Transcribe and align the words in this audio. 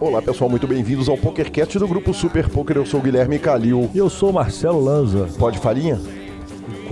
Olá 0.00 0.20
pessoal, 0.20 0.50
muito 0.50 0.66
bem-vindos 0.66 1.08
ao 1.08 1.16
PokerCast 1.16 1.78
do 1.78 1.88
grupo 1.88 2.12
Super 2.12 2.48
Poker. 2.48 2.76
Eu 2.76 2.86
sou 2.86 3.00
o 3.00 3.02
Guilherme 3.02 3.38
Calil. 3.38 3.90
E 3.94 3.98
eu 3.98 4.10
sou 4.10 4.30
o 4.30 4.32
Marcelo 4.32 4.82
Lanza. 4.82 5.28
Pode 5.38 5.58
farinha? 5.58 6.00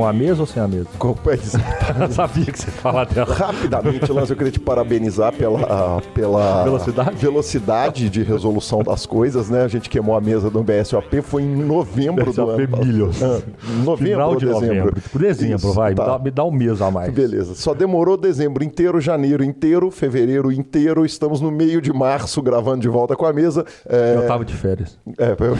Com 0.00 0.06
a 0.06 0.12
mesa 0.14 0.40
ou 0.40 0.46
sem 0.46 0.62
a 0.62 0.66
mesa? 0.66 0.86
Com- 0.98 1.14
Eu 2.00 2.10
sabia 2.10 2.46
que 2.46 2.58
você 2.58 2.66
ia 2.68 2.72
falar 2.72 3.04
dela. 3.04 3.34
Rapidamente, 3.34 4.10
Lança, 4.10 4.32
eu 4.32 4.36
queria 4.36 4.50
te 4.52 4.60
parabenizar 4.60 5.30
pela, 5.32 6.00
pela 6.14 6.64
Velocidade? 6.64 7.16
velocidade 7.16 8.08
de 8.08 8.22
resolução 8.22 8.82
das 8.82 9.04
coisas, 9.04 9.50
né? 9.50 9.62
A 9.62 9.68
gente 9.68 9.90
queimou 9.90 10.16
a 10.16 10.20
mesa 10.20 10.48
do 10.48 10.62
BSOP, 10.62 11.20
foi 11.20 11.42
em 11.42 11.54
novembro 11.56 12.24
do 12.26 12.30
BSOP 12.30 12.62
ano. 12.62 12.76
Milhos. 12.78 13.22
Ah, 13.22 13.40
novembro 13.84 13.96
Final 14.14 14.30
ou 14.30 14.36
de 14.36 14.46
dezembro? 14.46 14.66
novembro. 14.76 15.02
Dezembro, 15.18 15.56
Isso, 15.56 15.72
vai. 15.74 15.94
tá. 15.94 16.02
Me, 16.04 16.08
dá, 16.10 16.18
me 16.18 16.30
dá 16.30 16.44
um 16.44 16.50
mês 16.52 16.80
a 16.80 16.90
mais. 16.90 17.12
Beleza. 17.12 17.54
Só 17.54 17.74
demorou 17.74 18.16
dezembro 18.16 18.64
inteiro, 18.64 19.00
janeiro 19.00 19.44
inteiro, 19.44 19.90
fevereiro 19.90 20.50
inteiro. 20.52 21.04
Estamos 21.04 21.40
no 21.42 21.50
meio 21.50 21.82
de 21.82 21.92
março 21.92 22.40
gravando 22.40 22.80
de 22.80 22.88
volta 22.88 23.14
com 23.16 23.26
a 23.26 23.32
mesa. 23.32 23.66
É, 23.86 24.14
Eu 24.16 24.26
tava 24.26 24.44
de 24.46 24.54
férias. 24.54 24.98
É, 25.18 25.32
eu, 25.32 25.56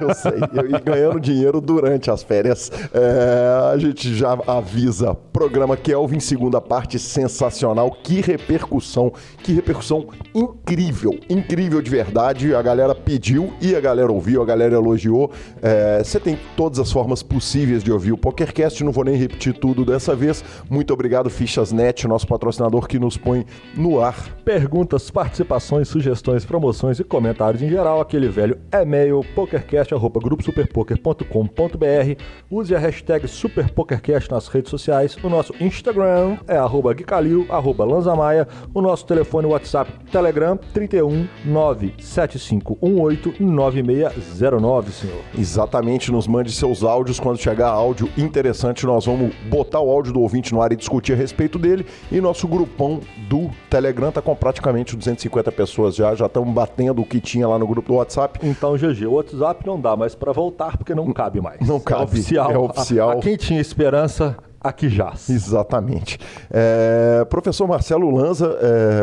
eu 0.08 0.14
sei. 0.14 0.32
Eu 0.54 0.70
ia 0.70 0.78
ganhando 0.78 1.20
dinheiro 1.20 1.60
durante 1.60 2.10
as 2.10 2.22
férias. 2.22 2.70
É, 2.94 3.73
a 3.74 3.78
gente 3.78 4.14
já 4.14 4.38
avisa. 4.46 5.14
Programa 5.32 5.76
Kelvin, 5.76 6.20
segunda 6.20 6.60
parte, 6.60 6.96
sensacional. 6.98 7.90
Que 7.90 8.20
repercussão. 8.20 9.12
Que 9.42 9.52
repercussão 9.52 10.06
incrível. 10.32 11.18
Incrível 11.28 11.82
de 11.82 11.90
verdade. 11.90 12.54
A 12.54 12.62
galera 12.62 12.94
pediu 12.94 13.52
e 13.60 13.74
a 13.74 13.80
galera 13.80 14.12
ouviu, 14.12 14.40
a 14.40 14.44
galera 14.44 14.76
elogiou. 14.76 15.32
É, 15.60 16.02
Você 16.04 16.20
tem 16.20 16.38
todas 16.56 16.78
as 16.78 16.92
formas 16.92 17.20
possíveis 17.22 17.82
de 17.82 17.90
ouvir 17.90 18.12
o 18.12 18.16
PokerCast. 18.16 18.84
Não 18.84 18.92
vou 18.92 19.04
nem 19.04 19.16
repetir 19.16 19.54
tudo 19.54 19.84
dessa 19.84 20.14
vez. 20.14 20.44
Muito 20.70 20.94
obrigado, 20.94 21.28
Fichasnet, 21.28 22.06
nosso 22.06 22.28
patrocinador 22.28 22.86
que 22.86 22.98
nos 22.98 23.16
põe 23.16 23.44
no 23.76 24.00
ar. 24.00 24.28
Perguntas, 24.44 25.10
participações, 25.10 25.88
sugestões, 25.88 26.44
promoções 26.44 27.00
e 27.00 27.04
comentários 27.04 27.60
em 27.60 27.68
geral, 27.68 28.00
aquele 28.00 28.28
velho 28.28 28.56
e-mail 28.72 29.24
pokercast.gruposuperpoker.com.br 29.34 32.22
Use 32.50 32.74
a 32.74 32.78
hashtag 32.78 33.26
SuperPokerCast 33.58 34.30
nas 34.30 34.48
redes 34.48 34.70
sociais. 34.70 35.16
O 35.22 35.28
nosso 35.28 35.54
Instagram 35.60 36.36
é 36.48 36.56
arroba 36.56 36.92
Guicalil, 36.92 37.46
arroba 37.48 37.84
Lanzamaia. 37.84 38.48
O 38.74 38.82
nosso 38.82 39.06
telefone 39.06 39.46
WhatsApp 39.46 39.90
Telegram 40.10 40.56
31 40.72 41.26
97518 41.44 43.34
9609, 43.40 44.92
senhor. 44.92 45.20
Exatamente, 45.38 46.10
nos 46.10 46.26
mande 46.26 46.50
seus 46.52 46.82
áudios. 46.82 47.20
Quando 47.20 47.38
chegar 47.38 47.68
áudio 47.68 48.10
interessante, 48.18 48.84
nós 48.84 49.06
vamos 49.06 49.32
botar 49.48 49.80
o 49.80 49.88
áudio 49.90 50.12
do 50.12 50.20
ouvinte 50.20 50.52
no 50.52 50.60
ar 50.60 50.72
e 50.72 50.76
discutir 50.76 51.12
a 51.12 51.16
respeito 51.16 51.58
dele. 51.58 51.86
E 52.10 52.20
nosso 52.20 52.48
grupão 52.48 53.00
do 53.28 53.50
Telegram 53.70 54.10
tá 54.10 54.20
com 54.20 54.34
praticamente 54.34 54.96
250 54.96 55.52
pessoas 55.52 55.94
já. 55.94 56.14
Já 56.14 56.26
estamos 56.26 56.52
batendo 56.52 57.02
o 57.02 57.06
que 57.06 57.20
tinha 57.20 57.46
lá 57.46 57.58
no 57.58 57.66
grupo 57.66 57.88
do 57.88 57.94
WhatsApp. 57.94 58.40
Então, 58.42 58.74
GG, 58.76 59.06
o 59.06 59.12
WhatsApp 59.12 59.64
não 59.66 59.80
dá 59.80 59.96
mais 59.96 60.14
pra 60.14 60.32
voltar 60.32 60.76
porque 60.76 60.94
não 60.94 61.12
cabe 61.12 61.40
mais. 61.40 61.60
Não 61.66 61.78
cabe, 61.78 62.02
É 62.02 62.04
oficial. 62.04 62.50
é 62.50 62.58
oficial. 62.58 63.10
A, 63.10 63.12
a 63.14 63.16
quem 63.16 63.36
tinha 63.44 63.60
esperança, 63.60 64.36
aqui 64.60 64.88
jaz. 64.88 65.28
Exatamente. 65.28 66.18
É, 66.50 67.24
professor 67.28 67.68
Marcelo 67.68 68.10
Lanza, 68.10 68.58
é, 68.60 69.02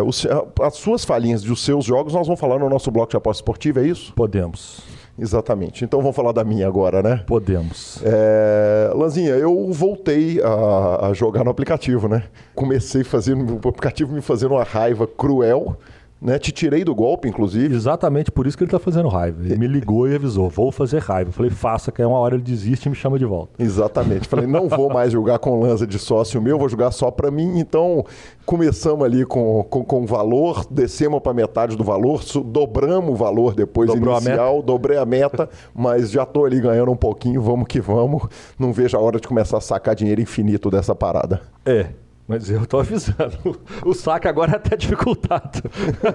as 0.66 0.76
suas 0.76 1.06
falhinhas 1.06 1.44
dos 1.44 1.64
seus 1.64 1.86
jogos 1.86 2.14
nós 2.14 2.26
vamos 2.26 2.40
falar 2.40 2.58
no 2.58 2.68
nosso 2.70 2.90
bloco 2.90 3.12
de 3.12 3.18
aposta 3.18 3.42
esportiva, 3.42 3.82
é 3.82 3.88
isso? 3.88 4.14
Podemos. 4.14 4.82
Exatamente. 5.20 5.84
Então 5.86 6.00
vamos 6.02 6.16
falar 6.16 6.32
da 6.32 6.44
minha 6.44 6.68
agora, 6.68 7.04
né? 7.04 7.24
Podemos. 7.28 8.02
É, 8.04 8.92
Lanzinha, 8.96 9.36
eu 9.36 9.72
voltei 9.72 10.42
a, 10.42 11.08
a 11.10 11.14
jogar 11.14 11.44
no 11.44 11.52
aplicativo, 11.52 12.08
né? 12.08 12.24
Comecei 12.56 13.04
fazendo 13.04 13.60
o 13.64 13.70
aplicativo 13.70 14.12
me 14.14 14.22
fazendo 14.22 14.56
uma 14.56 14.64
raiva 14.64 15.06
cruel, 15.06 15.78
né? 16.22 16.38
Te 16.38 16.52
tirei 16.52 16.84
do 16.84 16.94
golpe, 16.94 17.28
inclusive. 17.28 17.74
Exatamente 17.74 18.32
por 18.32 18.46
isso 18.46 18.56
que 18.56 18.64
ele 18.64 18.72
tá 18.72 18.78
fazendo 18.78 19.08
raiva. 19.08 19.44
Ele 19.44 19.58
me 19.58 19.68
ligou 19.68 20.08
e 20.08 20.16
avisou: 20.16 20.50
vou 20.50 20.72
fazer 20.72 21.00
raiva. 21.00 21.30
Eu 21.30 21.34
falei, 21.34 21.50
faça, 21.50 21.92
que 21.92 22.02
é 22.02 22.06
uma 22.06 22.20
hora 22.20 22.36
ele 22.36 22.44
desiste 22.44 22.88
e 22.88 22.90
me 22.90 22.96
chama 22.96 23.18
de 23.18 23.26
volta. 23.26 23.62
Exatamente. 23.62 24.28
Falei, 24.28 24.46
não 24.46 24.70
vou 24.70 24.90
mais 24.94 25.12
jogar 25.12 25.40
com 25.40 25.60
lança 25.60 25.88
de 25.88 25.98
sócio 25.98 26.42
meu, 26.42 26.60
vou 26.60 26.70
jogar 26.70 26.92
só 26.92 27.10
pra 27.10 27.32
mim. 27.32 27.60
Então, 27.60 28.06
começamos 28.46 29.04
ali 29.04 29.26
com, 29.26 29.64
com, 29.64 29.84
com 29.84 30.06
valor, 30.06 30.66
descemos 30.70 31.20
pra 31.22 31.34
metade 31.34 31.76
do 31.76 31.84
valor, 31.84 32.22
dobramos 32.46 33.12
o 33.12 33.16
valor 33.16 33.56
depois 33.56 33.90
Dobrou 33.90 34.14
a 34.14 34.18
inicial, 34.18 34.62
dobrei 34.62 34.98
a 34.98 35.06
meta, 35.06 35.50
mas 35.74 36.12
já 36.12 36.26
tô 36.26 36.46
ali 36.46 36.60
ganhando 36.60 36.92
um 36.92 36.96
pouquinho, 36.96 37.42
vamos 37.42 37.68
que 37.68 37.82
vamos. 37.82 38.24
Não 38.60 38.72
vejo 38.72 38.96
a 38.96 39.02
hora 39.02 39.20
de 39.20 39.28
começar 39.28 39.58
a 39.58 39.62
sacar 39.62 39.96
dinheiro 39.96 40.22
infinito 40.22 40.70
dessa 40.70 40.94
parada. 40.94 41.42
É. 41.66 41.88
Mas 42.32 42.50
eu 42.50 42.66
tô 42.66 42.80
avisando. 42.80 43.12
O 43.86 43.94
saque 43.94 44.28
agora 44.28 44.54
é 44.54 44.56
até 44.56 44.78
dificultado. 44.78 45.60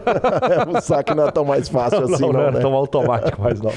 o 0.74 0.80
saque 0.80 1.14
não 1.14 1.26
é 1.26 1.30
tão 1.30 1.44
mais 1.44 1.68
fácil 1.68 2.04
assim, 2.04 2.22
não, 2.22 2.32
não, 2.32 2.40
não 2.40 2.48
é 2.48 2.50
né? 2.52 2.60
tão 2.60 2.72
automático 2.72 3.42
mais 3.42 3.60
não. 3.60 3.72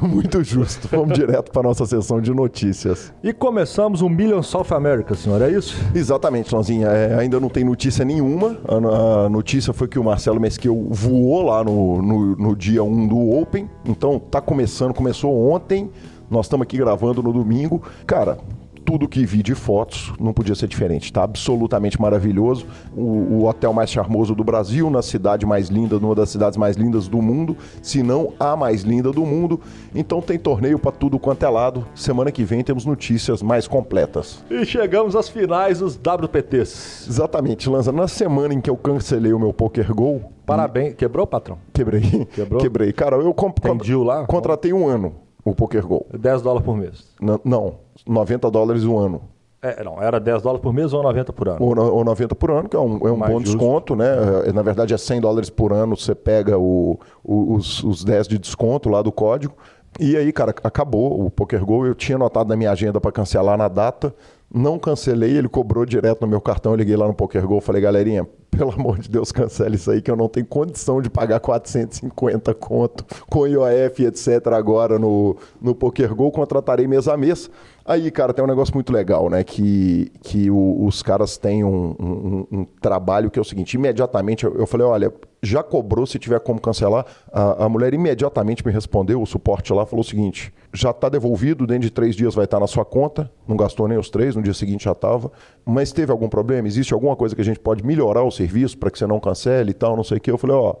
Muito 0.00 0.44
justo. 0.44 0.86
Vamos 0.88 1.18
direto 1.18 1.50
para 1.50 1.62
nossa 1.62 1.84
sessão 1.86 2.20
de 2.20 2.32
notícias. 2.32 3.12
E 3.22 3.32
começamos 3.32 4.00
o 4.00 4.08
Million 4.08 4.42
South 4.42 4.66
America, 4.70 5.14
senhor, 5.14 5.42
é 5.42 5.50
isso? 5.50 5.76
Exatamente, 5.92 6.54
Lanzinha. 6.54 6.88
É, 6.88 7.18
ainda 7.18 7.40
não 7.40 7.48
tem 7.48 7.64
notícia 7.64 8.04
nenhuma. 8.04 8.58
A, 8.68 9.24
a 9.24 9.28
notícia 9.28 9.72
foi 9.72 9.88
que 9.88 9.98
o 9.98 10.04
Marcelo 10.04 10.38
Mesquil 10.38 10.86
voou 10.90 11.42
lá 11.42 11.64
no, 11.64 12.00
no, 12.00 12.36
no 12.36 12.56
dia 12.56 12.84
1 12.84 13.08
do 13.08 13.30
Open. 13.30 13.68
Então 13.84 14.18
tá 14.20 14.40
começando, 14.40 14.94
começou 14.94 15.50
ontem. 15.50 15.90
Nós 16.30 16.46
estamos 16.46 16.64
aqui 16.64 16.76
gravando 16.76 17.22
no 17.22 17.32
domingo. 17.32 17.82
Cara, 18.06 18.38
tudo 18.86 19.08
que 19.08 19.26
vi 19.26 19.42
de 19.42 19.54
fotos 19.54 20.12
não 20.20 20.32
podia 20.32 20.54
ser 20.54 20.68
diferente. 20.68 21.12
Tá 21.12 21.24
absolutamente 21.24 22.00
maravilhoso. 22.00 22.66
O, 22.96 23.00
o 23.02 23.44
hotel 23.46 23.72
mais 23.72 23.90
charmoso 23.90 24.32
do 24.34 24.44
Brasil, 24.44 24.88
na 24.88 25.02
cidade 25.02 25.44
mais 25.44 25.68
linda, 25.68 25.98
numa 25.98 26.14
das 26.14 26.30
cidades 26.30 26.56
mais 26.56 26.76
lindas 26.76 27.08
do 27.08 27.20
mundo, 27.20 27.56
se 27.82 28.00
não 28.02 28.32
a 28.38 28.54
mais 28.56 28.82
linda 28.82 29.10
do 29.10 29.26
mundo. 29.26 29.60
Então 29.94 30.22
tem 30.22 30.38
torneio 30.38 30.78
para 30.78 30.92
tudo 30.92 31.18
quanto 31.18 31.44
é 31.44 31.48
lado. 31.48 31.84
Semana 31.96 32.30
que 32.30 32.44
vem 32.44 32.62
temos 32.62 32.84
notícias 32.86 33.42
mais 33.42 33.66
completas. 33.66 34.44
E 34.48 34.64
chegamos 34.64 35.16
às 35.16 35.28
finais 35.28 35.80
dos 35.80 35.96
WPTs. 35.96 37.08
Exatamente, 37.08 37.68
Lanza. 37.68 37.90
Na 37.90 38.06
semana 38.06 38.54
em 38.54 38.60
que 38.60 38.70
eu 38.70 38.76
cancelei 38.76 39.32
o 39.32 39.38
meu 39.38 39.52
Poker 39.52 39.92
Go, 39.92 40.20
Parabéns. 40.46 40.94
Quebrou, 40.94 41.26
patrão? 41.26 41.58
quebrei. 41.74 42.02
Quebrou? 42.32 42.60
Quebrei. 42.60 42.92
Cara, 42.92 43.16
eu 43.16 43.34
comp 43.34 43.58
Tem 43.58 43.94
lá? 44.04 44.24
contratei 44.26 44.72
um 44.72 44.86
ano 44.86 45.14
o 45.44 45.54
Poker 45.54 45.84
Go. 45.84 46.06
10 46.16 46.42
dólares 46.42 46.64
por 46.64 46.76
mês. 46.76 47.04
N- 47.20 47.40
não, 47.44 47.74
90 48.06 48.50
dólares 48.50 48.84
o 48.84 48.96
ano. 48.98 49.22
É, 49.62 49.82
não, 49.82 50.00
era 50.00 50.20
10 50.20 50.42
dólares 50.42 50.62
por 50.62 50.72
mês 50.72 50.92
ou 50.92 51.02
90 51.02 51.32
por 51.32 51.48
ano? 51.48 51.58
Ou, 51.60 51.76
ou 51.96 52.04
90 52.04 52.34
por 52.34 52.50
ano, 52.50 52.68
que 52.68 52.76
é 52.76 52.78
um, 52.78 52.98
é 53.08 53.10
um 53.10 53.16
Mais 53.16 53.32
bom 53.32 53.40
justo. 53.40 53.56
desconto, 53.56 53.96
né? 53.96 54.06
É, 54.46 54.52
Na 54.52 54.62
verdade 54.62 54.92
é 54.94 54.98
100 54.98 55.20
dólares 55.20 55.50
por 55.50 55.72
ano, 55.72 55.96
você 55.96 56.14
pega 56.14 56.58
o, 56.58 56.98
o- 57.24 57.54
os, 57.54 57.82
os 57.82 58.04
10 58.04 58.28
de 58.28 58.38
desconto 58.38 58.88
lá 58.88 59.02
do 59.02 59.10
código. 59.10 59.54
E 59.98 60.14
aí, 60.16 60.30
cara, 60.30 60.54
acabou 60.62 61.24
o 61.24 61.30
Poker 61.30 61.64
Go. 61.64 61.86
Eu 61.86 61.94
tinha 61.94 62.16
anotado 62.16 62.48
na 62.50 62.54
minha 62.56 62.70
agenda 62.70 63.00
para 63.00 63.10
cancelar 63.10 63.56
na 63.56 63.66
data. 63.66 64.14
Não 64.56 64.78
cancelei, 64.78 65.36
ele 65.36 65.48
cobrou 65.48 65.84
direto 65.84 66.22
no 66.22 66.26
meu 66.28 66.40
cartão. 66.40 66.72
Eu 66.72 66.76
liguei 66.76 66.96
lá 66.96 67.06
no 67.06 67.12
Poker 67.14 67.46
Go, 67.46 67.60
falei, 67.60 67.82
galerinha, 67.82 68.26
pelo 68.50 68.72
amor 68.72 68.98
de 68.98 69.10
Deus, 69.10 69.30
cancele 69.30 69.76
isso 69.76 69.90
aí, 69.90 70.00
que 70.00 70.10
eu 70.10 70.16
não 70.16 70.28
tenho 70.28 70.46
condição 70.46 71.02
de 71.02 71.10
pagar 71.10 71.40
450 71.40 72.54
conto 72.54 73.04
com 73.28 73.46
IOF, 73.46 74.04
etc. 74.06 74.46
agora 74.54 74.98
no, 74.98 75.36
no 75.60 75.74
Poker 75.74 76.14
Go. 76.14 76.30
Contratarei 76.30 76.86
mês 76.86 77.06
a 77.06 77.16
mês. 77.18 77.50
Aí, 77.84 78.10
cara, 78.10 78.32
tem 78.32 78.42
um 78.44 78.48
negócio 78.48 78.74
muito 78.74 78.92
legal, 78.92 79.28
né? 79.28 79.44
Que, 79.44 80.10
que 80.22 80.50
o- 80.50 80.84
os 80.86 81.02
caras 81.02 81.36
têm 81.36 81.62
um, 81.62 81.94
um- 82.00 82.46
um 82.60 82.64
trabalho 82.80 83.30
que 83.30 83.38
é 83.38 83.42
o 83.42 83.44
seguinte: 83.44 83.74
imediatamente 83.74 84.44
eu, 84.44 84.54
eu 84.56 84.66
falei, 84.66 84.86
olha, 84.86 85.12
já 85.42 85.62
cobrou, 85.62 86.06
se 86.06 86.18
tiver 86.18 86.40
como 86.40 86.60
cancelar. 86.60 87.04
A, 87.30 87.66
a 87.66 87.68
mulher 87.68 87.92
imediatamente 87.94 88.66
me 88.66 88.72
respondeu, 88.72 89.20
o 89.22 89.26
suporte 89.26 89.72
lá 89.72 89.84
falou 89.86 90.00
o 90.00 90.08
seguinte: 90.08 90.52
já 90.76 90.90
está 90.90 91.08
devolvido, 91.08 91.66
dentro 91.66 91.82
de 91.82 91.90
três 91.90 92.14
dias 92.14 92.34
vai 92.34 92.44
estar 92.44 92.60
na 92.60 92.66
sua 92.66 92.84
conta. 92.84 93.30
Não 93.48 93.56
gastou 93.56 93.88
nem 93.88 93.98
os 93.98 94.10
três, 94.10 94.36
no 94.36 94.42
dia 94.42 94.54
seguinte 94.54 94.84
já 94.84 94.92
estava. 94.92 95.30
Mas 95.64 95.92
teve 95.92 96.12
algum 96.12 96.28
problema? 96.28 96.68
Existe 96.68 96.92
alguma 96.94 97.16
coisa 97.16 97.34
que 97.34 97.40
a 97.40 97.44
gente 97.44 97.58
pode 97.58 97.84
melhorar 97.84 98.22
o 98.22 98.30
serviço 98.30 98.76
para 98.78 98.90
que 98.90 98.98
você 98.98 99.06
não 99.06 99.18
cancele 99.18 99.70
e 99.70 99.74
tal, 99.74 99.96
não 99.96 100.04
sei 100.04 100.18
o 100.18 100.20
quê? 100.20 100.30
Eu 100.30 100.38
falei, 100.38 100.56
ó. 100.56 100.74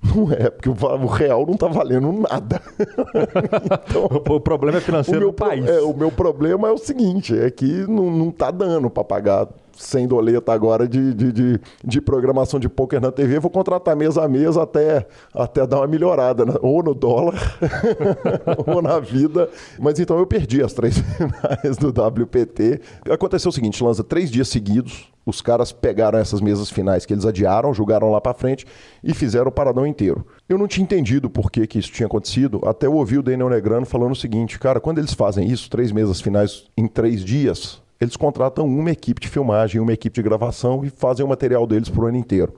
Não 0.14 0.30
é, 0.30 0.48
porque 0.48 0.68
o, 0.68 0.72
o 0.72 1.06
real 1.06 1.44
não 1.44 1.56
tá 1.56 1.66
valendo 1.66 2.12
nada. 2.12 2.62
O, 4.30 4.34
o 4.36 4.40
problema 4.40 4.78
é 4.78 4.80
O 4.80 4.84
financeiro 4.84 5.18
meu, 5.20 5.30
do 5.30 5.34
país. 5.34 5.66
é, 5.66 5.80
o 5.80 5.92
meu 5.92 6.12
problema 6.12 6.68
é 6.68 6.70
o 6.70 6.78
seguinte, 6.78 7.36
é 7.36 7.50
que 7.50 7.84
não, 7.88 8.08
não 8.08 8.30
tá 8.30 8.52
dando 8.52 8.88
para 8.88 9.02
pagar 9.02 9.48
100 9.78 10.08
doleta 10.08 10.52
agora 10.52 10.88
de, 10.88 11.14
de, 11.14 11.32
de, 11.32 11.60
de 11.84 12.00
programação 12.00 12.58
de 12.58 12.68
poker 12.68 13.00
na 13.00 13.12
TV. 13.12 13.38
Vou 13.38 13.50
contratar 13.50 13.96
mês 13.96 14.18
a 14.18 14.28
mês 14.28 14.56
até, 14.56 15.06
até 15.32 15.66
dar 15.66 15.78
uma 15.78 15.86
melhorada, 15.86 16.44
né? 16.44 16.54
ou 16.60 16.82
no 16.82 16.94
dólar, 16.94 17.58
ou 18.66 18.82
na 18.82 18.98
vida. 18.98 19.48
Mas 19.78 19.98
então 19.98 20.18
eu 20.18 20.26
perdi 20.26 20.62
as 20.62 20.72
três 20.72 20.98
finais 21.16 21.76
do 21.76 21.88
WPT. 21.88 22.80
Aconteceu 23.10 23.50
o 23.50 23.52
seguinte, 23.52 23.82
Lanza, 23.82 24.02
três 24.02 24.30
dias 24.30 24.48
seguidos, 24.48 25.10
os 25.24 25.42
caras 25.42 25.72
pegaram 25.72 26.18
essas 26.18 26.40
mesas 26.40 26.70
finais 26.70 27.04
que 27.04 27.12
eles 27.12 27.26
adiaram, 27.26 27.74
jogaram 27.74 28.10
lá 28.10 28.18
para 28.20 28.32
frente 28.32 28.66
e 29.04 29.12
fizeram 29.12 29.48
o 29.48 29.52
paradão 29.52 29.86
inteiro. 29.86 30.26
Eu 30.48 30.56
não 30.56 30.66
tinha 30.66 30.82
entendido 30.82 31.28
por 31.28 31.50
que, 31.50 31.66
que 31.66 31.78
isso 31.78 31.92
tinha 31.92 32.06
acontecido, 32.06 32.60
até 32.64 32.86
eu 32.86 32.94
ouvi 32.94 33.18
o 33.18 33.22
Daniel 33.22 33.50
Negrano 33.50 33.84
falando 33.84 34.12
o 34.12 34.16
seguinte, 34.16 34.58
cara, 34.58 34.80
quando 34.80 34.98
eles 34.98 35.12
fazem 35.12 35.46
isso, 35.46 35.68
três 35.68 35.92
mesas 35.92 36.20
finais 36.20 36.64
em 36.76 36.88
três 36.88 37.22
dias, 37.22 37.82
eles 38.00 38.16
contratam 38.16 38.66
uma 38.66 38.90
equipe 38.90 39.20
de 39.20 39.28
filmagem, 39.28 39.80
uma 39.80 39.92
equipe 39.92 40.14
de 40.14 40.22
gravação 40.22 40.84
e 40.84 40.90
fazem 40.90 41.24
o 41.24 41.28
material 41.28 41.66
deles 41.66 41.88
para 41.88 42.02
o 42.02 42.06
ano 42.06 42.16
inteiro. 42.16 42.54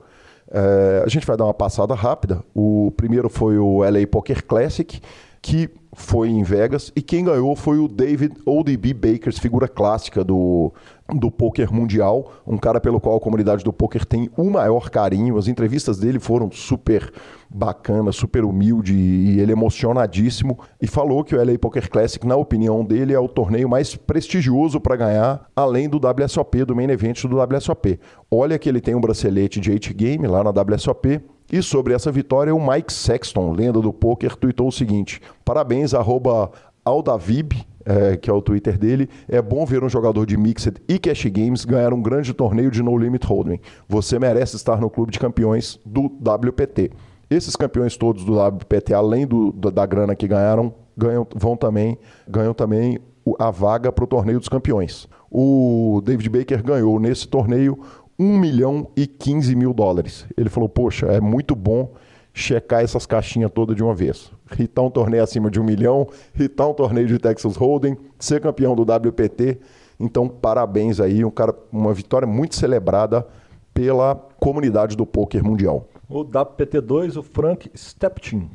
É, 0.49 1.03
a 1.05 1.09
gente 1.09 1.25
vai 1.25 1.37
dar 1.37 1.45
uma 1.45 1.53
passada 1.53 1.95
rápida. 1.95 2.43
O 2.53 2.91
primeiro 2.95 3.29
foi 3.29 3.57
o 3.57 3.79
LA 3.79 4.05
Poker 4.05 4.43
Classic, 4.45 5.01
que 5.41 5.69
foi 5.93 6.29
em 6.29 6.43
Vegas, 6.43 6.91
e 6.95 7.01
quem 7.01 7.25
ganhou 7.25 7.55
foi 7.55 7.77
o 7.77 7.87
David 7.87 8.35
ODB 8.45 8.93
Bakers, 8.93 9.39
figura 9.39 9.67
clássica 9.67 10.23
do, 10.23 10.71
do 11.13 11.29
poker 11.29 11.73
mundial, 11.73 12.31
um 12.47 12.57
cara 12.57 12.79
pelo 12.79 13.01
qual 13.01 13.17
a 13.17 13.19
comunidade 13.19 13.63
do 13.63 13.73
poker 13.73 14.05
tem 14.05 14.29
o 14.37 14.49
maior 14.49 14.89
carinho. 14.89 15.37
As 15.37 15.47
entrevistas 15.47 15.97
dele 15.97 16.19
foram 16.19 16.49
super 16.51 17.11
bacanas, 17.49 18.15
super 18.15 18.45
humilde 18.45 18.93
e 18.93 19.39
ele 19.39 19.51
emocionadíssimo 19.51 20.57
e 20.81 20.87
falou 20.87 21.23
que 21.23 21.35
o 21.35 21.43
LA 21.43 21.57
Poker 21.59 21.89
Classic, 21.89 22.25
na 22.25 22.37
opinião 22.37 22.85
dele, 22.85 23.13
é 23.13 23.19
o 23.19 23.27
torneio 23.27 23.67
mais 23.67 23.95
prestigioso 23.95 24.79
para 24.79 24.95
ganhar, 24.95 25.49
além 25.53 25.89
do 25.89 25.99
WSOP, 25.99 26.63
do 26.63 26.75
main 26.75 26.89
event 26.89 27.25
do 27.25 27.37
WSOP. 27.37 27.99
Olha 28.29 28.57
que 28.57 28.69
ele 28.69 28.79
tem 28.79 28.95
um 28.95 29.01
bracelete 29.01 29.59
de 29.59 29.71
8 29.71 29.93
game 29.93 30.25
lá 30.27 30.43
na 30.43 30.51
WSOP 30.51 31.19
e 31.51 31.61
sobre 31.61 31.93
essa 31.93 32.11
vitória, 32.11 32.55
o 32.55 32.65
Mike 32.65 32.93
Sexton, 32.93 33.51
lenda 33.51 33.81
do 33.81 33.91
poker, 33.91 34.35
tweetou 34.35 34.69
o 34.69 34.71
seguinte: 34.71 35.21
Parabéns, 35.43 35.93
arroba 35.93 36.51
Aldavib, 36.85 37.53
é, 37.85 38.15
que 38.15 38.29
é 38.29 38.33
o 38.33 38.41
Twitter 38.41 38.77
dele. 38.77 39.09
É 39.27 39.41
bom 39.41 39.65
ver 39.65 39.83
um 39.83 39.89
jogador 39.89 40.25
de 40.25 40.37
Mixed 40.37 40.81
e 40.87 40.97
Cash 40.97 41.25
Games 41.25 41.65
ganhar 41.65 41.93
um 41.93 42.01
grande 42.01 42.33
torneio 42.33 42.71
de 42.71 42.81
No 42.81 42.97
Limit 42.97 43.25
Hold'em. 43.25 43.59
Você 43.87 44.17
merece 44.17 44.55
estar 44.55 44.79
no 44.79 44.89
clube 44.89 45.11
de 45.11 45.19
campeões 45.19 45.79
do 45.85 46.05
WPT. 46.05 46.91
Esses 47.29 47.55
campeões 47.55 47.95
todos 47.97 48.23
do 48.23 48.37
WPT, 48.39 48.93
além 48.93 49.25
do, 49.25 49.51
da 49.51 49.85
grana 49.85 50.15
que 50.15 50.27
ganharam, 50.27 50.73
ganham, 50.97 51.25
vão 51.35 51.55
também, 51.55 51.97
ganham 52.27 52.53
também 52.53 52.99
a 53.39 53.51
vaga 53.51 53.91
para 53.91 54.03
o 54.03 54.07
torneio 54.07 54.39
dos 54.39 54.49
campeões. 54.49 55.07
O 55.29 56.01
David 56.03 56.29
Baker 56.29 56.61
ganhou 56.61 56.99
nesse 56.99 57.27
torneio 57.27 57.79
1 58.21 58.37
milhão 58.37 58.87
e 58.95 59.07
15 59.07 59.55
mil 59.55 59.73
dólares. 59.73 60.27
Ele 60.37 60.49
falou: 60.49 60.69
Poxa, 60.69 61.07
é 61.07 61.19
muito 61.19 61.55
bom 61.55 61.91
checar 62.33 62.83
essas 62.83 63.07
caixinhas 63.07 63.51
todas 63.51 63.75
de 63.75 63.83
uma 63.83 63.95
vez. 63.95 64.31
Ritar 64.49 64.85
um 64.85 64.91
torneio 64.91 65.23
acima 65.23 65.49
de 65.49 65.59
um 65.59 65.63
milhão, 65.63 66.07
ritar 66.33 66.69
um 66.69 66.73
torneio 66.73 67.07
de 67.07 67.17
Texas 67.17 67.55
Hold'em, 67.55 67.97
ser 68.19 68.39
campeão 68.39 68.75
do 68.75 68.83
WPT. 68.83 69.59
Então, 69.99 70.27
parabéns 70.27 70.99
aí, 70.99 71.25
um 71.25 71.31
cara, 71.31 71.55
uma 71.71 71.93
vitória 71.93 72.27
muito 72.27 72.55
celebrada 72.55 73.25
pela 73.73 74.15
comunidade 74.39 74.95
do 74.95 75.05
poker 75.05 75.43
mundial. 75.43 75.87
O 76.07 76.23
WPT2, 76.23 77.17
o 77.17 77.23
Frank 77.23 77.71
Stepchin 77.75 78.49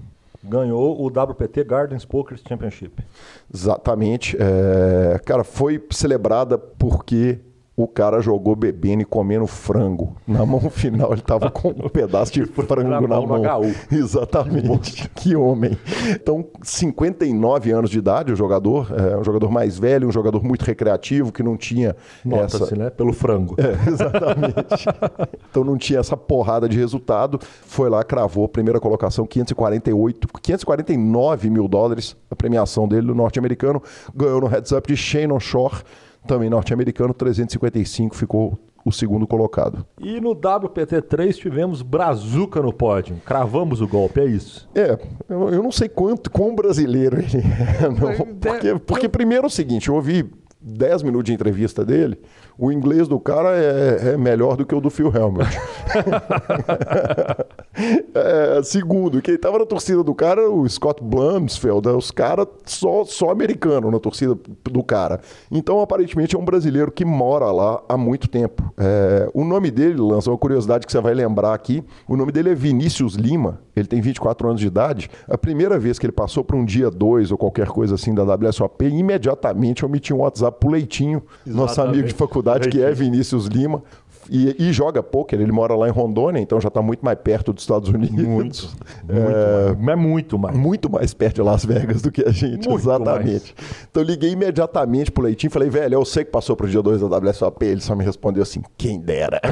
ganhou 0.44 1.00
o 1.00 1.08
WPT 1.08 1.64
Gardens 1.64 2.04
Poker 2.04 2.38
Championship. 2.46 3.02
Exatamente. 3.52 4.36
É, 4.38 5.18
cara, 5.24 5.42
foi 5.42 5.84
celebrada 5.90 6.56
porque 6.56 7.40
o 7.76 7.86
cara 7.86 8.20
jogou 8.20 8.56
bebendo 8.56 9.02
e 9.02 9.04
comendo 9.04 9.46
frango. 9.46 10.16
Na 10.26 10.46
mão 10.46 10.60
final 10.70 11.12
ele 11.12 11.20
tava 11.20 11.50
com 11.50 11.68
um 11.68 11.88
pedaço 11.90 12.32
de 12.32 12.44
frango 12.48 12.88
na, 12.88 13.00
na 13.02 13.20
mão. 13.20 13.62
Exatamente. 13.92 15.08
que 15.10 15.36
homem. 15.36 15.76
Então, 16.10 16.46
59 16.62 17.70
anos 17.72 17.90
de 17.90 17.98
idade 17.98 18.32
o 18.32 18.36
jogador, 18.36 18.88
é 18.98 19.16
um 19.18 19.22
jogador 19.22 19.50
mais 19.50 19.78
velho, 19.78 20.08
um 20.08 20.12
jogador 20.12 20.42
muito 20.42 20.62
recreativo, 20.62 21.30
que 21.30 21.42
não 21.42 21.56
tinha 21.56 21.94
Nota-se, 22.24 22.62
essa... 22.62 22.76
né? 22.76 22.88
Pelo 22.88 23.12
frango. 23.12 23.56
É, 23.58 23.90
exatamente. 23.90 24.86
então 25.50 25.62
não 25.62 25.76
tinha 25.76 26.00
essa 26.00 26.16
porrada 26.16 26.66
de 26.66 26.78
resultado. 26.78 27.38
Foi 27.66 27.90
lá, 27.90 28.02
cravou, 28.02 28.48
primeira 28.48 28.80
colocação, 28.80 29.26
548, 29.26 30.28
549 30.40 31.50
mil 31.50 31.68
dólares, 31.68 32.16
a 32.30 32.36
premiação 32.36 32.88
dele, 32.88 33.08
do 33.08 33.14
norte-americano. 33.14 33.82
Ganhou 34.14 34.40
no 34.40 34.46
heads 34.46 34.72
up 34.72 34.88
de 34.88 34.96
Shannon 34.96 35.38
Shore 35.38 35.82
também 36.26 36.50
norte-americano, 36.50 37.14
355 37.14 38.14
ficou 38.14 38.58
o 38.84 38.92
segundo 38.92 39.26
colocado. 39.26 39.84
E 40.00 40.20
no 40.20 40.36
WPT3 40.36 41.34
tivemos 41.34 41.82
Brazuca 41.82 42.62
no 42.62 42.72
pódio. 42.72 43.16
Cravamos 43.24 43.80
o 43.80 43.88
golpe, 43.88 44.20
é 44.20 44.26
isso? 44.26 44.68
É, 44.74 44.96
eu, 45.28 45.48
eu 45.48 45.62
não 45.62 45.72
sei 45.72 45.88
quanto, 45.88 46.30
quão 46.30 46.54
brasileiro 46.54 47.18
ele 47.18 47.38
é. 47.38 47.88
Não, 47.88 48.26
porque, 48.36 48.78
porque 48.78 49.08
primeiro 49.08 49.44
é 49.44 49.48
o 49.48 49.50
seguinte, 49.50 49.88
eu 49.88 49.96
ouvi 49.96 50.30
10 50.60 51.02
minutos 51.02 51.26
de 51.26 51.32
entrevista 51.32 51.84
dele, 51.84 52.18
o 52.58 52.72
inglês 52.72 53.06
do 53.06 53.20
cara 53.20 53.50
é, 53.56 54.14
é 54.14 54.16
melhor 54.16 54.56
do 54.56 54.64
que 54.64 54.74
o 54.74 54.80
do 54.80 54.90
Phil 54.90 55.12
Helmut. 55.14 55.48
é, 58.14 58.62
segundo, 58.62 59.20
quem 59.20 59.34
estava 59.34 59.58
na 59.58 59.66
torcida 59.66 60.02
do 60.02 60.14
cara 60.14 60.50
o 60.50 60.68
Scott 60.68 61.02
Blumsfeld, 61.02 61.88
os 61.88 62.10
caras 62.10 62.46
só, 62.64 63.04
só 63.04 63.30
americano 63.30 63.90
na 63.90 63.98
torcida 63.98 64.36
do 64.64 64.82
cara. 64.82 65.20
Então, 65.50 65.80
aparentemente, 65.80 66.34
é 66.34 66.38
um 66.38 66.44
brasileiro 66.44 66.90
que 66.90 67.04
mora 67.04 67.50
lá 67.52 67.82
há 67.88 67.96
muito 67.96 68.28
tempo. 68.28 68.72
É, 68.78 69.28
o 69.34 69.44
nome 69.44 69.70
dele, 69.70 70.00
lança 70.00 70.30
uma 70.30 70.38
curiosidade 70.38 70.86
que 70.86 70.92
você 70.92 71.00
vai 71.00 71.14
lembrar 71.14 71.54
aqui, 71.54 71.84
o 72.08 72.16
nome 72.16 72.32
dele 72.32 72.50
é 72.50 72.54
Vinícius 72.54 73.14
Lima, 73.14 73.60
ele 73.74 73.86
tem 73.86 74.00
24 74.00 74.48
anos 74.48 74.60
de 74.60 74.66
idade. 74.66 75.10
A 75.28 75.36
primeira 75.36 75.78
vez 75.78 75.98
que 75.98 76.06
ele 76.06 76.12
passou 76.12 76.42
por 76.42 76.56
um 76.56 76.64
dia 76.64 76.90
2 76.90 77.30
ou 77.30 77.38
qualquer 77.38 77.68
coisa 77.68 77.94
assim 77.94 78.14
da 78.14 78.24
WSOP, 78.24 78.86
imediatamente 78.86 79.82
eu 79.82 79.88
meti 79.88 80.14
um 80.14 80.18
WhatsApp 80.18 80.58
pro 80.58 80.70
Leitinho, 80.70 81.22
Exatamente. 81.46 81.56
nosso 81.56 81.82
amigo 81.82 82.08
de 82.08 82.14
faculdade, 82.14 82.68
que 82.68 82.82
é 82.82 82.90
Vinícius 82.92 83.46
Lima. 83.46 83.82
E, 84.30 84.56
e, 84.58 84.72
joga 84.72 85.02
pôquer, 85.02 85.40
ele 85.40 85.52
mora 85.52 85.74
lá 85.74 85.88
em 85.88 85.92
Rondônia, 85.92 86.40
então 86.40 86.60
já 86.60 86.68
está 86.68 86.82
muito 86.82 87.04
mais 87.04 87.18
perto 87.18 87.52
dos 87.52 87.62
Estados 87.62 87.88
Unidos. 87.88 88.24
Muito. 88.24 88.68
é, 89.08 89.74
muito, 89.74 89.90
é 89.90 89.96
muito 89.96 90.38
mais. 90.38 90.56
Muito 90.56 90.90
mais 90.90 91.14
perto 91.14 91.36
de 91.36 91.42
Las 91.42 91.64
Vegas 91.64 92.02
do 92.02 92.10
que 92.10 92.22
a 92.22 92.30
gente, 92.30 92.68
muito 92.68 92.82
exatamente. 92.82 93.54
Mais. 93.56 93.86
Então 93.90 94.02
eu 94.02 94.06
liguei 94.06 94.30
imediatamente 94.30 95.10
pro 95.10 95.24
Leitinho 95.24 95.50
e 95.50 95.52
falei, 95.52 95.70
velho, 95.70 95.94
eu 95.94 96.04
sei 96.04 96.24
que 96.24 96.30
passou 96.30 96.56
pro 96.56 96.68
dia 96.68 96.82
2 96.82 97.00
da 97.00 97.18
WSOP, 97.18 97.64
ele 97.64 97.80
só 97.80 97.94
me 97.94 98.04
respondeu 98.04 98.42
assim, 98.42 98.62
quem 98.76 99.00
dera. 99.00 99.40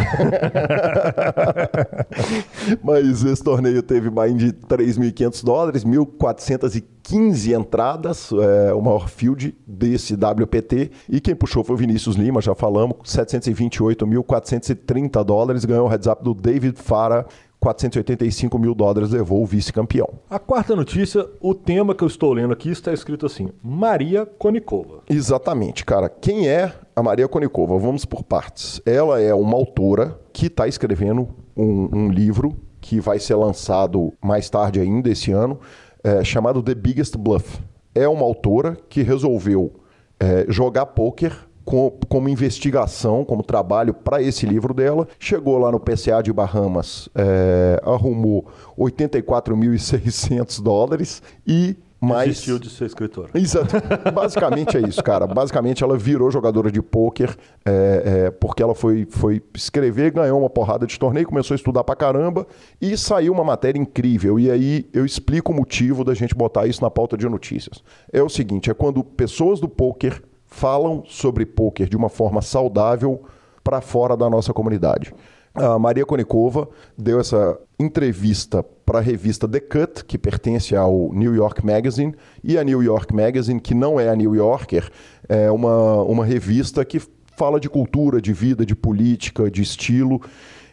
Mas 2.83 3.25
esse 3.25 3.43
torneio 3.43 3.83
teve 3.83 4.11
mais 4.11 4.37
de 4.37 4.53
3.500 4.53 5.45
dólares, 5.45 5.85
1.415 5.85 6.85
15 7.05 7.55
entradas, 7.55 8.33
é, 8.33 8.73
o 8.73 8.81
maior 8.81 9.09
field 9.09 9.55
desse 9.67 10.15
WPT. 10.15 10.91
E 11.09 11.21
quem 11.21 11.37
puxou 11.37 11.63
foi 11.63 11.77
o 11.77 11.79
Vinícius 11.79 12.17
Lima, 12.17 12.41
já 12.41 12.55
falamos, 12.55 12.97
728.430 13.05 15.23
dólares. 15.23 15.67
Ganhou 15.67 15.87
o 15.87 15.89
heads 15.89 16.07
up 16.07 16.25
do 16.25 16.33
David 16.33 16.81
Farah, 16.81 17.27
485 17.61 18.59
mil 18.59 18.75
dólares 18.75 19.11
levou 19.11 19.43
o 19.43 19.47
vice-campeão. 19.47 20.09
A 20.31 20.39
quarta 20.39 20.75
notícia, 20.75 21.29
o 21.41 21.55
tema 21.55 21.95
que 21.95 22.03
eu 22.03 22.09
estou 22.09 22.33
lendo 22.33 22.55
aqui 22.55 22.71
está 22.71 22.91
escrito 22.93 23.27
assim: 23.27 23.51
Maria 23.63 24.25
Konikova. 24.25 25.03
Exatamente, 25.09 25.85
cara. 25.85 26.09
Quem 26.09 26.49
é 26.49 26.73
a 26.97 27.03
Maria 27.03 27.29
Konikova? 27.29 27.79
Vamos 27.79 28.07
por 28.07 28.23
partes. 28.23 28.81
Ela 28.87 29.21
é 29.21 29.35
uma 29.35 29.57
autora 29.57 30.19
que 30.33 30.47
está 30.47 30.67
escrevendo 30.67 31.29
um, 31.55 31.91
um 31.93 32.09
livro 32.09 32.57
que 32.85 33.01
vai 33.01 33.19
ser 33.19 33.35
lançado 33.35 34.13
mais 34.21 34.51
tarde 34.51 34.79
ainda 34.79 35.09
esse 35.09 35.33
ano, 35.33 35.59
é, 36.05 36.23
chamado 36.23 36.63
The 36.63 36.75
Biggest 36.75 37.17
Bluff. 37.17 37.59
É 37.95 38.07
uma 38.07 38.23
autora 38.25 38.77
que 38.89 39.03
resolveu 39.03 39.73
é, 40.21 40.45
jogar 40.49 40.87
pôquer 40.87 41.33
com, 41.65 41.91
como 42.09 42.29
investigação, 42.29 43.25
como 43.25 43.43
trabalho 43.43 43.95
para 43.95 44.23
esse 44.23 44.45
livro 44.47 44.75
dela. 44.75 45.09
Chegou 45.19 45.59
lá 45.59 45.73
no 45.73 45.81
PCA 45.81 46.23
de 46.23 46.33
Bahamas, 46.33 47.09
é, 47.15 47.81
arrumou 47.83 48.47
84.600 48.79 50.63
dólares 50.63 51.23
e 51.47 51.77
mas... 52.05 52.29
Desistiu 52.29 52.59
de 52.59 52.71
ser 52.71 52.87
escritora. 52.87 53.31
Exato. 53.35 53.75
Basicamente 54.13 54.77
é 54.77 54.81
isso, 54.81 55.03
cara. 55.03 55.27
Basicamente 55.27 55.83
ela 55.83 55.97
virou 55.97 56.31
jogadora 56.31 56.71
de 56.71 56.81
pôquer 56.81 57.37
é, 57.65 58.27
é, 58.27 58.31
porque 58.31 58.63
ela 58.63 58.75
foi, 58.75 59.07
foi 59.11 59.43
escrever, 59.55 60.13
ganhou 60.13 60.41
uma 60.41 60.51
porrada 60.51 60.87
de 60.87 60.99
torneio, 60.99 61.27
começou 61.27 61.55
a 61.55 61.57
estudar 61.57 61.85
pra 61.85 61.97
caramba 61.97 62.47
e 62.81 62.97
saiu 62.97 63.33
uma 63.33 63.45
matéria 63.45 63.79
incrível. 63.79 64.39
E 64.39 64.51
aí 64.51 64.87
eu 64.93 65.05
explico 65.05 65.53
o 65.53 65.55
motivo 65.55 66.05
da 66.05 66.15
gente 66.15 66.35
botar 66.35 66.67
isso 66.67 66.83
na 66.83 66.91
pauta 66.91 67.17
de 67.17 67.29
notícias. 67.29 67.83
É 68.13 68.23
o 68.23 68.29
seguinte, 68.29 68.71
é 68.71 68.75
quando 68.75 69.03
pessoas 69.03 69.61
do 69.61 69.69
pôquer 69.69 70.23
falam 70.47 71.03
sobre 71.07 71.45
pôquer 71.45 71.89
de 71.89 71.97
uma 71.97 72.09
forma 72.09 72.41
saudável 72.41 73.23
para 73.63 73.81
fora 73.81 74.17
da 74.17 74.29
nossa 74.29 74.53
comunidade. 74.53 75.13
A 75.55 75.79
Maria 75.79 76.05
Konikova 76.05 76.69
deu 76.99 77.21
essa 77.21 77.57
entrevista 77.79 78.61
para 78.85 78.99
a 78.99 79.01
revista 79.01 79.47
The 79.47 79.61
Cut, 79.61 80.05
que 80.05 80.19
pertence 80.19 80.75
ao 80.75 81.13
New 81.13 81.33
York 81.33 81.65
Magazine, 81.65 82.13
e 82.43 82.59
a 82.59 82.65
New 82.65 82.83
York 82.83 83.15
Magazine, 83.15 83.61
que 83.61 83.73
não 83.73 84.01
é 84.01 84.09
a 84.09 84.17
New 84.17 84.35
Yorker, 84.35 84.91
é 85.29 85.49
uma, 85.53 86.03
uma 86.03 86.25
revista 86.25 86.85
que 86.85 87.01
fala 87.37 87.61
de 87.61 87.71
cultura, 87.71 88.21
de 88.21 88.33
vida, 88.33 88.67
de 88.67 88.75
política, 88.75 89.49
de 89.49 89.63
estilo, 89.63 90.21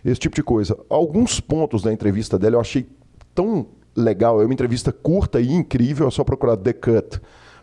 esse 0.04 0.20
tipo 0.20 0.36
de 0.36 0.42
coisa. 0.42 0.76
Alguns 0.90 1.40
pontos 1.40 1.84
da 1.84 1.94
entrevista 1.94 2.40
dela 2.40 2.56
eu 2.56 2.60
achei 2.60 2.88
tão 3.36 3.68
legal, 3.96 4.42
é 4.42 4.46
uma 4.46 4.54
entrevista 4.54 4.92
curta 4.92 5.40
e 5.40 5.52
incrível, 5.52 6.08
é 6.08 6.12
só 6.12 6.24
procurar 6.24 6.58
The 6.58 6.74
Cut 6.74 7.22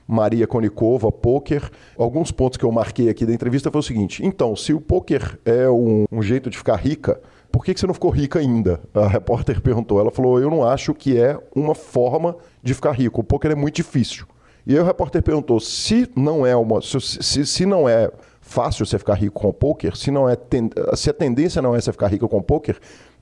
Maria 0.09 0.47
Konikova, 0.47 1.13
poker. 1.13 1.71
Alguns 1.99 2.33
pontos 2.33 2.57
que 2.57 2.65
eu 2.65 2.73
marquei 2.73 3.11
aqui 3.11 3.27
da 3.27 3.35
entrevista 3.35 3.71
foi 3.71 3.81
o 3.81 3.85
seguinte: 3.85 4.25
então, 4.25 4.57
se 4.57 4.73
o 4.73 4.81
poker 4.81 5.39
é 5.45 5.69
um, 5.69 6.07
um 6.11 6.23
jeito 6.23 6.49
de 6.49 6.57
ficar 6.57 6.77
rica, 6.77 7.21
por 7.53 7.63
que, 7.63 7.75
que 7.75 7.81
você 7.81 7.87
não 7.87 7.93
ficou 7.93 8.11
rica 8.11 8.39
ainda? 8.39 8.81
A 8.95 9.07
repórter 9.07 9.61
perguntou. 9.61 10.01
Ela 10.01 10.11
falou: 10.11 10.41
eu 10.41 10.49
não 10.49 10.65
acho 10.65 10.95
que 10.95 11.21
é 11.21 11.39
uma 11.55 11.75
forma 11.75 12.35
de 12.63 12.73
ficar 12.73 12.93
rico. 12.93 13.21
O 13.21 13.25
poker 13.25 13.51
é 13.51 13.55
muito 13.55 13.77
difícil. 13.77 14.27
E 14.67 14.75
aí 14.75 14.81
o 14.81 14.85
repórter 14.85 15.23
perguntou: 15.23 15.61
se 15.61 16.09
não 16.17 16.47
é 16.47 16.57
uma, 16.57 16.81
se, 16.81 16.99
se, 17.01 17.47
se 17.47 17.67
não 17.67 17.87
é 17.87 18.11
fácil 18.41 18.87
você 18.87 18.99
ficar 18.99 19.15
rico 19.15 19.39
com 19.39 19.49
o 19.49 19.53
poker, 19.53 19.95
se, 19.95 20.11
não 20.11 20.27
é 20.27 20.37
ten... 20.37 20.71
se 20.95 21.11
a 21.11 21.13
tendência 21.13 21.61
não 21.61 21.75
é 21.75 21.81
você 21.81 21.93
ficar 21.93 22.09
rico 22.09 22.27
com 22.29 22.39
o 22.39 22.43
poker, 22.43 22.79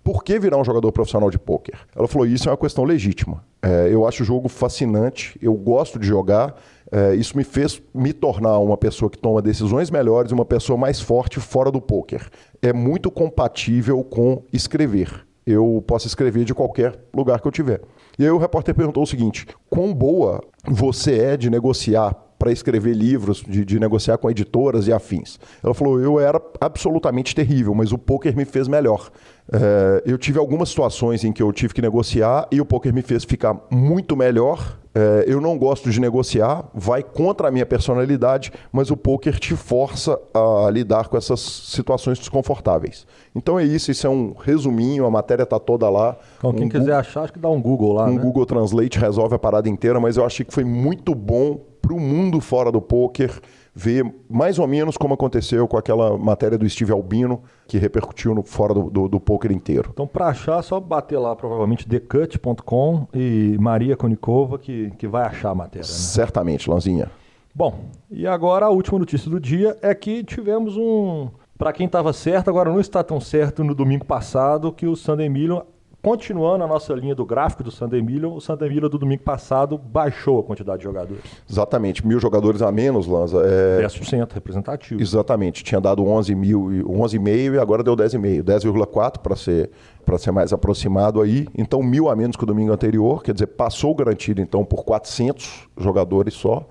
por 0.07 0.23
que 0.23 0.38
virar 0.38 0.57
um 0.57 0.64
jogador 0.64 0.93
profissional 0.93 1.31
de 1.31 1.38
pôquer? 1.38 1.78
Ela 1.95 2.07
falou: 2.07 2.26
isso 2.26 2.49
é 2.49 2.52
uma 2.52 2.57
questão 2.57 2.85
legítima. 2.85 3.45
É, 3.61 3.88
eu 3.90 4.07
acho 4.07 4.23
o 4.23 4.26
jogo 4.26 4.49
fascinante, 4.49 5.37
eu 5.43 5.52
gosto 5.55 5.99
de 5.99 6.07
jogar. 6.07 6.55
É, 6.90 7.14
isso 7.14 7.37
me 7.37 7.45
fez 7.45 7.83
me 7.95 8.12
tornar 8.12 8.59
uma 8.59 8.76
pessoa 8.76 9.11
que 9.11 9.19
toma 9.19 9.43
decisões 9.43 9.90
melhores, 9.90 10.33
uma 10.33 10.45
pessoa 10.45 10.78
mais 10.78 11.00
forte 11.00 11.40
fora 11.40 11.71
do 11.71 11.81
pôquer. 11.81 12.28
É 12.62 12.73
muito 12.73 13.11
compatível 13.11 14.02
com 14.05 14.43
escrever. 14.52 15.26
Eu 15.47 15.83
posso 15.87 16.07
escrever 16.07 16.45
de 16.45 16.55
qualquer 16.55 16.99
lugar 17.14 17.40
que 17.40 17.47
eu 17.47 17.52
tiver. 17.52 17.81
E 18.19 18.25
aí 18.25 18.31
o 18.31 18.38
repórter 18.38 18.75
perguntou 18.75 19.02
o 19.02 19.07
seguinte: 19.07 19.47
quão 19.71 19.95
boa 19.95 20.40
você 20.66 21.19
é 21.19 21.37
de 21.37 21.50
negociar 21.50 22.14
para 22.38 22.52
escrever 22.52 22.95
livros, 22.95 23.43
de, 23.47 23.64
de, 23.64 23.81
negociar 23.81 24.19
com 24.19 24.31
editoras 24.31 24.87
e 24.87 24.93
afins. 24.93 25.38
Ela 25.62 25.75
falou: 25.75 26.00
eu 26.00 26.21
era 26.21 26.40
absolutamente 26.61 27.35
terrível, 27.35 27.75
mas 27.75 27.93
o 27.93 27.99
poker 27.99 28.37
me 28.37 28.45
fez 28.45 28.69
melhor. 28.69 29.11
É, 29.52 30.02
eu 30.05 30.19
tive 30.19 30.38
algumas 30.38 30.69
situações 30.69 31.25
em 31.25 31.33
que 31.33 31.43
eu 31.43 31.52
tive 31.52 31.73
que 31.73 31.83
negociar 31.83 32.47
e 32.50 32.61
o 32.61 32.64
poker 32.64 32.93
me 32.93 33.02
fez 33.02 33.25
ficar 33.25 33.57
muito 33.71 34.16
melhor. 34.16 34.78
É, 34.98 35.24
eu 35.26 35.42
não 35.42 35.58
gosto 35.58 35.90
de 35.90 36.00
negociar, 36.00 36.64
vai 36.72 37.02
contra 37.02 37.48
a 37.48 37.50
minha 37.50 37.66
personalidade, 37.66 38.50
mas 38.72 38.90
o 38.90 38.96
poker 38.96 39.38
te 39.38 39.54
força 39.54 40.18
a 40.32 40.70
lidar 40.70 41.08
com 41.08 41.18
essas 41.18 41.38
situações 41.38 42.18
desconfortáveis. 42.18 43.06
Então 43.34 43.58
é 43.58 43.64
isso, 43.64 43.90
isso 43.90 44.06
é 44.06 44.10
um 44.10 44.32
resuminho, 44.32 45.04
a 45.04 45.10
matéria 45.10 45.42
está 45.42 45.58
toda 45.60 45.90
lá. 45.90 46.16
Então, 46.38 46.50
quem 46.54 46.64
um 46.64 46.70
quiser 46.70 46.94
achar, 46.94 47.24
acho 47.24 47.34
que 47.34 47.38
dá 47.38 47.50
um 47.50 47.60
Google 47.60 47.92
lá. 47.92 48.06
Um 48.06 48.14
né? 48.14 48.22
Google 48.22 48.46
Translate 48.46 48.98
resolve 48.98 49.34
a 49.34 49.38
parada 49.38 49.68
inteira, 49.68 50.00
mas 50.00 50.16
eu 50.16 50.24
achei 50.24 50.46
que 50.46 50.54
foi 50.54 50.64
muito 50.64 51.14
bom 51.14 51.60
para 51.82 51.92
o 51.92 52.00
mundo 52.00 52.40
fora 52.40 52.72
do 52.72 52.80
poker 52.80 53.38
ver 53.78 54.11
mais 54.26 54.59
ou 54.59 54.66
menos 54.66 54.97
como 54.97 55.12
aconteceu 55.12 55.68
com 55.68 55.76
aquela 55.76 56.16
matéria 56.16 56.56
do 56.56 56.66
Steve 56.66 56.92
Albino, 56.92 57.42
que 57.68 57.76
repercutiu 57.76 58.35
no, 58.35 58.42
fora 58.42 58.73
do, 58.73 58.88
do, 58.88 59.06
do 59.06 59.21
poker 59.21 59.52
inteiro. 59.52 59.90
Então, 59.92 60.06
para 60.06 60.28
achar, 60.28 60.61
é 60.61 60.62
só 60.62 60.80
bater 60.80 61.18
lá, 61.18 61.37
provavelmente, 61.37 61.87
thecut.com 61.87 63.06
e 63.12 63.54
Maria 63.61 63.95
Konikova, 63.95 64.59
que, 64.59 64.90
que 64.92 65.06
vai 65.06 65.26
achar 65.26 65.50
a 65.50 65.54
matéria. 65.54 65.87
Né? 65.87 65.92
Certamente, 65.92 66.71
Lanzinha. 66.71 67.11
Bom, 67.54 67.85
e 68.11 68.26
agora 68.26 68.64
a 68.64 68.71
última 68.71 68.99
notícia 68.99 69.30
do 69.30 69.38
dia 69.38 69.76
é 69.83 69.95
que 69.95 70.25
tivemos 70.25 70.75
um. 70.78 71.28
Para 71.59 71.73
quem 71.73 71.85
estava 71.85 72.14
certo, 72.14 72.49
agora 72.49 72.71
não 72.71 72.80
está 72.80 73.04
tão 73.04 73.21
certo 73.21 73.62
no 73.62 73.75
domingo 73.75 74.06
passado, 74.06 74.73
que 74.73 74.87
o 74.87 74.97
Sunday 74.97 75.28
Million 75.28 75.61
Continuando 76.06 76.62
a 76.62 76.68
nossa 76.68 76.94
linha 76.94 77.16
do 77.16 77.26
gráfico 77.26 77.64
do 77.64 77.70
Santa 77.72 77.96
Emília, 77.96 78.28
o 78.28 78.40
Santa 78.40 78.64
Emília 78.64 78.88
do 78.88 78.96
domingo 78.96 79.25
passado 79.25 79.76
baixou 79.76 80.38
a 80.38 80.42
quantidade 80.44 80.78
de 80.78 80.84
jogadores. 80.84 81.25
Exatamente, 81.50 82.06
mil 82.06 82.20
jogadores 82.20 82.62
a 82.62 82.70
menos, 82.70 83.08
Lanza. 83.08 83.38
É... 83.44 83.84
10% 83.84 84.32
representativo. 84.32 85.02
Exatamente, 85.02 85.64
tinha 85.64 85.80
dado 85.80 86.04
11,5 86.04 86.36
mil, 86.36 86.88
11 86.88 87.18
e 87.18 87.58
agora 87.58 87.82
deu 87.82 87.96
10,5, 87.96 88.40
10,4 88.40 89.18
para 89.18 89.34
ser 89.34 89.68
para 90.04 90.16
ser 90.16 90.30
mais 90.30 90.52
aproximado 90.52 91.20
aí. 91.20 91.48
Então, 91.58 91.82
mil 91.82 92.08
a 92.08 92.14
menos 92.14 92.36
que 92.36 92.44
o 92.44 92.46
domingo 92.46 92.72
anterior, 92.72 93.20
quer 93.25 93.32
dizer, 93.32 93.48
passou 93.48 93.92
garantido 93.92 94.40
então 94.40 94.64
por 94.64 94.84
400 94.84 95.66
jogadores 95.76 96.34
só. 96.34 96.68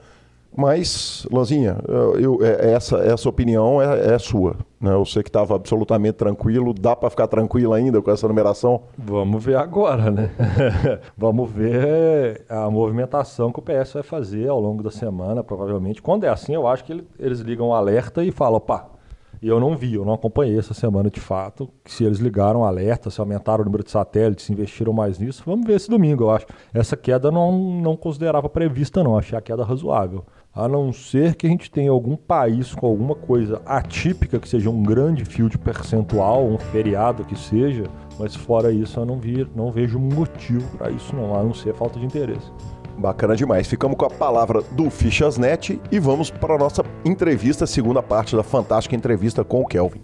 Mas, 0.57 1.27
Lanzinha, 1.31 1.77
eu, 2.17 2.39
é, 2.41 2.71
essa, 2.71 2.97
essa 2.97 3.27
opinião 3.27 3.81
é, 3.81 4.13
é 4.13 4.17
sua. 4.17 4.55
Né? 4.79 4.93
Eu 4.93 5.05
sei 5.05 5.21
que 5.21 5.29
estava 5.29 5.55
absolutamente 5.55 6.13
tranquilo. 6.13 6.73
Dá 6.73 6.95
para 6.95 7.09
ficar 7.09 7.27
tranquilo 7.27 7.73
ainda 7.73 8.01
com 8.01 8.09
essa 8.09 8.27
numeração? 8.27 8.83
Vamos 8.97 9.43
ver 9.43 9.57
agora, 9.57 10.09
né? 10.09 10.31
Vamos 11.17 11.51
ver 11.51 12.45
a 12.47 12.69
movimentação 12.69 13.51
que 13.51 13.59
o 13.59 13.61
PS 13.61 13.93
vai 13.93 14.03
fazer 14.03 14.47
ao 14.47 14.61
longo 14.61 14.81
da 14.81 14.91
semana, 14.91 15.43
provavelmente. 15.43 16.01
Quando 16.01 16.23
é 16.23 16.29
assim, 16.29 16.53
eu 16.53 16.67
acho 16.67 16.85
que 16.85 16.93
ele, 16.93 17.07
eles 17.19 17.39
ligam 17.39 17.67
o 17.67 17.73
alerta 17.73 18.23
e 18.23 18.31
falam, 18.31 18.55
opa, 18.55 18.95
e 19.41 19.47
eu 19.47 19.59
não 19.59 19.75
vi, 19.75 19.95
eu 19.95 20.05
não 20.05 20.13
acompanhei 20.13 20.57
essa 20.57 20.73
semana 20.73 21.09
de 21.09 21.19
fato, 21.19 21.69
se 21.85 22.03
eles 22.03 22.19
ligaram 22.19 22.61
o 22.61 22.63
alerta, 22.63 23.09
se 23.09 23.19
aumentaram 23.19 23.61
o 23.61 23.65
número 23.65 23.83
de 23.83 23.91
satélites, 23.91 24.45
se 24.45 24.53
investiram 24.53 24.93
mais 24.93 25.19
nisso. 25.19 25.43
Vamos 25.45 25.67
ver 25.67 25.75
esse 25.75 25.89
domingo, 25.89 26.23
eu 26.23 26.31
acho. 26.31 26.45
Essa 26.73 26.95
queda 26.95 27.29
não, 27.29 27.51
não 27.81 27.97
considerava 27.97 28.47
prevista, 28.47 29.03
não. 29.03 29.17
Achei 29.17 29.37
a 29.37 29.41
queda 29.41 29.63
razoável 29.63 30.25
a 30.55 30.69
não 30.69 30.93
ser 30.93 31.35
que 31.35 31.45
a 31.45 31.49
gente 31.49 31.69
tenha 31.69 31.91
algum 31.91 32.15
país 32.15 32.73
com 32.73 32.87
alguma 32.87 33.13
coisa 33.13 33.61
atípica, 33.65 34.39
que 34.39 34.47
seja 34.47 34.69
um 34.69 34.81
grande 34.81 35.25
field 35.25 35.57
percentual, 35.57 36.47
um 36.47 36.57
feriado 36.57 37.25
que 37.25 37.37
seja, 37.37 37.83
mas 38.17 38.33
fora 38.33 38.71
isso 38.71 38.97
eu 38.97 39.05
não, 39.05 39.19
vi, 39.19 39.45
não 39.53 39.69
vejo 39.69 39.99
motivo 39.99 40.65
para 40.77 40.89
isso 40.89 41.13
não, 41.13 41.37
a 41.37 41.43
não 41.43 41.53
ser 41.53 41.75
falta 41.75 41.99
de 41.99 42.05
interesse. 42.05 42.49
Bacana 42.97 43.35
demais. 43.35 43.67
Ficamos 43.67 43.97
com 43.97 44.05
a 44.05 44.09
palavra 44.09 44.61
do 44.61 44.89
Fichasnet 44.89 45.81
e 45.91 45.99
vamos 45.99 46.31
para 46.31 46.55
a 46.55 46.57
nossa 46.57 46.85
entrevista, 47.03 47.67
segunda 47.67 48.01
parte 48.01 48.37
da 48.37 48.43
fantástica 48.43 48.95
entrevista 48.95 49.43
com 49.43 49.61
o 49.61 49.67
Kelvin. 49.67 50.01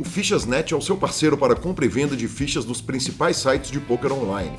O 0.00 0.04
Fichasnet 0.04 0.74
é 0.74 0.76
o 0.76 0.82
seu 0.82 0.96
parceiro 0.96 1.38
para 1.38 1.54
compra 1.54 1.84
e 1.84 1.88
venda 1.88 2.16
de 2.16 2.26
fichas 2.26 2.64
dos 2.64 2.80
principais 2.80 3.36
sites 3.36 3.70
de 3.70 3.78
poker 3.78 4.12
online 4.12 4.58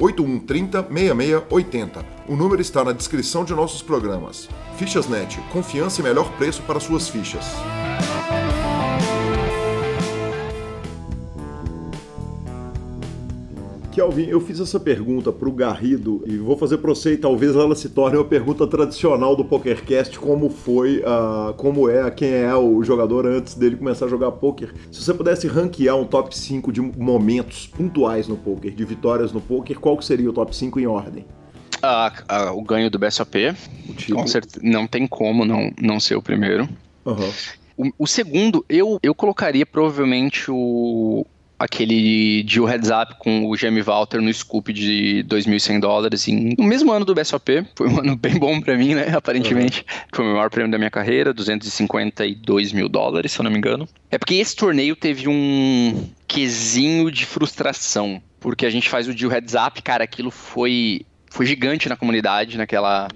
8130 0.00 0.86
6680. 0.88 2.04
O 2.26 2.34
número 2.34 2.62
está 2.62 2.82
na 2.82 2.92
descrição 2.92 3.44
de 3.44 3.54
nossos 3.54 3.82
programas. 3.82 4.48
Fichasnet, 4.78 5.38
confiança 5.52 6.00
e 6.00 6.04
melhor 6.04 6.32
preço 6.38 6.62
para 6.62 6.80
suas 6.80 7.08
fichas. 7.08 7.44
Kelvin, 14.00 14.28
eu 14.28 14.40
fiz 14.40 14.58
essa 14.58 14.80
pergunta 14.80 15.30
para 15.30 15.46
o 15.46 15.52
Garrido 15.52 16.24
e 16.26 16.38
vou 16.38 16.56
fazer 16.56 16.78
para 16.78 16.88
você 16.88 17.12
e 17.12 17.16
talvez 17.18 17.54
ela 17.54 17.74
se 17.74 17.90
torne 17.90 18.16
uma 18.16 18.24
pergunta 18.24 18.66
tradicional 18.66 19.36
do 19.36 19.44
PokerCast, 19.44 20.18
como 20.18 20.48
foi, 20.48 21.00
uh, 21.00 21.52
como 21.52 21.86
é, 21.86 22.10
quem 22.10 22.30
é 22.30 22.54
o 22.54 22.82
jogador 22.82 23.26
antes 23.26 23.54
dele 23.54 23.76
começar 23.76 24.06
a 24.06 24.08
jogar 24.08 24.32
poker. 24.32 24.72
Se 24.90 25.02
você 25.02 25.12
pudesse 25.12 25.46
ranquear 25.46 25.98
um 25.98 26.06
top 26.06 26.34
5 26.34 26.72
de 26.72 26.80
momentos 26.80 27.66
pontuais 27.66 28.26
no 28.26 28.38
poker, 28.38 28.74
de 28.74 28.84
vitórias 28.86 29.32
no 29.32 29.40
poker, 29.42 29.78
qual 29.78 29.98
que 29.98 30.04
seria 30.06 30.30
o 30.30 30.32
top 30.32 30.56
5 30.56 30.80
em 30.80 30.86
ordem? 30.86 31.26
Uh, 31.84 32.52
uh, 32.54 32.58
o 32.58 32.62
ganho 32.62 32.88
do 32.88 32.98
BSOP, 32.98 33.54
certeza, 34.26 34.60
não 34.62 34.86
tem 34.86 35.06
como 35.06 35.44
não, 35.44 35.70
não 35.78 36.00
ser 36.00 36.16
o 36.16 36.22
primeiro. 36.22 36.66
Uhum. 37.04 37.30
O, 37.76 38.04
o, 38.04 38.06
segundo, 38.06 38.64
eu, 38.66 38.98
eu 39.02 39.14
colocaria 39.14 39.66
provavelmente 39.66 40.50
o, 40.50 41.26
aquele 41.60 42.42
deal 42.44 42.64
heads 42.64 42.88
up 42.88 43.16
com 43.18 43.46
o 43.46 43.54
Jamie 43.54 43.82
Walter 43.82 44.22
no 44.22 44.32
scoop 44.32 44.72
de 44.72 45.22
2.100 45.28 45.78
dólares 45.78 46.26
em, 46.26 46.54
no 46.56 46.64
mesmo 46.64 46.90
ano 46.90 47.04
do 47.04 47.14
BSOP. 47.14 47.66
Foi 47.76 47.86
um 47.86 48.00
ano 48.00 48.16
bem 48.18 48.38
bom 48.38 48.62
para 48.62 48.78
mim, 48.78 48.94
né? 48.94 49.14
Aparentemente. 49.14 49.80
Uhum. 49.80 50.06
Foi 50.14 50.24
o 50.24 50.32
maior 50.32 50.48
prêmio 50.48 50.72
da 50.72 50.78
minha 50.78 50.90
carreira, 50.90 51.34
252 51.34 52.72
mil 52.72 52.88
dólares, 52.88 53.32
se 53.32 53.38
eu 53.38 53.44
não 53.44 53.50
me 53.50 53.58
engano. 53.58 53.86
É 54.10 54.16
porque 54.16 54.36
esse 54.36 54.56
torneio 54.56 54.96
teve 54.96 55.28
um 55.28 56.08
quesinho 56.26 57.10
de 57.10 57.26
frustração. 57.26 58.22
Porque 58.40 58.64
a 58.64 58.70
gente 58.70 58.88
faz 58.88 59.06
o 59.06 59.12
deal 59.12 59.30
heads 59.30 59.52
up, 59.52 59.82
cara, 59.82 60.02
aquilo 60.02 60.30
foi, 60.30 61.02
foi 61.28 61.44
gigante 61.44 61.90
na 61.90 61.96
comunidade 61.96 62.56
naquela, 62.56 63.06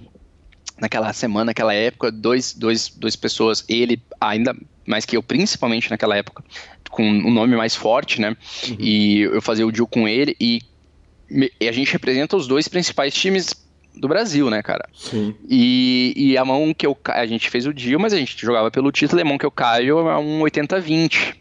naquela 0.77 1.11
semana, 1.13 1.45
naquela 1.45 1.73
época. 1.73 2.11
Dois, 2.11 2.53
dois, 2.53 2.89
duas 2.89 3.15
pessoas, 3.15 3.65
ele 3.67 3.99
ainda 4.21 4.55
mais 4.85 5.03
que 5.03 5.17
eu, 5.17 5.23
principalmente 5.23 5.89
naquela 5.89 6.15
época, 6.15 6.43
com 6.95 7.03
um 7.03 7.31
nome 7.31 7.57
mais 7.57 7.75
forte, 7.75 8.21
né? 8.21 8.29
Uhum. 8.69 8.75
E 8.79 9.21
eu 9.21 9.41
fazia 9.41 9.67
o 9.67 9.71
deal 9.71 9.85
com 9.85 10.07
ele 10.07 10.35
e, 10.39 10.61
e 11.59 11.67
a 11.67 11.71
gente 11.73 11.91
representa 11.91 12.37
os 12.37 12.47
dois 12.47 12.69
principais 12.69 13.13
times 13.13 13.53
do 13.93 14.07
Brasil, 14.07 14.49
né, 14.49 14.63
cara? 14.63 14.87
Sim. 14.93 15.35
E, 15.49 16.13
e 16.15 16.37
a 16.37 16.45
mão 16.45 16.73
que 16.73 16.87
eu 16.87 16.97
a 17.07 17.25
gente 17.25 17.49
fez 17.49 17.67
o 17.67 17.73
deal, 17.73 17.99
mas 17.99 18.13
a 18.13 18.17
gente 18.17 18.39
jogava 18.39 18.71
pelo 18.71 18.91
título, 18.91 19.19
e 19.19 19.23
a 19.23 19.25
mão 19.25 19.37
que 19.37 19.45
eu 19.45 19.51
caio 19.51 20.07
é 20.07 20.17
um 20.17 20.39
80-20. 20.39 21.35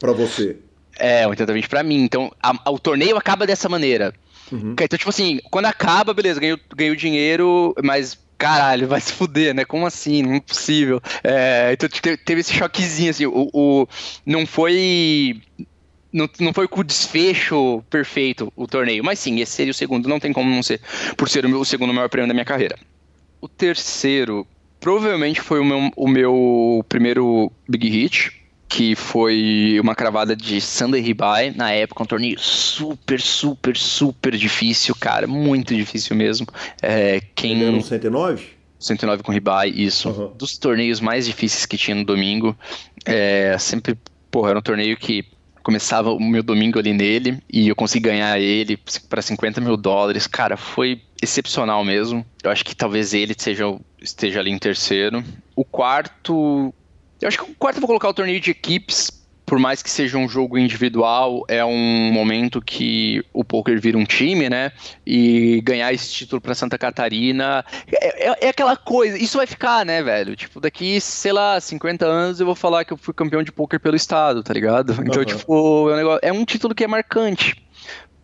Pra 0.00 0.12
você. 0.12 0.56
É, 0.98 1.24
80-20 1.24 1.68
pra 1.68 1.84
mim. 1.84 2.02
Então, 2.02 2.32
a, 2.42 2.52
a, 2.64 2.70
o 2.70 2.78
torneio 2.78 3.16
acaba 3.16 3.46
dessa 3.46 3.68
maneira. 3.68 4.12
Uhum. 4.50 4.72
Então, 4.72 4.98
tipo 4.98 5.10
assim, 5.10 5.40
quando 5.50 5.66
acaba, 5.66 6.12
beleza, 6.12 6.40
ganho, 6.40 6.58
ganho 6.74 6.96
dinheiro, 6.96 7.74
mas 7.82 8.18
caralho, 8.36 8.88
vai 8.88 9.00
se 9.00 9.12
fuder, 9.12 9.54
né? 9.54 9.64
Como 9.64 9.86
assim? 9.86 10.22
Não 10.22 10.34
é 10.34 10.40
possível. 10.40 11.00
É, 11.22 11.70
então 11.72 11.88
teve 12.24 12.40
esse 12.40 12.52
choquezinho, 12.52 13.10
assim, 13.10 13.26
o, 13.26 13.50
o 13.52 13.88
não 14.24 14.46
foi. 14.46 15.40
Não, 16.12 16.28
não 16.40 16.52
foi 16.52 16.66
com 16.66 16.80
o 16.80 16.84
desfecho 16.84 17.82
perfeito 17.90 18.50
o 18.56 18.66
torneio, 18.66 19.04
mas 19.04 19.18
sim, 19.18 19.40
esse 19.40 19.52
seria 19.52 19.70
o 19.70 19.74
segundo, 19.74 20.08
não 20.08 20.18
tem 20.18 20.32
como 20.32 20.48
não 20.48 20.62
ser, 20.62 20.80
por 21.14 21.28
ser 21.28 21.44
o, 21.44 21.48
meu, 21.48 21.60
o 21.60 21.64
segundo 21.64 21.92
maior 21.92 22.08
prêmio 22.08 22.28
da 22.28 22.32
minha 22.32 22.44
carreira. 22.44 22.78
O 23.38 23.48
terceiro, 23.48 24.46
provavelmente 24.80 25.42
foi 25.42 25.60
o 25.60 25.64
meu, 25.64 25.90
o 25.94 26.08
meu 26.08 26.84
primeiro 26.88 27.52
Big 27.68 27.86
Hit, 27.88 28.32
que 28.68 28.94
foi 28.94 29.78
uma 29.80 29.94
cravada 29.94 30.34
de 30.34 30.60
Sunday 30.60 31.00
Ribai, 31.00 31.52
na 31.54 31.70
época, 31.70 32.02
um 32.02 32.06
torneio 32.06 32.38
super, 32.38 33.20
super, 33.20 33.76
super 33.76 34.36
difícil, 34.36 34.94
cara, 34.94 35.26
muito 35.26 35.74
difícil 35.74 36.16
mesmo. 36.16 36.46
É, 36.82 37.20
quem... 37.34 37.52
Ele 37.52 37.64
era 37.64 37.76
um 37.76 37.80
109? 37.80 38.56
109 38.78 39.22
com 39.22 39.32
Ribai, 39.32 39.70
isso. 39.70 40.10
Uhum. 40.10 40.32
Dos 40.36 40.58
torneios 40.58 41.00
mais 41.00 41.26
difíceis 41.26 41.66
que 41.66 41.76
tinha 41.76 41.94
no 41.94 42.04
domingo. 42.04 42.56
É, 43.04 43.56
sempre, 43.58 43.96
porra, 44.30 44.50
era 44.50 44.58
um 44.58 44.62
torneio 44.62 44.96
que 44.96 45.24
começava 45.62 46.12
o 46.12 46.20
meu 46.20 46.44
domingo 46.44 46.78
ali 46.78 46.92
nele 46.92 47.42
e 47.52 47.66
eu 47.66 47.74
consegui 47.74 48.08
ganhar 48.08 48.38
ele 48.38 48.78
para 49.08 49.20
50 49.20 49.60
mil 49.60 49.76
dólares. 49.76 50.26
Cara, 50.26 50.56
foi 50.56 51.02
excepcional 51.20 51.84
mesmo. 51.84 52.24
Eu 52.42 52.50
acho 52.50 52.64
que 52.64 52.76
talvez 52.76 53.12
ele 53.12 53.34
seja, 53.36 53.64
esteja 54.00 54.40
ali 54.40 54.50
em 54.50 54.58
terceiro. 54.58 55.24
O 55.56 55.64
quarto. 55.64 56.72
Eu 57.20 57.28
acho 57.28 57.38
que 57.38 57.50
o 57.50 57.54
quarto 57.54 57.76
eu 57.76 57.80
vou 57.80 57.88
colocar 57.88 58.08
o 58.08 58.14
torneio 58.14 58.40
de 58.40 58.50
equipes 58.50 59.10
por 59.46 59.60
mais 59.60 59.80
que 59.80 59.88
seja 59.88 60.18
um 60.18 60.28
jogo 60.28 60.58
individual, 60.58 61.44
é 61.46 61.64
um 61.64 62.12
momento 62.12 62.60
que 62.60 63.24
o 63.32 63.44
poker 63.44 63.80
vira 63.80 63.96
um 63.96 64.04
time, 64.04 64.50
né? 64.50 64.72
E 65.06 65.60
ganhar 65.62 65.92
esse 65.92 66.12
título 66.12 66.40
para 66.40 66.52
Santa 66.52 66.76
Catarina 66.76 67.64
é, 67.86 68.28
é, 68.28 68.38
é, 68.46 68.48
aquela 68.48 68.76
coisa. 68.76 69.16
Isso 69.16 69.38
vai 69.38 69.46
ficar, 69.46 69.86
né, 69.86 70.02
velho? 70.02 70.34
Tipo, 70.34 70.60
daqui, 70.60 71.00
sei 71.00 71.32
lá, 71.32 71.60
50 71.60 72.04
anos 72.04 72.40
eu 72.40 72.46
vou 72.46 72.56
falar 72.56 72.84
que 72.84 72.92
eu 72.92 72.96
fui 72.96 73.14
campeão 73.14 73.40
de 73.40 73.52
poker 73.52 73.78
pelo 73.78 73.94
estado, 73.94 74.42
tá 74.42 74.52
ligado? 74.52 74.96
Então, 75.06 75.20
uhum. 75.20 75.24
tipo, 75.24 75.90
é 75.90 75.92
um, 75.92 75.96
negócio, 75.96 76.20
é 76.22 76.32
um 76.32 76.44
título 76.44 76.74
que 76.74 76.82
é 76.82 76.88
marcante. 76.88 77.54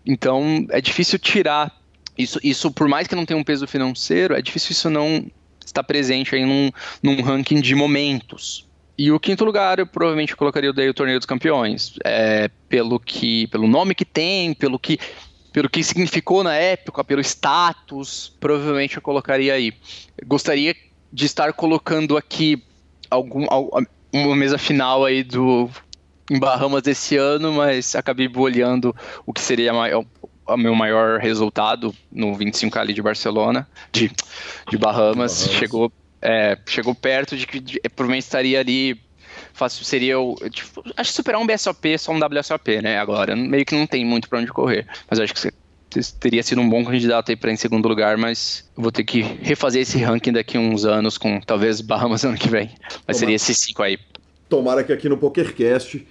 Então, 0.05 0.67
é 0.71 0.81
difícil 0.81 1.17
tirar. 1.21 1.71
Isso, 2.19 2.41
isso, 2.43 2.73
por 2.73 2.89
mais 2.89 3.07
que 3.07 3.15
não 3.15 3.25
tenha 3.25 3.39
um 3.39 3.45
peso 3.45 3.69
financeiro, 3.69 4.35
é 4.35 4.43
difícil 4.43 4.73
isso 4.73 4.91
não 4.91 5.25
estar 5.65 5.85
presente 5.85 6.35
aí 6.35 6.45
num, 6.45 6.71
num 7.01 7.23
ranking 7.23 7.61
de 7.61 7.77
momentos. 7.77 8.67
E 9.03 9.11
o 9.11 9.19
quinto 9.19 9.45
lugar, 9.45 9.81
eu 9.81 9.87
provavelmente 9.87 10.37
colocaria 10.37 10.73
daí 10.73 10.89
o 10.89 10.95
Torneio 10.95 11.19
dos 11.19 11.27
Campeões. 11.27 11.95
É, 12.05 12.49
pelo 12.69 13.01
que. 13.01 13.49
pelo 13.49 13.67
nome 13.67 13.97
que 13.97 14.05
tem, 14.05 14.55
pelo 14.55 14.79
que. 14.79 14.97
Pelo 15.53 15.69
que 15.69 15.83
significou 15.83 16.45
na 16.45 16.55
época, 16.55 17.03
pelo 17.03 17.21
status, 17.21 18.33
provavelmente 18.39 18.95
eu 18.95 19.03
colocaria 19.03 19.55
aí. 19.55 19.73
Gostaria 20.25 20.77
de 21.13 21.27
estar 21.27 21.53
colocando 21.53 22.17
aqui 22.17 22.63
algum, 23.11 23.45
uma 24.13 24.37
mesa 24.37 24.57
final 24.57 25.05
aí 25.05 25.25
do 25.25 25.69
em 26.31 26.39
Bahamas 26.39 26.83
desse 26.83 27.17
ano, 27.17 27.53
mas 27.53 27.97
acabei 27.97 28.31
olhando 28.37 28.95
o 29.27 29.33
que 29.33 29.41
seria 29.41 29.73
o 30.47 30.57
meu 30.57 30.77
maior 30.77 31.19
resultado 31.19 31.93
no 32.11 32.37
25 32.37 32.79
ali 32.79 32.95
de 32.95 33.03
Barcelona, 33.03 33.67
de, 33.91 34.13
de 34.71 34.79
Bahamas. 34.79 35.43
Bahamas. 35.43 35.49
Chegou 35.59 35.93
é, 36.23 36.57
chegou 36.67 36.95
perto 36.95 37.37
de 37.37 37.47
que 37.47 37.61
de, 37.61 37.81
provavelmente 37.95 38.25
estaria 38.25 38.61
ali. 38.61 39.00
Fácil, 39.52 39.85
seria 39.85 40.19
o. 40.19 40.37
Tipo, 40.50 40.83
acho 40.97 41.11
que 41.11 41.17
superar 41.17 41.41
um 41.41 41.47
BSOP 41.47 41.99
só 41.99 42.12
um 42.12 42.19
WSOP, 42.19 42.81
né? 42.81 42.99
Agora. 42.99 43.35
Meio 43.37 43.64
que 43.64 43.75
não 43.75 43.87
tem 43.87 44.05
muito 44.05 44.29
para 44.29 44.38
onde 44.38 44.52
correr. 44.52 44.87
Mas 45.11 45.21
acho 45.21 45.35
que 45.35 45.41
você 45.41 45.52
teria 46.21 46.43
sido 46.43 46.61
um 46.61 46.69
bom 46.69 46.85
candidato 46.85 47.31
aí 47.31 47.37
para 47.37 47.52
em 47.52 47.57
segundo 47.57 47.87
lugar, 47.87 48.17
mas 48.17 48.64
vou 48.75 48.91
ter 48.91 49.05
que 49.05 49.21
refazer 49.21 49.83
esse 49.83 49.99
ranking 49.99 50.33
daqui 50.33 50.57
uns 50.57 50.87
anos 50.87 51.19
com 51.19 51.41
talvez 51.41 51.81
Bahamas 51.83 52.25
ano 52.25 52.38
que 52.38 52.49
vem. 52.49 52.71
Mas 52.81 52.93
Tomara. 52.93 53.19
seria 53.19 53.37
esses 53.37 53.59
cinco 53.59 53.83
aí. 53.83 53.99
Tomara 54.49 54.85
que 54.85 54.93
aqui 54.93 55.09
no 55.09 55.19
PokerCast 55.19 56.07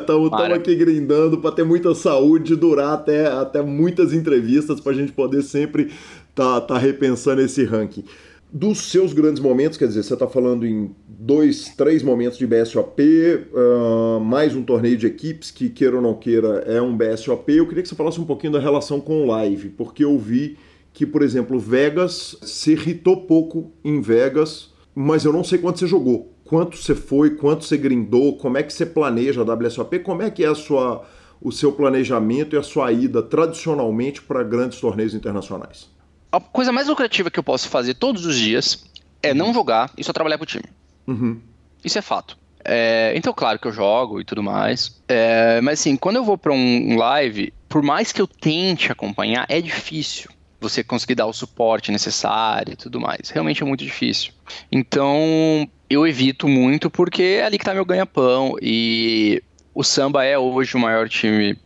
Estamos 0.00 0.30
é, 0.40 0.54
aqui 0.54 0.74
grindando 0.76 1.38
para 1.38 1.50
ter 1.50 1.64
muita 1.64 1.94
saúde 1.96 2.54
durar 2.54 2.94
até, 2.94 3.26
até 3.26 3.60
muitas 3.60 4.12
entrevistas 4.12 4.80
para 4.80 4.92
a 4.92 4.94
gente 4.94 5.10
poder 5.10 5.42
sempre 5.42 5.92
estar 6.30 6.60
tá, 6.60 6.74
tá 6.74 6.78
repensando 6.78 7.40
esse 7.40 7.64
ranking 7.64 8.04
dos 8.52 8.90
seus 8.90 9.12
grandes 9.12 9.42
momentos, 9.42 9.76
quer 9.76 9.88
dizer, 9.88 10.02
você 10.02 10.14
está 10.14 10.28
falando 10.28 10.64
em 10.66 10.94
dois, 11.06 11.70
três 11.76 12.02
momentos 12.02 12.38
de 12.38 12.46
BSOP, 12.46 13.02
uh, 13.02 14.20
mais 14.20 14.54
um 14.54 14.62
torneio 14.62 14.96
de 14.96 15.06
equipes, 15.06 15.50
que 15.50 15.68
queira 15.68 15.96
ou 15.96 16.02
não 16.02 16.14
queira 16.14 16.62
é 16.66 16.80
um 16.80 16.96
BSOP. 16.96 17.52
Eu 17.52 17.66
queria 17.66 17.82
que 17.82 17.88
você 17.88 17.94
falasse 17.94 18.20
um 18.20 18.24
pouquinho 18.24 18.52
da 18.52 18.60
relação 18.60 19.00
com 19.00 19.22
o 19.22 19.26
live, 19.26 19.70
porque 19.70 20.04
eu 20.04 20.16
vi 20.18 20.56
que, 20.92 21.04
por 21.04 21.22
exemplo, 21.22 21.58
Vegas 21.58 22.36
se 22.42 22.72
irritou 22.72 23.26
pouco 23.26 23.72
em 23.84 24.00
Vegas, 24.00 24.72
mas 24.94 25.24
eu 25.24 25.32
não 25.32 25.42
sei 25.42 25.58
quanto 25.58 25.80
você 25.80 25.86
jogou. 25.86 26.32
Quanto 26.44 26.76
você 26.76 26.94
foi, 26.94 27.30
quanto 27.30 27.64
você 27.64 27.76
grindou, 27.76 28.36
como 28.36 28.58
é 28.58 28.62
que 28.62 28.72
você 28.72 28.86
planeja 28.86 29.40
a 29.40 29.54
WSOP, 29.54 29.98
como 30.00 30.22
é 30.22 30.30
que 30.30 30.44
é 30.44 30.54
sua, 30.54 31.04
o 31.40 31.50
seu 31.50 31.72
planejamento 31.72 32.54
e 32.54 32.58
a 32.58 32.62
sua 32.62 32.92
ida 32.92 33.22
tradicionalmente 33.22 34.22
para 34.22 34.44
grandes 34.44 34.78
torneios 34.78 35.14
internacionais? 35.14 35.93
A 36.36 36.40
coisa 36.40 36.72
mais 36.72 36.88
lucrativa 36.88 37.30
que 37.30 37.38
eu 37.38 37.44
posso 37.44 37.68
fazer 37.68 37.94
todos 37.94 38.26
os 38.26 38.36
dias 38.36 38.84
é 39.22 39.32
não 39.32 39.54
jogar 39.54 39.90
e 39.96 40.04
só 40.04 40.12
trabalhar 40.12 40.38
pro 40.38 40.46
time. 40.46 40.64
Uhum. 41.06 41.40
Isso 41.84 41.98
é 41.98 42.02
fato. 42.02 42.36
É, 42.64 43.12
então, 43.14 43.32
claro 43.32 43.58
que 43.58 43.68
eu 43.68 43.72
jogo 43.72 44.20
e 44.20 44.24
tudo 44.24 44.42
mais. 44.42 45.00
É, 45.06 45.60
mas 45.60 45.80
assim, 45.80 45.96
quando 45.96 46.16
eu 46.16 46.24
vou 46.24 46.38
para 46.38 46.52
um 46.52 46.96
live, 46.96 47.52
por 47.68 47.82
mais 47.82 48.10
que 48.10 48.20
eu 48.20 48.26
tente 48.26 48.90
acompanhar, 48.90 49.46
é 49.48 49.60
difícil 49.60 50.30
você 50.60 50.82
conseguir 50.82 51.14
dar 51.14 51.26
o 51.26 51.32
suporte 51.32 51.92
necessário 51.92 52.72
e 52.72 52.76
tudo 52.76 52.98
mais. 52.98 53.28
Realmente 53.30 53.62
é 53.62 53.66
muito 53.66 53.84
difícil. 53.84 54.32
Então, 54.72 55.68
eu 55.90 56.06
evito 56.06 56.48
muito 56.48 56.90
porque 56.90 57.22
é 57.22 57.44
ali 57.44 57.58
que 57.58 57.64
tá 57.64 57.74
meu 57.74 57.84
ganha-pão. 57.84 58.56
E 58.62 59.42
o 59.74 59.84
samba 59.84 60.24
é 60.24 60.38
hoje 60.38 60.76
o 60.76 60.80
maior 60.80 61.08
time 61.08 61.58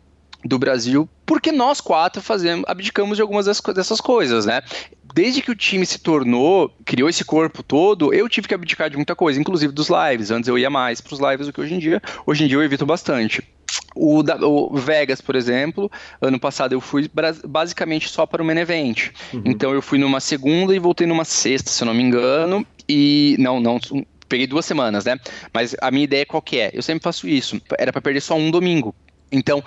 do 0.45 0.59
Brasil, 0.59 1.09
porque 1.27 1.51
nós 1.51 1.81
quatro 1.81 2.23
fazemos, 2.23 2.65
abdicamos 2.69 3.17
de 3.17 3.23
algumas 3.23 3.47
dessas 3.47 4.01
coisas, 4.01 4.47
né? 4.47 4.63
Desde 5.15 5.43
que 5.43 5.51
o 5.51 5.57
time 5.57 5.85
se 5.85 5.99
tornou, 5.99 6.73
criou 6.85 7.09
esse 7.09 7.25
corpo 7.25 7.63
todo, 7.63 8.15
eu 8.15 8.29
tive 8.29 8.47
que 8.47 8.55
abdicar 8.55 8.89
de 8.89 8.97
muita 8.97 9.17
coisa, 9.17 9.41
inclusive 9.41 9.73
dos 9.73 9.89
lives. 9.89 10.31
Antes 10.31 10.49
eu 10.49 10.59
ia 10.59 10.71
mais 10.71 11.01
para 11.01 11.15
os 11.15 11.21
lives 11.21 11.47
do 11.47 11.53
que 11.53 11.61
hoje 11.61 11.75
em 11.75 11.79
dia. 11.79 12.01
Hoje 12.25 12.45
em 12.45 12.47
dia 12.47 12.57
eu 12.57 12.63
evito 12.63 12.87
bastante. 12.87 13.43
O, 13.95 14.23
da, 14.23 14.37
o, 14.37 14.77
Vegas, 14.77 15.21
por 15.21 15.35
exemplo, 15.35 15.91
ano 16.21 16.39
passado 16.39 16.73
eu 16.73 16.81
fui 16.81 17.11
basicamente 17.45 18.09
só 18.09 18.27
para 18.27 18.43
o 18.43 18.47
main 18.47 18.59
event. 18.59 19.11
Uhum. 19.33 19.43
Então 19.45 19.73
eu 19.73 19.83
fui 19.83 19.99
numa 19.99 20.21
segunda 20.21 20.75
e 20.75 20.79
voltei 20.79 21.07
numa 21.07 21.25
sexta, 21.25 21.71
se 21.71 21.83
eu 21.83 21.87
não 21.87 21.95
me 21.95 22.03
engano. 22.03 22.65
E 22.89 23.35
não, 23.39 23.59
não, 23.59 23.81
peguei 24.29 24.47
duas 24.47 24.67
semanas, 24.67 25.05
né? 25.05 25.19
Mas 25.53 25.75
a 25.81 25.91
minha 25.91 26.05
ideia 26.05 26.25
qual 26.25 26.41
que 26.41 26.59
é? 26.59 26.71
Eu 26.73 26.83
sempre 26.83 27.03
faço 27.03 27.27
isso. 27.27 27.61
Era 27.77 27.93
para 27.93 28.01
perder 28.01 28.21
só 28.21 28.37
um 28.37 28.51
domingo. 28.51 28.95
Então, 29.33 29.63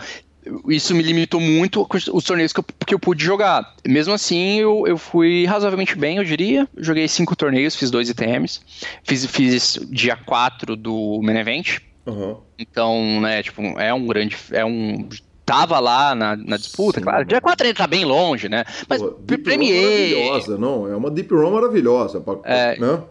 isso 0.67 0.95
me 0.95 1.03
limitou 1.03 1.39
muito 1.39 1.87
os 1.91 2.23
torneios 2.23 2.51
que 2.51 2.59
eu, 2.59 2.65
que 2.85 2.93
eu 2.93 2.99
pude 2.99 3.23
jogar. 3.23 3.75
Mesmo 3.87 4.13
assim, 4.13 4.59
eu, 4.59 4.85
eu 4.87 4.97
fui 4.97 5.45
razoavelmente 5.45 5.95
bem, 5.95 6.17
eu 6.17 6.23
diria. 6.23 6.67
Joguei 6.77 7.07
cinco 7.07 7.35
torneios, 7.35 7.75
fiz 7.75 7.91
dois 7.91 8.09
ITMs. 8.09 8.61
Fiz, 9.03 9.25
fiz 9.25 9.79
dia 9.89 10.15
4 10.15 10.75
do 10.75 11.19
Main 11.21 11.37
Event. 11.37 11.79
Uhum. 12.05 12.37
Então, 12.57 13.21
né, 13.21 13.43
tipo, 13.43 13.61
é 13.79 13.93
um 13.93 14.05
grande. 14.07 14.35
É 14.51 14.65
um. 14.65 15.07
Tava 15.45 15.79
lá 15.79 16.15
na, 16.15 16.35
na 16.35 16.57
disputa, 16.57 16.99
Sim, 16.99 17.03
claro. 17.03 17.25
Dia 17.25 17.41
4 17.41 17.67
ele 17.67 17.73
tá 17.73 17.85
bem 17.85 18.05
longe, 18.05 18.47
né? 18.47 18.63
Mas 18.87 19.01
Pô, 19.01 19.11
Premier. 19.43 19.83
maravilhosa, 19.83 20.57
não. 20.57 20.87
É 20.87 20.95
uma 20.95 21.11
Deep 21.11 21.33
Room 21.33 21.51
maravilhosa. 21.51 22.21
Pra, 22.21 22.37
é, 22.45 22.79
né? 22.79 23.01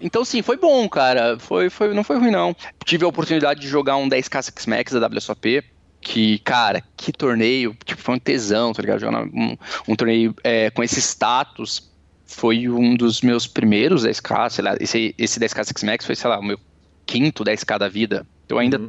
Então, 0.00 0.24
sim, 0.24 0.42
foi 0.42 0.56
bom, 0.56 0.88
cara. 0.88 1.38
Foi, 1.38 1.70
foi, 1.70 1.94
não 1.94 2.04
foi 2.04 2.18
ruim, 2.18 2.30
não. 2.30 2.54
Tive 2.84 3.04
a 3.04 3.08
oportunidade 3.08 3.60
de 3.60 3.68
jogar 3.68 3.96
um 3.96 4.08
10K 4.08 4.42
Six 4.42 4.66
Max 4.66 4.92
da 4.92 5.06
WSOP 5.06 5.64
que, 6.00 6.38
cara, 6.40 6.82
que 6.96 7.12
torneio, 7.12 7.76
tipo, 7.84 8.00
foi 8.00 8.14
um 8.14 8.18
tesão, 8.18 8.72
tá 8.72 8.82
ligado? 8.82 9.00
Jogar 9.00 9.24
um, 9.24 9.56
um 9.86 9.96
torneio 9.96 10.34
é, 10.42 10.70
com 10.70 10.82
esse 10.82 11.00
status 11.00 11.90
foi 12.24 12.68
um 12.68 12.94
dos 12.94 13.22
meus 13.22 13.46
primeiros 13.46 14.04
10k, 14.04 14.50
sei 14.50 14.64
lá, 14.64 14.76
esse, 14.78 15.14
esse 15.18 15.40
10k 15.40 15.64
Six 15.64 15.82
Max 15.82 16.06
foi, 16.06 16.14
sei 16.14 16.30
lá, 16.30 16.38
o 16.38 16.42
meu 16.42 16.58
quinto 17.06 17.42
10k 17.42 17.78
da 17.78 17.88
vida. 17.88 18.26
Eu 18.48 18.58
ainda, 18.58 18.78
uhum. 18.78 18.88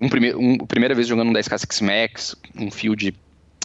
um, 0.00 0.52
um, 0.52 0.58
primeira 0.58 0.94
vez 0.94 1.08
jogando 1.08 1.28
um 1.28 1.32
10k 1.32 1.58
Six 1.58 1.80
Max, 1.80 2.36
um 2.56 2.70
field 2.70 3.14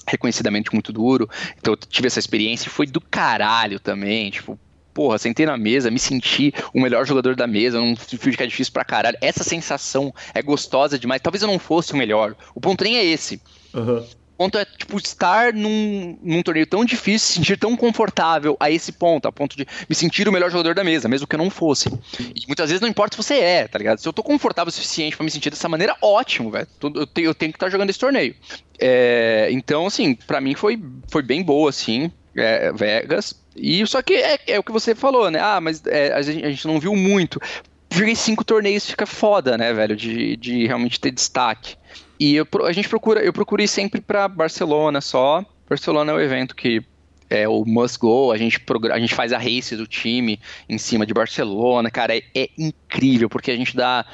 reconhecidamente 0.07 0.73
muito 0.73 0.91
duro, 0.91 1.29
então 1.57 1.73
eu 1.73 1.77
tive 1.77 2.07
essa 2.07 2.19
experiência 2.19 2.67
e 2.67 2.71
foi 2.71 2.87
do 2.87 2.99
caralho 2.99 3.79
também, 3.79 4.31
tipo, 4.31 4.59
porra, 4.93 5.17
sentei 5.17 5.45
na 5.45 5.57
mesa, 5.57 5.91
me 5.91 5.99
senti 5.99 6.53
o 6.73 6.81
melhor 6.81 7.05
jogador 7.05 7.35
da 7.35 7.47
mesa, 7.47 7.79
um 7.79 7.95
field 7.95 8.37
que 8.37 8.43
é 8.43 8.47
difícil 8.47 8.73
pra 8.73 8.85
caralho. 8.85 9.17
Essa 9.21 9.43
sensação 9.43 10.13
é 10.33 10.41
gostosa 10.41 10.97
demais. 10.97 11.21
Talvez 11.21 11.41
eu 11.41 11.47
não 11.47 11.59
fosse 11.59 11.93
o 11.93 11.97
melhor. 11.97 12.35
O 12.53 12.61
ponto 12.61 12.83
nem 12.83 12.97
é 12.97 13.03
esse. 13.03 13.41
Uhum. 13.73 13.99
O 13.99 14.43
ponto 14.45 14.57
é, 14.57 14.65
tipo, 14.65 14.97
estar 14.97 15.53
num, 15.53 16.17
num 16.23 16.41
torneio 16.41 16.65
tão 16.65 16.83
difícil, 16.83 17.27
se 17.27 17.33
sentir 17.33 17.59
tão 17.59 17.77
confortável 17.77 18.57
a 18.59 18.71
esse 18.71 18.91
ponto, 18.91 19.27
a 19.27 19.31
ponto 19.31 19.55
de 19.55 19.67
me 19.87 19.93
sentir 19.93 20.27
o 20.27 20.31
melhor 20.31 20.49
jogador 20.49 20.73
da 20.73 20.83
mesa, 20.83 21.07
mesmo 21.07 21.27
que 21.27 21.35
eu 21.35 21.39
não 21.39 21.51
fosse. 21.51 21.89
E 22.19 22.47
muitas 22.47 22.69
vezes 22.69 22.81
não 22.81 22.87
importa 22.89 23.15
se 23.15 23.21
você 23.21 23.35
é, 23.35 23.67
tá 23.67 23.77
ligado? 23.77 23.99
Se 23.99 24.07
eu 24.07 24.13
tô 24.13 24.23
confortável 24.23 24.69
o 24.69 24.71
suficiente 24.71 25.15
para 25.15 25.23
me 25.23 25.29
sentir 25.29 25.51
dessa 25.51 25.69
maneira, 25.69 25.95
ótimo, 26.01 26.49
velho. 26.49 26.67
Eu, 26.81 27.05
tenho, 27.05 27.25
eu 27.27 27.35
tenho 27.35 27.51
que 27.51 27.57
estar 27.57 27.67
tá 27.67 27.69
jogando 27.69 27.91
esse 27.91 27.99
torneio. 27.99 28.35
É, 28.79 29.47
então, 29.51 29.85
assim, 29.85 30.15
para 30.15 30.41
mim 30.41 30.55
foi, 30.55 30.81
foi 31.07 31.21
bem 31.21 31.43
boa, 31.43 31.69
assim 31.69 32.11
é, 32.35 32.71
Vegas. 32.71 33.33
E 33.55 33.85
só 33.85 34.01
que 34.01 34.13
é, 34.13 34.39
é, 34.47 34.59
o 34.59 34.63
que 34.63 34.71
você 34.71 34.95
falou, 34.95 35.29
né? 35.29 35.39
Ah, 35.39 35.59
mas 35.61 35.85
é, 35.85 36.13
a, 36.13 36.21
gente, 36.21 36.45
a, 36.45 36.49
gente, 36.49 36.67
não 36.67 36.79
viu 36.79 36.95
muito. 36.95 37.39
Joguei 37.91 38.15
cinco 38.15 38.43
torneios, 38.43 38.89
fica 38.89 39.05
foda, 39.05 39.57
né, 39.57 39.73
velho? 39.73 39.95
De, 39.95 40.37
de 40.37 40.65
realmente 40.65 40.99
ter 40.99 41.11
destaque. 41.11 41.75
E 42.19 42.35
eu, 42.35 42.47
a 42.65 42.71
gente 42.71 42.87
procura, 42.87 43.21
eu 43.21 43.33
procurei 43.33 43.67
sempre 43.67 43.99
para 43.99 44.27
Barcelona 44.27 45.01
só. 45.01 45.43
Barcelona 45.67 46.11
é 46.11 46.15
o 46.15 46.21
evento 46.21 46.55
que 46.55 46.83
é 47.29 47.47
o 47.47 47.63
must 47.65 47.97
go, 47.97 48.31
a 48.31 48.37
gente, 48.37 48.61
a 48.91 48.99
gente 48.99 49.15
faz 49.15 49.31
a 49.31 49.37
race 49.37 49.73
do 49.77 49.87
time 49.87 50.37
em 50.67 50.77
cima 50.77 51.05
de 51.05 51.13
Barcelona, 51.13 51.89
cara, 51.89 52.17
é, 52.17 52.21
é 52.35 52.49
incrível, 52.57 53.29
porque 53.29 53.49
a 53.49 53.55
gente 53.55 53.73
dá 53.73 54.05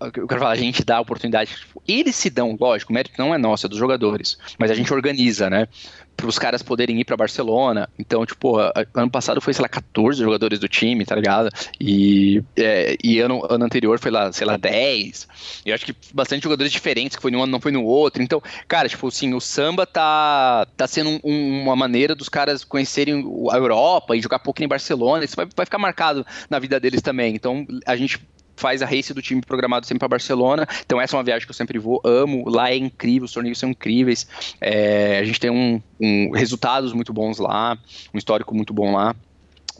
eu 0.00 0.26
quero 0.26 0.40
falar, 0.40 0.52
a 0.52 0.56
gente 0.56 0.82
dá 0.82 0.96
a 0.96 1.00
oportunidade. 1.00 1.54
Tipo, 1.54 1.82
eles 1.86 2.16
se 2.16 2.30
dão, 2.30 2.56
lógico, 2.58 2.90
o 2.90 2.94
mérito 2.94 3.14
não 3.18 3.34
é 3.34 3.38
nosso, 3.38 3.66
é 3.66 3.68
dos 3.68 3.78
jogadores. 3.78 4.38
Mas 4.58 4.70
a 4.70 4.74
gente 4.74 4.92
organiza, 4.92 5.50
né? 5.50 5.68
Para 6.16 6.26
os 6.26 6.38
caras 6.38 6.62
poderem 6.62 6.98
ir 7.00 7.04
para 7.04 7.16
Barcelona. 7.16 7.88
Então, 7.98 8.24
tipo, 8.24 8.56
ano 8.94 9.10
passado 9.10 9.40
foi, 9.40 9.52
sei 9.52 9.62
lá, 9.62 9.68
14 9.68 10.22
jogadores 10.22 10.58
do 10.58 10.68
time, 10.68 11.04
tá 11.04 11.14
ligado? 11.14 11.50
E, 11.78 12.42
é, 12.56 12.96
e 13.02 13.20
ano, 13.20 13.44
ano 13.50 13.64
anterior 13.64 13.98
foi 13.98 14.10
lá, 14.10 14.32
sei 14.32 14.46
lá, 14.46 14.56
10. 14.56 15.28
E 15.66 15.68
eu 15.68 15.74
acho 15.74 15.84
que 15.84 15.94
bastante 16.14 16.44
jogadores 16.44 16.72
diferentes, 16.72 17.16
que 17.16 17.22
foi 17.22 17.30
num 17.30 17.42
ano, 17.42 17.52
não 17.52 17.60
foi 17.60 17.72
no 17.72 17.84
outro. 17.84 18.22
Então, 18.22 18.40
cara, 18.66 18.88
tipo 18.88 19.08
assim, 19.08 19.34
o 19.34 19.40
samba 19.40 19.84
tá, 19.84 20.66
tá 20.76 20.86
sendo 20.86 21.20
um, 21.22 21.62
uma 21.62 21.76
maneira 21.76 22.14
dos 22.14 22.28
caras 22.28 22.64
conhecerem 22.64 23.22
a 23.50 23.56
Europa 23.56 24.16
e 24.16 24.22
jogar 24.22 24.38
pouco 24.38 24.62
em 24.62 24.68
Barcelona. 24.68 25.24
Isso 25.24 25.36
vai, 25.36 25.46
vai 25.54 25.66
ficar 25.66 25.78
marcado 25.78 26.24
na 26.48 26.58
vida 26.58 26.80
deles 26.80 27.02
também. 27.02 27.34
Então, 27.34 27.66
a 27.84 27.96
gente 27.96 28.20
faz 28.56 28.82
a 28.82 28.86
race 28.86 29.12
do 29.12 29.22
time 29.22 29.40
programado 29.40 29.86
sempre 29.86 30.00
para 30.00 30.08
Barcelona. 30.08 30.66
Então 30.84 31.00
essa 31.00 31.16
é 31.16 31.18
uma 31.18 31.24
viagem 31.24 31.46
que 31.46 31.50
eu 31.50 31.54
sempre 31.54 31.78
vou, 31.78 32.00
amo. 32.04 32.48
Lá 32.48 32.70
é 32.70 32.76
incrível, 32.76 33.24
os 33.24 33.32
torneios 33.32 33.58
são 33.58 33.70
incríveis. 33.70 34.26
É, 34.60 35.18
a 35.18 35.24
gente 35.24 35.40
tem 35.40 35.50
um, 35.50 35.80
um, 36.00 36.30
resultados 36.32 36.92
muito 36.92 37.12
bons 37.12 37.38
lá, 37.38 37.78
um 38.12 38.18
histórico 38.18 38.54
muito 38.54 38.72
bom 38.72 38.92
lá. 38.92 39.14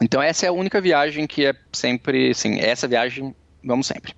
Então 0.01 0.21
essa 0.21 0.45
é 0.45 0.49
a 0.49 0.53
única 0.53 0.81
viagem 0.81 1.25
que 1.25 1.45
é 1.45 1.53
sempre, 1.71 2.33
sim, 2.33 2.59
essa 2.59 2.87
viagem 2.87 3.33
vamos 3.63 3.87
sempre. 3.87 4.13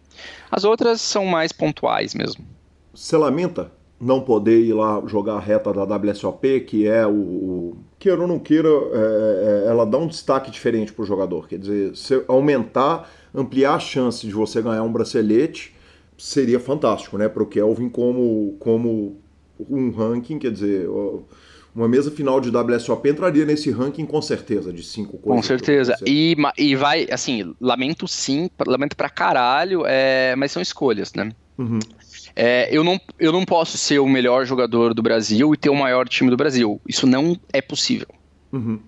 As 0.52 0.64
outras 0.64 1.02
são 1.02 1.26
mais 1.26 1.52
pontuais 1.52 2.14
mesmo. 2.14 2.46
Você 2.94 3.16
lamenta 3.16 3.72
não 4.00 4.22
poder 4.22 4.60
ir 4.60 4.74
lá 4.74 5.02
jogar 5.08 5.36
a 5.36 5.40
reta 5.40 5.74
da 5.74 5.84
WSOP, 5.84 6.62
que 6.62 6.88
é 6.88 7.06
o, 7.06 7.12
o 7.12 7.78
queira 7.98 8.22
ou 8.22 8.28
não 8.28 8.38
queira, 8.38 8.70
é, 8.70 9.66
é, 9.66 9.70
ela 9.70 9.86
dá 9.86 9.98
um 9.98 10.08
destaque 10.08 10.52
diferente 10.52 10.94
para 10.94 11.04
o 11.04 11.06
jogador. 11.06 11.48
Quer 11.48 11.58
dizer, 11.58 11.96
se 11.96 12.24
aumentar 12.28 13.10
ampliar 13.34 13.76
a 13.76 13.80
chance 13.80 14.26
de 14.26 14.34
você 14.34 14.62
ganhar 14.62 14.84
um 14.84 14.92
bracelete 14.92 15.76
seria 16.18 16.60
fantástico, 16.60 17.18
né? 17.18 17.30
Para 17.30 17.44
o 17.44 17.46
Kelvin 17.46 17.90
como, 17.90 18.56
como 18.60 19.18
um 19.70 19.92
ranking, 19.92 20.40
quer 20.40 20.52
dizer, 20.52 20.88
uma 21.76 21.88
mesa 21.88 22.10
final 22.10 22.42
de 22.42 22.50
WSOP 22.50 23.08
entraria 23.08 23.46
nesse 23.46 23.70
ranking 23.70 24.06
com 24.06 24.22
certeza, 24.22 24.74
de 24.74 24.84
cinco 24.84 25.18
coisas. 25.18 25.42
Com 25.42 25.48
certeza. 25.48 25.96
E, 26.06 26.36
e 26.58 26.76
vai, 26.76 27.08
assim, 27.12 27.54
lamento 27.62 28.08
sim, 28.08 28.50
lamento 28.66 28.96
pra 28.96 29.10
caralho, 29.10 29.84
é, 29.86 30.36
mas 30.36 30.52
são 30.52 30.62
escolhas, 30.62 31.14
né? 31.14 31.32
Uhum. 31.58 31.80
É, 32.36 32.68
eu, 32.76 32.84
não, 32.84 33.00
eu 33.20 33.32
não 33.32 33.44
posso 33.44 33.78
ser 33.78 34.00
o 34.00 34.08
melhor 34.08 34.46
jogador 34.46 34.94
do 34.94 35.02
Brasil 35.02 35.54
e 35.54 35.58
ter 35.58 35.70
o 35.70 35.76
maior 35.76 36.08
time 36.08 36.30
do 36.30 36.38
Brasil. 36.38 36.80
Isso 36.88 37.08
não 37.08 37.36
é 37.52 37.62
possível. 37.62 38.08
Uhum. 38.52 38.80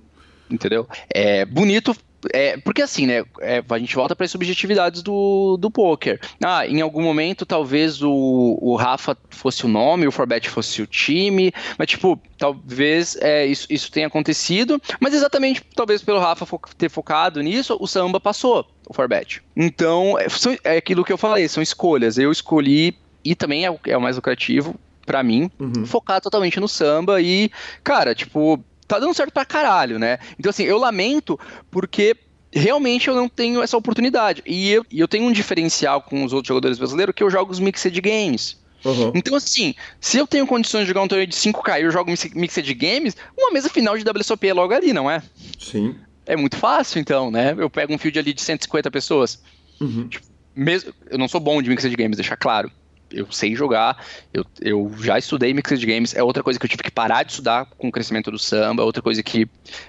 Entendeu? 0.50 0.88
É 1.10 1.46
bonito 1.46 1.96
é, 2.34 2.58
porque 2.58 2.82
assim, 2.82 3.06
né? 3.06 3.24
É, 3.40 3.64
a 3.68 3.80
gente 3.80 3.96
volta 3.96 4.16
para 4.16 4.26
as 4.26 4.32
subjetividades 4.32 5.02
do, 5.02 5.58
do 5.58 5.72
poker. 5.72 6.20
Ah, 6.44 6.66
em 6.68 6.82
algum 6.82 7.02
momento 7.02 7.46
talvez 7.46 8.02
o, 8.02 8.58
o 8.62 8.76
Rafa 8.76 9.18
fosse 9.30 9.66
o 9.66 9.70
nome, 9.70 10.08
o 10.08 10.12
Forbet 10.12 10.50
fosse 10.50 10.82
o 10.82 10.88
time, 10.88 11.54
mas 11.78 11.88
tipo, 11.88 12.20
talvez 12.38 13.18
é, 13.22 13.46
isso, 13.46 13.68
isso 13.70 13.92
tenha 13.92 14.08
acontecido, 14.08 14.82
mas 15.00 15.14
exatamente 15.14 15.62
talvez 15.76 16.02
pelo 16.02 16.20
Rafa 16.20 16.46
fo 16.46 16.60
ter 16.78 16.90
focado 16.90 17.42
nisso, 17.42 17.78
o 17.80 17.88
samba 17.88 18.20
passou, 18.20 18.68
o 18.88 18.94
Forbet. 18.94 19.42
Então, 19.56 20.18
é, 20.20 20.28
é 20.64 20.78
aquilo 20.78 21.04
que 21.04 21.14
eu 21.14 21.18
falei, 21.18 21.48
são 21.48 21.62
escolhas. 21.64 22.18
Eu 22.18 22.32
escolhi, 22.32 22.98
e 23.24 23.36
também 23.36 23.66
é 23.66 23.72
o, 23.72 23.80
é 23.86 23.98
o 23.98 24.02
mais 24.02 24.16
lucrativo, 24.16 24.76
para 25.06 25.24
mim, 25.24 25.50
uhum. 25.60 25.88
focar 25.88 26.22
totalmente 26.22 26.60
no 26.60 26.68
samba 26.68 27.20
e, 27.20 27.50
cara, 27.84 28.14
tipo, 28.14 28.64
tá 28.90 29.00
dando 29.00 29.14
certo 29.14 29.32
pra 29.32 29.46
caralho, 29.46 30.00
né? 30.00 30.18
Então, 30.38 30.50
assim, 30.50 30.64
eu 30.64 30.78
lamento 30.78 31.40
porque 31.70 32.18
realmente 32.52 33.08
eu 33.08 33.16
não 33.16 33.30
tenho 33.30 33.62
essa 33.62 33.78
oportunidade. 33.78 34.42
E 34.46 34.72
eu, 34.72 34.86
eu 34.92 35.08
tenho 35.08 35.26
um 35.26 35.32
diferencial 35.32 36.02
com 36.02 36.26
os 36.26 36.34
outros 36.34 36.48
jogadores 36.48 36.80
brasileiros 36.80 37.14
que 37.16 37.24
eu 37.24 37.30
jogo 37.30 37.52
os 37.52 37.60
mixed 37.60 38.02
games. 38.02 38.58
Uhum. 38.84 39.12
Então, 39.14 39.36
assim, 39.36 39.76
se 40.02 40.18
eu 40.18 40.26
tenho 40.26 40.48
condições 40.48 40.82
de 40.82 40.88
jogar 40.88 41.04
um 41.04 41.08
torneio 41.08 41.28
de 41.28 41.36
5K 41.36 41.80
e 41.80 41.84
eu 41.84 41.92
jogo 41.92 42.12
mixed 42.34 42.74
games, 42.74 43.16
uma 43.38 43.52
mesa 43.52 43.70
final 43.70 43.96
de 43.96 44.04
WSOP 44.10 44.48
é 44.48 44.54
logo 44.54 44.74
ali, 44.74 44.92
não 44.92 45.10
é? 45.10 45.22
Sim. 45.60 45.96
É 46.26 46.36
muito 46.36 46.58
fácil, 46.58 47.00
então, 47.00 47.30
né? 47.30 47.54
Eu 47.58 47.70
pego 47.70 47.94
um 47.94 47.98
field 47.98 48.18
ali 48.18 48.34
de 48.34 48.42
150 48.42 48.90
pessoas. 48.90 49.40
Uhum. 49.80 50.08
Tipo, 50.08 50.26
mesmo, 50.56 50.92
eu 51.12 51.18
não 51.18 51.28
sou 51.28 51.40
bom 51.40 51.62
de 51.62 51.70
mixed 51.70 51.96
games, 51.96 52.18
deixar 52.18 52.38
claro 52.38 52.72
eu 53.12 53.32
sei 53.32 53.56
jogar, 53.56 54.04
eu, 54.34 54.46
eu 54.62 54.92
já 55.00 55.18
estudei 55.18 55.54
Mixed 55.54 55.86
Games, 55.86 56.16
é 56.16 56.24
outra 56.24 56.44
coisa 56.44 56.60
que 56.60 56.66
eu 56.66 56.70
tive 56.70 56.84
que 56.84 56.92
parar 56.92 57.24
de 57.24 57.32
estudar 57.32 57.66
com 57.78 57.88
o 57.88 57.92
crescimento 57.92 58.32
do 58.32 58.40
samba, 58.40 58.84
outra 58.84 59.02
coisa 59.02 59.22
que 59.24 59.48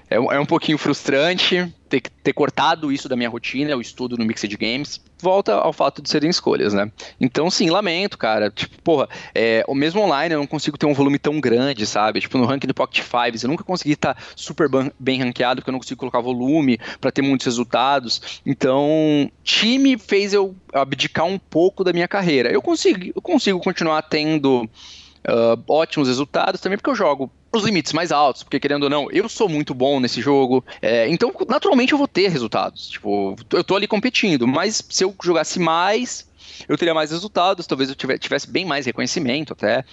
é, 0.09 0.15
é 0.15 0.39
um 0.39 0.45
pouquinho 0.45 0.77
frustrante 0.77 1.73
ter, 1.91 2.01
ter 2.23 2.31
cortado 2.31 2.91
isso 2.91 3.09
da 3.09 3.17
minha 3.17 3.29
rotina, 3.29 3.75
o 3.75 3.81
estudo 3.81 4.15
no 4.17 4.23
Mixed 4.23 4.55
Games. 4.55 5.01
Volta 5.19 5.53
ao 5.53 5.73
fato 5.73 6.01
de 6.01 6.09
serem 6.09 6.29
escolhas, 6.29 6.73
né? 6.73 6.89
Então, 7.19 7.51
sim, 7.51 7.69
lamento, 7.69 8.17
cara. 8.17 8.49
Tipo, 8.49 8.81
porra, 8.81 9.09
é, 9.35 9.63
mesmo 9.75 10.01
online 10.01 10.33
eu 10.33 10.39
não 10.39 10.47
consigo 10.47 10.77
ter 10.77 10.85
um 10.85 10.93
volume 10.93 11.19
tão 11.19 11.39
grande, 11.39 11.85
sabe? 11.85 12.21
Tipo, 12.21 12.37
no 12.37 12.45
ranking 12.45 12.67
do 12.67 12.73
Pocket 12.73 13.03
Fives, 13.03 13.43
eu 13.43 13.49
nunca 13.49 13.63
consegui 13.63 13.93
estar 13.93 14.13
tá 14.13 14.21
super 14.35 14.69
bem 14.97 15.19
ranqueado, 15.19 15.61
porque 15.61 15.69
eu 15.69 15.73
não 15.73 15.79
consigo 15.79 15.99
colocar 15.99 16.21
volume 16.21 16.79
para 16.99 17.11
ter 17.11 17.21
muitos 17.21 17.45
resultados. 17.45 18.41
Então, 18.45 19.29
time 19.43 19.97
fez 19.97 20.33
eu 20.33 20.55
abdicar 20.73 21.25
um 21.25 21.37
pouco 21.37 21.83
da 21.83 21.91
minha 21.91 22.07
carreira. 22.07 22.49
Eu 22.49 22.61
consigo, 22.61 23.11
eu 23.13 23.21
consigo 23.21 23.59
continuar 23.59 24.01
tendo 24.03 24.63
uh, 24.63 25.61
ótimos 25.67 26.07
resultados 26.07 26.61
também 26.61 26.77
porque 26.77 26.89
eu 26.89 26.95
jogo 26.95 27.29
os 27.51 27.63
limites 27.63 27.93
mais 27.93 28.11
altos, 28.11 28.43
porque 28.43 28.59
querendo 28.59 28.83
ou 28.83 28.89
não, 28.89 29.11
eu 29.11 29.27
sou 29.27 29.49
muito 29.49 29.73
bom 29.73 29.99
nesse 29.99 30.21
jogo, 30.21 30.63
é, 30.81 31.07
então 31.09 31.33
naturalmente 31.47 31.91
eu 31.91 31.97
vou 31.97 32.07
ter 32.07 32.29
resultados. 32.29 32.89
Tipo, 32.89 33.35
eu 33.51 33.63
tô 33.63 33.75
ali 33.75 33.87
competindo, 33.87 34.47
mas 34.47 34.83
se 34.89 35.03
eu 35.03 35.13
jogasse 35.21 35.59
mais, 35.59 36.27
eu 36.67 36.77
teria 36.77 36.93
mais 36.93 37.11
resultados, 37.11 37.67
talvez 37.67 37.89
eu 37.89 37.95
tivesse 37.95 38.49
bem 38.49 38.65
mais 38.65 38.85
reconhecimento 38.85 39.53
até. 39.53 39.83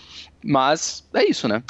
Mas 0.45 1.05
é 1.15 1.29
isso, 1.29 1.49
né? 1.49 1.63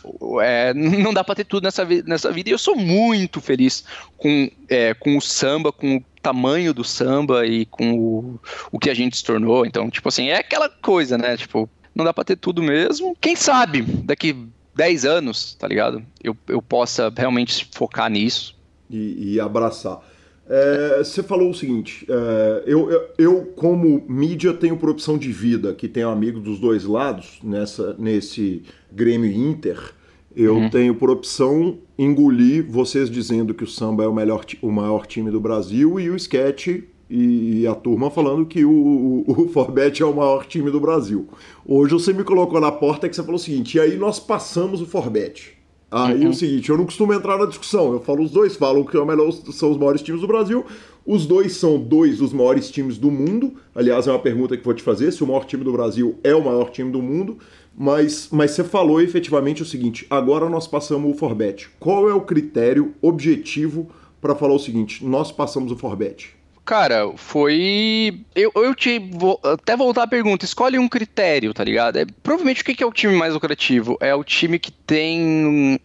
É, 0.42 0.74
não 0.74 1.12
dá 1.12 1.24
pra 1.24 1.34
ter 1.34 1.44
tudo 1.44 1.64
nessa, 1.64 1.84
nessa 2.06 2.30
vida. 2.30 2.50
E 2.50 2.52
eu 2.52 2.58
sou 2.58 2.76
muito 2.76 3.40
feliz 3.40 3.84
com, 4.16 4.50
é, 4.68 4.94
com 4.94 5.16
o 5.16 5.20
samba, 5.20 5.72
com 5.72 5.96
o 5.96 6.04
tamanho 6.22 6.74
do 6.74 6.84
samba 6.84 7.46
e 7.46 7.64
com 7.66 7.98
o, 7.98 8.40
o 8.70 8.78
que 8.78 8.90
a 8.90 8.94
gente 8.94 9.16
se 9.16 9.24
tornou. 9.24 9.64
Então, 9.64 9.88
tipo 9.90 10.08
assim, 10.08 10.28
é 10.28 10.38
aquela 10.38 10.68
coisa, 10.68 11.16
né? 11.16 11.36
Tipo, 11.36 11.68
não 11.94 12.04
dá 12.04 12.12
pra 12.12 12.24
ter 12.24 12.36
tudo 12.36 12.62
mesmo. 12.62 13.16
Quem 13.20 13.34
sabe 13.34 13.82
daqui 13.82 14.36
10 14.78 15.04
anos, 15.04 15.54
tá 15.54 15.66
ligado? 15.66 16.04
Eu, 16.22 16.36
eu 16.46 16.62
possa 16.62 17.12
realmente 17.14 17.68
focar 17.74 18.08
nisso. 18.08 18.56
E, 18.88 19.34
e 19.34 19.40
abraçar. 19.40 20.00
É, 20.48 20.98
você 20.98 21.20
falou 21.20 21.50
o 21.50 21.54
seguinte: 21.54 22.06
é, 22.08 22.62
eu, 22.64 22.88
eu, 22.88 23.08
eu, 23.18 23.44
como 23.56 24.04
mídia, 24.08 24.54
tenho 24.54 24.76
por 24.76 24.88
opção 24.88 25.18
de 25.18 25.32
vida, 25.32 25.74
que 25.74 25.88
tenho 25.88 26.08
amigos 26.08 26.44
dos 26.44 26.60
dois 26.60 26.84
lados, 26.84 27.40
nessa, 27.42 27.96
nesse 27.98 28.62
Grêmio 28.92 29.30
Inter, 29.30 29.92
eu 30.34 30.54
uhum. 30.54 30.70
tenho 30.70 30.94
por 30.94 31.10
opção 31.10 31.78
engolir 31.98 32.64
vocês 32.70 33.10
dizendo 33.10 33.52
que 33.52 33.64
o 33.64 33.66
samba 33.66 34.04
é 34.04 34.06
o, 34.06 34.14
melhor, 34.14 34.44
o 34.62 34.70
maior 34.70 35.06
time 35.06 35.32
do 35.32 35.40
Brasil 35.40 35.98
e 35.98 36.08
o 36.08 36.14
sketch 36.14 36.84
e 37.10 37.66
a 37.66 37.74
turma 37.74 38.10
falando 38.10 38.44
que 38.44 38.64
o, 38.64 38.70
o, 38.70 39.24
o 39.26 39.48
Forbet 39.48 40.02
é 40.02 40.06
o 40.06 40.14
maior 40.14 40.44
time 40.46 40.70
do 40.70 40.80
Brasil. 40.80 41.26
Hoje 41.66 41.94
você 41.94 42.12
me 42.12 42.24
colocou 42.24 42.60
na 42.60 42.70
porta 42.70 43.08
que 43.08 43.16
você 43.16 43.22
falou 43.22 43.36
o 43.36 43.38
seguinte, 43.38 43.76
e 43.76 43.80
aí 43.80 43.96
nós 43.96 44.18
passamos 44.20 44.80
o 44.80 44.86
Forbet. 44.86 45.56
Aí 45.90 46.22
uhum. 46.22 46.30
o 46.30 46.34
seguinte, 46.34 46.68
eu 46.68 46.76
não 46.76 46.84
costumo 46.84 47.14
entrar 47.14 47.38
na 47.38 47.46
discussão, 47.46 47.94
eu 47.94 48.00
falo 48.00 48.22
os 48.22 48.30
dois, 48.30 48.56
falam 48.56 48.84
que 48.84 48.94
é 48.94 49.04
melhor, 49.04 49.32
são 49.32 49.70
os 49.70 49.78
maiores 49.78 50.02
times 50.02 50.20
do 50.20 50.26
Brasil, 50.26 50.62
os 51.06 51.24
dois 51.24 51.52
são 51.56 51.78
dois 51.78 52.18
dos 52.18 52.30
maiores 52.30 52.70
times 52.70 52.98
do 52.98 53.10
mundo, 53.10 53.54
aliás 53.74 54.06
é 54.06 54.10
uma 54.10 54.18
pergunta 54.18 54.54
que 54.54 54.62
vou 54.62 54.74
te 54.74 54.82
fazer, 54.82 55.10
se 55.10 55.24
o 55.24 55.26
maior 55.26 55.46
time 55.46 55.64
do 55.64 55.72
Brasil 55.72 56.18
é 56.22 56.34
o 56.34 56.44
maior 56.44 56.68
time 56.68 56.92
do 56.92 57.00
mundo, 57.00 57.38
mas, 57.74 58.28
mas 58.30 58.50
você 58.50 58.62
falou 58.62 59.00
efetivamente 59.00 59.62
o 59.62 59.64
seguinte, 59.64 60.06
agora 60.10 60.50
nós 60.50 60.66
passamos 60.66 61.10
o 61.10 61.18
Forbet. 61.18 61.70
Qual 61.80 62.06
é 62.06 62.12
o 62.12 62.20
critério 62.20 62.92
objetivo 63.00 63.88
para 64.20 64.34
falar 64.34 64.52
o 64.52 64.58
seguinte, 64.58 65.02
nós 65.06 65.32
passamos 65.32 65.72
o 65.72 65.76
Forbet? 65.76 66.37
Cara, 66.68 67.10
foi. 67.16 68.26
Eu, 68.34 68.52
eu 68.54 68.74
te 68.74 68.98
vou 68.98 69.40
até 69.42 69.74
voltar 69.74 70.02
à 70.02 70.06
pergunta. 70.06 70.44
Escolhe 70.44 70.78
um 70.78 70.86
critério, 70.86 71.54
tá 71.54 71.64
ligado? 71.64 71.96
É, 71.96 72.04
provavelmente 72.22 72.60
o 72.60 72.64
que 72.66 72.82
é 72.82 72.86
o 72.86 72.92
time 72.92 73.16
mais 73.16 73.32
lucrativo? 73.32 73.96
É 74.02 74.14
o 74.14 74.22
time 74.22 74.58
que 74.58 74.70
tem 74.70 75.80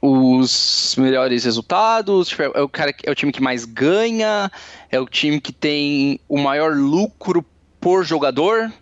os 0.00 0.96
melhores 0.96 1.44
resultados, 1.44 2.28
tipo, 2.28 2.44
é 2.44 2.62
o 2.62 2.68
cara 2.68 2.94
é 3.04 3.10
o 3.10 3.14
time 3.14 3.30
que 3.30 3.42
mais 3.42 3.66
ganha, 3.66 4.50
é 4.90 4.98
o 4.98 5.04
time 5.04 5.38
que 5.38 5.52
tem 5.52 6.18
o 6.26 6.38
maior 6.38 6.74
lucro 6.74 7.44
por 7.78 8.02
jogador. 8.02 8.72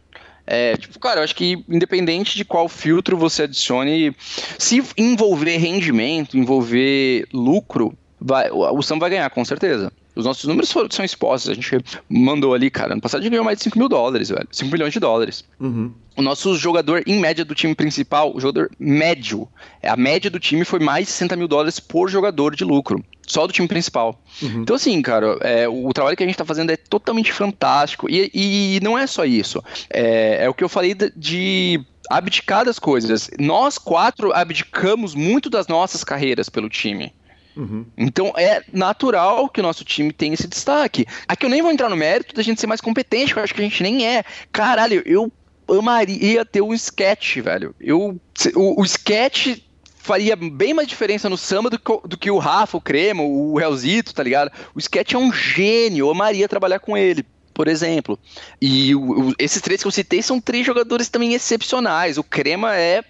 É, 0.46 0.76
tipo, 0.76 1.00
cara, 1.00 1.18
eu 1.18 1.24
acho 1.24 1.34
que 1.34 1.64
independente 1.68 2.36
de 2.36 2.44
qual 2.44 2.68
filtro 2.68 3.16
você 3.16 3.42
adicione, 3.42 4.14
se 4.56 4.80
envolver 4.96 5.56
rendimento, 5.56 6.38
envolver 6.38 7.26
lucro, 7.32 7.92
vai, 8.20 8.48
o 8.52 8.80
Sam 8.82 9.00
vai 9.00 9.10
ganhar, 9.10 9.28
com 9.30 9.44
certeza. 9.44 9.90
Os 10.14 10.24
nossos 10.24 10.44
números 10.44 10.70
foram, 10.72 10.88
são 10.90 11.04
expostos. 11.04 11.50
A 11.50 11.54
gente 11.54 11.78
mandou 12.08 12.54
ali, 12.54 12.70
cara, 12.70 12.92
ano 12.92 13.00
passado 13.00 13.20
a 13.20 13.22
gente 13.22 13.30
ganhou 13.30 13.44
mais 13.44 13.58
de 13.58 13.64
5 13.64 13.78
mil 13.78 13.88
dólares, 13.88 14.28
velho. 14.28 14.48
5 14.50 14.70
milhões 14.70 14.92
de 14.92 15.00
dólares. 15.00 15.44
Uhum. 15.58 15.92
O 16.16 16.22
nosso 16.22 16.56
jogador, 16.56 17.02
em 17.06 17.18
média, 17.18 17.44
do 17.44 17.54
time 17.54 17.74
principal, 17.74 18.34
o 18.34 18.40
jogador 18.40 18.70
médio, 18.78 19.48
a 19.82 19.96
média 19.96 20.30
do 20.30 20.40
time 20.40 20.64
foi 20.64 20.80
mais 20.80 21.06
de 21.06 21.12
60 21.12 21.36
mil 21.36 21.48
dólares 21.48 21.80
por 21.80 22.10
jogador 22.10 22.54
de 22.54 22.64
lucro. 22.64 23.02
Só 23.26 23.46
do 23.46 23.52
time 23.52 23.68
principal. 23.68 24.20
Uhum. 24.42 24.62
Então, 24.62 24.74
assim, 24.74 25.00
cara, 25.00 25.38
é, 25.40 25.68
o 25.68 25.92
trabalho 25.92 26.16
que 26.16 26.24
a 26.24 26.26
gente 26.26 26.36
tá 26.36 26.44
fazendo 26.44 26.70
é 26.70 26.76
totalmente 26.76 27.32
fantástico. 27.32 28.10
E, 28.10 28.28
e 28.34 28.80
não 28.82 28.98
é 28.98 29.06
só 29.06 29.24
isso. 29.24 29.62
É, 29.88 30.44
é 30.44 30.48
o 30.48 30.54
que 30.54 30.64
eu 30.64 30.68
falei 30.68 30.94
de, 30.94 31.12
de 31.16 31.80
abdicar 32.10 32.64
das 32.64 32.80
coisas. 32.80 33.30
Nós 33.38 33.78
quatro 33.78 34.32
abdicamos 34.32 35.14
muito 35.14 35.48
das 35.48 35.68
nossas 35.68 36.02
carreiras 36.02 36.48
pelo 36.48 36.68
time. 36.68 37.14
Uhum. 37.56 37.84
Então 37.96 38.32
é 38.36 38.62
natural 38.72 39.48
que 39.48 39.60
o 39.60 39.62
nosso 39.62 39.84
time 39.84 40.12
tenha 40.12 40.34
esse 40.34 40.46
destaque. 40.46 41.06
Aqui 41.26 41.46
eu 41.46 41.50
nem 41.50 41.62
vou 41.62 41.70
entrar 41.70 41.88
no 41.88 41.96
mérito 41.96 42.34
da 42.34 42.42
gente 42.42 42.60
ser 42.60 42.66
mais 42.66 42.80
competente, 42.80 43.36
eu 43.36 43.42
acho 43.42 43.54
que 43.54 43.60
a 43.60 43.64
gente 43.64 43.82
nem 43.82 44.06
é. 44.06 44.24
Caralho, 44.52 45.02
eu 45.04 45.32
amaria 45.68 46.44
ter 46.44 46.60
um 46.60 46.74
sketch, 46.74 47.38
velho. 47.38 47.74
Eu, 47.80 48.20
o, 48.54 48.80
o 48.80 48.84
sketch 48.84 49.58
faria 49.96 50.34
bem 50.34 50.72
mais 50.72 50.88
diferença 50.88 51.28
no 51.28 51.36
samba 51.36 51.70
do 51.70 51.78
que, 51.78 52.08
do 52.08 52.16
que 52.16 52.30
o 52.30 52.38
Rafa, 52.38 52.76
o 52.76 52.80
Cremo, 52.80 53.52
o 53.52 53.60
Helzito, 53.60 54.14
tá 54.14 54.22
ligado? 54.22 54.50
O 54.74 54.78
sketch 54.78 55.12
é 55.12 55.18
um 55.18 55.32
gênio, 55.32 56.06
eu 56.06 56.10
amaria 56.10 56.48
trabalhar 56.48 56.78
com 56.78 56.96
ele 56.96 57.24
por 57.52 57.68
exemplo. 57.68 58.18
E 58.58 58.94
o, 58.94 59.28
o, 59.28 59.34
esses 59.38 59.60
três 59.60 59.82
que 59.82 59.86
eu 59.86 59.90
citei 59.90 60.22
são 60.22 60.40
três 60.40 60.64
jogadores 60.64 61.10
também 61.10 61.34
excepcionais. 61.34 62.16
O 62.16 62.24
Crema 62.24 62.74
é 62.74 63.04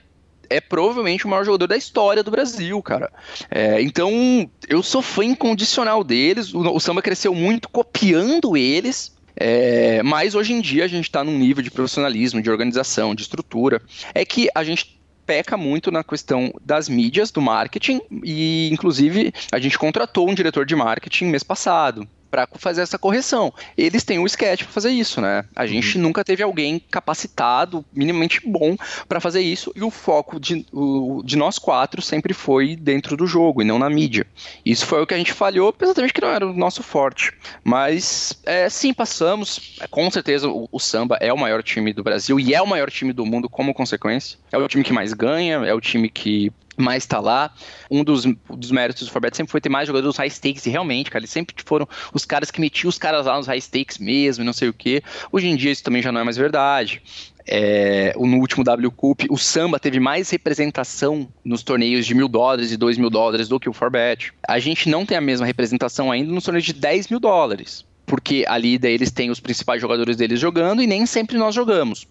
é 0.51 0.61
provavelmente 0.61 1.25
o 1.25 1.29
maior 1.29 1.45
jogador 1.45 1.69
da 1.69 1.77
história 1.77 2.23
do 2.23 2.31
Brasil, 2.31 2.83
cara. 2.83 3.11
É, 3.49 3.81
então, 3.81 4.51
eu 4.69 4.83
sou 4.83 5.01
fã 5.01 5.25
incondicional 5.25 6.03
deles. 6.03 6.53
O, 6.53 6.59
o 6.75 6.81
samba 6.81 7.01
cresceu 7.01 7.35
muito 7.35 7.69
copiando 7.69 8.57
eles. 8.57 9.17
É, 9.37 10.03
mas 10.03 10.35
hoje 10.35 10.53
em 10.53 10.61
dia 10.61 10.85
a 10.85 10.89
gente 10.89 11.05
está 11.05 11.25
num 11.25 11.39
nível 11.39 11.63
de 11.63 11.71
profissionalismo, 11.71 12.43
de 12.43 12.51
organização, 12.51 13.15
de 13.15 13.23
estrutura. 13.23 13.81
É 14.13 14.25
que 14.25 14.49
a 14.55 14.65
gente 14.65 15.01
peca 15.25 15.57
muito 15.57 15.93
na 15.93 16.03
questão 16.03 16.53
das 16.61 16.89
mídias, 16.89 17.31
do 17.31 17.41
marketing, 17.41 18.01
e 18.25 18.69
inclusive 18.73 19.33
a 19.53 19.61
gente 19.61 19.79
contratou 19.79 20.29
um 20.29 20.35
diretor 20.35 20.67
de 20.67 20.75
marketing 20.75 21.27
mês 21.27 21.45
passado 21.45 22.07
para 22.31 22.49
fazer 22.55 22.83
essa 22.83 22.99
correção. 22.99 23.53
Eles 23.77 24.05
têm 24.05 24.19
o 24.19 24.23
um 24.23 24.27
sketch 24.27 24.63
para 24.65 24.73
fazer 24.73 24.91
isso, 24.91 25.21
né? 25.21 25.45
A 25.55 25.67
gente 25.67 25.97
uhum. 25.97 26.05
nunca 26.05 26.25
teve 26.25 26.43
alguém 26.43 26.79
capacitado, 26.91 27.85
minimamente 27.93 28.41
bom 28.47 28.77
para 29.09 29.21
fazer 29.21 29.41
isso 29.41 29.73
e 29.75 29.83
o 29.83 29.91
foco 29.91 30.39
de, 30.39 30.67
o, 30.73 31.23
de 31.25 31.37
nós 31.37 31.59
quatro 31.59 32.01
sempre 32.01 32.33
foi 32.33 32.77
dentro 32.77 33.17
do 33.17 33.27
jogo 33.27 33.63
e 33.63 33.65
não 33.65 33.79
na 33.79 33.91
mídia. 33.91 34.27
Isso 34.65 34.87
foi 34.87 35.03
o 35.03 35.07
que 35.07 35.15
a 35.15 35.19
gente 35.19 35.33
falhou, 35.33 35.75
exatamente 35.81 36.13
que 36.13 36.21
não 36.21 36.31
era 36.31 36.47
o 36.47 36.53
nosso 36.53 36.83
forte. 36.83 37.33
Mas 37.65 38.41
é, 38.45 38.69
sim, 38.69 38.93
passamos. 38.93 39.79
É, 39.81 39.87
com 39.87 40.11
certeza 40.11 40.49
o, 40.49 40.69
o 40.71 40.79
samba 40.79 41.17
é 41.21 41.33
o 41.33 41.39
maior 41.39 41.63
time 41.63 41.93
do 41.93 42.03
Brasil 42.03 42.39
e 42.39 42.55
é 42.55 42.63
o 42.63 42.67
maior 42.67 42.91
time 42.91 43.13
do 43.13 43.27
mundo 43.27 43.49
como 43.49 43.75
consequência. 43.75 44.39
É 44.53 44.59
o 44.59 44.69
time 44.69 44.85
que 44.85 44.93
mais 44.93 45.13
ganha, 45.13 45.57
é 45.65 45.75
o 45.75 45.81
time 45.81 46.09
que 46.09 46.53
mais 46.81 47.07
tá 47.07 47.21
lá. 47.21 47.53
Um 47.91 48.03
dos, 48.03 48.25
dos 48.49 48.71
méritos 48.71 49.07
do 49.07 49.13
Forbet 49.13 49.37
sempre 49.37 49.51
foi 49.51 49.61
ter 49.61 49.69
mais 49.69 49.87
jogadores 49.87 50.17
high 50.17 50.31
stakes, 50.31 50.67
e 50.67 50.71
realmente, 50.71 51.11
cara, 51.11 51.21
eles 51.21 51.31
sempre 51.31 51.55
foram 51.65 51.89
os 52.13 52.25
caras 52.25 52.51
que 52.51 52.61
metiam 52.61 52.89
os 52.89 52.99
caras 52.99 53.27
lá 53.27 53.37
nos 53.37 53.47
high 53.47 53.61
stakes 53.61 53.99
mesmo, 53.99 54.45
não 54.45 54.53
sei 54.53 54.69
o 54.69 54.73
que. 54.73 55.03
Hoje 55.31 55.49
em 55.49 55.57
dia 55.57 55.71
isso 55.71 55.83
também 55.83 56.03
já 56.03 56.11
não 56.11 56.21
é 56.21 56.25
mais 56.25 56.37
verdade. 56.37 57.03
É, 57.47 58.15
no 58.17 58.39
último 58.39 58.63
W 58.63 58.91
Cup, 58.93 59.23
o 59.29 59.37
Samba 59.37 59.81
teve 59.81 59.99
mais 59.99 60.31
representação 60.31 61.29
nos 61.45 61.63
torneios 61.63 62.07
de 62.07 62.15
mil 62.15 62.29
dólares 62.29 62.71
e 62.71 62.77
dois 62.77 62.97
mil 62.97 63.11
dólares 63.11 63.49
do 63.49 63.59
que 63.59 63.69
o 63.69 63.73
Forbet. 63.73 64.33
A 64.47 64.59
gente 64.59 64.89
não 64.89 65.05
tem 65.05 65.17
a 65.17 65.21
mesma 65.21 65.47
representação 65.47 66.13
ainda 66.13 66.33
nos 66.33 66.45
torneios 66.45 66.65
de 66.65 66.73
10 66.73 67.09
mil 67.09 67.19
dólares 67.19 67.85
porque 68.11 68.45
ali 68.49 68.77
daí 68.77 68.95
eles 68.95 69.13
têm 69.13 69.31
os 69.31 69.39
principais 69.39 69.81
jogadores 69.81 70.17
deles 70.17 70.41
jogando 70.41 70.83
e 70.83 70.87
nem 70.87 71.07
sempre 71.07 71.39
nós 71.39 71.55
jogamos. 71.55 72.09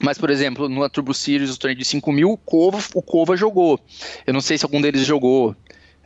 Mas, 0.00 0.18
por 0.18 0.30
exemplo, 0.30 0.68
no 0.68 0.88
Turbo 0.88 1.14
Series, 1.14 1.54
o 1.54 1.58
torneio 1.58 1.78
de 1.78 1.84
5 1.84 2.12
mil, 2.12 2.30
o 2.30 2.36
Kova, 2.36 2.78
o 2.94 3.02
Kova 3.02 3.36
jogou. 3.36 3.78
Eu 4.26 4.32
não 4.32 4.40
sei 4.40 4.58
se 4.58 4.64
algum 4.64 4.80
deles 4.80 5.06
jogou. 5.06 5.54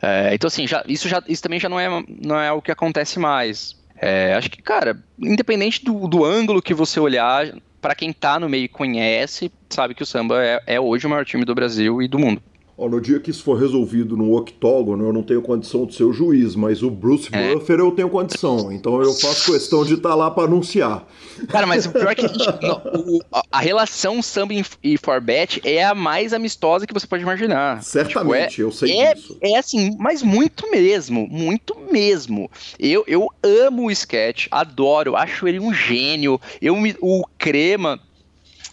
É, 0.01 0.33
então, 0.33 0.47
assim, 0.47 0.67
já, 0.67 0.83
isso, 0.87 1.07
já, 1.09 1.23
isso 1.27 1.41
também 1.41 1.59
já 1.59 1.67
não 1.67 1.79
é, 1.79 2.03
não 2.07 2.39
é 2.39 2.51
o 2.51 2.61
que 2.61 2.71
acontece 2.71 3.19
mais. 3.19 3.75
É, 3.99 4.35
acho 4.35 4.49
que, 4.51 4.61
cara, 4.61 5.03
independente 5.19 5.83
do, 5.83 6.07
do 6.07 6.23
ângulo 6.23 6.61
que 6.61 6.73
você 6.73 6.99
olhar, 6.99 7.51
para 7.81 7.95
quem 7.95 8.13
tá 8.13 8.39
no 8.39 8.47
meio 8.47 8.65
e 8.65 8.69
conhece, 8.69 9.51
sabe 9.69 9.95
que 9.95 10.03
o 10.03 10.05
samba 10.05 10.43
é, 10.43 10.61
é 10.67 10.79
hoje 10.79 11.07
o 11.07 11.09
maior 11.09 11.25
time 11.25 11.43
do 11.43 11.55
Brasil 11.55 12.01
e 12.01 12.07
do 12.07 12.19
mundo. 12.19 12.41
No 12.77 13.01
dia 13.01 13.19
que 13.19 13.31
isso 13.31 13.43
for 13.43 13.59
resolvido 13.59 14.15
no 14.15 14.35
octógono, 14.35 15.03
eu 15.05 15.11
não 15.11 15.23
tenho 15.23 15.41
condição 15.41 15.85
de 15.85 15.95
ser 15.95 16.03
o 16.03 16.13
juiz, 16.13 16.55
mas 16.55 16.83
o 16.83 16.91
Bruce 16.91 17.27
é. 17.31 17.55
Buffer 17.55 17.79
eu 17.79 17.91
tenho 17.91 18.07
condição. 18.07 18.71
Então 18.71 19.01
eu 19.01 19.13
faço 19.13 19.51
questão 19.51 19.83
de 19.83 19.95
estar 19.95 20.09
tá 20.09 20.15
lá 20.15 20.29
para 20.29 20.43
anunciar. 20.43 21.07
Cara, 21.47 21.65
mas 21.65 21.87
o 21.87 21.91
pior 21.91 22.11
é 22.11 22.15
que 22.15 22.25
a, 22.25 22.27
gente, 22.27 22.47
o, 22.47 23.19
a 23.51 23.59
relação 23.59 24.21
samba 24.21 24.53
e 24.83 24.97
Forbet 24.97 25.59
é 25.63 25.83
a 25.83 25.95
mais 25.95 26.33
amistosa 26.33 26.85
que 26.85 26.93
você 26.93 27.07
pode 27.07 27.23
imaginar. 27.23 27.81
Certamente, 27.81 28.51
tipo, 28.51 28.61
é, 28.61 28.65
eu 28.65 28.71
sei 28.71 28.99
é, 28.99 29.13
disso. 29.15 29.37
É 29.41 29.57
assim, 29.57 29.95
mas 29.97 30.21
muito 30.21 30.69
mesmo, 30.69 31.27
muito 31.27 31.75
mesmo. 31.91 32.49
Eu, 32.79 33.03
eu 33.07 33.27
amo 33.41 33.87
o 33.87 33.91
sketch, 33.91 34.47
adoro, 34.51 35.15
acho 35.15 35.47
ele 35.47 35.59
um 35.59 35.73
gênio. 35.73 36.39
Eu, 36.61 36.75
o 37.01 37.23
Crema 37.39 37.99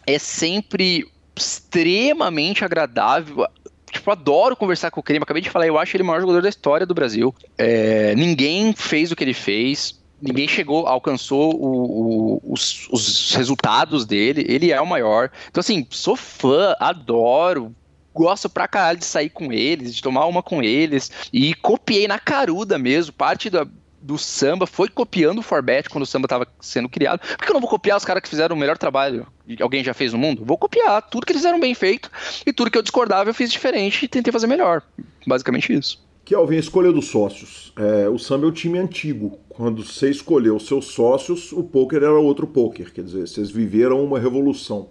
é 0.07 0.19
sempre 0.19 1.07
extremamente 1.37 2.65
agradável 2.65 3.47
tipo, 3.95 4.11
adoro 4.11 4.57
conversar 4.57 4.91
com 4.91 5.01
o 5.01 5.03
Crema. 5.03 5.25
Acabei 5.25 5.43
de 5.43 5.51
falar, 5.51 5.67
eu 5.67 5.79
acho 5.79 5.97
ele 5.97 6.03
o 6.03 6.07
maior 6.07 6.21
jogador 6.21 6.43
da 6.43 6.49
história 6.49 6.87
do 6.87 6.95
Brasil. 6.95 7.35
É, 7.57 8.15
ninguém 8.15 8.73
fez 8.73 9.11
o 9.11 9.17
que 9.17 9.25
ele 9.25 9.35
fez. 9.35 10.01
Ninguém 10.21 10.49
chegou, 10.49 10.87
alcançou 10.87 11.55
o, 11.55 12.37
o, 12.37 12.53
os, 12.53 12.89
os 12.91 13.35
resultados 13.35 14.07
dele. 14.07 14.45
Ele 14.49 14.73
é 14.73 14.81
o 14.81 14.87
maior. 14.87 15.31
Então, 15.49 15.61
assim, 15.61 15.87
sou 15.91 16.17
fã, 16.17 16.75
adoro, 16.79 17.75
gosto 18.13 18.49
pra 18.49 18.69
caralho 18.69 18.99
de 18.99 19.05
sair 19.05 19.29
com 19.29 19.53
eles, 19.53 19.95
de 19.95 20.03
tomar 20.03 20.27
uma 20.27 20.43
com 20.43 20.63
eles. 20.63 21.11
E 21.33 21.55
copiei 21.55 22.07
na 22.09 22.19
caruda 22.19 22.79
mesmo. 22.79 23.13
Parte 23.13 23.51
da, 23.51 23.67
do 24.05 24.19
samba 24.19 24.67
foi 24.67 24.89
copiando 24.89 25.39
o 25.39 25.43
Forbet 25.43 25.89
quando 25.89 26.03
o 26.03 26.07
samba 26.07 26.27
estava 26.27 26.47
sendo 26.61 26.91
criado. 26.91 27.21
Por 27.21 27.39
que 27.39 27.51
eu 27.51 27.55
não 27.55 27.61
vou 27.61 27.71
copiar 27.71 27.97
os 27.97 28.05
caras 28.05 28.23
que 28.23 28.29
fizeram 28.29 28.55
o 28.55 28.59
melhor 28.59 28.77
trabalho 28.77 29.27
que 29.47 29.63
alguém 29.63 29.83
já 29.83 29.95
fez 29.95 30.13
no 30.13 30.19
mundo? 30.19 30.45
Vou 30.45 30.59
copiar 30.59 31.01
tudo 31.09 31.25
que 31.25 31.33
eles 31.33 31.41
fizeram 31.41 31.59
bem 31.59 31.75
feito 31.75 32.11
e 32.45 32.53
tudo 32.53 32.71
que 32.71 32.77
eu 32.77 32.83
discordava 32.83 33.31
eu 33.31 33.35
fiz 33.35 33.51
diferente 33.51 34.05
e 34.05 34.09
tentei 34.09 34.31
fazer 34.31 34.47
melhor. 34.47 34.83
Basicamente 35.27 35.73
isso. 35.73 36.05
Kelvin, 36.23 36.57
a 36.57 36.61
escolha 36.61 36.93
dos 36.93 37.09
sócios. 37.09 37.73
É, 37.77 38.09
o 38.09 38.19
samba 38.19 38.47
é 38.47 38.49
o 38.49 38.53
time 38.53 38.79
antigo. 38.79 39.39
Quando 39.49 39.83
você 39.85 40.11
escolheu 40.11 40.59
seus 40.61 40.87
sócios, 40.87 41.53
o 41.53 41.63
poker 41.63 42.03
era 42.03 42.13
outro 42.13 42.47
poker. 42.47 42.93
Quer 42.93 43.05
dizer, 43.05 43.27
vocês 43.27 43.51
viveram 43.51 44.05
uma 44.05 44.19
revolução. 44.19 44.89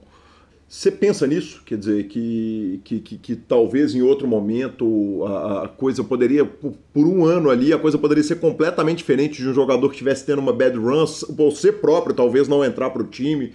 Você 0.73 0.89
pensa 0.89 1.27
nisso? 1.27 1.62
Quer 1.63 1.77
dizer, 1.77 2.07
que, 2.07 2.81
que, 2.83 2.99
que, 2.99 3.17
que 3.19 3.36
talvez 3.36 3.93
em 3.93 4.01
outro 4.01 4.27
momento 4.27 5.23
a, 5.23 5.65
a, 5.65 5.67
coisa 5.67 6.03
poderia, 6.03 6.43
por, 6.43 6.73
por, 6.91 7.05
um 7.05 7.23
ano 7.23 7.51
ali, 7.51 7.71
a 7.71 7.77
coisa 7.77 7.95
poderia 7.95 8.23
ser 8.23 8.39
completamente 8.39 8.97
diferente 8.97 9.39
de 9.39 9.47
um 9.47 9.53
jogador 9.53 9.88
que 9.88 9.93
estivesse 9.93 10.25
tendo 10.25 10.39
uma 10.39 10.51
bad 10.51 10.75
run, 10.75 11.05
você 11.29 11.71
próprio 11.71 12.15
talvez 12.15 12.47
não 12.47 12.65
entrar 12.65 12.89
para 12.89 13.03
o 13.03 13.05
time. 13.05 13.53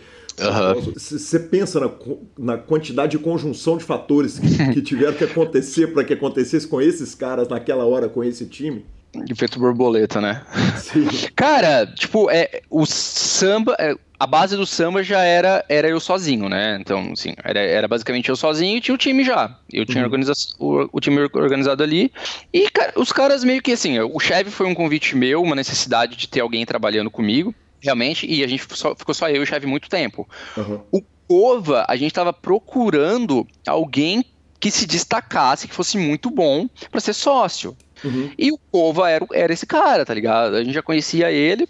Você 0.94 1.38
uhum. 1.38 1.48
pensa 1.48 1.81
na, 1.81 1.90
na, 2.38 2.57
quantidade 2.57 3.11
de 3.11 3.18
conjunção 3.18 3.76
de 3.76 3.83
fatores 3.83 4.38
que, 4.38 4.57
que 4.74 4.81
tiveram 4.81 5.14
que 5.14 5.24
acontecer 5.24 5.88
para 5.88 6.04
que 6.04 6.14
acontecesse 6.14 6.68
com 6.68 6.81
esses 6.81 7.16
caras 7.16 7.48
naquela 7.48 7.85
hora, 7.85 8.09
com 8.09 8.22
esse 8.22 8.46
time? 8.46 8.87
Efeito 9.28 9.59
borboleta, 9.59 10.20
né? 10.20 10.42
Sim. 10.76 11.09
Cara, 11.35 11.85
tipo, 11.85 12.31
é, 12.31 12.61
o 12.70 12.87
samba. 12.87 13.74
É, 13.76 13.96
a 14.18 14.26
base 14.26 14.57
do 14.57 14.66
samba 14.66 15.02
já 15.02 15.22
era, 15.22 15.64
era 15.68 15.88
eu 15.88 16.00
sozinho, 16.00 16.48
né? 16.48 16.76
Então, 16.81 17.12
assim, 17.12 17.35
era, 17.44 17.61
era 17.61 17.87
basicamente 17.87 18.28
eu 18.28 18.37
sozinho 18.37 18.76
e 18.76 18.81
tinha 18.81 18.94
o 18.94 18.98
time 18.98 19.24
já. 19.24 19.57
Eu 19.72 19.87
tinha 19.87 20.09
uhum. 20.09 20.33
o, 20.59 20.88
o, 20.92 21.00
time 21.00 21.20
organizado 21.33 21.83
ali. 21.83 22.11
E 22.52 22.68
cara, 22.68 22.92
os 22.96 23.12
caras 23.12 23.44
meio 23.44 23.62
que 23.62 23.72
assim, 23.72 24.00
o 24.00 24.18
chefe 24.18 24.50
foi 24.50 24.66
um 24.66 24.74
convite 24.74 25.14
meu, 25.14 25.40
uma 25.42 25.54
necessidade 25.54 26.16
de 26.16 26.26
ter 26.26 26.40
alguém 26.40 26.66
trabalhando 26.66 27.11
comigo, 27.11 27.54
realmente, 27.81 28.26
e 28.26 28.42
a 28.42 28.48
gente 28.48 28.66
só, 28.76 28.94
ficou 28.96 29.14
só 29.14 29.28
eu 29.28 29.37
e 29.37 29.44
o 29.44 29.46
chefe 29.46 29.66
muito 29.66 29.88
tempo. 29.88 30.28
Uhum. 30.57 30.81
O 30.90 31.02
Cova, 31.28 31.85
a 31.87 31.94
gente 31.94 32.12
tava 32.12 32.33
procurando 32.33 33.46
alguém 33.66 34.24
que 34.59 34.70
se 34.70 34.87
destacasse, 34.87 35.68
que 35.68 35.74
fosse 35.74 35.96
muito 35.96 36.31
bom 36.31 36.68
para 36.90 37.00
ser 37.00 37.12
sócio. 37.12 37.76
Uhum. 38.02 38.31
E 38.37 38.50
o 38.50 38.59
Cova 38.59 39.09
era, 39.09 39.24
era 39.33 39.52
esse 39.52 39.66
cara, 39.66 40.04
tá 40.04 40.12
ligado? 40.12 40.57
A 40.57 40.64
gente 40.64 40.74
já 40.74 40.83
conhecia 40.83 41.31
ele, 41.31 41.68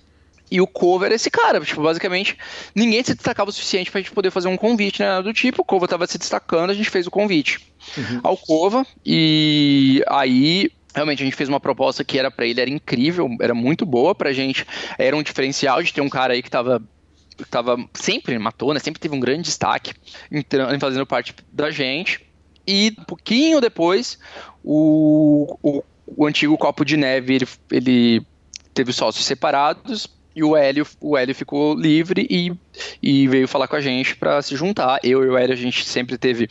e 0.50 0.60
o 0.60 0.66
cover 0.66 1.06
era 1.06 1.14
esse 1.14 1.30
cara. 1.30 1.60
Tipo, 1.60 1.82
basicamente, 1.82 2.36
ninguém 2.74 3.02
se 3.04 3.14
destacava 3.14 3.50
o 3.50 3.52
suficiente 3.52 3.90
pra 3.90 4.00
gente 4.00 4.12
poder 4.12 4.30
fazer 4.30 4.48
um 4.48 4.56
convite, 4.56 5.00
né? 5.00 5.20
Do 5.22 5.32
tipo, 5.32 5.62
o 5.62 5.64
Cova 5.64 5.86
tava 5.86 6.06
se 6.06 6.18
destacando, 6.18 6.70
a 6.70 6.74
gente 6.74 6.90
fez 6.90 7.06
o 7.06 7.10
convite 7.10 7.60
uhum. 7.96 8.20
ao 8.22 8.36
Cova. 8.36 8.86
E 9.04 10.02
aí, 10.08 10.70
realmente, 10.94 11.22
a 11.22 11.24
gente 11.24 11.36
fez 11.36 11.48
uma 11.48 11.60
proposta 11.60 12.04
que 12.04 12.18
era 12.18 12.30
para 12.30 12.46
ele, 12.46 12.60
era 12.60 12.70
incrível, 12.70 13.28
era 13.40 13.54
muito 13.54 13.84
boa 13.84 14.14
pra 14.14 14.32
gente. 14.32 14.66
Era 14.98 15.16
um 15.16 15.22
diferencial 15.22 15.82
de 15.82 15.92
ter 15.92 16.00
um 16.00 16.08
cara 16.08 16.32
aí 16.32 16.42
que 16.42 16.50
tava. 16.50 16.82
Tava 17.50 17.76
sempre 17.94 18.36
matou, 18.36 18.74
né? 18.74 18.80
Sempre 18.80 19.00
teve 19.00 19.14
um 19.14 19.20
grande 19.20 19.42
destaque 19.42 19.94
entrando, 20.30 20.78
fazendo 20.80 21.06
parte 21.06 21.34
da 21.52 21.70
gente. 21.70 22.26
E 22.66 22.92
um 22.98 23.04
pouquinho 23.04 23.60
depois, 23.60 24.18
o, 24.64 25.56
o, 25.62 25.84
o 26.04 26.26
antigo 26.26 26.58
copo 26.58 26.84
de 26.84 26.96
neve, 26.96 27.36
ele, 27.36 27.48
ele 27.70 28.26
teve 28.74 28.92
sócios 28.92 29.24
separados 29.24 30.17
e 30.38 30.44
o 30.44 30.56
Hélio, 30.56 30.86
o 31.00 31.18
Hélio 31.18 31.34
ficou 31.34 31.74
livre 31.74 32.24
e, 32.30 32.52
e 33.02 33.26
veio 33.26 33.48
falar 33.48 33.66
com 33.66 33.74
a 33.74 33.80
gente 33.80 34.14
para 34.14 34.40
se 34.40 34.54
juntar. 34.54 35.00
Eu 35.02 35.24
e 35.24 35.28
o 35.28 35.36
Hélio, 35.36 35.52
a 35.52 35.56
gente 35.56 35.84
sempre 35.84 36.16
teve. 36.16 36.48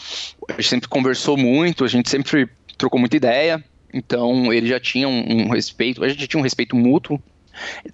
A 0.49 0.53
gente 0.53 0.67
sempre 0.67 0.89
conversou 0.89 1.37
muito, 1.37 1.85
a 1.85 1.87
gente 1.87 2.09
sempre 2.09 2.49
trocou 2.77 2.99
muita 2.99 3.15
ideia. 3.15 3.63
Então 3.93 4.51
ele 4.51 4.67
já 4.67 4.77
tinha 4.77 5.07
um, 5.07 5.45
um 5.45 5.49
respeito, 5.49 6.03
a 6.03 6.09
gente 6.09 6.27
tinha 6.27 6.37
um 6.37 6.43
respeito 6.43 6.75
mútuo 6.75 7.17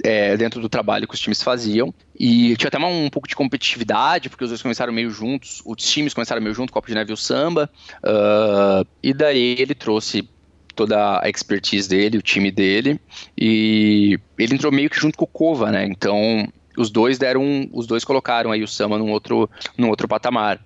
é, 0.04 0.36
dentro 0.36 0.60
do 0.60 0.68
trabalho 0.68 1.08
que 1.08 1.14
os 1.14 1.20
times 1.20 1.44
faziam. 1.44 1.94
E 2.20 2.58
tinha 2.58 2.70
até 2.70 2.80
uma, 2.80 2.88
um 2.88 3.08
pouco 3.12 3.28
de 3.28 3.36
competitividade, 3.36 4.30
porque 4.30 4.44
os 4.46 4.50
dois 4.50 4.64
começaram 4.64 4.92
meio 4.92 5.12
juntos, 5.12 5.62
os 5.64 5.78
times 5.78 6.16
começaram 6.16 6.42
meio 6.42 6.56
juntos, 6.56 6.74
Copa 6.74 6.88
de 6.88 6.96
Neve 6.96 7.12
e 7.12 7.14
o 7.14 7.18
Samba. 7.18 7.70
Uh, 8.04 8.84
e 9.04 9.14
daí 9.14 9.58
ele 9.60 9.76
trouxe 9.76 10.28
toda 10.76 11.22
a 11.22 11.30
expertise 11.30 11.88
dele, 11.88 12.18
o 12.18 12.22
time 12.22 12.52
dele, 12.52 13.00
e 13.38 14.20
ele 14.38 14.56
entrou 14.56 14.72
meio 14.72 14.90
que 14.90 15.00
junto 15.00 15.18
com 15.18 15.26
o 15.26 15.28
Kova, 15.28 15.72
né? 15.72 15.86
Então, 15.86 16.48
os 16.78 16.90
dois 16.90 17.18
deram, 17.18 17.70
os 17.72 17.86
dois 17.86 18.04
colocaram 18.04 18.52
aí 18.52 18.64
o 18.64 18.68
Sama 18.68 18.98
num 18.98 19.12
outro, 19.12 19.50
num 19.78 19.90
outro 19.90 20.08
patamar. 20.08 20.60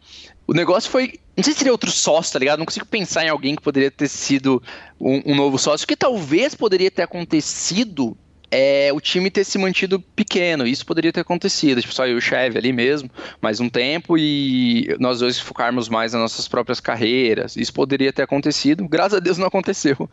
O 0.48 0.54
negócio 0.54 0.89
foi, 0.89 1.20
não 1.36 1.43
sei 1.43 1.54
se 1.54 1.60
seria 1.60 1.74
outro 1.74 1.91
sócio, 1.91 2.34
tá 2.34 2.39
ligado? 2.39 2.60
Não 2.60 2.65
consigo 2.65 2.86
pensar 2.86 3.26
em 3.26 3.30
alguém 3.30 3.56
que 3.56 3.62
poderia 3.62 3.91
ter 3.91 4.08
sido 4.08 4.62
um, 5.00 5.34
um 5.34 5.36
novo 5.36 5.58
sócio, 5.58 5.88
que 5.88 5.96
talvez 5.96 6.56
poderia 6.56 6.89
ter 6.89 7.02
acontecido 7.02 8.17
é 8.50 8.92
o 8.94 9.00
time 9.00 9.30
ter 9.30 9.44
se 9.44 9.58
mantido 9.58 10.00
pequeno. 10.16 10.66
Isso 10.66 10.86
poderia 10.86 11.12
ter 11.12 11.22
acontecido, 11.22 11.82
tipo, 11.82 11.94
só 11.94 12.06
eu 12.08 12.16
e 12.16 12.18
o 12.18 12.22
Chevy 12.22 12.58
ali 12.58 12.72
mesmo, 12.72 13.10
mais 13.42 13.60
um 13.60 13.70
tempo 13.70 14.18
e 14.18 14.96
nós 15.00 15.20
dois 15.20 15.40
focarmos 15.40 15.90
mais 15.90 16.14
nas 16.14 16.22
nossas 16.22 16.48
próprias 16.48 16.80
carreiras. 16.80 17.56
Isso 17.56 17.74
poderia 17.74 18.14
ter 18.14 18.24
acontecido, 18.24 18.88
graças 18.88 19.16
a 19.16 19.20
Deus 19.20 19.38
não 19.38 19.48
aconteceu. 19.48 20.10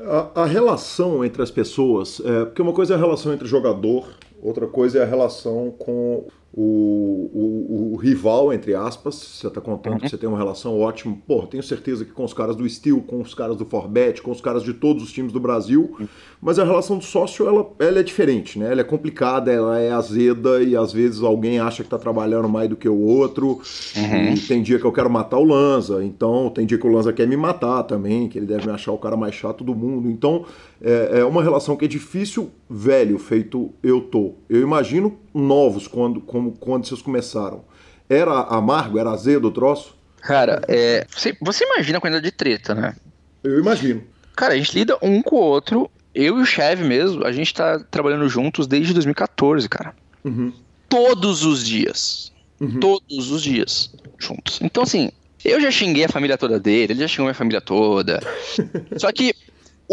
A, 0.00 0.42
a 0.42 0.46
relação 0.46 1.24
entre 1.24 1.42
as 1.42 1.50
pessoas, 1.50 2.20
é, 2.24 2.44
porque 2.44 2.62
uma 2.62 2.72
coisa 2.72 2.94
é 2.94 2.96
a 2.96 3.00
relação 3.00 3.32
entre 3.32 3.46
jogador, 3.46 4.08
outra 4.42 4.66
coisa 4.66 4.98
é 4.98 5.02
a 5.02 5.06
relação 5.06 5.70
com 5.78 6.26
o, 6.54 7.30
o, 7.32 7.92
o, 7.94 7.96
rival, 7.96 8.52
entre 8.52 8.74
aspas, 8.74 9.14
você 9.14 9.46
está 9.46 9.58
contando 9.58 9.94
uhum. 9.94 10.00
que 10.00 10.08
você 10.10 10.18
tem 10.18 10.28
uma 10.28 10.36
relação 10.36 10.78
ótima. 10.78 11.16
Pô, 11.26 11.46
tenho 11.46 11.62
certeza 11.62 12.04
que 12.04 12.12
com 12.12 12.24
os 12.24 12.34
caras 12.34 12.54
do 12.54 12.68
Steel, 12.68 13.00
com 13.00 13.22
os 13.22 13.32
caras 13.32 13.56
do 13.56 13.64
Forbet, 13.64 14.20
com 14.20 14.30
os 14.30 14.40
caras 14.40 14.62
de 14.62 14.74
todos 14.74 15.02
os 15.02 15.10
times 15.10 15.32
do 15.32 15.40
Brasil, 15.40 15.94
uhum. 15.98 16.06
mas 16.42 16.58
a 16.58 16.64
relação 16.64 16.98
do 16.98 17.04
sócio, 17.04 17.48
ela, 17.48 17.70
ela 17.78 18.00
é 18.00 18.02
diferente, 18.02 18.58
né? 18.58 18.70
Ela 18.70 18.82
é 18.82 18.84
complicada, 18.84 19.50
ela 19.50 19.80
é 19.80 19.92
azeda 19.92 20.62
e 20.62 20.76
às 20.76 20.92
vezes 20.92 21.22
alguém 21.22 21.58
acha 21.58 21.82
que 21.82 21.86
está 21.86 21.98
trabalhando 21.98 22.50
mais 22.50 22.68
do 22.68 22.76
que 22.76 22.88
o 22.88 23.00
outro. 23.00 23.60
Uhum. 23.96 24.34
E 24.34 24.40
tem 24.40 24.62
dia 24.62 24.78
que 24.78 24.84
eu 24.84 24.92
quero 24.92 25.08
matar 25.08 25.38
o 25.38 25.44
Lanza, 25.44 26.04
então 26.04 26.50
tem 26.50 26.66
dia 26.66 26.76
que 26.76 26.86
o 26.86 26.92
Lanza 26.92 27.14
quer 27.14 27.26
me 27.26 27.36
matar 27.36 27.82
também, 27.84 28.28
que 28.28 28.38
ele 28.38 28.46
deve 28.46 28.66
me 28.66 28.72
achar 28.72 28.92
o 28.92 28.98
cara 28.98 29.16
mais 29.16 29.34
chato 29.34 29.64
do 29.64 29.74
mundo. 29.74 30.10
Então 30.10 30.44
é, 30.82 31.20
é 31.20 31.24
uma 31.24 31.42
relação 31.42 31.76
que 31.76 31.84
é 31.84 31.88
difícil, 31.88 32.50
velho, 32.68 33.18
feito 33.18 33.72
eu 33.82 34.00
tô. 34.00 34.34
Eu 34.48 34.60
imagino 34.60 35.18
novos 35.32 35.86
quando, 35.86 36.20
como, 36.20 36.52
quando 36.52 36.86
vocês 36.86 37.00
começaram. 37.00 37.64
Era 38.08 38.40
amargo, 38.42 38.98
era 38.98 39.10
azedo 39.10 39.48
o 39.48 39.52
troço? 39.52 39.96
Cara, 40.20 40.62
é, 40.68 41.06
você, 41.08 41.36
você 41.40 41.64
imagina 41.64 41.98
a 41.98 42.00
quantidade 42.00 42.24
de 42.24 42.32
treta, 42.32 42.74
né? 42.74 42.96
Eu 43.42 43.58
imagino. 43.60 44.02
Cara, 44.36 44.54
a 44.54 44.56
gente 44.56 44.76
lida 44.76 44.98
um 45.00 45.22
com 45.22 45.36
o 45.36 45.40
outro. 45.40 45.90
Eu 46.14 46.38
e 46.38 46.42
o 46.42 46.46
Cheve 46.46 46.84
mesmo, 46.84 47.24
a 47.24 47.32
gente 47.32 47.54
tá 47.54 47.78
trabalhando 47.78 48.28
juntos 48.28 48.66
desde 48.66 48.92
2014, 48.92 49.68
cara. 49.68 49.94
Uhum. 50.24 50.52
Todos 50.88 51.44
os 51.44 51.64
dias. 51.64 52.32
Uhum. 52.60 52.80
Todos 52.80 53.30
os 53.30 53.42
dias 53.42 53.92
juntos. 54.18 54.60
Então, 54.62 54.82
assim, 54.82 55.10
eu 55.44 55.60
já 55.60 55.70
xinguei 55.70 56.04
a 56.04 56.08
família 56.08 56.38
toda 56.38 56.60
dele, 56.60 56.92
ele 56.92 57.00
já 57.00 57.08
xingou 57.08 57.26
minha 57.26 57.34
família 57.34 57.60
toda. 57.60 58.20
Só 58.96 59.10
que 59.10 59.34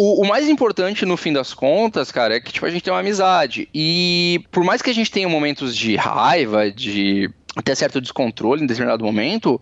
o, 0.02 0.22
o, 0.22 0.28
mais 0.28 0.48
importante 0.48 1.06
no 1.06 1.18
fim 1.18 1.34
das 1.34 1.54
contas, 1.54 2.10
cara, 2.10 2.38
é 2.38 2.40
que 2.40 2.54
tipo, 2.54 2.66
a 2.66 2.70
gente 2.70 2.82
tem 2.82 2.94
uma 2.94 3.02
amizade. 3.02 3.68
E 3.74 4.42
por 4.50 4.64
mais 4.64 4.82
que 4.82 4.90
a 4.90 4.94
gente 4.94 5.12
tenha 5.12 5.28
momentos 5.28 5.76
de 5.76 5.98
raiva, 5.98 6.72
de 6.72 7.30
até 7.54 7.76
certo 7.76 8.00
descontrole 8.00 8.64
em 8.64 8.66
determinado 8.66 9.04
momento, 9.04 9.60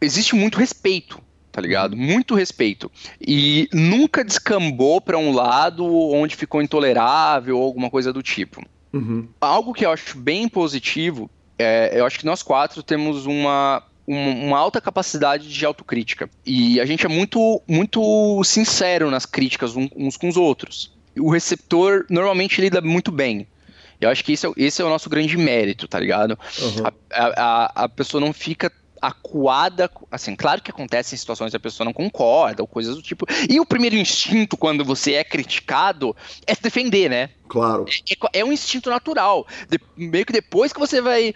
existe 0.00 0.36
muito 0.36 0.56
respeito 0.56 1.20
tá 1.50 1.60
ligado? 1.60 1.94
Muito 1.94 2.34
respeito. 2.34 2.90
E 3.20 3.68
nunca 3.74 4.24
descambou 4.24 5.02
para 5.02 5.18
um 5.18 5.34
lado 5.34 5.84
onde 5.84 6.34
ficou 6.34 6.62
intolerável 6.62 7.58
ou 7.58 7.62
alguma 7.62 7.90
coisa 7.90 8.10
do 8.10 8.22
tipo. 8.22 8.64
Uhum. 8.90 9.28
Algo 9.38 9.74
que 9.74 9.84
eu 9.84 9.90
acho 9.90 10.16
bem 10.16 10.48
positivo, 10.48 11.30
é, 11.58 11.92
eu 11.94 12.06
acho 12.06 12.18
que 12.18 12.24
nós 12.24 12.42
quatro 12.42 12.82
temos 12.82 13.26
uma 13.26 13.82
uma 14.12 14.58
alta 14.58 14.80
capacidade 14.80 15.48
de 15.48 15.66
autocrítica. 15.66 16.28
E 16.44 16.80
a 16.80 16.84
gente 16.84 17.06
é 17.06 17.08
muito, 17.08 17.62
muito 17.66 18.42
sincero 18.44 19.10
nas 19.10 19.26
críticas 19.26 19.74
uns 19.76 20.16
com 20.16 20.28
os 20.28 20.36
outros. 20.36 20.92
O 21.18 21.30
receptor 21.30 22.06
normalmente 22.08 22.60
lida 22.60 22.80
muito 22.80 23.10
bem. 23.12 23.46
Eu 24.00 24.10
acho 24.10 24.24
que 24.24 24.32
esse 24.32 24.46
é, 24.46 24.50
esse 24.56 24.82
é 24.82 24.84
o 24.84 24.88
nosso 24.88 25.08
grande 25.08 25.36
mérito, 25.36 25.86
tá 25.86 25.98
ligado? 26.00 26.38
Uhum. 26.60 26.86
A, 27.12 27.26
a, 27.36 27.84
a 27.84 27.88
pessoa 27.88 28.20
não 28.20 28.32
fica 28.32 28.72
acuada, 29.02 29.90
assim, 30.12 30.36
claro 30.36 30.62
que 30.62 30.70
acontece 30.70 31.12
em 31.12 31.18
situações 31.18 31.50
que 31.50 31.56
a 31.56 31.60
pessoa 31.60 31.84
não 31.84 31.92
concorda 31.92 32.62
ou 32.62 32.68
coisas 32.68 32.94
do 32.94 33.02
tipo. 33.02 33.26
E 33.50 33.58
o 33.58 33.66
primeiro 33.66 33.96
instinto 33.96 34.56
quando 34.56 34.84
você 34.84 35.14
é 35.14 35.24
criticado 35.24 36.16
é 36.46 36.54
se 36.54 36.62
defender, 36.62 37.10
né? 37.10 37.30
Claro. 37.48 37.84
É, 38.32 38.40
é 38.40 38.44
um 38.44 38.52
instinto 38.52 38.88
natural. 38.88 39.44
De, 39.68 39.80
meio 39.96 40.24
que 40.24 40.32
depois 40.32 40.72
que 40.72 40.78
você 40.78 41.00
vai, 41.00 41.34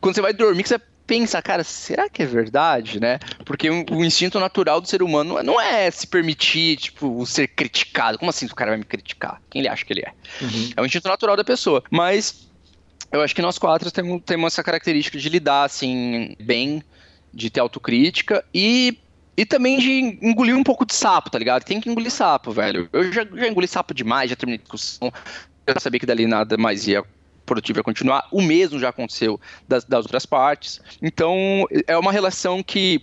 quando 0.00 0.14
você 0.14 0.22
vai 0.22 0.32
dormir, 0.32 0.62
que 0.62 0.68
você 0.68 0.80
pensa, 1.08 1.40
cara, 1.40 1.64
será 1.64 2.06
que 2.08 2.22
é 2.22 2.26
verdade, 2.26 3.00
né? 3.00 3.18
Porque 3.46 3.70
o, 3.70 4.04
instinto 4.04 4.38
natural 4.38 4.78
do 4.78 4.86
ser 4.86 5.02
humano 5.02 5.42
não 5.42 5.58
é 5.58 5.90
se 5.90 6.06
permitir, 6.06 6.76
tipo, 6.76 7.24
ser 7.24 7.48
criticado. 7.48 8.18
Como 8.18 8.30
assim 8.30 8.44
o 8.44 8.54
cara 8.54 8.72
vai 8.72 8.78
me 8.78 8.84
criticar? 8.84 9.40
Quem 9.48 9.60
ele 9.60 9.68
acha 9.68 9.84
que 9.86 9.92
ele 9.94 10.02
é? 10.02 10.12
Uhum. 10.42 10.70
É 10.76 10.82
o 10.82 10.84
instinto 10.86 11.08
natural 11.08 11.34
da 11.34 11.42
pessoa. 11.42 11.82
Mas 11.90 12.46
eu 13.10 13.22
acho 13.22 13.34
que 13.34 13.40
nós 13.40 13.58
quatro 13.58 13.90
temos, 13.90 14.22
temos 14.24 14.52
essa 14.52 14.62
característica 14.62 15.18
de 15.18 15.28
lidar, 15.30 15.64
assim, 15.64 16.36
bem, 16.38 16.82
de 17.32 17.48
ter 17.48 17.60
autocrítica 17.60 18.44
e 18.52 18.98
e 19.34 19.46
também 19.46 19.78
de 19.78 20.18
engolir 20.20 20.56
um 20.56 20.64
pouco 20.64 20.84
de 20.84 20.92
sapo, 20.92 21.30
tá 21.30 21.38
ligado? 21.38 21.62
Tem 21.62 21.80
que 21.80 21.88
engolir 21.88 22.10
sapo, 22.10 22.50
velho. 22.50 22.88
Eu 22.92 23.12
já, 23.12 23.24
já 23.24 23.46
engoli 23.46 23.68
sapo 23.68 23.94
demais, 23.94 24.28
já 24.28 24.34
terminei 24.34 24.58
discussão. 24.58 25.12
Eu 25.64 25.78
sabia 25.78 26.00
que 26.00 26.06
dali 26.06 26.26
nada 26.26 26.56
mais 26.56 26.88
ia 26.88 27.04
produtivo 27.48 27.78
ia 27.80 27.84
continuar. 27.84 28.28
O 28.30 28.40
mesmo 28.40 28.78
já 28.78 28.90
aconteceu 28.90 29.40
das, 29.66 29.84
das 29.84 30.04
outras 30.04 30.26
partes. 30.26 30.80
Então, 31.02 31.66
é 31.86 31.96
uma 31.96 32.12
relação 32.12 32.62
que 32.62 33.02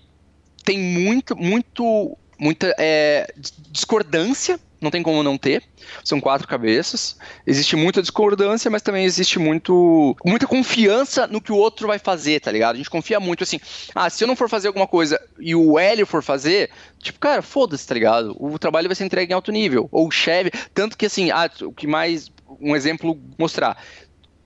tem 0.64 0.80
muito, 0.80 1.36
muito, 1.36 2.18
muita 2.40 2.74
é, 2.78 3.34
discordância 3.70 4.60
não 4.86 4.92
tem 4.92 5.02
como 5.02 5.24
não 5.24 5.38
ter. 5.38 5.64
São 6.04 6.22
quatro 6.22 6.48
cabeças. 6.48 7.18
Existe 7.46 7.76
muita 7.76 8.02
discordância, 8.02 8.70
mas 8.70 8.82
também 8.82 9.06
existe 9.06 9.40
muito 9.40 10.16
muita 10.24 10.48
confiança 10.48 11.28
no 11.28 11.42
que 11.42 11.52
o 11.52 11.58
outro 11.58 11.88
vai 11.88 12.00
fazer, 12.00 12.40
tá 12.40 12.52
ligado? 12.52 12.76
A 12.76 12.78
gente 12.78 12.90
confia 12.90 13.20
muito 13.20 13.44
assim. 13.44 13.60
Ah, 13.94 14.10
se 14.10 14.24
eu 14.24 14.28
não 14.28 14.36
for 14.36 14.50
fazer 14.50 14.68
alguma 14.68 14.88
coisa 14.88 15.20
e 15.40 15.56
o 15.56 15.80
Hélio 15.80 16.06
for 16.06 16.22
fazer, 16.22 16.70
tipo, 17.00 17.20
cara, 17.20 17.42
foda-se, 17.42 17.88
tá 17.88 17.94
ligado? 17.94 18.36
O 18.40 18.58
trabalho 18.60 18.88
vai 18.88 18.96
ser 18.96 19.06
entregue 19.06 19.32
em 19.32 19.36
alto 19.36 19.52
nível. 19.52 19.90
Ou 19.92 20.08
o 20.08 20.12
chefe, 20.12 20.52
tanto 20.74 20.98
que 20.98 21.06
assim, 21.06 21.32
ah, 21.32 21.50
o 21.62 21.72
que 21.72 21.88
mais 21.88 22.32
um 22.62 22.76
exemplo 22.76 23.20
mostrar 23.38 23.78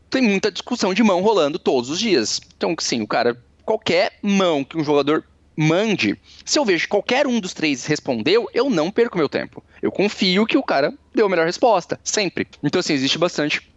tem 0.10 0.22
muita 0.22 0.52
discussão 0.52 0.93
de 0.93 1.04
mão 1.04 1.22
rolando 1.22 1.60
todos 1.60 1.89
os 1.89 2.00
dias. 2.00 2.41
Então, 2.56 2.76
sim, 2.80 3.02
o 3.02 3.08
cara, 3.08 3.41
qualquer 3.63 4.17
mão 4.22 4.63
que 4.63 4.78
um 4.78 4.84
jogador 4.84 5.24
mande, 5.56 6.17
se 6.45 6.58
eu 6.58 6.63
vejo 6.63 6.86
que 6.86 6.89
qualquer 6.89 7.28
um 7.28 7.39
dos 7.39 7.54
três 7.54 7.86
respondeu, 7.86 8.50
eu 8.54 8.69
não 8.69 8.89
perco 8.89 9.17
meu 9.17 9.28
tempo. 9.28 9.63
Eu 9.82 9.91
confio 9.91 10.45
que 10.45 10.58
o 10.58 10.63
cara 10.63 10.93
deu 11.13 11.26
a 11.26 11.30
melhor 11.30 11.45
resposta, 11.45 12.00
sempre. 12.04 12.48
Então, 12.63 12.80
assim, 12.80 12.93
existe 12.93 13.17
bastante. 13.17 13.69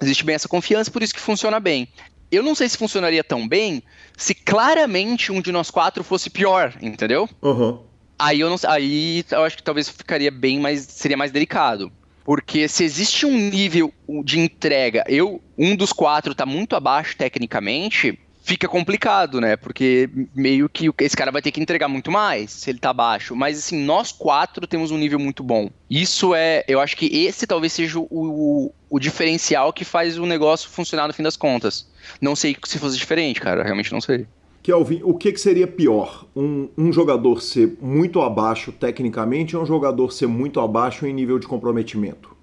Existe 0.00 0.24
bem 0.24 0.34
essa 0.34 0.48
confiança, 0.48 0.90
por 0.90 1.02
isso 1.02 1.14
que 1.14 1.20
funciona 1.20 1.60
bem. 1.60 1.88
Eu 2.30 2.42
não 2.42 2.54
sei 2.54 2.68
se 2.68 2.76
funcionaria 2.76 3.22
tão 3.22 3.46
bem 3.46 3.82
se 4.16 4.34
claramente 4.34 5.30
um 5.30 5.40
de 5.40 5.52
nós 5.52 5.70
quatro 5.70 6.02
fosse 6.02 6.28
pior, 6.28 6.74
entendeu? 6.80 7.28
Uhum. 7.40 7.78
Aí 8.18 8.40
eu 8.40 8.48
não 8.48 8.56
aí 8.68 9.24
eu 9.30 9.44
acho 9.44 9.56
que 9.56 9.62
talvez 9.62 9.88
ficaria 9.88 10.30
bem 10.30 10.58
mais. 10.58 10.82
seria 10.82 11.16
mais 11.16 11.30
delicado. 11.30 11.92
Porque 12.24 12.68
se 12.68 12.84
existe 12.84 13.26
um 13.26 13.36
nível 13.36 13.92
de 14.24 14.38
entrega, 14.38 15.04
eu, 15.08 15.40
um 15.56 15.74
dos 15.74 15.92
quatro 15.92 16.34
tá 16.34 16.46
muito 16.46 16.76
abaixo 16.76 17.16
tecnicamente, 17.16 18.18
fica 18.42 18.68
complicado, 18.68 19.40
né? 19.40 19.56
Porque 19.56 20.10
meio 20.34 20.68
que 20.68 20.90
esse 21.00 21.16
cara 21.16 21.30
vai 21.30 21.40
ter 21.40 21.52
que 21.52 21.60
entregar 21.60 21.88
muito 21.88 22.10
mais 22.10 22.50
se 22.50 22.70
ele 22.70 22.78
tá 22.78 22.90
abaixo. 22.90 23.34
Mas 23.34 23.58
assim, 23.58 23.82
nós 23.82 24.12
quatro 24.12 24.66
temos 24.66 24.90
um 24.90 24.98
nível 24.98 25.18
muito 25.18 25.42
bom. 25.42 25.70
Isso 25.88 26.34
é, 26.34 26.64
eu 26.66 26.80
acho 26.80 26.96
que 26.96 27.06
esse 27.06 27.46
talvez 27.46 27.72
seja 27.72 27.98
o, 27.98 28.06
o, 28.10 28.74
o 28.90 28.98
diferencial 28.98 29.72
que 29.72 29.84
faz 29.84 30.18
o 30.18 30.26
negócio 30.26 30.68
funcionar 30.68 31.06
no 31.06 31.14
fim 31.14 31.22
das 31.22 31.36
contas. 31.36 31.88
Não 32.20 32.34
sei 32.34 32.56
se 32.64 32.78
fosse 32.78 32.98
diferente, 32.98 33.40
cara, 33.40 33.62
realmente 33.62 33.92
não 33.92 34.00
sei. 34.00 34.26
Kelvin, 34.62 35.00
o 35.02 35.14
que, 35.14 35.32
que 35.32 35.40
seria 35.40 35.66
pior? 35.66 36.24
Um, 36.36 36.68
um, 36.78 36.92
jogador 36.92 37.42
ser 37.42 37.76
muito 37.80 38.20
abaixo 38.20 38.70
tecnicamente 38.70 39.56
ou 39.56 39.64
um 39.64 39.66
jogador 39.66 40.12
ser 40.12 40.28
muito 40.28 40.60
abaixo 40.60 41.04
em 41.04 41.12
nível 41.12 41.38
de 41.38 41.48
comprometimento? 41.48 42.36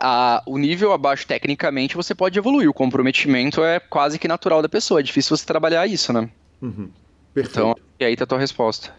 A, 0.00 0.40
o 0.46 0.56
nível 0.56 0.92
abaixo 0.92 1.26
tecnicamente 1.26 1.96
você 1.96 2.14
pode 2.14 2.38
evoluir. 2.38 2.68
O 2.68 2.74
comprometimento 2.74 3.62
é 3.64 3.80
quase 3.80 4.20
que 4.20 4.28
natural 4.28 4.62
da 4.62 4.68
pessoa. 4.68 5.00
É 5.00 5.02
difícil 5.02 5.36
você 5.36 5.44
trabalhar 5.44 5.84
isso, 5.86 6.12
né? 6.12 6.30
Uhum. 6.60 6.88
Perfeito. 7.34 7.58
Então, 7.58 7.74
e 7.98 8.04
aí 8.04 8.16
tá 8.16 8.22
a 8.22 8.26
tua 8.26 8.38
resposta. 8.38 8.94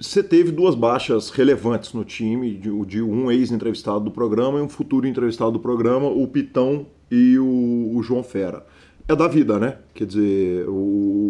Você 0.00 0.22
teve 0.22 0.52
duas 0.52 0.74
baixas 0.74 1.30
relevantes 1.30 1.92
no 1.92 2.04
time, 2.04 2.54
de, 2.54 2.86
de 2.86 3.02
um 3.02 3.30
ex-entrevistado 3.30 4.00
do 4.00 4.10
programa 4.10 4.60
e 4.60 4.62
um 4.62 4.68
futuro 4.68 5.06
entrevistado 5.06 5.52
do 5.52 5.60
programa, 5.60 6.06
o 6.06 6.26
Pitão 6.28 6.86
e 7.10 7.38
o, 7.38 7.92
o 7.94 8.02
João 8.02 8.22
Fera 8.22 8.64
é 9.08 9.14
da 9.14 9.28
vida, 9.28 9.58
né? 9.58 9.78
Quer 9.94 10.06
dizer, 10.06 10.68
o, 10.68 10.72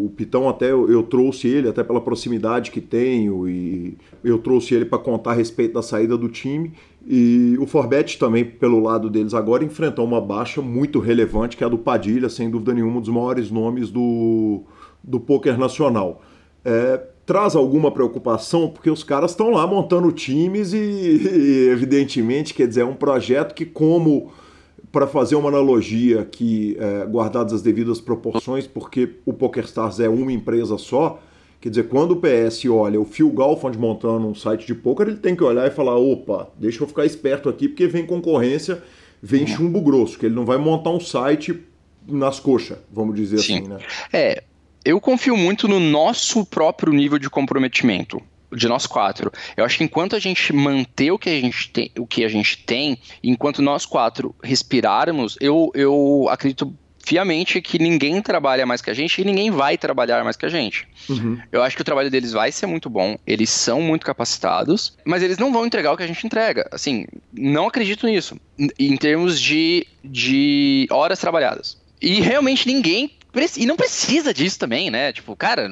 o 0.06 0.10
Pitão 0.10 0.48
até 0.48 0.70
eu, 0.70 0.90
eu, 0.90 1.02
trouxe 1.02 1.48
ele 1.48 1.68
até 1.68 1.82
pela 1.82 2.00
proximidade 2.00 2.70
que 2.70 2.80
tenho 2.80 3.48
e 3.48 3.96
eu 4.22 4.38
trouxe 4.38 4.74
ele 4.74 4.84
para 4.84 4.98
contar 4.98 5.32
a 5.32 5.34
respeito 5.34 5.74
da 5.74 5.82
saída 5.82 6.16
do 6.16 6.28
time 6.28 6.72
e 7.06 7.56
o 7.60 7.66
Forbet 7.66 8.18
também 8.18 8.44
pelo 8.44 8.80
lado 8.80 9.10
deles 9.10 9.34
agora 9.34 9.64
enfrentou 9.64 10.04
uma 10.04 10.20
baixa 10.20 10.62
muito 10.62 10.98
relevante 10.98 11.56
que 11.56 11.64
é 11.64 11.66
a 11.66 11.70
do 11.70 11.78
Padilha, 11.78 12.28
sem 12.28 12.48
dúvida 12.48 12.72
nenhuma 12.72 12.98
um 12.98 13.00
dos 13.00 13.10
maiores 13.10 13.50
nomes 13.50 13.90
do 13.90 14.62
do 15.02 15.20
poker 15.20 15.56
nacional. 15.56 16.20
É, 16.64 17.00
traz 17.24 17.54
alguma 17.54 17.90
preocupação 17.90 18.68
porque 18.68 18.90
os 18.90 19.04
caras 19.04 19.32
estão 19.32 19.50
lá 19.50 19.66
montando 19.66 20.10
times 20.12 20.72
e, 20.72 20.78
e 20.78 21.68
evidentemente 21.70 22.54
quer 22.54 22.66
dizer 22.66 22.80
é 22.80 22.84
um 22.84 22.94
projeto 22.94 23.54
que 23.54 23.66
como 23.66 24.32
para 24.96 25.06
fazer 25.06 25.34
uma 25.34 25.50
analogia 25.50 26.24
que, 26.24 26.74
é, 26.80 27.04
guardadas 27.04 27.52
as 27.52 27.60
devidas 27.60 28.00
proporções, 28.00 28.66
porque 28.66 29.16
o 29.26 29.32
PokerStars 29.34 30.00
é 30.00 30.08
uma 30.08 30.32
empresa 30.32 30.78
só, 30.78 31.20
quer 31.60 31.68
dizer, 31.68 31.88
quando 31.88 32.12
o 32.12 32.16
PS 32.16 32.64
olha 32.64 32.98
o 32.98 33.04
Phil 33.04 33.30
Galfond 33.30 33.76
montando 33.76 34.26
um 34.26 34.34
site 34.34 34.66
de 34.66 34.74
poker, 34.74 35.08
ele 35.08 35.18
tem 35.18 35.36
que 35.36 35.44
olhar 35.44 35.66
e 35.66 35.70
falar, 35.70 35.98
opa, 35.98 36.48
deixa 36.58 36.82
eu 36.82 36.88
ficar 36.88 37.04
esperto 37.04 37.46
aqui, 37.46 37.68
porque 37.68 37.86
vem 37.86 38.06
concorrência, 38.06 38.82
vem 39.20 39.42
uhum. 39.42 39.46
chumbo 39.48 39.82
grosso, 39.82 40.18
que 40.18 40.24
ele 40.24 40.34
não 40.34 40.46
vai 40.46 40.56
montar 40.56 40.88
um 40.88 41.00
site 41.00 41.62
nas 42.08 42.40
coxas, 42.40 42.78
vamos 42.90 43.14
dizer 43.14 43.36
Sim. 43.40 43.58
assim, 43.58 43.68
né? 43.68 43.78
É, 44.10 44.44
eu 44.82 44.98
confio 44.98 45.36
muito 45.36 45.68
no 45.68 45.78
nosso 45.78 46.42
próprio 46.46 46.90
nível 46.90 47.18
de 47.18 47.28
comprometimento 47.28 48.18
de 48.52 48.68
nós 48.68 48.86
quatro. 48.86 49.32
Eu 49.56 49.64
acho 49.64 49.78
que 49.78 49.84
enquanto 49.84 50.16
a 50.16 50.18
gente 50.18 50.52
manter 50.52 51.10
o 51.10 51.18
que 51.18 51.30
a 51.30 51.40
gente 51.40 51.70
tem, 51.70 51.90
o 51.98 52.06
que 52.06 52.24
a 52.24 52.28
gente 52.28 52.58
tem, 52.58 52.98
enquanto 53.22 53.62
nós 53.62 53.86
quatro 53.86 54.34
respirarmos, 54.42 55.36
eu, 55.40 55.70
eu 55.74 56.26
acredito 56.30 56.74
fiamente 57.06 57.62
que 57.62 57.78
ninguém 57.78 58.20
trabalha 58.20 58.66
mais 58.66 58.82
que 58.82 58.90
a 58.90 58.94
gente 58.94 59.22
e 59.22 59.24
ninguém 59.24 59.48
vai 59.48 59.78
trabalhar 59.78 60.24
mais 60.24 60.36
que 60.36 60.44
a 60.44 60.48
gente. 60.48 60.88
Uhum. 61.08 61.38
Eu 61.52 61.62
acho 61.62 61.76
que 61.76 61.82
o 61.82 61.84
trabalho 61.84 62.10
deles 62.10 62.32
vai 62.32 62.50
ser 62.50 62.66
muito 62.66 62.90
bom, 62.90 63.16
eles 63.24 63.48
são 63.48 63.80
muito 63.80 64.04
capacitados, 64.04 64.96
mas 65.04 65.22
eles 65.22 65.38
não 65.38 65.52
vão 65.52 65.64
entregar 65.64 65.92
o 65.92 65.96
que 65.96 66.02
a 66.02 66.06
gente 66.06 66.26
entrega. 66.26 66.68
Assim, 66.72 67.06
não 67.32 67.68
acredito 67.68 68.08
nisso, 68.08 68.36
em 68.76 68.96
termos 68.96 69.40
de, 69.40 69.86
de 70.02 70.88
horas 70.90 71.20
trabalhadas. 71.20 71.78
E 72.02 72.20
realmente 72.20 72.66
ninguém. 72.66 73.12
E 73.56 73.66
não 73.66 73.76
precisa 73.76 74.32
disso 74.32 74.58
também, 74.58 74.90
né? 74.90 75.12
Tipo, 75.12 75.36
cara 75.36 75.68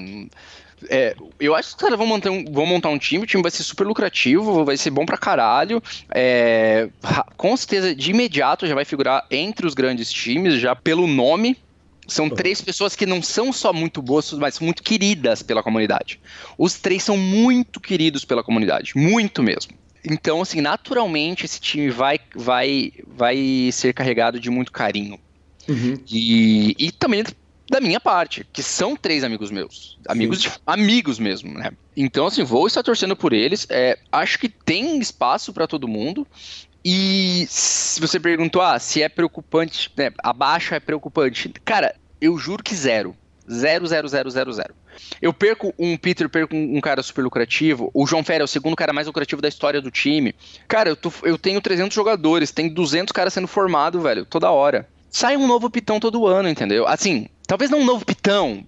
é, 0.88 1.14
eu 1.40 1.54
acho 1.54 1.70
que 1.70 1.74
os 1.76 1.80
caras 1.80 1.98
vão, 1.98 2.06
manter 2.06 2.28
um, 2.30 2.44
vão 2.44 2.66
montar 2.66 2.88
um 2.88 2.98
time, 2.98 3.24
o 3.24 3.26
time 3.26 3.42
vai 3.42 3.50
ser 3.50 3.62
super 3.62 3.86
lucrativo, 3.86 4.64
vai 4.64 4.76
ser 4.76 4.90
bom 4.90 5.06
pra 5.06 5.16
caralho. 5.16 5.82
É, 6.10 6.88
com 7.36 7.56
certeza, 7.56 7.94
de 7.94 8.10
imediato 8.10 8.66
já 8.66 8.74
vai 8.74 8.84
figurar 8.84 9.26
entre 9.30 9.66
os 9.66 9.74
grandes 9.74 10.12
times, 10.12 10.54
já 10.54 10.74
pelo 10.74 11.06
nome. 11.06 11.56
São 12.06 12.28
três 12.28 12.60
pessoas 12.60 12.94
que 12.94 13.06
não 13.06 13.22
são 13.22 13.50
só 13.50 13.72
muito 13.72 14.02
boas, 14.02 14.30
mas 14.32 14.60
muito 14.60 14.82
queridas 14.82 15.42
pela 15.42 15.62
comunidade. 15.62 16.20
Os 16.58 16.74
três 16.78 17.02
são 17.02 17.16
muito 17.16 17.80
queridos 17.80 18.24
pela 18.26 18.42
comunidade, 18.42 18.92
muito 18.94 19.42
mesmo. 19.42 19.72
Então, 20.04 20.42
assim, 20.42 20.60
naturalmente 20.60 21.46
esse 21.46 21.58
time 21.58 21.88
vai, 21.88 22.20
vai, 22.34 22.92
vai 23.06 23.70
ser 23.72 23.94
carregado 23.94 24.38
de 24.38 24.50
muito 24.50 24.70
carinho. 24.70 25.18
Uhum. 25.66 25.98
E, 26.06 26.76
e 26.78 26.92
também 26.92 27.24
da 27.74 27.80
minha 27.80 27.98
parte, 27.98 28.46
que 28.52 28.62
são 28.62 28.94
três 28.94 29.24
amigos 29.24 29.50
meus. 29.50 29.98
Amigos, 30.06 30.40
de, 30.40 30.52
amigos 30.64 31.18
mesmo, 31.18 31.52
né? 31.52 31.72
Então, 31.96 32.26
assim, 32.26 32.44
vou 32.44 32.68
estar 32.68 32.84
torcendo 32.84 33.16
por 33.16 33.32
eles. 33.32 33.66
É, 33.68 33.98
acho 34.12 34.38
que 34.38 34.48
tem 34.48 34.96
espaço 35.00 35.52
para 35.52 35.66
todo 35.66 35.88
mundo. 35.88 36.24
E 36.84 37.46
se 37.48 38.00
você 38.00 38.20
perguntou, 38.20 38.62
ah, 38.62 38.78
se 38.78 39.02
é 39.02 39.08
preocupante, 39.08 39.90
né, 39.96 40.12
a 40.22 40.32
baixa 40.32 40.76
é 40.76 40.80
preocupante. 40.80 41.52
Cara, 41.64 41.96
eu 42.20 42.38
juro 42.38 42.62
que 42.62 42.76
zero. 42.76 43.16
Zero, 43.50 43.86
zero, 43.88 44.08
zero, 44.08 44.30
zero, 44.30 44.52
zero. 44.52 44.74
Eu 45.20 45.32
perco 45.32 45.74
um 45.76 45.96
Peter, 45.96 46.28
perco 46.28 46.54
um, 46.54 46.80
cara 46.80 47.02
super 47.02 47.22
lucrativo. 47.22 47.90
O 47.92 48.06
João 48.06 48.22
Ferreira 48.22 48.44
é 48.44 48.46
o 48.46 48.48
segundo 48.48 48.76
cara 48.76 48.92
mais 48.92 49.08
lucrativo 49.08 49.42
da 49.42 49.48
história 49.48 49.82
do 49.82 49.90
time. 49.90 50.32
Cara, 50.68 50.90
eu, 50.90 50.96
tô, 50.96 51.12
eu 51.24 51.36
tenho 51.36 51.60
300 51.60 51.92
jogadores, 51.92 52.52
tem 52.52 52.72
200 52.72 53.10
caras 53.10 53.34
sendo 53.34 53.48
formados, 53.48 54.00
velho, 54.00 54.24
toda 54.24 54.50
hora. 54.50 54.88
Sai 55.10 55.36
um 55.36 55.46
novo 55.46 55.68
pitão 55.68 56.00
todo 56.00 56.26
ano, 56.26 56.48
entendeu? 56.48 56.86
Assim, 56.86 57.28
Talvez 57.46 57.70
não 57.70 57.80
um 57.80 57.84
novo 57.84 58.04
pitão, 58.04 58.64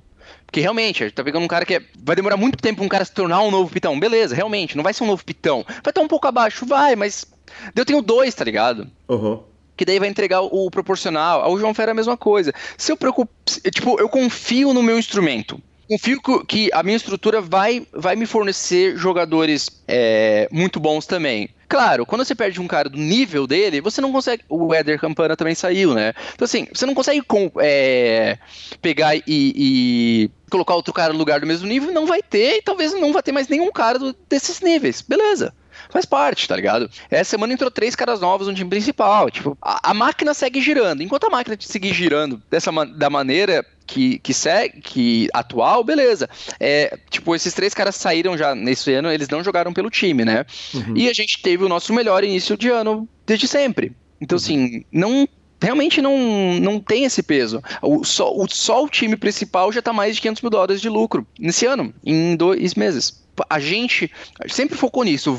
porque 0.47 0.61
realmente, 0.61 1.03
a 1.03 1.07
gente 1.07 1.15
tá 1.15 1.25
pegando 1.25 1.45
um 1.45 1.49
cara 1.49 1.65
que 1.65 1.75
é, 1.75 1.83
vai 2.03 2.15
demorar 2.17 2.37
muito 2.37 2.59
tempo 2.59 2.83
um 2.83 2.89
cara 2.89 3.05
se 3.05 3.13
tornar 3.13 3.43
um 3.43 3.51
novo 3.51 3.71
pitão. 3.71 3.99
Beleza, 3.99 4.35
realmente, 4.35 4.77
não 4.77 4.85
vai 4.85 4.95
ser 4.95 5.05
um 5.05 5.09
novo 5.09 5.25
pitão. 5.25 5.65
Vai 5.67 5.91
estar 5.91 6.01
um 6.01 6.09
pouco 6.09 6.27
abaixo, 6.27 6.65
vai, 6.65 6.97
mas. 6.97 7.27
Eu 7.75 7.85
tenho 7.85 8.03
dois, 8.03 8.35
tá 8.35 8.45
ligado? 8.45 8.89
Uhum. 9.09 9.43
Que 9.77 9.85
daí 9.85 9.99
vai 9.99 10.09
entregar 10.09 10.41
o, 10.43 10.67
o 10.67 10.71
proporcional. 10.71 11.51
O 11.53 11.59
João 11.59 11.75
Fera 11.75 11.91
é 11.91 11.93
a 11.93 11.97
mesma 11.97 12.17
coisa. 12.17 12.53
Se 12.77 12.93
eu 12.93 12.97
preocupo. 12.97 13.33
Tipo, 13.71 14.01
eu 14.01 14.09
confio 14.09 14.73
no 14.73 14.83
meu 14.83 14.99
instrumento 14.99 15.61
confio 15.89 16.21
que 16.45 16.69
a 16.73 16.83
minha 16.83 16.97
estrutura 16.97 17.41
vai, 17.41 17.87
vai 17.93 18.17
me 18.17 18.27
fornecer 18.27 18.97
jogadores 18.97 19.71
é, 19.87 20.49
muito 20.51 20.81
bons 20.81 21.07
também. 21.07 21.49
Claro, 21.69 22.07
quando 22.07 22.25
você 22.25 22.35
perde 22.35 22.61
um 22.61 22.69
cara 22.69 22.89
do 22.89 22.97
nível 22.97 23.47
dele, 23.47 23.81
você 23.81 24.01
não 24.01 24.13
consegue. 24.13 24.45
O 24.49 24.73
Éder 24.73 25.01
Campana 25.01 25.37
também 25.37 25.55
saiu, 25.55 25.95
né? 25.95 26.15
Então, 26.35 26.45
assim, 26.45 26.69
você 26.73 26.87
não 26.87 26.95
consegue 26.95 27.21
com, 27.23 27.51
é, 27.59 28.39
pegar 28.81 29.17
e, 29.17 29.23
e, 29.27 30.31
colocar 30.49 30.75
outro 30.75 30.93
cara 30.93 31.13
no 31.13 31.19
lugar 31.19 31.41
do 31.41 31.47
mesmo 31.47 31.67
nível, 31.67 31.93
não 31.93 32.07
vai 32.07 32.23
ter, 32.23 32.59
e 32.59 32.63
talvez 32.63 32.93
não 32.95 33.13
vai 33.13 33.23
ter 33.23 33.33
mais 33.33 33.49
nenhum 33.49 33.71
cara 33.73 33.99
do, 33.99 34.15
desses 34.29 34.61
níveis. 34.61 35.03
Beleza 35.03 35.53
faz 35.97 36.05
parte, 36.05 36.47
tá 36.47 36.55
ligado? 36.55 36.91
Essa 37.11 37.31
semana 37.31 37.53
entrou 37.53 37.71
três 37.71 37.97
caras 37.97 38.21
novos 38.21 38.47
no 38.47 38.55
time 38.55 38.69
principal. 38.69 39.31
Tipo, 39.31 39.57
a, 39.63 39.91
a 39.91 39.95
máquina 39.95 40.35
segue 40.35 40.61
girando. 40.61 41.03
Enquanto 41.03 41.25
a 41.25 41.31
máquina 41.31 41.57
seguir 41.59 41.95
girando 41.95 42.43
dessa 42.51 42.71
da 42.87 43.09
maneira 43.09 43.65
que, 43.87 44.19
que 44.19 44.35
segue, 44.35 44.81
que 44.81 45.29
atual, 45.33 45.83
beleza. 45.83 46.29
É, 46.61 46.99
tipo, 47.09 47.35
esses 47.35 47.55
três 47.55 47.73
caras 47.73 47.97
saíram 47.97 48.37
já 48.37 48.55
nesse 48.55 48.93
ano, 48.93 49.11
eles 49.11 49.29
não 49.29 49.43
jogaram 49.43 49.73
pelo 49.73 49.91
time, 49.91 50.25
né? 50.25 50.45
Uhum. 50.75 50.97
E 50.97 51.09
a 51.09 51.13
gente 51.13 51.41
teve 51.41 51.65
o 51.65 51.69
nosso 51.69 51.93
melhor 51.95 52.23
início 52.25 52.57
de 52.57 52.69
ano 52.69 53.09
desde 53.25 53.49
sempre. 53.49 53.93
Então, 54.21 54.37
uhum. 54.37 54.43
assim, 54.43 54.85
não 54.93 55.29
realmente 55.63 56.03
não, 56.03 56.19
não 56.61 56.79
tem 56.79 57.05
esse 57.05 57.23
peso. 57.23 57.63
O, 57.81 58.05
só, 58.05 58.31
o, 58.35 58.47
só 58.49 58.85
o 58.85 58.89
time 58.89 59.17
principal 59.17 59.73
já 59.73 59.79
está 59.79 59.93
mais 59.93 60.17
de 60.17 60.21
500 60.21 60.43
mil 60.43 60.51
dólares 60.51 60.81
de 60.81 60.89
lucro 60.91 61.27
nesse 61.39 61.65
ano, 61.65 61.95
em 62.05 62.37
dois 62.37 62.75
meses. 62.75 63.25
A 63.49 63.59
gente 63.59 64.11
sempre 64.49 64.77
focou 64.77 65.05
nisso. 65.05 65.39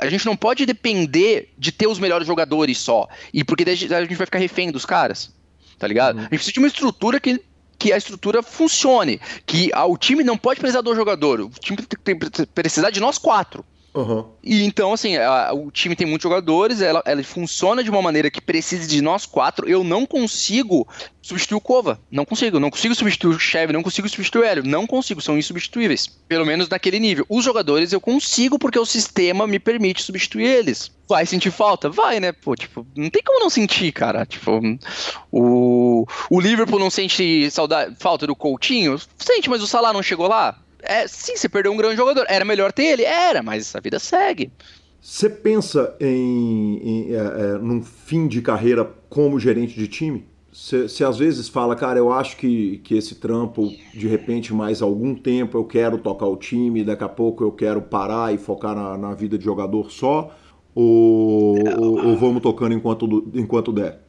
A 0.00 0.08
gente 0.08 0.24
não 0.24 0.36
pode 0.36 0.64
depender 0.64 1.52
de 1.58 1.70
ter 1.70 1.86
os 1.86 1.98
melhores 1.98 2.26
jogadores 2.26 2.78
só. 2.78 3.06
E 3.32 3.44
porque 3.44 3.68
a 3.68 3.74
gente 3.74 3.88
vai 3.88 4.26
ficar 4.26 4.38
refém 4.38 4.70
dos 4.70 4.86
caras. 4.86 5.32
Tá 5.78 5.86
ligado? 5.86 6.16
Uhum. 6.16 6.20
A 6.20 6.22
gente 6.24 6.30
precisa 6.30 6.52
de 6.52 6.58
uma 6.58 6.68
estrutura 6.68 7.20
que 7.20 7.42
que 7.80 7.94
a 7.94 7.96
estrutura 7.96 8.42
funcione, 8.42 9.18
que 9.46 9.70
o 9.74 9.96
time 9.96 10.22
não 10.22 10.36
pode 10.36 10.60
precisar 10.60 10.82
do 10.82 10.94
jogador, 10.94 11.40
o 11.40 11.48
time 11.48 11.78
tem 11.78 12.18
que 12.18 12.46
precisar 12.46 12.90
de 12.90 13.00
nós 13.00 13.16
quatro. 13.16 13.64
Uhum. 13.92 14.24
E 14.42 14.62
então, 14.62 14.92
assim, 14.92 15.16
a, 15.16 15.52
o 15.52 15.70
time 15.70 15.96
tem 15.96 16.06
muitos 16.06 16.22
jogadores, 16.22 16.80
ela, 16.80 17.02
ela 17.04 17.22
funciona 17.24 17.82
de 17.82 17.90
uma 17.90 18.00
maneira 18.00 18.30
que 18.30 18.40
precise 18.40 18.86
de 18.86 19.02
nós 19.02 19.26
quatro. 19.26 19.68
Eu 19.68 19.82
não 19.82 20.06
consigo 20.06 20.86
substituir 21.20 21.56
o 21.56 21.60
Kova. 21.60 22.00
Não 22.10 22.24
consigo. 22.24 22.60
Não 22.60 22.70
consigo 22.70 22.94
substituir 22.94 23.34
o 23.34 23.38
Chevy, 23.38 23.72
não 23.72 23.82
consigo 23.82 24.08
substituir 24.08 24.42
o 24.42 24.44
Hélio. 24.44 24.64
Não 24.64 24.86
consigo, 24.86 25.20
são 25.20 25.36
insubstituíveis. 25.36 26.06
Pelo 26.06 26.46
menos 26.46 26.68
naquele 26.68 27.00
nível. 27.00 27.26
Os 27.28 27.44
jogadores 27.44 27.92
eu 27.92 28.00
consigo 28.00 28.58
porque 28.58 28.78
o 28.78 28.86
sistema 28.86 29.46
me 29.46 29.58
permite 29.58 30.02
substituir 30.02 30.46
eles. 30.46 30.90
Vai 31.08 31.26
sentir 31.26 31.50
falta? 31.50 31.90
Vai, 31.90 32.20
né? 32.20 32.30
Pô, 32.30 32.54
tipo, 32.54 32.86
não 32.96 33.10
tem 33.10 33.22
como 33.24 33.40
não 33.40 33.50
sentir, 33.50 33.90
cara. 33.90 34.24
Tipo, 34.24 34.60
o, 35.32 36.06
o 36.30 36.40
Liverpool 36.40 36.78
não 36.78 36.90
sente 36.90 37.50
saudade, 37.50 37.96
falta 37.98 38.26
do 38.28 38.36
Coutinho? 38.36 38.96
Sente, 39.18 39.50
mas 39.50 39.62
o 39.62 39.66
Salah 39.66 39.92
não 39.92 40.02
chegou 40.02 40.28
lá? 40.28 40.56
É, 40.82 41.06
sim, 41.06 41.36
você 41.36 41.48
perdeu 41.48 41.72
um 41.72 41.76
grande 41.76 41.96
jogador. 41.96 42.24
Era 42.28 42.44
melhor 42.44 42.72
ter 42.72 42.84
ele? 42.84 43.04
Era, 43.04 43.42
mas 43.42 43.74
a 43.74 43.80
vida 43.80 43.98
segue. 43.98 44.50
Você 45.00 45.30
pensa 45.30 45.94
em, 45.98 46.78
em 46.82 47.14
é, 47.14 47.16
é, 47.16 47.58
num 47.58 47.82
fim 47.82 48.28
de 48.28 48.42
carreira 48.42 48.84
como 49.08 49.40
gerente 49.40 49.74
de 49.74 49.88
time? 49.88 50.24
Você 50.52 51.04
às 51.04 51.16
vezes 51.16 51.48
fala, 51.48 51.76
cara, 51.76 51.98
eu 51.98 52.12
acho 52.12 52.36
que, 52.36 52.78
que 52.78 52.96
esse 52.96 53.14
trampo, 53.14 53.72
de 53.94 54.08
repente, 54.08 54.52
mais 54.52 54.82
algum 54.82 55.14
tempo 55.14 55.56
eu 55.56 55.64
quero 55.64 55.96
tocar 55.98 56.26
o 56.26 56.36
time, 56.36 56.84
daqui 56.84 57.04
a 57.04 57.08
pouco 57.08 57.44
eu 57.44 57.52
quero 57.52 57.80
parar 57.80 58.34
e 58.34 58.38
focar 58.38 58.74
na, 58.74 58.98
na 58.98 59.14
vida 59.14 59.38
de 59.38 59.44
jogador 59.44 59.90
só? 59.90 60.36
Ou, 60.74 61.56
ou, 61.78 62.06
ou 62.08 62.16
vamos 62.16 62.42
tocando 62.42 62.74
enquanto, 62.74 63.30
enquanto 63.34 63.72
der? 63.72 64.00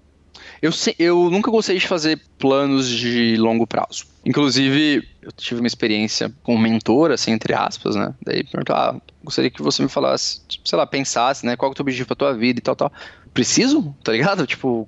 Eu, 0.61 0.71
eu 0.97 1.29
nunca 1.29 1.49
gostei 1.51 1.77
de 1.77 1.87
fazer 1.87 2.19
planos 2.37 2.89
de 2.89 3.37
longo 3.37 3.65
prazo. 3.65 4.05
Inclusive, 4.25 5.07
eu 5.21 5.31
tive 5.31 5.61
uma 5.61 5.67
experiência 5.67 6.31
com 6.43 6.55
um 6.55 6.59
mentor, 6.59 7.11
assim, 7.11 7.31
entre 7.31 7.53
aspas, 7.53 7.95
né? 7.95 8.13
Daí 8.23 8.43
perguntou, 8.43 8.75
ah, 8.75 8.95
gostaria 9.23 9.49
que 9.49 9.61
você 9.61 9.81
me 9.81 9.89
falasse, 9.89 10.41
tipo, 10.47 10.67
sei 10.67 10.77
lá, 10.77 10.85
pensasse, 10.85 11.45
né? 11.45 11.55
Qual 11.55 11.69
é 11.69 11.71
o 11.71 11.75
teu 11.75 11.83
objetivo 11.83 12.07
pra 12.07 12.15
tua 12.15 12.33
vida 12.33 12.59
e 12.59 12.61
tal, 12.61 12.75
tal. 12.75 12.91
Preciso? 13.33 13.95
Tá 14.03 14.11
ligado? 14.11 14.45
Tipo, 14.45 14.87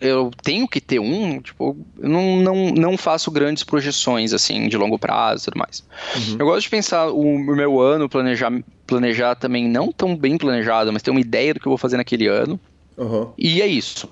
eu 0.00 0.30
tenho 0.42 0.66
que 0.66 0.80
ter 0.80 0.98
um, 0.98 1.40
tipo, 1.40 1.76
eu 1.98 2.08
não, 2.08 2.36
não, 2.36 2.70
não 2.70 2.98
faço 2.98 3.30
grandes 3.30 3.64
projeções, 3.64 4.32
assim, 4.32 4.68
de 4.68 4.76
longo 4.76 4.98
prazo 4.98 5.42
e 5.42 5.44
tudo 5.46 5.58
mais. 5.58 5.84
Uhum. 6.16 6.36
Eu 6.38 6.46
gosto 6.46 6.62
de 6.62 6.70
pensar 6.70 7.10
o, 7.10 7.38
meu 7.38 7.80
ano, 7.80 8.08
planejar, 8.08 8.52
planejar 8.86 9.34
também, 9.34 9.68
não 9.68 9.92
tão 9.92 10.16
bem 10.16 10.36
planejado, 10.36 10.92
mas 10.92 11.02
ter 11.02 11.10
uma 11.10 11.20
ideia 11.20 11.54
do 11.54 11.60
que 11.60 11.66
eu 11.66 11.70
vou 11.70 11.78
fazer 11.78 11.96
naquele 11.96 12.26
ano. 12.26 12.58
Uhum. 12.96 13.32
E 13.38 13.62
é 13.62 13.66
isso. 13.66 14.08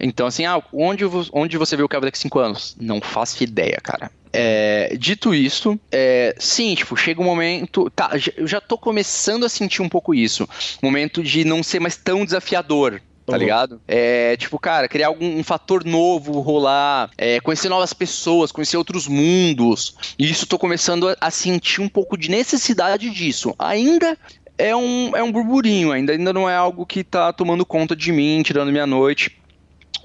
Então, 0.00 0.26
assim, 0.26 0.44
ah, 0.44 0.62
onde, 0.72 1.04
onde 1.32 1.58
você 1.58 1.76
vê 1.76 1.82
o 1.82 1.88
Kevin 1.88 2.06
daqui 2.06 2.18
a 2.18 2.20
cinco 2.20 2.38
anos? 2.38 2.76
Não 2.80 3.00
faço 3.00 3.42
ideia, 3.42 3.78
cara. 3.82 4.10
É, 4.32 4.96
dito 4.96 5.34
isso, 5.34 5.78
é, 5.90 6.34
sim, 6.38 6.74
tipo, 6.74 6.96
chega 6.96 7.20
um 7.20 7.24
momento. 7.24 7.90
Tá, 7.90 8.10
eu 8.36 8.46
já 8.46 8.60
tô 8.60 8.78
começando 8.78 9.44
a 9.44 9.48
sentir 9.48 9.82
um 9.82 9.88
pouco 9.88 10.14
isso. 10.14 10.48
Momento 10.82 11.22
de 11.22 11.44
não 11.44 11.62
ser 11.62 11.80
mais 11.80 11.96
tão 11.96 12.24
desafiador 12.24 13.00
tá 13.30 13.36
uhum. 13.36 13.38
ligado? 13.38 13.80
É, 13.86 14.36
tipo, 14.36 14.58
cara, 14.58 14.88
criar 14.88 15.08
algum 15.08 15.38
um 15.38 15.44
fator 15.44 15.84
novo, 15.84 16.40
rolar, 16.40 17.10
é, 17.16 17.40
conhecer 17.40 17.68
novas 17.68 17.92
pessoas, 17.92 18.52
conhecer 18.52 18.76
outros 18.76 19.06
mundos. 19.06 19.94
E 20.18 20.28
isso 20.28 20.46
tô 20.46 20.58
começando 20.58 21.08
a, 21.08 21.16
a, 21.20 21.30
sentir 21.30 21.80
um 21.80 21.88
pouco 21.88 22.16
de 22.16 22.30
necessidade 22.30 23.08
disso. 23.10 23.54
Ainda 23.58 24.18
é 24.58 24.74
um, 24.74 25.16
é 25.16 25.22
um 25.22 25.32
burburinho, 25.32 25.92
ainda, 25.92 26.12
ainda 26.12 26.32
não 26.32 26.48
é 26.48 26.56
algo 26.56 26.84
que 26.84 27.02
tá 27.04 27.32
tomando 27.32 27.64
conta 27.64 27.94
de 27.94 28.12
mim, 28.12 28.42
tirando 28.42 28.72
minha 28.72 28.86
noite 28.86 29.39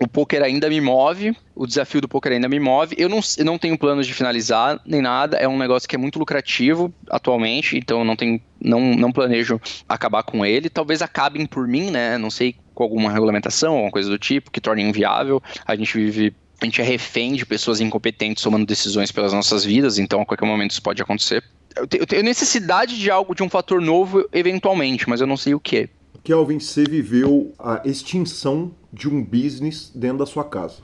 o 0.02 0.08
poker 0.08 0.44
ainda 0.44 0.70
me 0.70 0.82
move, 0.82 1.36
o 1.56 1.66
desafio 1.66 2.02
do 2.02 2.08
poker 2.08 2.34
ainda 2.34 2.50
me 2.50 2.60
move. 2.60 2.96
Eu 2.98 3.10
não, 3.10 3.20
eu 3.38 3.46
não 3.46 3.58
tenho 3.58 3.78
planos 3.78 4.06
de 4.06 4.14
finalizar 4.14 4.80
nem 4.86 5.02
nada, 5.02 5.38
é 5.38 5.48
um 5.48 5.58
negócio 5.58 5.88
que 5.88 5.96
é 5.96 6.00
muito 6.00 6.20
lucrativo 6.20 6.94
atualmente, 7.10 7.78
então 7.78 8.04
não, 8.04 8.16
tenho, 8.16 8.42
não, 8.60 8.80
não 8.80 9.12
planejo 9.12 9.60
acabar 9.88 10.24
com 10.24 10.46
ele. 10.46 10.70
Talvez 10.70 11.02
acabem 11.02 11.46
por 11.46 11.68
mim, 11.68 11.92
né? 11.92 12.18
Não 12.18 12.30
sei 12.30 12.56
com 12.74 12.84
alguma 12.84 13.12
regulamentação, 13.12 13.74
alguma 13.74 13.92
coisa 13.92 14.10
do 14.10 14.20
tipo, 14.20 14.52
que 14.52 14.60
torne 14.60 14.84
inviável. 14.84 15.42
A 15.66 15.76
gente 15.76 15.94
vive 15.98 16.36
a 16.62 16.66
gente 16.66 16.82
é 16.82 16.84
refém 16.84 17.34
de 17.34 17.46
pessoas 17.46 17.82
incompetentes 17.82 18.42
tomando 18.42 18.66
decisões 18.66 19.12
pelas 19.12 19.34
nossas 19.34 19.66
vidas, 19.66 20.00
então 20.00 20.22
a 20.22 20.26
qualquer 20.26 20.46
momento 20.46 20.72
isso 20.72 20.82
pode 20.82 21.02
acontecer. 21.02 21.44
Eu 21.76 22.08
tenho 22.08 22.24
necessidade 22.24 22.98
de 22.98 23.12
algo, 23.12 23.36
de 23.36 23.44
um 23.44 23.50
fator 23.50 23.82
novo, 23.82 24.26
eventualmente, 24.32 25.10
mas 25.10 25.20
eu 25.20 25.28
não 25.28 25.36
sei 25.36 25.54
o 25.54 25.60
que. 25.60 25.90
Kelvin, 26.26 26.60
você 26.60 26.84
viveu 26.84 27.54
a 27.60 27.84
extinção 27.86 28.72
de 28.92 29.08
um 29.08 29.24
business 29.24 29.92
dentro 29.94 30.18
da 30.18 30.26
sua 30.26 30.44
casa. 30.44 30.78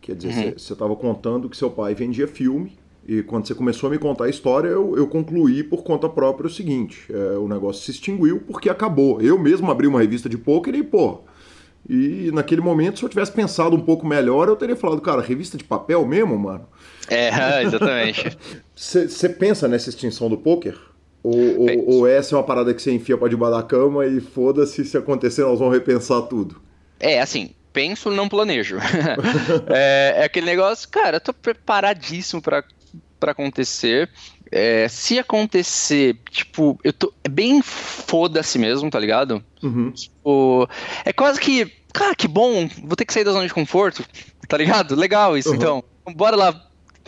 Quer 0.00 0.16
dizer, 0.16 0.46
uhum. 0.46 0.52
você 0.58 0.72
estava 0.72 0.96
contando 0.96 1.50
que 1.50 1.56
seu 1.56 1.70
pai 1.70 1.94
vendia 1.94 2.26
filme, 2.26 2.72
e 3.06 3.22
quando 3.22 3.46
você 3.46 3.54
começou 3.54 3.88
a 3.88 3.90
me 3.90 3.98
contar 3.98 4.24
a 4.24 4.30
história, 4.30 4.68
eu, 4.68 4.96
eu 4.96 5.06
concluí 5.06 5.62
por 5.62 5.84
conta 5.84 6.08
própria 6.08 6.46
o 6.46 6.50
seguinte: 6.50 7.06
é, 7.10 7.36
o 7.36 7.46
negócio 7.46 7.84
se 7.84 7.90
extinguiu 7.90 8.40
porque 8.46 8.70
acabou. 8.70 9.20
Eu 9.20 9.38
mesmo 9.38 9.70
abri 9.70 9.86
uma 9.86 10.00
revista 10.00 10.30
de 10.30 10.38
pôquer 10.38 10.74
e, 10.74 10.82
pô. 10.82 11.20
E 11.88 12.30
naquele 12.32 12.62
momento, 12.62 12.98
se 12.98 13.04
eu 13.04 13.08
tivesse 13.08 13.30
pensado 13.30 13.76
um 13.76 13.80
pouco 13.80 14.06
melhor, 14.06 14.48
eu 14.48 14.56
teria 14.56 14.74
falado, 14.74 15.00
cara, 15.02 15.20
revista 15.20 15.58
de 15.58 15.62
papel 15.62 16.04
mesmo, 16.06 16.38
mano? 16.38 16.66
É, 17.06 17.62
exatamente. 17.62 18.36
Você 18.74 19.28
pensa 19.28 19.68
nessa 19.68 19.90
extinção 19.90 20.30
do 20.30 20.38
pôquer? 20.38 20.74
Ou, 21.26 21.60
ou, 21.60 21.88
ou, 21.88 22.06
essa 22.06 22.36
é 22.36 22.38
uma 22.38 22.44
parada 22.44 22.72
que 22.72 22.80
você 22.80 22.92
enfia 22.92 23.18
pra 23.18 23.26
debaixo 23.26 23.56
da 23.56 23.62
cama 23.64 24.06
e 24.06 24.20
foda-se, 24.20 24.84
se 24.84 24.96
acontecer, 24.96 25.42
nós 25.42 25.58
vamos 25.58 25.74
repensar 25.74 26.22
tudo? 26.22 26.62
É, 27.00 27.20
assim, 27.20 27.50
penso, 27.72 28.12
não 28.12 28.28
planejo. 28.28 28.78
é, 29.68 30.14
é, 30.18 30.24
aquele 30.24 30.46
negócio, 30.46 30.88
cara, 30.88 31.16
eu 31.16 31.20
tô 31.20 31.32
preparadíssimo 31.34 32.40
para 32.40 32.62
acontecer. 33.22 34.08
É, 34.52 34.86
se 34.86 35.18
acontecer, 35.18 36.16
tipo, 36.30 36.78
eu 36.84 36.92
tô. 36.92 37.12
É 37.24 37.28
bem 37.28 37.60
foda-se 37.60 38.56
mesmo, 38.56 38.88
tá 38.88 39.00
ligado? 39.00 39.42
Uhum. 39.60 39.90
Tipo, 39.90 40.68
é 41.04 41.12
quase 41.12 41.40
que. 41.40 41.66
Cara, 41.92 42.14
que 42.14 42.28
bom, 42.28 42.68
vou 42.84 42.94
ter 42.94 43.04
que 43.04 43.12
sair 43.12 43.24
da 43.24 43.32
zona 43.32 43.48
de 43.48 43.54
conforto, 43.54 44.04
tá 44.46 44.56
ligado? 44.56 44.94
Legal 44.94 45.36
isso, 45.36 45.48
uhum. 45.48 45.56
então. 45.56 45.84
Bora 46.14 46.36
lá 46.36 46.65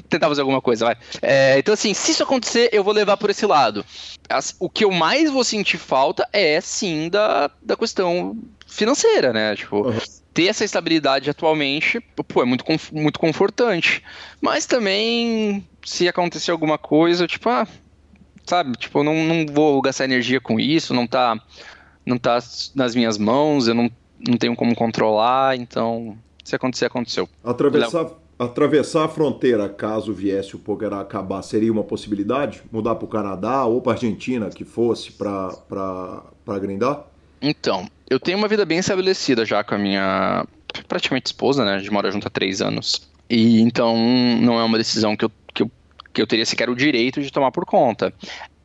tentar 0.09 0.29
fazer 0.29 0.41
alguma 0.41 0.61
coisa, 0.61 0.85
vai. 0.85 0.97
É, 1.21 1.59
então, 1.59 1.75
assim, 1.75 1.93
se 1.95 2.13
isso 2.13 2.23
acontecer, 2.23 2.71
eu 2.73 2.83
vou 2.83 2.93
levar 2.93 3.17
por 3.17 3.31
esse 3.31 3.47
lado. 3.47 3.85
As, 4.29 4.55
o 4.59 4.69
que 4.69 4.85
eu 4.85 4.91
mais 4.91 5.31
vou 5.31 5.45
sentir 5.45 5.79
falta 5.79 6.29
é, 6.33 6.61
sim, 6.61 7.09
da, 7.09 7.51
da 7.63 7.77
questão 7.77 8.37
financeira, 8.67 9.33
né? 9.33 9.55
Tipo, 9.57 9.89
uhum. 9.89 9.99
ter 10.33 10.47
essa 10.47 10.65
estabilidade 10.65 11.31
atualmente, 11.31 12.01
pô, 12.01 12.43
é 12.43 12.45
muito, 12.45 12.65
muito 12.93 13.19
confortante. 13.19 14.03
Mas 14.41 14.67
também, 14.67 15.67
se 15.85 16.09
acontecer 16.09 16.51
alguma 16.51 16.79
coisa, 16.79 17.27
tipo, 17.27 17.49
ah, 17.49 17.67
sabe? 18.47 18.73
Tipo, 18.77 19.01
eu 19.01 19.05
não, 19.05 19.15
não 19.25 19.47
vou 19.47 19.81
gastar 19.83 20.05
energia 20.05 20.41
com 20.41 20.59
isso, 20.59 20.95
não 20.95 21.07
tá, 21.07 21.39
não 22.05 22.19
tá 22.19 22.39
nas 22.75 22.95
minhas 22.95 23.19
mãos, 23.19 23.69
eu 23.69 23.75
não, 23.75 23.91
não 24.27 24.37
tenho 24.37 24.57
como 24.57 24.75
controlar, 24.75 25.57
então, 25.57 26.17
se 26.43 26.57
acontecer, 26.57 26.87
aconteceu. 26.87 27.29
Atravessar 27.45 28.11
atravessar 28.39 29.05
a 29.05 29.09
fronteira, 29.09 29.69
caso 29.69 30.13
viesse 30.13 30.55
o 30.55 30.59
poker 30.59 30.93
a 30.93 31.01
acabar, 31.01 31.43
seria 31.43 31.73
uma 31.73 31.83
possibilidade? 31.83 32.63
Mudar 32.71 32.95
para 32.95 33.05
o 33.05 33.09
Canadá 33.09 33.65
ou 33.65 33.83
para 33.83 33.93
a 33.93 33.95
Argentina, 33.95 34.49
que 34.49 34.65
fosse 34.65 35.11
para 35.11 36.61
grindar? 36.61 37.05
Então, 37.43 37.89
eu 38.09 38.21
tenho 38.21 38.39
uma 38.39 38.49
vida 38.49 38.65
bem 38.65 38.79
estabelecida 38.79 39.45
já 39.45 39.65
com 39.65 39.75
a 39.75 39.79
minha 39.79 40.47
praticamente 40.87 41.27
esposa, 41.27 41.65
né? 41.65 41.75
A 41.75 41.79
gente 41.79 41.93
mora 41.93 42.11
junto 42.11 42.27
há 42.29 42.31
três 42.31 42.63
anos. 42.63 43.09
E 43.29 43.61
então 43.61 43.97
não 44.41 44.59
é 44.59 44.65
uma 44.65 44.79
decisão 44.79 45.17
que 45.17 45.25
eu, 45.25 45.33
que 45.53 45.63
eu, 45.63 45.71
que 46.15 46.23
eu 46.23 46.27
teria 46.27 46.47
sequer 46.47 46.71
o 46.71 46.77
direito 46.77 47.21
de 47.21 47.33
tomar 47.33 47.51
por 47.51 47.67
conta. 47.67 48.13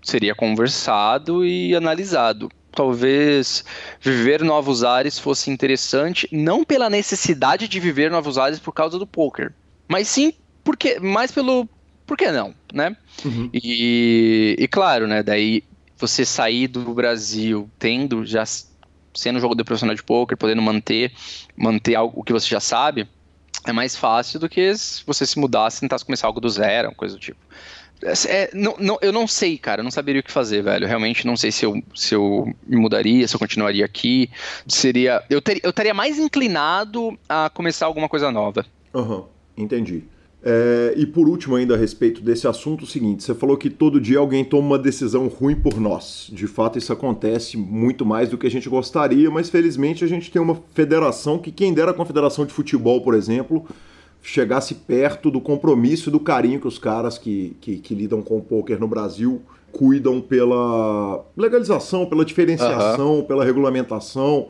Seria 0.01 0.35
conversado 0.35 1.45
e 1.45 1.75
analisado 1.75 2.49
talvez 2.73 3.63
viver 4.01 4.43
novos 4.43 4.83
ares 4.83 5.19
fosse 5.19 5.51
interessante, 5.51 6.27
não 6.31 6.63
pela 6.63 6.89
necessidade 6.89 7.67
de 7.67 7.79
viver 7.79 8.11
novos 8.11 8.37
ares 8.37 8.59
por 8.59 8.73
causa 8.73 8.97
do 8.97 9.05
poker, 9.05 9.53
mas 9.93 10.07
sim 10.07 10.33
porque 10.63 10.99
mais 10.99 11.31
pelo 11.31 11.69
por 12.07 12.17
que 12.17 12.31
não, 12.31 12.55
né? 12.73 12.97
Uhum. 13.23 13.47
E, 13.53 14.55
e 14.57 14.67
claro, 14.67 15.07
né? 15.07 15.21
Daí 15.21 15.63
você 15.97 16.25
sair 16.25 16.67
do 16.67 16.81
Brasil 16.95 17.69
tendo 17.77 18.25
já 18.25 18.43
sendo 19.13 19.39
jogador 19.39 19.63
profissional 19.63 19.95
de 19.95 20.01
poker, 20.01 20.35
podendo 20.35 20.63
manter 20.63 21.11
manter 21.55 21.93
algo 21.93 22.23
que 22.23 22.33
você 22.33 22.47
já 22.47 22.59
sabe, 22.59 23.07
é 23.67 23.71
mais 23.71 23.95
fácil 23.95 24.39
do 24.39 24.49
que 24.49 24.75
se 24.75 25.03
você 25.05 25.27
se 25.27 25.37
mudasse 25.37 25.77
e 25.77 25.81
tentasse 25.81 26.03
começar 26.03 26.25
algo 26.25 26.41
do 26.41 26.49
zero, 26.49 26.91
coisa 26.95 27.13
do 27.13 27.21
tipo. 27.21 27.39
É, 28.27 28.49
não, 28.51 28.75
não, 28.79 28.97
eu 28.99 29.11
não 29.11 29.27
sei, 29.27 29.59
cara, 29.59 29.79
eu 29.79 29.83
não 29.83 29.91
saberia 29.91 30.21
o 30.21 30.23
que 30.23 30.31
fazer, 30.31 30.63
velho. 30.63 30.87
Realmente 30.87 31.25
não 31.25 31.37
sei 31.37 31.51
se 31.51 31.65
eu, 31.65 31.81
se 31.95 32.15
eu 32.15 32.51
me 32.65 32.75
mudaria, 32.75 33.27
se 33.27 33.35
eu 33.35 33.39
continuaria 33.39 33.85
aqui. 33.85 34.29
Seria. 34.67 35.23
Eu, 35.29 35.41
ter, 35.41 35.61
eu 35.63 35.69
estaria 35.69 35.93
mais 35.93 36.17
inclinado 36.17 37.17
a 37.29 37.49
começar 37.53 37.85
alguma 37.85 38.09
coisa 38.09 38.31
nova. 38.31 38.65
Uhum, 38.93 39.25
entendi. 39.57 40.03
É, 40.45 40.93
e 40.97 41.05
por 41.05 41.29
último, 41.29 41.55
ainda 41.55 41.73
a 41.73 41.77
respeito 41.77 42.21
desse 42.21 42.45
assunto, 42.47 42.83
o 42.83 42.87
seguinte: 42.87 43.23
você 43.23 43.33
falou 43.33 43.55
que 43.55 43.69
todo 43.69 44.01
dia 44.01 44.19
alguém 44.19 44.43
toma 44.43 44.67
uma 44.67 44.79
decisão 44.79 45.27
ruim 45.27 45.55
por 45.55 45.79
nós. 45.79 46.29
De 46.33 46.47
fato, 46.47 46.77
isso 46.77 46.91
acontece 46.91 47.55
muito 47.55 48.05
mais 48.05 48.29
do 48.29 48.37
que 48.37 48.45
a 48.45 48.51
gente 48.51 48.67
gostaria, 48.67 49.31
mas 49.31 49.49
felizmente 49.49 50.03
a 50.03 50.07
gente 50.07 50.29
tem 50.29 50.41
uma 50.41 50.61
federação 50.73 51.39
que, 51.39 51.49
quem 51.49 51.73
dera 51.73 51.91
a 51.91 51.93
confederação 51.93 52.45
de 52.45 52.51
futebol, 52.51 52.99
por 52.99 53.13
exemplo, 53.13 53.65
chegasse 54.21 54.75
perto 54.75 55.31
do 55.31 55.39
compromisso 55.39 56.09
e 56.09 56.11
do 56.11 56.19
carinho 56.19 56.59
que 56.59 56.67
os 56.67 56.77
caras 56.77 57.17
que, 57.17 57.55
que, 57.61 57.77
que 57.77 57.95
lidam 57.95 58.21
com 58.21 58.37
o 58.37 58.41
poker 58.41 58.77
no 58.77 58.87
Brasil 58.87 59.41
cuidam 59.71 60.21
pela 60.21 61.25
legalização, 61.35 62.05
pela 62.05 62.23
diferenciação, 62.23 63.15
uhum. 63.17 63.23
pela 63.23 63.43
regulamentação. 63.43 64.49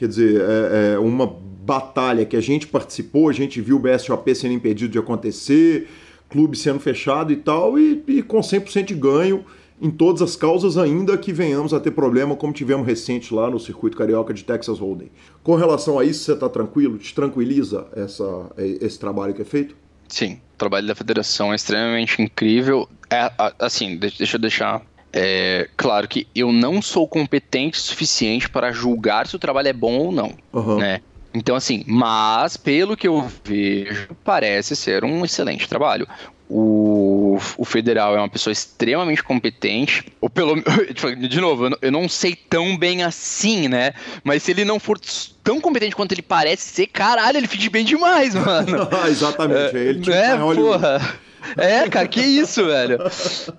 Quer 0.00 0.08
dizer, 0.08 0.40
é, 0.40 0.94
é, 0.94 0.98
uma 0.98 1.26
batalha 1.26 2.24
que 2.24 2.34
a 2.34 2.40
gente 2.40 2.66
participou, 2.66 3.28
a 3.28 3.34
gente 3.34 3.60
viu 3.60 3.76
o 3.76 3.78
BSOP 3.78 4.34
sendo 4.34 4.54
impedido 4.54 4.90
de 4.90 4.98
acontecer, 4.98 5.88
clube 6.30 6.56
sendo 6.56 6.80
fechado 6.80 7.30
e 7.30 7.36
tal, 7.36 7.78
e, 7.78 8.02
e 8.08 8.22
com 8.22 8.40
100% 8.40 8.84
de 8.86 8.94
ganho 8.94 9.44
em 9.78 9.90
todas 9.90 10.22
as 10.22 10.36
causas, 10.36 10.78
ainda 10.78 11.18
que 11.18 11.34
venhamos 11.34 11.74
a 11.74 11.80
ter 11.80 11.90
problema, 11.90 12.34
como 12.34 12.50
tivemos 12.50 12.86
recente 12.86 13.34
lá 13.34 13.50
no 13.50 13.60
circuito 13.60 13.94
carioca 13.94 14.32
de 14.32 14.42
Texas 14.42 14.78
Hold'em. 14.78 15.10
Com 15.42 15.54
relação 15.54 15.98
a 15.98 16.04
isso, 16.06 16.24
você 16.24 16.32
está 16.32 16.48
tranquilo? 16.48 16.96
Te 16.96 17.14
tranquiliza 17.14 17.86
essa, 17.94 18.50
esse 18.56 18.98
trabalho 18.98 19.34
que 19.34 19.42
é 19.42 19.44
feito? 19.44 19.76
Sim, 20.08 20.40
o 20.54 20.56
trabalho 20.56 20.86
da 20.86 20.94
federação 20.94 21.52
é 21.52 21.56
extremamente 21.56 22.22
incrível. 22.22 22.88
É, 23.10 23.30
assim, 23.58 23.98
deixa 23.98 24.36
eu 24.36 24.40
deixar 24.40 24.80
é, 25.12 25.68
claro 25.76 26.06
que 26.08 26.26
eu 26.34 26.52
não 26.52 26.80
sou 26.80 27.06
competente 27.06 27.78
o 27.78 27.82
suficiente 27.82 28.48
para 28.48 28.72
julgar 28.72 29.26
se 29.26 29.36
o 29.36 29.38
trabalho 29.38 29.68
é 29.68 29.72
bom 29.72 29.98
ou 29.98 30.12
não, 30.12 30.32
uhum. 30.52 30.78
né? 30.78 31.00
Então, 31.32 31.54
assim, 31.54 31.84
mas 31.86 32.56
pelo 32.56 32.96
que 32.96 33.06
eu 33.06 33.24
vejo, 33.44 34.08
parece 34.24 34.74
ser 34.74 35.04
um 35.04 35.24
excelente 35.24 35.68
trabalho 35.68 36.08
o, 36.50 37.38
o 37.56 37.64
federal 37.64 38.16
é 38.16 38.18
uma 38.18 38.28
pessoa 38.28 38.52
extremamente 38.52 39.22
competente, 39.22 40.04
ou 40.20 40.28
pelo 40.28 40.60
tipo, 40.92 41.14
de 41.14 41.40
novo, 41.40 41.66
eu 41.66 41.70
não, 41.70 41.78
eu 41.80 41.92
não 41.92 42.08
sei 42.08 42.34
tão 42.34 42.76
bem 42.76 43.04
assim, 43.04 43.68
né? 43.68 43.94
Mas 44.24 44.42
se 44.42 44.50
ele 44.50 44.64
não 44.64 44.80
for 44.80 44.98
tão 45.44 45.60
competente 45.60 45.94
quanto 45.94 46.10
ele 46.12 46.22
parece 46.22 46.62
ser, 46.62 46.88
caralho, 46.88 47.38
ele 47.38 47.46
finge 47.46 47.70
bem 47.70 47.84
demais, 47.84 48.34
mano. 48.34 48.88
Exatamente, 49.08 49.76
é 49.76 49.80
ele 49.80 50.00
tipo, 50.00 50.16
é, 50.16 50.36
porra. 50.36 51.20
É, 51.56 51.88
cara, 51.88 52.06
que 52.06 52.20
isso, 52.20 52.64
velho. 52.64 52.98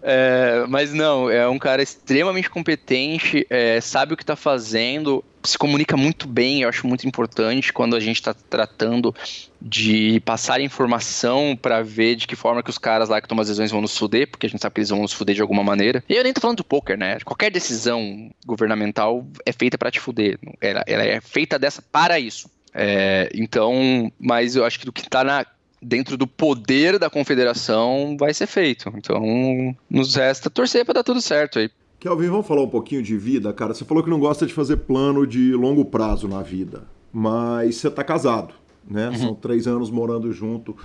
É, 0.02 0.66
mas 0.68 0.94
não, 0.94 1.30
é 1.30 1.48
um 1.48 1.60
cara 1.60 1.82
extremamente 1.82 2.50
competente, 2.50 3.46
é, 3.50 3.80
sabe 3.82 4.14
o 4.14 4.18
que 4.18 4.26
tá 4.26 4.36
fazendo, 4.36 5.24
se 5.44 5.58
comunica 5.58 5.98
muito 5.98 6.28
bem, 6.28 6.62
eu 6.62 6.70
acho 6.70 6.88
muito 6.88 7.08
importante 7.08 7.74
quando 7.74 7.96
a 7.96 8.00
gente 8.00 8.18
está 8.18 8.34
tratando 8.34 9.14
de 9.62 10.20
passar 10.22 10.62
informação 10.62 11.58
para 11.60 11.82
ver 11.82 12.16
de 12.16 12.28
que 12.28 12.36
forma 12.36 12.64
que 12.64 12.70
os 12.70 12.78
caras 12.78 13.10
lá 13.10 13.22
que 13.22 13.28
tomam 13.28 13.42
as 13.42 13.48
decisões 13.48 13.72
vão 13.72 13.82
nos 13.82 13.98
fuder, 13.98 14.30
porque 14.30 14.46
a 14.46 14.50
gente 14.50 14.62
sabe 14.62 14.76
que 14.76 14.80
eles 14.82 14.90
vão 14.90 15.02
nos 15.02 15.14
fuder 15.14 15.36
de 15.36 15.42
alguma 15.42 15.64
maneira. 15.64 16.04
E 16.08 16.16
eu 16.16 16.24
nem 16.24 16.34
tô 16.34 16.42
falando 16.42 16.58
do 16.58 16.64
poker, 16.64 16.98
né? 16.98 17.20
Qualquer 17.24 17.52
decisão 17.52 18.32
governamental 18.46 19.26
é 19.46 19.52
feita 19.52 19.78
para 19.78 19.92
te 19.92 20.00
fuder. 20.00 20.40
Ela, 20.60 20.84
ela, 20.88 21.04
é 21.04 21.22
feita 21.22 21.58
dessa 21.60 21.82
para 21.82 22.20
isso. 22.20 22.50
É, 22.74 23.30
então, 23.34 24.12
mas 24.20 24.56
eu 24.56 24.66
acho 24.66 24.80
que 24.80 24.86
do 24.86 24.94
que 24.94 25.08
tá 25.10 25.24
na, 25.24 25.46
dentro 25.82 26.16
do 26.16 26.28
poder 26.28 27.00
da 27.00 27.10
confederação 27.10 28.16
vai 28.20 28.34
ser 28.34 28.48
feito. 28.48 28.92
Então, 28.96 29.22
nos 29.90 30.16
resta 30.16 30.50
torcer 30.50 30.86
para 30.86 30.96
dar 30.96 31.04
tudo 31.04 31.22
certo 31.22 31.60
aí. 31.60 31.70
Kelvin, 32.00 32.28
vamos 32.28 32.48
falar 32.48 32.62
um 32.62 32.70
pouquinho 32.70 33.04
de 33.04 33.18
vida, 33.18 33.54
cara. 33.54 33.74
Você 33.74 33.86
falou 33.86 34.04
que 34.04 34.10
não 34.10 34.20
gosta 34.20 34.46
de 34.46 34.54
fazer 34.54 34.78
plano 34.78 35.26
de 35.26 35.54
longo 35.54 35.86
prazo 35.86 36.28
na 36.28 36.42
vida, 36.42 36.84
mas 37.14 37.76
você 37.76 37.88
está 37.88 38.04
casado, 38.04 38.54
né? 38.90 39.10
Uhum. 39.10 39.16
São 39.16 39.36
três 39.36 39.68
anos 39.68 39.92
morando 39.92 40.32
junto 40.32 40.76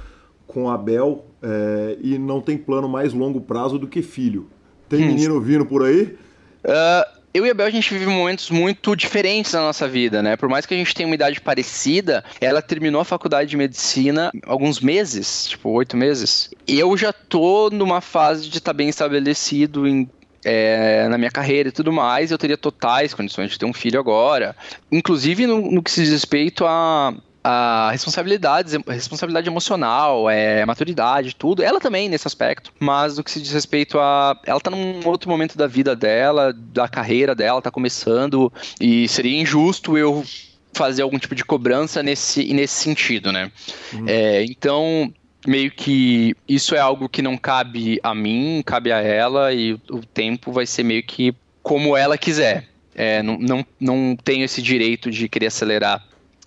com 0.46 0.70
a 0.70 0.76
Bel 0.76 1.24
é, 1.42 1.98
e 2.02 2.18
não 2.18 2.40
tem 2.40 2.56
plano 2.56 2.88
mais 2.88 3.12
longo 3.12 3.40
prazo 3.40 3.78
do 3.78 3.86
que 3.86 4.02
filho. 4.02 4.48
Tem 4.88 5.04
hum. 5.04 5.06
menino 5.06 5.40
vindo 5.40 5.64
por 5.66 5.84
aí? 5.84 6.16
Uh, 6.64 7.15
eu 7.36 7.44
e 7.44 7.50
a 7.50 7.54
Bel, 7.54 7.66
a 7.66 7.70
gente 7.70 7.92
vive 7.92 8.06
momentos 8.06 8.50
muito 8.50 8.96
diferentes 8.96 9.52
na 9.52 9.60
nossa 9.60 9.86
vida, 9.86 10.22
né? 10.22 10.36
Por 10.36 10.48
mais 10.48 10.64
que 10.64 10.72
a 10.72 10.76
gente 10.76 10.94
tenha 10.94 11.06
uma 11.06 11.14
idade 11.14 11.38
parecida, 11.40 12.24
ela 12.40 12.62
terminou 12.62 13.00
a 13.00 13.04
faculdade 13.04 13.50
de 13.50 13.56
medicina 13.56 14.32
alguns 14.46 14.80
meses, 14.80 15.48
tipo, 15.48 15.68
oito 15.70 15.96
meses. 15.96 16.50
Eu 16.66 16.96
já 16.96 17.12
tô 17.12 17.68
numa 17.70 18.00
fase 18.00 18.48
de 18.48 18.58
estar 18.58 18.72
tá 18.72 18.76
bem 18.76 18.88
estabelecido 18.88 19.86
em 19.86 20.08
é, 20.48 21.08
na 21.08 21.18
minha 21.18 21.30
carreira 21.30 21.70
e 21.70 21.72
tudo 21.72 21.92
mais, 21.92 22.30
eu 22.30 22.38
teria 22.38 22.56
totais 22.56 23.12
condições 23.12 23.50
de 23.50 23.58
ter 23.58 23.66
um 23.66 23.72
filho 23.72 23.98
agora. 23.98 24.54
Inclusive 24.92 25.44
no, 25.44 25.72
no 25.72 25.82
que 25.82 25.90
se 25.90 26.02
diz 26.02 26.12
respeito 26.12 26.64
a, 26.64 27.12
a 27.48 27.90
responsabilidade, 27.92 28.76
responsabilidade 28.88 29.48
emocional, 29.48 30.28
é, 30.28 30.66
maturidade, 30.66 31.36
tudo. 31.36 31.62
Ela 31.62 31.78
também 31.78 32.08
nesse 32.08 32.26
aspecto, 32.26 32.72
mas 32.80 33.16
no 33.16 33.22
que 33.22 33.30
se 33.30 33.40
diz 33.40 33.52
respeito 33.52 34.00
a. 34.00 34.36
Ela 34.44 34.60
tá 34.60 34.68
num 34.68 35.00
outro 35.06 35.30
momento 35.30 35.56
da 35.56 35.68
vida 35.68 35.94
dela, 35.94 36.52
da 36.52 36.88
carreira 36.88 37.36
dela, 37.36 37.62
tá 37.62 37.70
começando, 37.70 38.52
e 38.80 39.06
seria 39.06 39.40
injusto 39.40 39.96
eu 39.96 40.24
fazer 40.72 41.02
algum 41.02 41.20
tipo 41.20 41.36
de 41.36 41.44
cobrança 41.44 42.02
nesse, 42.02 42.52
nesse 42.52 42.74
sentido, 42.74 43.30
né? 43.30 43.52
Uhum. 43.92 44.08
É, 44.08 44.42
então, 44.42 45.14
meio 45.46 45.70
que 45.70 46.34
isso 46.48 46.74
é 46.74 46.80
algo 46.80 47.08
que 47.08 47.22
não 47.22 47.36
cabe 47.36 48.00
a 48.02 48.12
mim, 48.12 48.60
cabe 48.66 48.90
a 48.90 49.00
ela, 49.00 49.54
e 49.54 49.74
o 49.88 50.00
tempo 50.12 50.50
vai 50.50 50.66
ser 50.66 50.82
meio 50.82 51.04
que 51.04 51.32
como 51.62 51.96
ela 51.96 52.18
quiser. 52.18 52.66
É, 52.92 53.22
não, 53.22 53.38
não, 53.38 53.66
não 53.78 54.16
tenho 54.16 54.44
esse 54.44 54.60
direito 54.60 55.12
de 55.12 55.28
querer 55.28 55.46
acelerar 55.46 56.02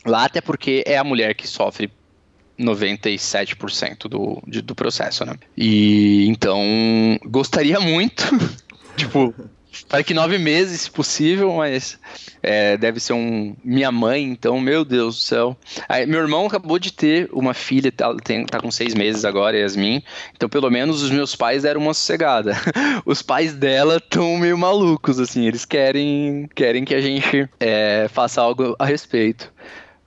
lá, 0.06 0.26
até 0.26 0.42
porque 0.42 0.84
é 0.86 0.98
a 0.98 1.04
mulher 1.04 1.36
que 1.36 1.48
sofre 1.48 1.92
97% 2.60 4.08
do, 4.08 4.42
de, 4.46 4.62
do 4.62 4.76
processo, 4.76 5.26
né? 5.26 5.36
E 5.56 6.28
então 6.28 6.60
gostaria 7.26 7.80
muito, 7.80 8.24
tipo, 8.98 9.34
para 9.88 10.04
que 10.04 10.14
nove 10.14 10.38
meses, 10.38 10.82
se 10.82 10.92
possível, 10.92 11.54
mas 11.54 11.98
é, 12.42 12.76
deve 12.76 13.00
ser 13.00 13.14
um. 13.14 13.56
Minha 13.64 13.92
mãe, 13.92 14.24
então, 14.24 14.60
meu 14.60 14.84
Deus 14.84 15.16
do 15.16 15.22
céu. 15.22 15.58
Aí, 15.88 16.06
meu 16.06 16.20
irmão 16.20 16.46
acabou 16.46 16.78
de 16.78 16.92
ter 16.92 17.30
uma 17.32 17.54
filha, 17.54 17.92
tá, 17.92 18.14
tem, 18.16 18.46
tá 18.46 18.60
com 18.60 18.72
seis 18.72 18.94
meses 18.94 19.24
agora, 19.24 19.58
Yasmin. 19.58 20.04
Então, 20.36 20.50
pelo 20.50 20.70
menos 20.70 21.02
os 21.02 21.12
meus 21.12 21.36
pais 21.36 21.64
deram 21.64 21.82
uma 21.82 21.94
sossegada. 21.94 22.56
Os 23.06 23.22
pais 23.22 23.54
dela 23.54 23.98
estão 23.98 24.38
meio 24.38 24.58
malucos, 24.58 25.20
assim. 25.20 25.48
Eles 25.48 25.66
querem, 25.66 26.50
querem 26.54 26.84
que 26.84 26.94
a 26.94 27.02
gente 27.02 27.50
é, 27.60 28.08
faça 28.10 28.42
algo 28.42 28.76
a 28.78 28.86
respeito. 28.86 29.52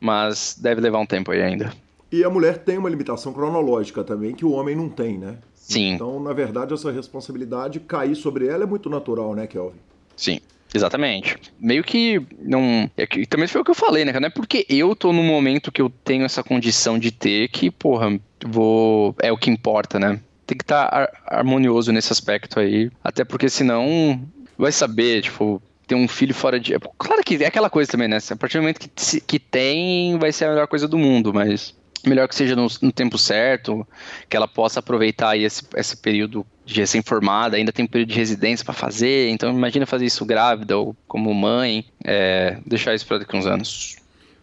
Mas 0.02 0.58
deve 0.60 0.80
levar 0.80 0.98
um 0.98 1.06
tempo 1.06 1.30
aí 1.30 1.40
ainda. 1.40 1.72
E 2.10 2.24
a 2.24 2.28
mulher 2.28 2.58
tem 2.58 2.76
uma 2.76 2.90
limitação 2.90 3.32
cronológica 3.32 4.02
também 4.02 4.34
que 4.34 4.44
o 4.44 4.50
homem 4.50 4.74
não 4.74 4.88
tem, 4.88 5.16
né? 5.16 5.38
Sim. 5.54 5.92
Então, 5.92 6.20
na 6.20 6.32
verdade, 6.32 6.74
essa 6.74 6.90
responsabilidade 6.90 7.78
cair 7.78 8.16
sobre 8.16 8.48
ela 8.48 8.64
é 8.64 8.66
muito 8.66 8.90
natural, 8.90 9.32
né, 9.32 9.46
Kelvin? 9.46 9.78
Sim. 10.16 10.40
Exatamente. 10.74 11.36
Meio 11.60 11.84
que 11.84 12.20
não. 12.40 12.90
É 12.96 13.06
que, 13.06 13.26
também 13.26 13.46
foi 13.46 13.60
o 13.60 13.64
que 13.64 13.70
eu 13.70 13.74
falei, 13.74 14.04
né? 14.04 14.12
Não 14.18 14.26
é 14.26 14.30
porque 14.30 14.66
eu 14.68 14.96
tô 14.96 15.12
no 15.12 15.22
momento 15.22 15.70
que 15.70 15.82
eu 15.82 15.92
tenho 16.02 16.24
essa 16.24 16.42
condição 16.42 16.98
de 16.98 17.12
ter 17.12 17.48
que, 17.48 17.70
porra, 17.70 18.18
vou. 18.44 19.14
É 19.20 19.30
o 19.30 19.36
que 19.36 19.50
importa, 19.50 20.00
né? 20.00 20.18
Tem 20.46 20.56
que 20.56 20.64
estar 20.64 20.88
tá 20.88 21.12
harmonioso 21.26 21.92
nesse 21.92 22.10
aspecto 22.10 22.58
aí. 22.58 22.90
Até 23.04 23.22
porque 23.22 23.50
senão 23.50 24.20
vai 24.56 24.72
saber, 24.72 25.22
tipo, 25.22 25.62
ter 25.86 25.94
um 25.94 26.08
filho 26.08 26.34
fora 26.34 26.58
de. 26.58 26.74
Claro 26.98 27.22
que 27.24 27.42
é 27.42 27.46
aquela 27.46 27.70
coisa 27.70 27.90
também, 27.90 28.08
né? 28.08 28.18
A 28.30 28.36
partir 28.36 28.58
do 28.58 28.62
momento 28.62 28.80
que, 28.80 29.20
que 29.20 29.38
tem, 29.38 30.18
vai 30.18 30.32
ser 30.32 30.46
a 30.46 30.50
melhor 30.50 30.66
coisa 30.66 30.86
do 30.86 30.98
mundo, 30.98 31.32
mas 31.32 31.74
melhor 32.04 32.28
que 32.28 32.34
seja 32.34 32.56
no, 32.56 32.66
no, 32.80 32.92
tempo 32.92 33.16
certo, 33.16 33.86
que 34.28 34.36
ela 34.36 34.48
possa 34.48 34.80
aproveitar 34.80 35.36
esse, 35.36 35.62
esse 35.76 35.96
período 35.96 36.44
de 36.64 36.80
recém-formada, 36.80 37.56
ainda 37.56 37.72
tem 37.72 37.84
um 37.84 37.88
período 37.88 38.10
de 38.10 38.16
residência 38.16 38.64
para 38.64 38.74
fazer, 38.74 39.28
então 39.30 39.50
imagina 39.50 39.86
fazer 39.86 40.06
isso 40.06 40.24
grávida 40.24 40.76
ou 40.76 40.96
como 41.06 41.32
mãe, 41.32 41.84
é, 42.04 42.58
deixar 42.66 42.94
isso 42.94 43.06
para 43.06 43.18
daqui 43.18 43.36
a 43.36 43.38
uns 43.38 43.46
anos. 43.46 43.96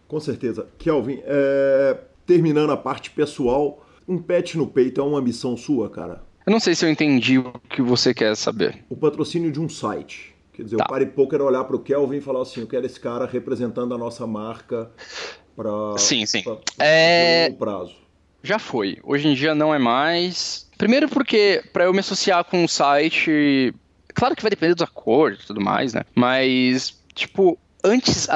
Com 0.08 0.18
certeza. 0.20 0.66
Kelvin, 0.78 1.20
é, 1.24 1.98
terminando 2.26 2.70
a 2.70 2.76
parte 2.76 3.10
pessoal, 3.10 3.86
um 4.08 4.18
pet 4.18 4.56
no 4.56 4.66
peito 4.66 5.00
é 5.00 5.04
uma 5.04 5.18
ambição 5.18 5.56
sua, 5.56 5.88
cara? 5.88 6.22
Eu 6.46 6.52
não 6.52 6.60
sei 6.60 6.74
se 6.74 6.84
eu 6.84 6.90
entendi 6.90 7.38
o 7.38 7.52
que 7.68 7.82
você 7.82 8.12
quer 8.12 8.34
saber. 8.36 8.82
O 8.88 8.96
patrocínio 8.96 9.52
de 9.52 9.60
um 9.60 9.68
site. 9.68 10.29
Quer 10.60 10.64
dizer, 10.64 10.76
tá. 10.76 10.84
o 10.84 10.88
Party 10.88 11.06
Poker 11.06 11.40
olhar 11.40 11.64
para 11.64 11.74
o 11.74 11.78
Kelvin 11.78 12.18
e 12.18 12.20
falar 12.20 12.42
assim, 12.42 12.60
eu 12.60 12.66
quero 12.66 12.84
esse 12.84 13.00
cara 13.00 13.24
representando 13.24 13.94
a 13.94 13.98
nossa 13.98 14.26
marca 14.26 14.90
para 15.56 15.96
sim, 15.96 16.26
sim. 16.26 16.42
Pra, 16.42 16.56
pra 16.56 16.64
é... 16.84 17.50
prazo. 17.50 17.96
Já 18.42 18.58
foi. 18.58 18.98
Hoje 19.02 19.28
em 19.28 19.34
dia 19.34 19.54
não 19.54 19.74
é 19.74 19.78
mais. 19.78 20.68
Primeiro 20.76 21.08
porque 21.08 21.64
para 21.72 21.84
eu 21.84 21.94
me 21.94 22.00
associar 22.00 22.44
com 22.44 22.62
um 22.62 22.68
site, 22.68 23.74
claro 24.14 24.36
que 24.36 24.42
vai 24.42 24.50
depender 24.50 24.74
do 24.74 24.84
acordo 24.84 25.38
e 25.42 25.46
tudo 25.46 25.62
mais, 25.62 25.94
né? 25.94 26.02
Mas 26.14 26.94
tipo, 27.14 27.58
antes 27.84 28.28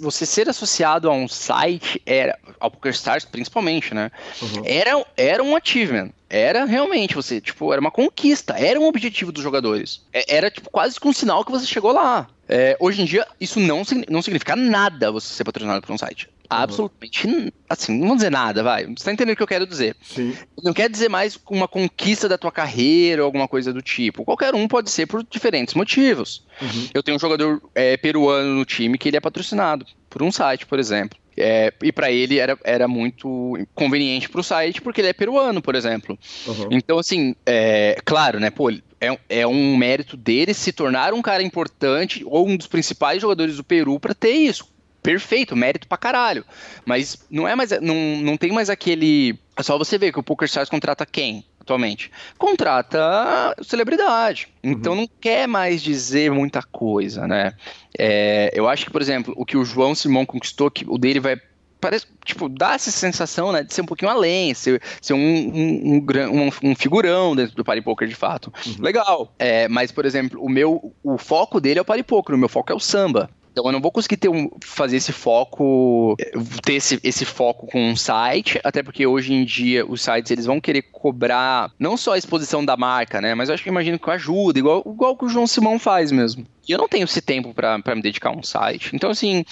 você 0.00 0.26
ser 0.26 0.48
associado 0.48 1.08
a 1.08 1.12
um 1.12 1.28
site 1.28 2.00
era 2.04 2.38
ao 2.58 2.70
PokerStars 2.70 3.24
principalmente, 3.24 3.94
né? 3.94 4.10
Uhum. 4.40 4.62
Era, 4.64 5.04
era 5.16 5.42
um 5.42 5.56
achievement. 5.56 6.10
Era 6.28 6.64
realmente 6.64 7.14
você, 7.14 7.40
tipo, 7.40 7.72
era 7.72 7.80
uma 7.80 7.90
conquista, 7.90 8.54
era 8.56 8.78
um 8.78 8.86
objetivo 8.86 9.32
dos 9.32 9.42
jogadores. 9.42 10.00
É, 10.12 10.36
era 10.36 10.50
tipo 10.50 10.70
quase 10.70 10.98
com 10.98 11.08
um 11.08 11.12
sinal 11.12 11.44
que 11.44 11.50
você 11.50 11.66
chegou 11.66 11.92
lá. 11.92 12.28
É, 12.48 12.76
hoje 12.78 13.02
em 13.02 13.04
dia, 13.04 13.26
isso 13.40 13.58
não, 13.58 13.82
não 14.08 14.22
significa 14.22 14.54
nada 14.54 15.10
você 15.10 15.32
ser 15.32 15.44
patrocinado 15.44 15.82
por 15.82 15.92
um 15.92 15.98
site. 15.98 16.28
Absolutamente, 16.50 17.52
assim, 17.68 17.98
não 17.98 18.08
vou 18.08 18.16
dizer 18.16 18.30
nada, 18.30 18.62
vai. 18.62 18.84
Você 18.86 19.04
tá 19.04 19.12
entendendo 19.12 19.34
o 19.34 19.36
que 19.36 19.42
eu 19.42 19.46
quero 19.46 19.66
dizer? 19.66 19.96
Sim. 20.02 20.36
Não 20.62 20.72
quer 20.72 20.90
dizer 20.90 21.08
mais 21.08 21.38
uma 21.48 21.68
conquista 21.68 22.28
da 22.28 22.36
tua 22.36 22.50
carreira 22.50 23.22
ou 23.22 23.26
alguma 23.26 23.46
coisa 23.46 23.72
do 23.72 23.80
tipo. 23.80 24.24
Qualquer 24.24 24.54
um 24.54 24.66
pode 24.66 24.90
ser 24.90 25.06
por 25.06 25.22
diferentes 25.22 25.74
motivos. 25.74 26.44
Uhum. 26.60 26.88
Eu 26.92 27.02
tenho 27.02 27.16
um 27.16 27.20
jogador 27.20 27.62
é, 27.74 27.96
peruano 27.96 28.54
no 28.54 28.64
time 28.64 28.98
que 28.98 29.08
ele 29.08 29.16
é 29.16 29.20
patrocinado 29.20 29.86
por 30.08 30.22
um 30.22 30.32
site, 30.32 30.66
por 30.66 30.78
exemplo. 30.78 31.16
É, 31.36 31.72
e 31.82 31.92
para 31.92 32.10
ele 32.10 32.38
era, 32.38 32.58
era 32.64 32.88
muito 32.88 33.56
conveniente 33.74 34.28
para 34.28 34.40
o 34.40 34.44
site 34.44 34.82
porque 34.82 35.00
ele 35.00 35.08
é 35.08 35.12
peruano, 35.12 35.62
por 35.62 35.74
exemplo. 35.74 36.18
Uhum. 36.46 36.68
Então, 36.72 36.98
assim, 36.98 37.34
é, 37.46 37.96
claro, 38.04 38.40
né? 38.40 38.50
Pô, 38.50 38.70
é, 38.70 39.18
é 39.28 39.46
um 39.46 39.76
mérito 39.76 40.16
dele 40.16 40.52
se 40.52 40.72
tornar 40.72 41.14
um 41.14 41.22
cara 41.22 41.42
importante 41.42 42.22
ou 42.26 42.46
um 42.46 42.56
dos 42.56 42.66
principais 42.66 43.22
jogadores 43.22 43.56
do 43.56 43.64
Peru 43.64 43.98
para 43.98 44.14
ter 44.14 44.32
isso 44.32 44.68
perfeito, 45.02 45.56
mérito 45.56 45.88
pra 45.88 45.98
caralho. 45.98 46.44
Mas 46.84 47.18
não 47.30 47.46
é 47.46 47.54
mais. 47.54 47.70
Não, 47.80 47.94
não 48.22 48.36
tem 48.36 48.52
mais 48.52 48.70
aquele. 48.70 49.38
É 49.56 49.62
só 49.62 49.76
você 49.76 49.98
ver 49.98 50.12
que 50.12 50.18
o 50.18 50.22
PokerStars 50.22 50.68
contrata 50.68 51.04
quem 51.04 51.44
atualmente? 51.60 52.10
Contrata 52.36 53.54
celebridade. 53.62 54.48
Então 54.62 54.92
uhum. 54.92 55.00
não 55.00 55.08
quer 55.20 55.46
mais 55.46 55.82
dizer 55.82 56.30
muita 56.30 56.62
coisa, 56.62 57.26
né? 57.26 57.52
É, 57.98 58.50
eu 58.54 58.68
acho 58.68 58.84
que, 58.84 58.90
por 58.90 59.00
exemplo, 59.00 59.34
o 59.36 59.44
que 59.44 59.56
o 59.56 59.64
João 59.64 59.94
Simão 59.94 60.26
conquistou, 60.26 60.70
que 60.70 60.84
o 60.88 60.98
dele 60.98 61.20
vai 61.20 61.36
parece, 61.80 62.06
tipo, 62.24 62.48
dá 62.48 62.74
essa 62.74 62.90
sensação, 62.90 63.50
né, 63.52 63.62
de 63.62 63.72
ser 63.72 63.80
um 63.80 63.86
pouquinho 63.86 64.10
além, 64.10 64.52
ser, 64.52 64.82
ser 65.00 65.14
um, 65.14 65.18
um, 65.18 65.96
um, 65.98 66.50
um 66.62 66.74
figurão 66.74 67.34
dentro 67.34 67.56
do 67.56 67.64
Party 67.64 67.80
Poker 67.80 68.06
de 68.06 68.14
fato. 68.14 68.52
Uhum. 68.66 68.76
Legal. 68.80 69.34
É, 69.38 69.66
mas, 69.66 69.90
por 69.90 70.04
exemplo, 70.04 70.42
o 70.44 70.48
meu, 70.48 70.92
o 71.02 71.16
foco 71.16 71.58
dele 71.58 71.78
é 71.78 71.82
o 71.82 71.84
Party 71.84 72.02
Poker, 72.02 72.34
o 72.34 72.38
meu 72.38 72.48
foco 72.48 72.70
é 72.70 72.74
o 72.74 72.80
samba. 72.80 73.30
Então 73.52 73.64
eu 73.66 73.72
não 73.72 73.80
vou 73.80 73.90
conseguir 73.90 74.16
ter 74.16 74.28
um, 74.28 74.48
fazer 74.62 74.96
esse 74.96 75.12
foco, 75.12 76.16
ter 76.62 76.74
esse, 76.74 77.00
esse 77.02 77.24
foco 77.24 77.66
com 77.66 77.90
um 77.90 77.96
site, 77.96 78.60
até 78.62 78.82
porque 78.82 79.06
hoje 79.06 79.32
em 79.32 79.44
dia 79.44 79.84
os 79.84 80.02
sites 80.02 80.30
eles 80.30 80.46
vão 80.46 80.60
querer 80.60 80.82
cobrar 80.82 81.70
não 81.78 81.96
só 81.96 82.12
a 82.14 82.18
exposição 82.18 82.64
da 82.64 82.76
marca, 82.76 83.20
né? 83.20 83.34
Mas 83.34 83.48
eu 83.48 83.54
acho 83.54 83.62
que 83.62 83.68
imagino 83.68 83.98
que 83.98 84.10
ajuda, 84.10 84.58
igual, 84.58 84.82
igual 84.86 85.16
que 85.16 85.24
o 85.24 85.28
João 85.28 85.46
Simão 85.46 85.78
faz 85.78 86.12
mesmo. 86.12 86.46
E 86.68 86.72
eu 86.72 86.78
não 86.78 86.88
tenho 86.88 87.04
esse 87.04 87.20
tempo 87.20 87.52
para 87.52 87.94
me 87.94 88.02
dedicar 88.02 88.30
a 88.30 88.36
um 88.36 88.42
site. 88.42 88.90
Então, 88.94 89.10
assim, 89.10 89.44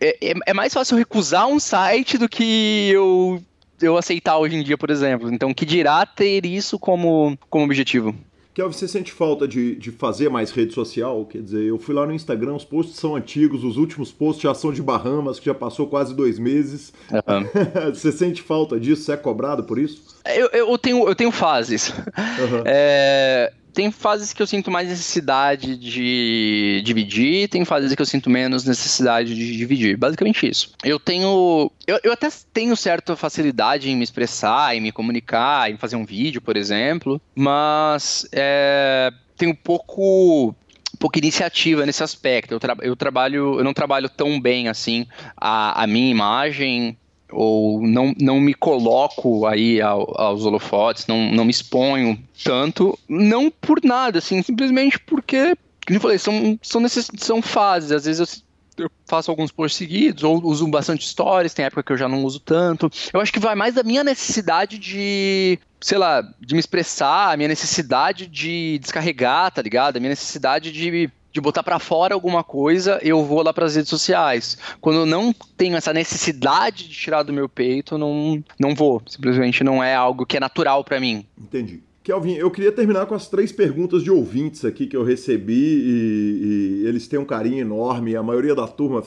é, 0.00 0.30
é, 0.30 0.34
é 0.46 0.54
mais 0.54 0.74
fácil 0.74 0.96
recusar 0.96 1.46
um 1.46 1.58
site 1.58 2.18
do 2.18 2.28
que 2.28 2.90
eu 2.90 3.42
eu 3.80 3.96
aceitar 3.96 4.36
hoje 4.38 4.56
em 4.56 4.62
dia, 4.62 4.76
por 4.76 4.90
exemplo. 4.90 5.32
Então, 5.32 5.54
que 5.54 5.64
dirá 5.64 6.04
ter 6.04 6.44
isso 6.44 6.78
como, 6.78 7.38
como 7.48 7.64
objetivo? 7.64 8.14
Kelvin, 8.58 8.76
você 8.76 8.88
sente 8.88 9.12
falta 9.12 9.46
de, 9.46 9.76
de 9.76 9.92
fazer 9.92 10.28
mais 10.28 10.50
rede 10.50 10.74
social? 10.74 11.24
Quer 11.26 11.42
dizer, 11.42 11.62
eu 11.62 11.78
fui 11.78 11.94
lá 11.94 12.04
no 12.04 12.12
Instagram, 12.12 12.56
os 12.56 12.64
posts 12.64 12.96
são 12.96 13.14
antigos, 13.14 13.62
os 13.62 13.76
últimos 13.76 14.10
posts 14.10 14.42
já 14.42 14.52
são 14.52 14.72
de 14.72 14.82
Bahamas, 14.82 15.38
que 15.38 15.46
já 15.46 15.54
passou 15.54 15.86
quase 15.86 16.12
dois 16.12 16.40
meses. 16.40 16.92
Uhum. 17.08 17.46
você 17.94 18.10
sente 18.10 18.42
falta 18.42 18.80
disso? 18.80 19.04
Você 19.04 19.12
é 19.12 19.16
cobrado 19.16 19.62
por 19.62 19.78
isso? 19.78 20.02
Eu, 20.26 20.48
eu, 20.48 20.76
tenho, 20.76 21.08
eu 21.08 21.14
tenho 21.14 21.30
fases. 21.30 21.90
Uhum. 21.90 22.64
É, 22.64 23.52
tem 23.78 23.92
fases 23.92 24.32
que 24.32 24.42
eu 24.42 24.46
sinto 24.48 24.72
mais 24.72 24.88
necessidade 24.88 25.76
de 25.76 26.82
dividir, 26.84 27.46
tem 27.46 27.64
fases 27.64 27.94
que 27.94 28.02
eu 28.02 28.06
sinto 28.06 28.28
menos 28.28 28.64
necessidade 28.64 29.32
de 29.32 29.56
dividir. 29.56 29.96
Basicamente 29.96 30.48
isso. 30.48 30.72
Eu 30.82 30.98
tenho. 30.98 31.70
Eu, 31.86 32.00
eu 32.02 32.12
até 32.12 32.28
tenho 32.52 32.74
certa 32.74 33.14
facilidade 33.14 33.88
em 33.88 33.94
me 33.94 34.02
expressar, 34.02 34.74
em 34.74 34.80
me 34.80 34.90
comunicar, 34.90 35.70
em 35.70 35.76
fazer 35.76 35.94
um 35.94 36.04
vídeo, 36.04 36.40
por 36.40 36.56
exemplo, 36.56 37.20
mas 37.36 38.26
é, 38.32 39.12
tenho 39.36 39.54
pouco 39.54 40.52
pouca 40.98 41.20
iniciativa 41.20 41.86
nesse 41.86 42.02
aspecto. 42.02 42.54
Eu, 42.54 42.58
tra 42.58 42.76
eu, 42.82 42.96
trabalho, 42.96 43.60
eu 43.60 43.62
não 43.62 43.72
trabalho 43.72 44.08
tão 44.08 44.40
bem 44.40 44.66
assim 44.66 45.06
a, 45.36 45.84
a 45.84 45.86
minha 45.86 46.10
imagem 46.10 46.98
ou 47.30 47.82
não, 47.86 48.14
não 48.20 48.40
me 48.40 48.54
coloco 48.54 49.46
aí 49.46 49.80
ao, 49.80 50.20
aos 50.20 50.44
holofotes, 50.44 51.06
não, 51.06 51.30
não 51.30 51.44
me 51.44 51.50
exponho 51.50 52.18
tanto, 52.42 52.98
não 53.08 53.50
por 53.50 53.80
nada, 53.84 54.18
assim, 54.18 54.42
simplesmente 54.42 54.98
porque, 55.00 55.56
como 55.86 55.96
eu 55.96 56.00
falei, 56.00 56.18
são, 56.18 56.58
são, 56.62 56.82
são 56.88 57.42
fases, 57.42 57.92
às 57.92 58.04
vezes 58.04 58.42
eu, 58.78 58.84
eu 58.84 58.90
faço 59.06 59.30
alguns 59.30 59.52
posts 59.52 59.76
seguidos, 59.76 60.24
ou 60.24 60.42
uso 60.44 60.66
bastante 60.68 61.06
stories, 61.06 61.52
tem 61.52 61.64
época 61.64 61.82
que 61.82 61.92
eu 61.92 61.98
já 61.98 62.08
não 62.08 62.24
uso 62.24 62.40
tanto. 62.40 62.90
Eu 63.12 63.20
acho 63.20 63.32
que 63.32 63.38
vai 63.40 63.54
mais 63.54 63.74
da 63.74 63.82
minha 63.82 64.04
necessidade 64.04 64.78
de, 64.78 65.58
sei 65.80 65.98
lá, 65.98 66.22
de 66.40 66.54
me 66.54 66.60
expressar, 66.60 67.32
a 67.32 67.36
minha 67.36 67.48
necessidade 67.48 68.26
de 68.26 68.78
descarregar, 68.78 69.50
tá 69.50 69.60
ligado? 69.60 69.96
A 69.96 70.00
minha 70.00 70.10
necessidade 70.10 70.72
de 70.72 71.10
de 71.32 71.40
botar 71.40 71.62
para 71.62 71.78
fora 71.78 72.14
alguma 72.14 72.42
coisa, 72.42 72.98
eu 73.02 73.24
vou 73.24 73.42
lá 73.42 73.52
para 73.52 73.66
as 73.66 73.76
redes 73.76 73.90
sociais. 73.90 74.56
Quando 74.80 75.00
eu 75.00 75.06
não 75.06 75.32
tenho 75.56 75.76
essa 75.76 75.92
necessidade 75.92 76.88
de 76.88 76.94
tirar 76.94 77.22
do 77.22 77.32
meu 77.32 77.48
peito, 77.48 77.98
não, 77.98 78.42
não 78.58 78.74
vou. 78.74 79.02
Simplesmente 79.06 79.62
não 79.62 79.82
é 79.82 79.94
algo 79.94 80.26
que 80.26 80.36
é 80.36 80.40
natural 80.40 80.82
para 80.82 80.98
mim. 80.98 81.26
Entendi. 81.38 81.82
Kelvin, 82.02 82.34
eu 82.34 82.50
queria 82.50 82.72
terminar 82.72 83.04
com 83.04 83.14
as 83.14 83.28
três 83.28 83.52
perguntas 83.52 84.02
de 84.02 84.10
ouvintes 84.10 84.64
aqui 84.64 84.86
que 84.86 84.96
eu 84.96 85.04
recebi 85.04 85.52
e, 85.52 86.82
e 86.82 86.86
eles 86.86 87.06
têm 87.06 87.18
um 87.18 87.24
carinho 87.24 87.60
enorme. 87.60 88.16
A 88.16 88.22
maioria 88.22 88.54
da 88.54 88.66
turma 88.66 89.04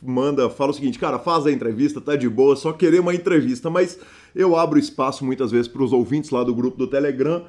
manda, 0.00 0.48
fala 0.48 0.70
o 0.70 0.74
seguinte, 0.74 1.00
cara, 1.00 1.18
faz 1.18 1.46
a 1.46 1.50
entrevista, 1.50 2.00
tá 2.00 2.14
de 2.14 2.28
boa, 2.28 2.54
só 2.54 2.72
querer 2.72 3.00
uma 3.00 3.12
entrevista, 3.12 3.68
mas 3.68 3.98
eu 4.36 4.54
abro 4.54 4.78
espaço 4.78 5.24
muitas 5.24 5.50
vezes 5.50 5.66
para 5.66 5.82
os 5.82 5.92
ouvintes 5.92 6.30
lá 6.30 6.44
do 6.44 6.54
grupo 6.54 6.78
do 6.78 6.86
Telegram 6.86 7.44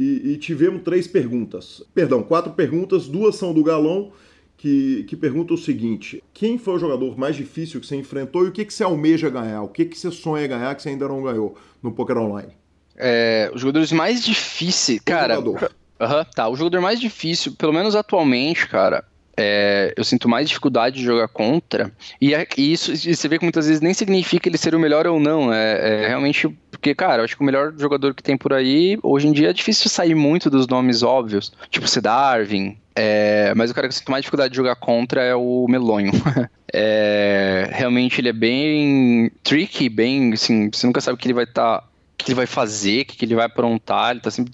e, 0.00 0.32
e, 0.32 0.36
tivemos 0.38 0.82
três 0.82 1.06
perguntas. 1.06 1.82
Perdão, 1.94 2.22
quatro 2.22 2.52
perguntas, 2.52 3.06
duas 3.06 3.36
são 3.36 3.52
do 3.52 3.62
Galão, 3.62 4.12
que, 4.56 5.04
que 5.04 5.14
pergunta 5.14 5.52
o 5.52 5.58
seguinte: 5.58 6.24
quem 6.32 6.56
foi 6.56 6.74
o 6.74 6.78
jogador 6.78 7.18
mais 7.18 7.36
difícil 7.36 7.78
que 7.80 7.86
você 7.86 7.96
enfrentou 7.96 8.46
e 8.46 8.48
o 8.48 8.52
que, 8.52 8.64
que 8.64 8.72
você 8.72 8.82
almeja 8.82 9.28
ganhar? 9.28 9.62
O 9.62 9.68
que, 9.68 9.84
que 9.84 9.98
você 9.98 10.10
sonha 10.10 10.46
ganhar 10.46 10.74
que 10.74 10.82
você 10.82 10.88
ainda 10.88 11.06
não 11.06 11.22
ganhou 11.22 11.54
no 11.82 11.92
Poker 11.92 12.16
Online? 12.16 12.52
É, 12.96 13.50
os 13.54 13.60
jogadores 13.60 13.92
mais 13.92 14.24
difíceis, 14.24 15.00
cara. 15.04 15.34
Jogador. 15.34 15.70
Uhum, 16.00 16.24
tá, 16.34 16.48
o 16.48 16.56
jogador 16.56 16.80
mais 16.80 16.98
difícil, 16.98 17.52
pelo 17.52 17.74
menos 17.74 17.94
atualmente, 17.94 18.66
cara, 18.66 19.04
é, 19.36 19.92
eu 19.96 20.04
sinto 20.04 20.28
mais 20.28 20.48
dificuldade 20.48 20.96
de 20.96 21.04
jogar 21.04 21.28
contra. 21.28 21.92
E, 22.20 22.34
é, 22.34 22.46
e 22.56 22.72
isso 22.72 22.92
e 22.92 23.14
você 23.14 23.28
vê 23.28 23.38
que 23.38 23.44
muitas 23.44 23.66
vezes 23.66 23.80
nem 23.80 23.94
significa 23.94 24.48
ele 24.48 24.58
ser 24.58 24.74
o 24.74 24.78
melhor 24.78 25.06
ou 25.06 25.18
não. 25.18 25.52
É, 25.52 26.04
é, 26.04 26.08
realmente 26.08 26.48
porque, 26.70 26.94
cara, 26.94 27.20
eu 27.20 27.24
acho 27.24 27.36
que 27.36 27.42
o 27.42 27.46
melhor 27.46 27.74
jogador 27.76 28.14
que 28.14 28.22
tem 28.22 28.36
por 28.36 28.52
aí, 28.52 28.98
hoje 29.02 29.28
em 29.28 29.32
dia 29.32 29.50
é 29.50 29.52
difícil 29.52 29.90
sair 29.90 30.14
muito 30.14 30.48
dos 30.48 30.66
nomes 30.66 31.02
óbvios. 31.02 31.52
Tipo, 31.70 31.86
C. 31.86 32.00
Darwin. 32.00 32.76
É, 32.94 33.54
mas 33.54 33.70
o 33.70 33.74
cara 33.74 33.86
que 33.88 33.94
eu 33.94 33.98
sinto 33.98 34.10
mais 34.10 34.22
dificuldade 34.22 34.50
de 34.50 34.56
jogar 34.56 34.76
contra 34.76 35.22
é 35.22 35.34
o 35.34 35.66
Melonho. 35.68 36.12
É, 36.72 37.68
realmente 37.72 38.20
ele 38.20 38.28
é 38.28 38.32
bem 38.32 39.28
tricky, 39.42 39.88
bem 39.88 40.32
assim, 40.32 40.70
você 40.72 40.86
nunca 40.86 41.00
sabe 41.00 41.16
o 41.16 41.18
que 41.18 41.26
ele 41.26 41.34
vai 41.34 41.42
estar. 41.42 41.80
Tá 41.80 41.90
que 42.16 42.30
ele 42.30 42.36
vai 42.36 42.46
fazer, 42.46 43.00
o 43.00 43.04
que 43.06 43.24
ele 43.24 43.34
vai 43.34 43.46
aprontar, 43.46 44.12
ele 44.12 44.20
tá 44.20 44.30
sempre 44.30 44.52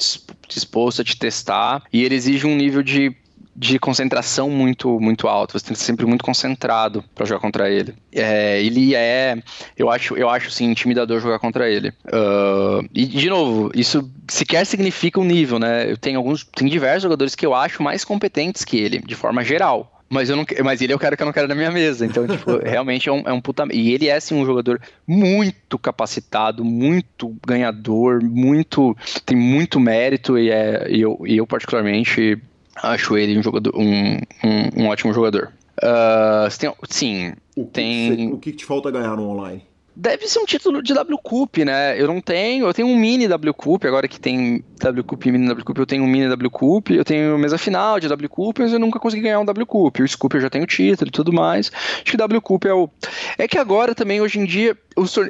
disposto 0.49 1.03
a 1.03 1.05
te 1.05 1.18
testar. 1.18 1.83
E 1.93 2.05
ele 2.05 2.14
exige 2.14 2.47
um 2.47 2.57
nível 2.57 2.83
de 2.83 3.14
de 3.57 3.79
concentração 3.79 4.51
muito 4.51 5.01
muito 5.01 5.27
alto. 5.27 5.59
Você 5.59 5.67
tem 5.67 5.73
que 5.73 5.79
ser 5.79 5.87
sempre 5.87 6.05
muito 6.05 6.25
concentrado 6.25 7.03
para 7.15 7.25
jogar 7.25 7.41
contra 7.41 7.71
ele. 7.71 7.95
É, 8.13 8.63
ele 8.63 8.95
é, 8.95 9.39
eu 9.77 9.91
acho, 9.91 10.17
eu 10.17 10.29
acho 10.29 10.51
sim 10.51 10.67
intimidador 10.67 11.21
jogar 11.21 11.39
contra 11.39 11.69
ele. 11.71 11.89
Uh, 12.07 12.87
e 12.95 13.07
de 13.07 13.31
novo, 13.31 13.71
isso 13.75 14.11
sequer 14.29 14.67
significa 14.67 15.19
um 15.19 15.25
nível, 15.25 15.59
né? 15.59 15.91
Eu 15.91 15.97
tenho 15.97 16.19
alguns, 16.19 16.45
tem 16.45 16.69
diversos 16.69 17.03
jogadores 17.03 17.35
que 17.35 17.47
eu 17.47 17.55
acho 17.55 17.83
mais 17.83 18.05
competentes 18.05 18.65
que 18.65 18.77
ele, 18.77 18.99
de 18.99 19.15
forma 19.15 19.43
geral. 19.43 19.93
Mas, 20.09 20.31
eu 20.31 20.37
não, 20.37 20.47
mas 20.65 20.81
ele 20.81 20.93
é 20.93 20.97
o 20.97 21.01
cara 21.01 21.17
que 21.17 21.23
eu 21.23 21.27
não 21.27 21.33
quero 21.33 21.49
na 21.49 21.55
minha 21.55 21.71
mesa. 21.71 22.07
Então, 22.07 22.27
tipo, 22.29 22.59
realmente 22.59 23.09
é 23.09 23.13
um, 23.13 23.23
é 23.27 23.33
um 23.33 23.41
puta. 23.41 23.67
E 23.73 23.93
ele 23.93 24.09
é, 24.09 24.15
assim, 24.15 24.35
um 24.35 24.47
jogador 24.47 24.81
muito 25.07 25.79
capacitado, 25.79 26.65
muito 26.65 27.37
ganhador, 27.45 28.23
muito. 28.23 28.97
tem 29.25 29.37
muito 29.37 29.81
mérito. 29.81 30.39
E, 30.39 30.51
é, 30.51 30.87
e 30.89 31.01
eu, 31.01 31.21
e 31.27 31.37
eu, 31.37 31.47
particularmente, 31.47 32.41
Acho 32.83 33.16
ele 33.16 33.39
um, 33.39 33.43
jogador, 33.43 33.72
um, 33.74 34.16
um, 34.45 34.83
um 34.83 34.89
ótimo 34.89 35.12
jogador. 35.12 35.53
Uh, 35.83 36.49
tem, 36.59 36.72
sim, 36.89 37.33
o 37.57 37.64
que 37.64 37.70
tem. 37.70 38.16
Que, 38.16 38.35
o 38.35 38.39
que 38.39 38.53
te 38.53 38.64
falta 38.64 38.91
ganhar 38.91 39.16
no 39.16 39.29
online? 39.29 39.62
Deve 39.99 40.29
ser 40.29 40.41
um 40.41 40.45
título 40.45 40.83
de 40.83 40.93
W 40.93 41.19
Cup, 41.23 41.57
né? 41.59 41.99
Eu 41.99 42.07
não 42.07 42.21
tenho. 42.21 42.67
Eu 42.67 42.75
tenho 42.75 42.87
um 42.87 42.95
mini 42.95 43.27
W 43.27 43.55
Cup, 43.55 43.83
agora 43.87 44.07
que 44.07 44.21
tem 44.21 44.63
W 44.79 45.03
Cup 45.03 45.25
e 45.25 45.33
mini 45.33 45.49
W 45.49 45.65
Cup, 45.65 45.79
eu 45.79 45.87
tenho 45.87 46.05
um 46.05 46.07
mini 46.07 46.29
W 46.29 46.51
Cup, 46.51 46.91
eu 46.91 47.03
tenho 47.03 47.39
mesa 47.39 47.57
final 47.57 47.99
de 47.99 48.07
W 48.07 48.29
Cup, 48.29 48.59
mas 48.59 48.75
eu 48.75 48.79
nunca 48.79 49.01
consegui 49.01 49.23
ganhar 49.23 49.41
um 49.41 49.45
W 49.47 49.67
Cup. 49.67 50.01
O 50.01 50.07
Scoop 50.07 50.35
eu 50.35 50.43
já 50.43 50.51
tenho 50.51 50.67
título 50.67 51.09
e 51.09 51.11
tudo 51.11 51.33
mais. 51.33 51.73
Acho 51.73 52.11
que 52.11 52.17
W 52.19 52.43
Cup 52.43 52.67
é 52.67 52.75
o. 52.75 52.91
É 53.39 53.49
que 53.49 53.57
agora 53.57 53.95
também, 53.95 54.21
hoje 54.21 54.39
em 54.39 54.45
dia, 54.45 54.77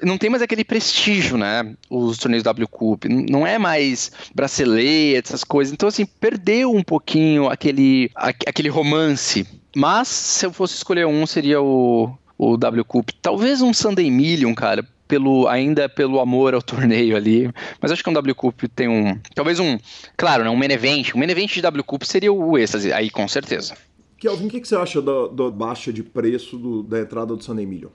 não 0.02 0.18
tem 0.18 0.30
mais 0.30 0.42
aquele 0.42 0.64
prestígio, 0.64 1.38
né? 1.38 1.76
Os 1.88 2.18
torneios 2.18 2.42
W 2.42 2.66
Cup. 2.66 3.04
Não 3.04 3.46
é 3.46 3.58
mais 3.58 4.10
bracelete, 4.34 5.28
essas 5.28 5.44
coisas. 5.44 5.72
Então, 5.72 5.88
assim, 5.88 6.04
perdeu 6.04 6.74
um 6.74 6.82
pouquinho 6.82 7.48
aquele, 7.48 8.10
aquele 8.14 8.68
romance. 8.68 9.46
Mas 9.76 10.08
se 10.08 10.44
eu 10.44 10.52
fosse 10.52 10.74
escolher 10.74 11.06
um, 11.06 11.24
seria 11.24 11.60
o 11.62 12.12
o 12.38 12.56
W 12.56 12.84
Cup. 12.84 13.10
Talvez 13.22 13.62
um 13.62 13.72
Sunday 13.72 14.10
Million, 14.10 14.54
cara, 14.54 14.86
pelo 15.08 15.48
ainda 15.48 15.88
pelo 15.88 16.20
amor 16.20 16.54
ao 16.54 16.62
torneio 16.62 17.16
ali. 17.16 17.50
Mas 17.80 17.92
acho 17.92 18.02
que 18.02 18.10
um 18.10 18.12
W 18.12 18.34
Cup 18.34 18.62
tem 18.74 18.88
um. 18.88 19.18
Talvez 19.34 19.58
um. 19.58 19.78
Claro, 20.16 20.44
né, 20.44 20.50
um 20.50 20.56
main 20.56 20.70
event. 20.70 21.14
Um 21.14 21.18
main 21.18 21.30
event 21.30 21.52
de 21.52 21.62
W 21.62 21.84
Cup 21.84 22.02
seria 22.04 22.32
o 22.32 22.58
êxtase, 22.58 22.92
aí 22.92 23.10
com 23.10 23.26
certeza. 23.26 23.76
Kelvin, 24.18 24.46
o 24.46 24.50
que, 24.50 24.60
que 24.60 24.68
você 24.68 24.76
acha 24.76 25.02
da, 25.02 25.28
da 25.28 25.50
baixa 25.50 25.92
de 25.92 26.02
preço 26.02 26.56
do, 26.56 26.82
da 26.82 27.00
entrada 27.00 27.36
do 27.36 27.42
Sunday 27.42 27.66
Million? 27.66 27.90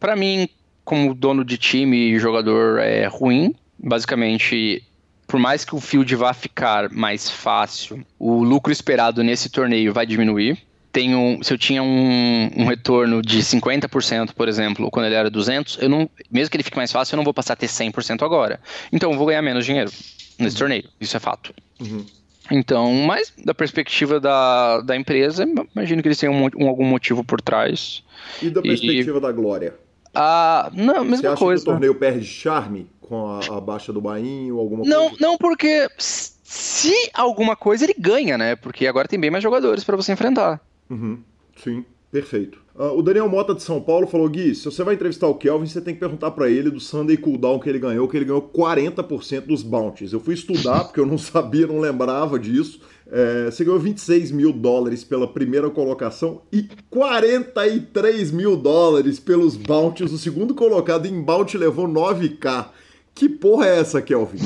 Para 0.00 0.16
mim, 0.16 0.48
como 0.84 1.14
dono 1.14 1.44
de 1.44 1.58
time 1.58 1.96
e 1.96 2.18
jogador, 2.18 2.78
é 2.78 3.06
ruim. 3.06 3.54
Basicamente, 3.78 4.82
por 5.26 5.38
mais 5.38 5.64
que 5.64 5.74
o 5.74 5.80
field 5.80 6.14
vá 6.16 6.32
ficar 6.32 6.90
mais 6.90 7.28
fácil, 7.28 8.04
o 8.18 8.42
lucro 8.42 8.72
esperado 8.72 9.22
nesse 9.22 9.50
torneio 9.50 9.92
vai 9.92 10.06
diminuir 10.06 10.58
tenho, 10.94 11.40
se 11.42 11.52
eu 11.52 11.58
tinha 11.58 11.82
um, 11.82 12.50
um 12.56 12.66
retorno 12.66 13.20
de 13.20 13.40
50%, 13.40 14.32
por 14.32 14.48
exemplo, 14.48 14.88
quando 14.92 15.06
ele 15.06 15.16
era 15.16 15.28
200, 15.28 15.78
eu 15.82 15.88
não, 15.88 16.08
mesmo 16.30 16.52
que 16.52 16.56
ele 16.56 16.62
fique 16.62 16.76
mais 16.76 16.92
fácil, 16.92 17.14
eu 17.14 17.16
não 17.16 17.24
vou 17.24 17.34
passar 17.34 17.54
a 17.54 17.56
ter 17.56 17.66
100% 17.66 18.22
agora. 18.22 18.60
Então 18.92 19.10
eu 19.10 19.18
vou 19.18 19.26
ganhar 19.26 19.42
menos 19.42 19.66
dinheiro 19.66 19.90
nesse 20.38 20.54
uhum. 20.54 20.60
torneio, 20.60 20.84
isso 21.00 21.16
é 21.16 21.20
fato. 21.20 21.52
Uhum. 21.80 22.06
Então, 22.48 22.92
mas 22.92 23.32
da 23.44 23.52
perspectiva 23.52 24.20
da, 24.20 24.82
da 24.82 24.94
empresa, 24.94 25.44
imagino 25.74 26.00
que 26.00 26.06
eles 26.06 26.18
tenham 26.18 26.32
um, 26.32 26.48
um 26.56 26.68
algum 26.68 26.84
motivo 26.84 27.24
por 27.24 27.40
trás. 27.40 28.04
E 28.40 28.48
da 28.48 28.62
perspectiva 28.62 29.18
e, 29.18 29.20
da 29.20 29.32
Glória? 29.32 29.74
Ah, 30.14 30.70
não, 30.72 31.02
mesma 31.02 31.16
Você 31.16 31.26
acha 31.26 31.36
coisa. 31.36 31.64
Que 31.64 31.70
o 31.70 31.72
torneio 31.72 31.94
perde 31.96 32.24
charme 32.24 32.86
com 33.00 33.26
a, 33.26 33.40
a 33.56 33.60
baixa 33.60 33.92
do 33.92 34.00
Bainho 34.00 34.54
ou 34.54 34.60
alguma 34.60 34.84
não, 34.84 35.08
coisa? 35.08 35.16
Não, 35.20 35.36
porque 35.36 35.88
se 35.98 37.10
alguma 37.12 37.56
coisa 37.56 37.84
ele 37.84 37.96
ganha, 37.98 38.38
né? 38.38 38.54
Porque 38.54 38.86
agora 38.86 39.08
tem 39.08 39.18
bem 39.18 39.30
mais 39.30 39.42
jogadores 39.42 39.82
para 39.82 39.96
você 39.96 40.12
enfrentar. 40.12 40.60
Uhum. 40.90 41.18
Sim, 41.56 41.84
perfeito. 42.10 42.58
Uh, 42.74 42.98
o 42.98 43.02
Daniel 43.02 43.28
Mota 43.28 43.54
de 43.54 43.62
São 43.62 43.80
Paulo 43.80 44.06
falou: 44.06 44.28
Gui, 44.28 44.54
se 44.54 44.64
você 44.64 44.82
vai 44.82 44.94
entrevistar 44.94 45.28
o 45.28 45.34
Kelvin, 45.36 45.66
você 45.66 45.80
tem 45.80 45.94
que 45.94 46.00
perguntar 46.00 46.32
para 46.32 46.50
ele 46.50 46.70
do 46.70 46.80
Sunday 46.80 47.16
Cooldown 47.16 47.60
que 47.60 47.68
ele 47.68 47.78
ganhou, 47.78 48.08
que 48.08 48.16
ele 48.16 48.24
ganhou 48.24 48.42
40% 48.42 49.42
dos 49.42 49.62
bounties. 49.62 50.12
Eu 50.12 50.18
fui 50.18 50.34
estudar 50.34 50.84
porque 50.84 50.98
eu 50.98 51.06
não 51.06 51.16
sabia, 51.18 51.66
não 51.66 51.78
lembrava 51.78 52.38
disso. 52.38 52.80
É, 53.10 53.44
você 53.50 53.64
ganhou 53.64 53.78
26 53.78 54.32
mil 54.32 54.52
dólares 54.52 55.04
pela 55.04 55.28
primeira 55.28 55.70
colocação 55.70 56.42
e 56.52 56.68
43 56.90 58.32
mil 58.32 58.56
dólares 58.56 59.20
pelos 59.20 59.56
bounties. 59.56 60.10
O 60.12 60.18
segundo 60.18 60.54
colocado 60.54 61.06
em 61.06 61.22
bounty 61.22 61.56
levou 61.56 61.86
9k. 61.86 62.70
Que 63.14 63.28
porra 63.28 63.66
é 63.66 63.78
essa, 63.78 64.02
Kelvin? 64.02 64.38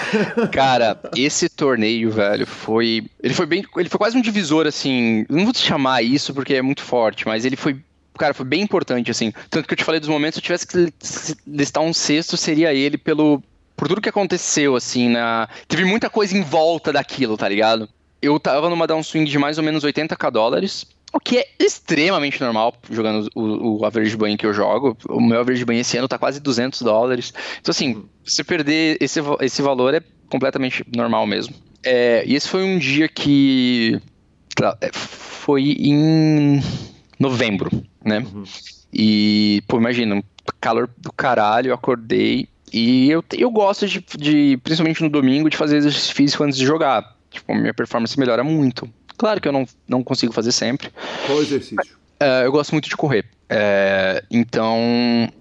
Cara, 0.50 0.98
esse 1.14 1.48
torneio, 1.48 2.10
velho, 2.10 2.46
foi. 2.46 3.04
Ele 3.22 3.34
foi 3.34 3.44
bem. 3.44 3.64
Ele 3.76 3.88
foi 3.88 3.98
quase 3.98 4.16
um 4.16 4.22
divisor, 4.22 4.66
assim. 4.66 5.26
Não 5.28 5.44
vou 5.44 5.52
te 5.52 5.58
chamar 5.58 6.02
isso 6.02 6.32
porque 6.32 6.54
é 6.54 6.62
muito 6.62 6.82
forte, 6.82 7.26
mas 7.26 7.44
ele 7.44 7.56
foi 7.56 7.78
cara, 8.16 8.32
foi 8.32 8.46
bem 8.46 8.62
importante, 8.62 9.10
assim. 9.10 9.32
Tanto 9.50 9.66
que 9.66 9.74
eu 9.74 9.76
te 9.76 9.84
falei 9.84 10.00
dos 10.00 10.08
momentos, 10.08 10.36
se 10.36 10.40
eu 10.40 10.42
tivesse 10.42 10.66
que 10.66 10.94
listar 11.46 11.82
um 11.82 11.92
sexto, 11.92 12.36
seria 12.36 12.72
ele 12.72 12.96
pelo. 12.96 13.42
Por 13.76 13.88
tudo 13.88 14.00
que 14.00 14.08
aconteceu, 14.08 14.76
assim, 14.76 15.08
na. 15.08 15.48
Teve 15.68 15.84
muita 15.84 16.08
coisa 16.08 16.36
em 16.36 16.42
volta 16.42 16.92
daquilo, 16.92 17.36
tá 17.36 17.48
ligado? 17.48 17.88
Eu 18.22 18.40
tava 18.40 18.70
numa 18.70 18.86
downswing 18.86 19.24
de 19.24 19.38
mais 19.38 19.58
ou 19.58 19.64
menos 19.64 19.84
80k 19.84 20.30
dólares. 20.30 20.86
O 21.14 21.20
que 21.20 21.38
é 21.38 21.46
extremamente 21.60 22.40
normal 22.40 22.74
jogando 22.90 23.30
o, 23.36 23.78
o 23.78 23.84
average 23.86 24.16
bank 24.16 24.36
que 24.36 24.46
eu 24.46 24.52
jogo. 24.52 24.96
O 25.08 25.20
meu 25.20 25.38
average 25.38 25.64
bank 25.64 25.78
esse 25.78 25.96
ano 25.96 26.08
tá 26.08 26.18
quase 26.18 26.40
200 26.40 26.82
dólares. 26.82 27.32
Então, 27.60 27.70
assim, 27.70 28.04
se 28.24 28.42
perder 28.42 28.98
esse, 29.00 29.20
esse 29.40 29.62
valor 29.62 29.94
é 29.94 30.02
completamente 30.28 30.84
normal 30.94 31.24
mesmo. 31.24 31.54
É, 31.84 32.24
e 32.26 32.34
esse 32.34 32.48
foi 32.48 32.64
um 32.64 32.78
dia 32.78 33.08
que. 33.08 34.00
É, 34.80 34.90
foi 34.92 35.76
em 35.78 36.60
novembro, 37.18 37.70
né? 38.04 38.18
Uhum. 38.18 38.42
E, 38.92 39.62
pô, 39.68 39.76
imagina, 39.76 40.20
calor 40.60 40.90
do 40.98 41.12
caralho, 41.12 41.68
eu 41.68 41.74
acordei. 41.74 42.48
E 42.72 43.08
eu, 43.08 43.22
eu 43.38 43.52
gosto 43.52 43.86
de, 43.86 44.04
de, 44.18 44.56
principalmente 44.64 45.00
no 45.00 45.08
domingo, 45.08 45.48
de 45.48 45.56
fazer 45.56 45.76
exercício 45.76 46.12
físico 46.12 46.42
antes 46.42 46.58
de 46.58 46.66
jogar. 46.66 47.16
Tipo, 47.30 47.54
minha 47.54 47.72
performance 47.72 48.18
melhora 48.18 48.42
muito. 48.42 48.90
Claro 49.16 49.40
que 49.40 49.48
eu 49.48 49.52
não, 49.52 49.66
não 49.88 50.02
consigo 50.02 50.32
fazer 50.32 50.52
sempre. 50.52 50.90
Qual 51.26 51.40
exercício? 51.40 51.96
Uh, 52.22 52.44
eu 52.44 52.52
gosto 52.52 52.72
muito 52.72 52.88
de 52.88 52.96
correr. 52.96 53.24
Uh, 53.44 54.24
então, 54.30 54.78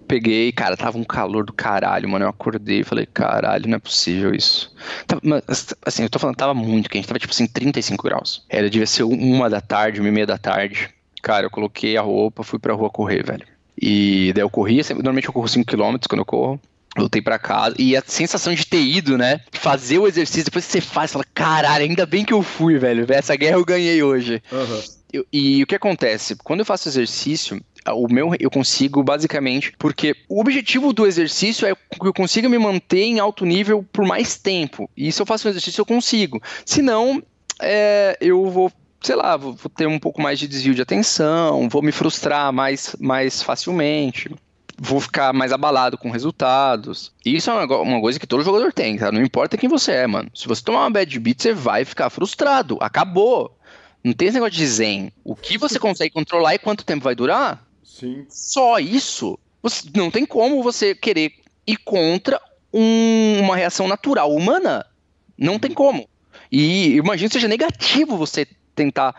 peguei, 0.08 0.52
cara, 0.52 0.76
tava 0.76 0.98
um 0.98 1.04
calor 1.04 1.46
do 1.46 1.54
caralho, 1.54 2.10
mano. 2.10 2.26
Eu 2.26 2.30
acordei 2.30 2.82
e 2.82 2.84
falei, 2.84 3.06
caralho, 3.06 3.68
não 3.68 3.78
é 3.78 3.80
possível 3.80 4.34
isso. 4.34 4.74
Tava, 5.08 5.22
assim, 5.86 6.04
eu 6.04 6.10
tô 6.10 6.20
falando, 6.20 6.36
tava 6.36 6.54
muito 6.54 6.90
quente, 6.90 7.08
tava 7.08 7.20
tipo 7.20 7.34
assim, 7.34 7.48
35 7.48 8.04
graus. 8.04 8.46
Era, 8.50 8.70
devia 8.70 8.88
ser 8.88 9.04
uma 9.04 9.50
da 9.50 9.62
tarde, 9.62 10.00
uma 10.00 10.10
e 10.10 10.12
meia 10.12 10.28
da 10.28 10.38
tarde. 10.38 10.90
Cara, 11.22 11.46
eu 11.46 11.50
coloquei 11.50 11.96
a 11.96 12.02
roupa, 12.02 12.44
fui 12.44 12.60
pra 12.60 12.74
rua 12.74 12.90
correr, 12.90 13.26
velho. 13.26 13.46
E 13.82 14.32
daí 14.36 14.44
eu 14.44 14.50
corri, 14.50 14.82
normalmente 14.92 15.28
eu 15.28 15.34
corro 15.34 15.48
5km 15.48 16.04
quando 16.08 16.20
eu 16.20 16.26
corro. 16.26 16.60
Voltei 16.98 17.22
para 17.22 17.40
casa. 17.40 17.76
E 17.80 17.98
a 17.98 18.04
sensação 18.06 18.54
de 18.54 18.66
ter 18.66 18.82
ido, 18.82 19.18
né? 19.18 19.42
Fazer 19.52 19.98
o 19.98 20.08
exercício, 20.08 20.46
depois 20.46 20.66
que 20.66 20.72
você 20.72 20.82
faz, 20.82 21.10
você 21.10 21.14
fala, 21.14 21.26
caralho, 21.34 21.86
ainda 21.86 22.06
bem 22.06 22.24
que 22.24 22.34
eu 22.34 22.44
fui, 22.44 22.78
velho. 22.78 23.06
Essa 23.10 23.36
guerra 23.36 23.58
eu 23.58 23.66
ganhei 23.66 24.04
hoje. 24.04 24.42
Uhum. 24.52 24.82
Eu, 25.12 25.26
e 25.32 25.64
o 25.64 25.68
que 25.68 25.76
acontece? 25.76 26.36
Quando 26.36 26.60
eu 26.60 26.66
faço 26.66 26.88
exercício, 26.88 27.60
o 27.92 28.08
meu 28.08 28.32
eu 28.40 28.50
consigo 28.50 29.04
basicamente 29.04 29.74
porque 29.78 30.16
o 30.30 30.40
objetivo 30.40 30.94
do 30.94 31.06
exercício 31.06 31.68
é 31.68 31.76
que 31.76 32.08
eu 32.08 32.14
consiga 32.14 32.48
me 32.48 32.58
manter 32.58 33.04
em 33.04 33.20
alto 33.20 33.46
nível 33.46 33.86
por 33.92 34.06
mais 34.06 34.38
tempo. 34.38 34.90
E 34.96 35.12
se 35.12 35.22
eu 35.22 35.26
faço 35.26 35.48
um 35.48 35.52
exercício 35.52 35.82
eu 35.82 35.86
consigo. 35.86 36.42
Se 36.66 36.82
não, 36.82 37.22
é, 37.62 38.18
eu 38.22 38.50
vou 38.50 38.72
sei 39.02 39.16
lá, 39.16 39.36
vou, 39.36 39.54
vou 39.54 39.70
ter 39.70 39.86
um 39.86 40.00
pouco 40.00 40.22
mais 40.22 40.40
de 40.40 40.48
desvio 40.48 40.74
de 40.74 40.82
atenção, 40.82 41.68
vou 41.68 41.82
me 41.82 41.92
frustrar 41.92 42.54
mais, 42.54 42.96
mais 43.00 43.42
facilmente 43.44 44.32
vou 44.78 45.00
ficar 45.00 45.34
mais 45.34 45.52
abalado 45.52 45.98
com 45.98 46.10
resultados. 46.10 47.12
E 47.26 47.36
isso 47.36 47.50
é 47.50 47.54
uma, 47.54 47.78
uma, 47.78 48.02
coisa 48.02 48.20
que 48.20 48.28
todo 48.28 48.44
jogador 48.44 48.74
tem, 48.74 48.98
tá? 48.98 49.12
Não 49.12 49.22
importa 49.22 49.58
quem 49.58 49.70
você 49.70 49.92
é, 49.92 50.08
mano. 50.08 50.30
Se 50.34 50.48
você 50.48 50.64
tomar 50.64 50.82
uma 50.82 50.90
bad 50.90 51.20
beat, 51.20 51.42
você 51.42 51.54
vai 51.54 51.86
ficar 51.86 52.10
frustrado. 52.10 52.78
Acabou. 52.82 53.58
Não 54.04 54.14
tem 54.14 54.28
esse 54.28 54.36
negócio 54.36 54.56
de 54.56 54.68
zen. 54.68 55.12
O 55.24 55.36
que 55.36 55.58
você 55.58 55.80
consegue 55.80 56.14
controlar 56.14 56.56
e 56.56 56.60
quanto 56.60 56.86
tempo 56.86 57.04
vai 57.04 57.16
durar? 57.16 57.66
Sim. 57.84 58.26
Só 58.30 58.80
isso. 58.80 59.40
Você, 59.62 59.88
não 59.96 60.12
tem 60.12 60.26
como 60.26 60.62
você 60.62 60.94
querer 60.94 61.32
ir 61.66 61.78
contra 61.78 62.42
um, 62.74 63.40
uma 63.40 63.56
reação 63.56 63.88
natural 63.88 64.34
humana. 64.34 64.86
Não 65.38 65.58
tem 65.58 65.72
como. 65.72 66.08
E 66.52 66.96
imagina 66.96 67.30
que 67.30 67.34
seja 67.34 67.48
negativo 67.48 68.18
você 68.18 68.48
tentar 68.76 69.16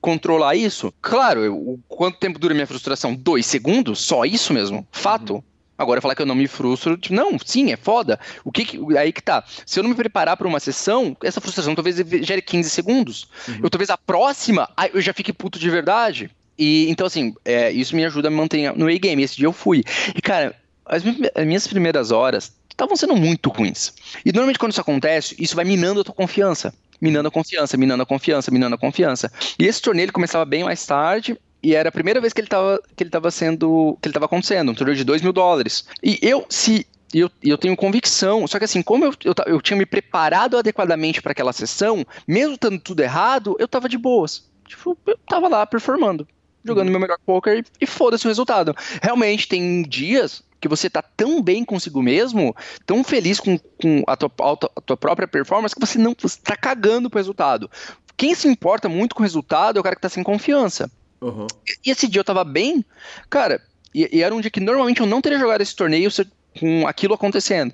controlar 0.00 0.54
isso. 0.54 0.92
Claro, 1.00 1.44
eu, 1.44 1.56
o 1.56 1.80
quanto 1.88 2.18
tempo 2.18 2.38
dura 2.38 2.54
minha 2.54 2.66
frustração? 2.66 3.14
Dois 3.14 3.46
segundos? 3.46 4.00
Só 4.00 4.24
isso 4.24 4.52
mesmo? 4.52 4.86
Fato. 4.92 5.34
Uhum. 5.34 5.42
Agora 5.80 6.02
falar 6.02 6.14
que 6.14 6.20
eu 6.20 6.26
não 6.26 6.34
me 6.34 6.46
frustro, 6.46 6.98
tipo, 6.98 7.14
não, 7.14 7.38
sim, 7.42 7.72
é 7.72 7.76
foda. 7.76 8.20
O 8.44 8.52
que, 8.52 8.66
que 8.66 8.98
aí 8.98 9.10
que 9.12 9.22
tá? 9.22 9.42
Se 9.64 9.78
eu 9.78 9.82
não 9.82 9.88
me 9.88 9.96
preparar 9.96 10.36
para 10.36 10.46
uma 10.46 10.60
sessão, 10.60 11.16
essa 11.24 11.40
frustração 11.40 11.74
talvez 11.74 11.96
gere 11.96 12.42
15 12.42 12.68
segundos. 12.68 13.26
Uhum. 13.48 13.60
Eu 13.62 13.70
talvez 13.70 13.88
a 13.88 13.96
próxima, 13.96 14.68
eu 14.92 15.00
já 15.00 15.14
fique 15.14 15.32
puto 15.32 15.58
de 15.58 15.70
verdade. 15.70 16.30
E 16.58 16.86
então 16.90 17.06
assim, 17.06 17.34
é, 17.46 17.72
isso 17.72 17.96
me 17.96 18.04
ajuda 18.04 18.28
a 18.28 18.30
manter 18.30 18.76
no 18.76 18.88
A-game. 18.88 19.22
Esse 19.22 19.36
dia 19.36 19.46
eu 19.46 19.54
fui. 19.54 19.82
E 20.14 20.20
cara, 20.20 20.54
as, 20.84 21.02
as 21.34 21.46
minhas 21.46 21.66
primeiras 21.66 22.10
horas 22.10 22.52
estavam 22.68 22.94
sendo 22.94 23.16
muito 23.16 23.48
ruins. 23.48 23.94
E 24.22 24.32
normalmente 24.32 24.58
quando 24.58 24.72
isso 24.72 24.80
acontece, 24.82 25.34
isso 25.38 25.56
vai 25.56 25.64
minando 25.64 26.02
a 26.02 26.04
tua 26.04 26.14
confiança 26.14 26.74
minando 27.00 27.28
a 27.28 27.30
confiança, 27.30 27.76
minando 27.76 28.02
a 28.02 28.06
confiança, 28.06 28.50
minando 28.50 28.74
a 28.74 28.78
confiança. 28.78 29.32
E 29.58 29.66
esse 29.66 29.80
torneio 29.80 30.06
ele 30.06 30.12
começava 30.12 30.44
bem 30.44 30.64
mais 30.64 30.84
tarde, 30.84 31.38
e 31.62 31.74
era 31.74 31.88
a 31.88 31.92
primeira 31.92 32.20
vez 32.20 32.32
que 32.32 32.40
ele 32.40 32.46
estava 32.46 32.80
que 32.96 33.02
ele 33.02 33.10
tava 33.10 33.30
sendo 33.30 33.98
que 34.00 34.08
ele 34.08 34.10
estava 34.10 34.26
acontecendo, 34.26 34.70
um 34.70 34.74
torneio 34.74 34.96
de 34.96 35.04
2 35.04 35.22
mil 35.22 35.32
dólares. 35.32 35.86
E 36.02 36.18
eu 36.22 36.44
se 36.48 36.86
eu, 37.12 37.30
eu 37.42 37.58
tenho 37.58 37.76
convicção, 37.76 38.46
só 38.46 38.58
que 38.58 38.64
assim, 38.64 38.82
como 38.82 39.04
eu, 39.04 39.12
eu, 39.24 39.34
eu 39.46 39.60
tinha 39.60 39.76
me 39.76 39.84
preparado 39.84 40.56
adequadamente 40.56 41.20
para 41.20 41.32
aquela 41.32 41.52
sessão, 41.52 42.06
mesmo 42.26 42.54
estando 42.54 42.78
tudo 42.78 43.00
errado, 43.00 43.56
eu 43.58 43.66
tava 43.66 43.88
de 43.88 43.98
boas. 43.98 44.48
Tipo, 44.66 44.96
eu 45.04 45.18
tava 45.26 45.48
lá 45.48 45.66
performando, 45.66 46.26
jogando 46.64 46.86
uhum. 46.86 46.92
meu 46.92 47.00
melhor 47.00 47.18
poker 47.26 47.58
e, 47.58 47.64
e 47.80 47.86
foda-se 47.86 48.26
o 48.26 48.28
resultado. 48.28 48.76
Realmente, 49.02 49.48
tem 49.48 49.82
dias 49.82 50.42
que 50.60 50.68
você 50.68 50.90
tá 50.90 51.02
tão 51.02 51.42
bem 51.42 51.64
consigo 51.64 52.02
mesmo, 52.02 52.54
tão 52.84 53.02
feliz 53.02 53.40
com, 53.40 53.58
com 53.58 54.02
a, 54.06 54.16
tua, 54.16 54.30
a 54.76 54.80
tua 54.80 54.96
própria 54.96 55.26
performance, 55.26 55.74
que 55.74 55.80
você 55.80 55.98
não 55.98 56.14
você 56.16 56.38
tá 56.42 56.56
cagando 56.56 57.08
pro 57.08 57.18
resultado. 57.18 57.70
Quem 58.16 58.34
se 58.34 58.46
importa 58.46 58.88
muito 58.88 59.14
com 59.14 59.22
o 59.22 59.24
resultado 59.24 59.78
é 59.78 59.80
o 59.80 59.82
cara 59.82 59.96
que 59.96 60.02
tá 60.02 60.08
sem 60.08 60.22
confiança. 60.22 60.90
Uhum. 61.20 61.46
E, 61.84 61.90
esse 61.90 62.06
dia 62.06 62.20
eu 62.20 62.24
tava 62.24 62.44
bem, 62.44 62.84
cara, 63.28 63.62
e, 63.94 64.18
e, 64.18 64.22
era 64.22 64.34
um 64.34 64.40
dia 64.40 64.50
que 64.50 64.60
normalmente 64.60 65.00
eu 65.00 65.06
não 65.06 65.20
teria 65.20 65.38
jogado 65.38 65.62
esse 65.62 65.74
torneio 65.74 66.10
se, 66.10 66.26
com 66.58 66.86
aquilo 66.86 67.14
acontecendo. 67.14 67.72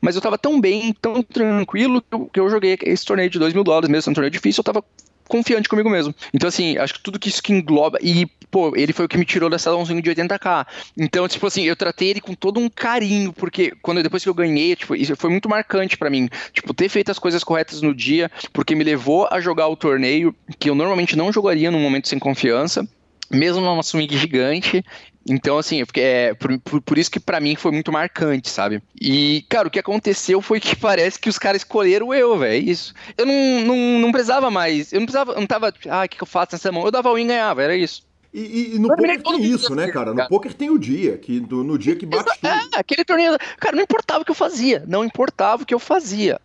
Mas 0.00 0.16
eu 0.16 0.20
tava 0.20 0.36
tão 0.36 0.60
bem, 0.60 0.92
tão 1.00 1.22
tranquilo, 1.22 2.02
que 2.02 2.14
eu, 2.14 2.26
que 2.26 2.40
eu 2.40 2.50
joguei 2.50 2.76
esse 2.82 3.04
torneio 3.04 3.30
de 3.30 3.38
2 3.38 3.54
mil 3.54 3.64
dólares 3.64 3.88
mesmo, 3.88 4.10
um 4.10 4.14
torneio 4.14 4.30
difícil, 4.30 4.60
eu 4.60 4.64
tava 4.64 4.84
confiante 5.28 5.68
comigo 5.68 5.90
mesmo. 5.90 6.14
Então, 6.32 6.48
assim, 6.48 6.76
acho 6.78 6.94
que 6.94 7.02
tudo 7.02 7.18
que 7.18 7.28
isso 7.28 7.42
que 7.42 7.52
engloba. 7.52 7.98
E, 8.02 8.26
pô, 8.50 8.74
ele 8.76 8.92
foi 8.92 9.06
o 9.06 9.08
que 9.08 9.18
me 9.18 9.24
tirou 9.24 9.50
dessa 9.50 9.70
Samsung 9.70 10.00
de 10.00 10.10
80k. 10.10 10.66
Então, 10.96 11.26
tipo 11.28 11.46
assim, 11.46 11.62
eu 11.64 11.76
tratei 11.76 12.10
ele 12.10 12.20
com 12.20 12.34
todo 12.34 12.60
um 12.60 12.68
carinho, 12.68 13.32
porque 13.32 13.72
quando 13.82 14.02
depois 14.02 14.22
que 14.22 14.28
eu 14.28 14.34
ganhei, 14.34 14.76
tipo, 14.76 14.94
isso 14.94 15.16
foi 15.16 15.30
muito 15.30 15.48
marcante 15.48 15.96
para 15.96 16.10
mim. 16.10 16.28
Tipo, 16.52 16.74
ter 16.74 16.88
feito 16.88 17.10
as 17.10 17.18
coisas 17.18 17.42
corretas 17.42 17.80
no 17.80 17.94
dia, 17.94 18.30
porque 18.52 18.74
me 18.74 18.84
levou 18.84 19.28
a 19.30 19.40
jogar 19.40 19.68
o 19.68 19.76
torneio 19.76 20.34
que 20.58 20.70
eu 20.70 20.74
normalmente 20.74 21.16
não 21.16 21.32
jogaria 21.32 21.70
num 21.70 21.80
momento 21.80 22.08
sem 22.08 22.18
confiança 22.18 22.86
mesmo 23.30 23.60
numa 23.60 23.82
swing 23.82 24.16
gigante. 24.16 24.84
Então, 25.26 25.56
assim, 25.56 25.80
eu 25.80 25.86
fiquei, 25.86 26.02
é, 26.02 26.34
por, 26.34 26.58
por, 26.60 26.80
por, 26.82 26.98
isso 26.98 27.10
que 27.10 27.18
para 27.18 27.40
mim 27.40 27.56
foi 27.56 27.72
muito 27.72 27.90
marcante, 27.90 28.50
sabe? 28.50 28.82
E, 29.00 29.44
cara, 29.48 29.68
o 29.68 29.70
que 29.70 29.78
aconteceu 29.78 30.42
foi 30.42 30.60
que 30.60 30.76
parece 30.76 31.18
que 31.18 31.28
os 31.28 31.38
caras 31.38 31.62
escolheram 31.62 32.12
eu, 32.12 32.36
velho. 32.38 32.52
É 32.52 32.56
isso. 32.58 32.94
Eu 33.16 33.24
não, 33.24 33.60
não, 33.64 33.76
não 34.00 34.12
precisava 34.12 34.50
mais. 34.50 34.92
Eu 34.92 35.00
não 35.00 35.06
precisava, 35.06 35.34
não 35.34 35.46
tava, 35.46 35.72
ah, 35.88 36.04
o 36.04 36.08
que, 36.08 36.16
que 36.16 36.22
eu 36.22 36.26
faço 36.26 36.50
nessa 36.52 36.70
mão? 36.70 36.84
Eu 36.84 36.90
dava 36.90 37.14
win 37.14 37.24
e 37.24 37.28
ganhava, 37.28 37.62
era 37.62 37.74
isso. 37.74 38.02
E, 38.32 38.40
e, 38.40 38.74
e 38.74 38.78
no 38.80 38.88
poker 38.88 39.22
tem 39.22 39.44
isso, 39.44 39.74
né, 39.76 39.88
cara? 39.92 40.12
No 40.12 40.28
poker 40.28 40.52
tem 40.52 40.68
o 40.68 40.78
dia, 40.78 41.16
que 41.16 41.38
do, 41.38 41.62
no 41.62 41.78
dia 41.78 41.94
que 41.94 42.04
bate 42.04 42.24
tudo. 42.24 42.48
É, 42.48 42.78
aquele 42.78 43.04
torneio. 43.04 43.38
Cara, 43.58 43.76
não 43.76 43.82
importava 43.84 44.22
o 44.22 44.24
que 44.24 44.30
eu 44.30 44.34
fazia. 44.34 44.84
Não 44.88 45.04
importava 45.04 45.62
o 45.62 45.66
que 45.66 45.72
eu 45.72 45.78
fazia. 45.78 46.40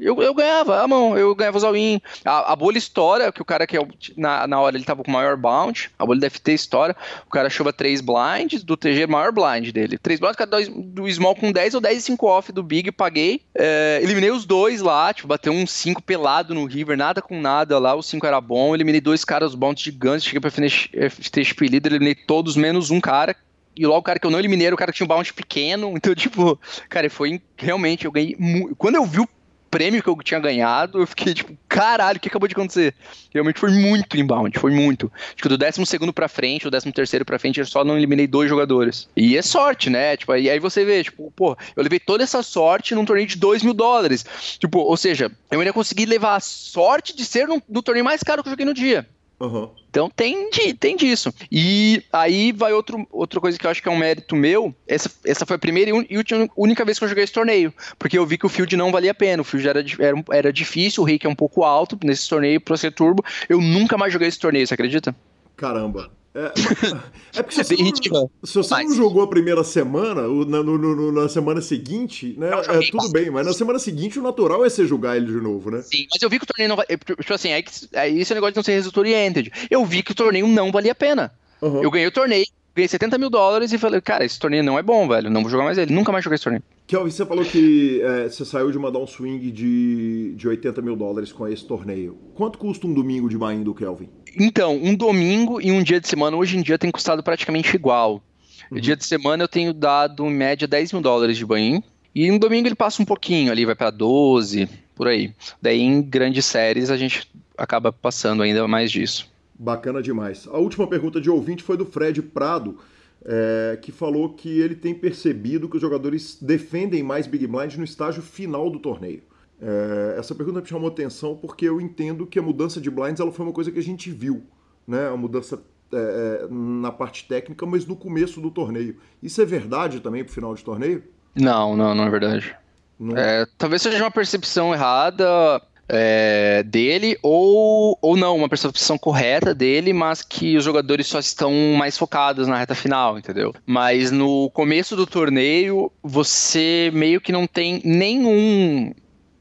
Eu, 0.00 0.20
eu 0.22 0.34
ganhava 0.34 0.82
a 0.82 0.88
mão, 0.88 1.16
eu 1.16 1.34
ganhava 1.34 1.58
os 1.58 1.64
all-in. 1.64 2.00
A, 2.24 2.52
a, 2.52 2.56
bolha 2.56 2.78
estoura, 2.78 3.30
que 3.30 3.42
o 3.42 3.44
cara 3.44 3.66
que 3.66 3.76
é, 3.76 3.86
na, 4.16 4.46
na 4.46 4.60
hora 4.60 4.76
ele 4.76 4.84
tava 4.84 5.04
com 5.04 5.10
maior 5.10 5.36
bounty, 5.36 5.90
a 5.98 6.06
bolha 6.06 6.20
deve 6.20 6.38
ter 6.38 6.52
estoura, 6.52 6.96
o 7.26 7.30
cara 7.30 7.50
chuva 7.50 7.72
3 7.72 8.00
blinds, 8.00 8.62
do 8.62 8.76
TG 8.76 9.06
maior 9.06 9.32
blind 9.32 9.70
dele. 9.70 9.98
3 9.98 10.20
blinds, 10.20 10.34
o 10.34 10.38
cara 10.38 10.66
do 10.68 11.10
small 11.10 11.36
com 11.36 11.52
10 11.52 11.74
ou 11.74 11.80
10 11.80 11.98
e 11.98 12.00
5 12.00 12.26
off 12.26 12.52
do 12.52 12.62
big, 12.62 12.90
paguei. 12.92 13.42
É, 13.54 14.00
eliminei 14.02 14.30
os 14.30 14.44
dois 14.44 14.80
lá, 14.80 15.12
tipo, 15.12 15.28
bateu 15.28 15.52
um 15.52 15.66
5 15.66 16.02
pelado 16.02 16.54
no 16.54 16.64
river, 16.64 16.96
nada 16.96 17.20
com 17.20 17.40
nada 17.40 17.78
lá, 17.78 17.94
o 17.94 18.02
5 18.02 18.26
era 18.26 18.40
bom. 18.40 18.74
Eliminei 18.74 19.00
dois 19.00 19.24
caras, 19.24 19.54
bounty 19.54 19.84
gigantes, 19.84 20.24
cheguei 20.24 20.40
pra 20.40 20.50
finish, 20.50 20.88
finish 21.10 21.54
líder, 21.60 21.90
eliminei 21.90 22.14
todos, 22.14 22.56
menos 22.56 22.90
um 22.90 23.00
cara, 23.00 23.36
e 23.76 23.86
logo 23.86 24.00
o 24.00 24.02
cara 24.02 24.18
que 24.18 24.26
eu 24.26 24.30
não 24.30 24.38
eliminei 24.38 24.66
era 24.66 24.74
o 24.74 24.78
cara 24.78 24.92
que 24.92 24.96
tinha 24.96 25.04
um 25.04 25.08
bounty 25.08 25.32
pequeno. 25.32 25.94
Então, 26.00 26.14
tipo, 26.14 26.58
cara, 26.88 27.10
foi 27.10 27.40
realmente, 27.56 28.04
eu 28.06 28.12
ganhei 28.12 28.34
muito. 28.38 28.74
Quando 28.76 28.94
eu 28.94 29.04
vi 29.04 29.20
o 29.20 29.28
prêmio 29.70 30.02
que 30.02 30.08
eu 30.08 30.16
tinha 30.22 30.40
ganhado, 30.40 31.00
eu 31.00 31.06
fiquei 31.06 31.32
tipo, 31.32 31.56
caralho, 31.68 32.16
o 32.16 32.20
que 32.20 32.28
acabou 32.28 32.48
de 32.48 32.54
acontecer? 32.54 32.94
Realmente 33.32 33.60
foi 33.60 33.70
muito 33.70 34.18
inbound, 34.18 34.58
foi 34.58 34.72
muito. 34.72 35.10
Acho 35.14 35.36
que 35.36 35.48
do 35.48 35.56
12 35.56 35.86
segundo 35.86 36.12
pra 36.12 36.28
frente, 36.28 36.66
o 36.66 36.70
13 36.70 36.92
terceiro 36.92 37.24
pra 37.24 37.38
frente, 37.38 37.60
eu 37.60 37.66
só 37.66 37.84
não 37.84 37.96
eliminei 37.96 38.26
dois 38.26 38.48
jogadores. 38.48 39.08
E 39.16 39.36
é 39.36 39.42
sorte, 39.42 39.88
né? 39.88 40.16
Tipo, 40.16 40.34
e 40.34 40.50
aí 40.50 40.58
você 40.58 40.84
vê, 40.84 41.04
tipo, 41.04 41.32
pô, 41.36 41.56
eu 41.76 41.82
levei 41.82 42.00
toda 42.00 42.24
essa 42.24 42.42
sorte 42.42 42.94
num 42.94 43.04
torneio 43.04 43.28
de 43.28 43.36
2 43.36 43.62
mil 43.62 43.74
dólares. 43.74 44.24
Tipo, 44.58 44.80
ou 44.80 44.96
seja, 44.96 45.30
eu 45.50 45.60
ainda 45.60 45.72
consegui 45.72 46.04
levar 46.04 46.36
a 46.36 46.40
sorte 46.40 47.16
de 47.16 47.24
ser 47.24 47.46
no, 47.46 47.62
no 47.68 47.82
torneio 47.82 48.04
mais 48.04 48.22
caro 48.22 48.42
que 48.42 48.48
eu 48.48 48.52
joguei 48.52 48.66
no 48.66 48.74
dia. 48.74 49.06
Uhum. 49.40 49.70
Então 49.88 50.10
tem, 50.10 50.50
de, 50.50 50.74
tem 50.74 50.94
disso. 50.94 51.32
E 51.50 52.04
aí 52.12 52.52
vai 52.52 52.74
outro, 52.74 53.06
outra 53.10 53.40
coisa 53.40 53.58
que 53.58 53.66
eu 53.66 53.70
acho 53.70 53.82
que 53.82 53.88
é 53.88 53.90
um 53.90 53.96
mérito 53.96 54.36
meu. 54.36 54.74
Essa, 54.86 55.10
essa 55.24 55.46
foi 55.46 55.56
a 55.56 55.58
primeira 55.58 55.90
e, 55.90 56.16
última, 56.16 56.46
única 56.54 56.84
vez 56.84 56.98
que 56.98 57.04
eu 57.04 57.08
joguei 57.08 57.24
esse 57.24 57.32
torneio. 57.32 57.72
Porque 57.98 58.18
eu 58.18 58.26
vi 58.26 58.36
que 58.36 58.44
o 58.44 58.50
field 58.50 58.76
não 58.76 58.92
valia 58.92 59.12
a 59.12 59.14
pena. 59.14 59.40
O 59.40 59.44
field 59.44 59.66
era, 59.66 59.84
era, 59.98 60.24
era 60.30 60.52
difícil, 60.52 61.02
o 61.02 61.06
rake 61.06 61.26
é 61.26 61.30
um 61.30 61.34
pouco 61.34 61.64
alto 61.64 61.98
nesse 62.04 62.28
torneio, 62.28 62.60
Pro 62.60 62.76
ser 62.76 62.92
turbo. 62.92 63.24
Eu 63.48 63.60
nunca 63.60 63.96
mais 63.96 64.12
joguei 64.12 64.28
esse 64.28 64.38
torneio, 64.38 64.66
você 64.66 64.74
acredita? 64.74 65.16
Caramba. 65.56 66.10
É, 66.32 66.52
é 67.40 67.42
porque 67.42 67.64
se 67.64 67.76
você, 67.76 68.08
não, 68.10 68.30
se 68.44 68.54
você 68.54 68.84
não 68.84 68.94
jogou 68.94 69.22
a 69.22 69.26
primeira 69.26 69.64
semana, 69.64 70.22
na, 70.22 70.62
no, 70.62 70.78
no, 70.78 71.12
na 71.12 71.28
semana 71.28 71.60
seguinte, 71.60 72.36
né? 72.38 72.50
É, 72.50 72.90
tudo 72.90 73.10
bem, 73.10 73.30
mas 73.30 73.46
na 73.46 73.52
semana 73.52 73.78
seguinte 73.80 74.18
o 74.18 74.22
natural 74.22 74.64
é 74.64 74.70
você 74.70 74.86
jogar 74.86 75.16
ele 75.16 75.26
de 75.26 75.40
novo, 75.40 75.70
né? 75.70 75.82
Sim, 75.82 76.06
mas 76.10 76.22
eu 76.22 76.30
vi 76.30 76.38
que 76.38 76.44
o 76.44 76.46
torneio 76.46 76.68
não 76.68 76.76
vai. 76.76 76.86
Tipo 76.86 77.34
assim, 77.34 77.52
aí, 77.52 77.64
aí 77.94 78.20
esse 78.20 78.32
negócio 78.32 78.52
de 78.52 78.58
não 78.58 78.62
ser 78.62 78.72
result 78.72 78.96
oriented. 78.96 79.50
Eu 79.68 79.84
vi 79.84 80.02
que 80.02 80.12
o 80.12 80.14
torneio 80.14 80.46
não 80.46 80.70
valia 80.70 80.92
a 80.92 80.94
pena. 80.94 81.32
Uhum. 81.60 81.82
Eu 81.82 81.90
ganhei 81.90 82.06
o 82.06 82.12
torneio, 82.12 82.46
ganhei 82.80 82.88
70 82.88 83.18
mil 83.18 83.30
dólares 83.30 83.72
e 83.72 83.78
falei, 83.78 84.00
cara, 84.00 84.24
esse 84.24 84.38
torneio 84.38 84.64
não 84.64 84.78
é 84.78 84.82
bom, 84.82 85.06
velho. 85.06 85.30
Não 85.30 85.42
vou 85.42 85.50
jogar 85.50 85.64
mais 85.64 85.78
ele. 85.78 85.92
Nunca 85.92 86.10
mais 86.10 86.24
joguei 86.24 86.36
esse 86.36 86.44
torneio. 86.44 86.62
Kelvin, 86.86 87.10
você 87.10 87.26
falou 87.26 87.44
que 87.44 88.00
é, 88.02 88.28
você 88.28 88.44
saiu 88.44 88.70
de 88.70 88.78
uma 88.78 88.90
downswing 88.90 89.38
de, 89.38 90.34
de 90.34 90.48
80 90.48 90.82
mil 90.82 90.96
dólares 90.96 91.30
com 91.30 91.46
esse 91.46 91.64
torneio. 91.64 92.18
Quanto 92.34 92.58
custa 92.58 92.86
um 92.86 92.94
domingo 92.94 93.28
de 93.28 93.36
buy 93.36 93.56
do 93.58 93.74
Kelvin? 93.74 94.08
Então, 94.38 94.76
um 94.76 94.94
domingo 94.94 95.60
e 95.60 95.70
um 95.70 95.82
dia 95.82 96.00
de 96.00 96.08
semana 96.08 96.36
hoje 96.36 96.56
em 96.56 96.62
dia 96.62 96.78
tem 96.78 96.90
custado 96.90 97.22
praticamente 97.22 97.74
igual. 97.76 98.22
Uhum. 98.70 98.80
Dia 98.80 98.96
de 98.96 99.04
semana 99.04 99.44
eu 99.44 99.48
tenho 99.48 99.72
dado 99.72 100.26
em 100.26 100.32
média 100.32 100.66
10 100.66 100.92
mil 100.92 101.02
dólares 101.02 101.36
de 101.36 101.44
buy 101.44 101.82
E 102.14 102.30
no 102.30 102.38
domingo 102.38 102.66
ele 102.66 102.74
passa 102.74 103.02
um 103.02 103.04
pouquinho 103.04 103.52
ali, 103.52 103.64
vai 103.64 103.74
para 103.74 103.90
12, 103.90 104.68
por 104.94 105.06
aí. 105.08 105.32
Daí 105.60 105.80
em 105.80 106.02
grandes 106.02 106.46
séries 106.46 106.90
a 106.90 106.96
gente 106.96 107.28
acaba 107.56 107.92
passando 107.92 108.42
ainda 108.42 108.66
mais 108.66 108.90
disso. 108.90 109.29
Bacana 109.62 110.00
demais. 110.00 110.48
A 110.50 110.56
última 110.56 110.86
pergunta 110.86 111.20
de 111.20 111.28
ouvinte 111.28 111.62
foi 111.62 111.76
do 111.76 111.84
Fred 111.84 112.22
Prado 112.22 112.78
é, 113.22 113.78
que 113.82 113.92
falou 113.92 114.32
que 114.32 114.48
ele 114.58 114.74
tem 114.74 114.94
percebido 114.94 115.68
que 115.68 115.76
os 115.76 115.82
jogadores 115.82 116.38
defendem 116.40 117.02
mais 117.02 117.26
Big 117.26 117.46
Blind 117.46 117.74
no 117.74 117.84
estágio 117.84 118.22
final 118.22 118.70
do 118.70 118.78
torneio. 118.78 119.22
É, 119.60 120.14
essa 120.18 120.34
pergunta 120.34 120.62
me 120.62 120.66
chamou 120.66 120.88
atenção 120.88 121.36
porque 121.36 121.66
eu 121.66 121.78
entendo 121.78 122.26
que 122.26 122.38
a 122.38 122.42
mudança 122.42 122.80
de 122.80 122.90
blinds 122.90 123.20
ela 123.20 123.30
foi 123.30 123.44
uma 123.44 123.52
coisa 123.52 123.70
que 123.70 123.78
a 123.78 123.82
gente 123.82 124.10
viu, 124.10 124.42
né? 124.88 125.08
A 125.08 125.16
mudança 125.18 125.62
é, 125.92 126.46
é 126.46 126.48
na 126.50 126.90
parte 126.90 127.28
técnica, 127.28 127.66
mas 127.66 127.84
no 127.84 127.94
começo 127.94 128.40
do 128.40 128.50
torneio. 128.50 128.96
Isso 129.22 129.42
é 129.42 129.44
verdade 129.44 130.00
também 130.00 130.24
pro 130.24 130.32
final 130.32 130.54
de 130.54 130.64
torneio? 130.64 131.04
Não, 131.34 131.76
não, 131.76 131.94
não 131.94 132.04
é 132.04 132.08
verdade. 132.08 132.56
Não... 132.98 133.14
É, 133.14 133.44
talvez 133.58 133.82
seja 133.82 134.02
uma 134.02 134.10
percepção 134.10 134.72
errada 134.72 135.60
é, 135.92 136.62
dele, 136.62 137.18
ou, 137.20 137.98
ou 138.00 138.16
não, 138.16 138.36
uma 138.36 138.48
percepção 138.48 138.96
correta 138.96 139.52
dele, 139.52 139.92
mas 139.92 140.22
que 140.22 140.56
os 140.56 140.62
jogadores 140.62 141.08
só 141.08 141.18
estão 141.18 141.52
mais 141.76 141.98
focados 141.98 142.46
na 142.46 142.56
reta 142.56 142.76
final, 142.76 143.18
entendeu? 143.18 143.52
Mas 143.66 144.12
no 144.12 144.48
começo 144.50 144.94
do 144.94 145.06
torneio, 145.06 145.90
você 146.02 146.90
meio 146.94 147.20
que 147.20 147.32
não 147.32 147.44
tem 147.46 147.82
nenhum, 147.84 148.94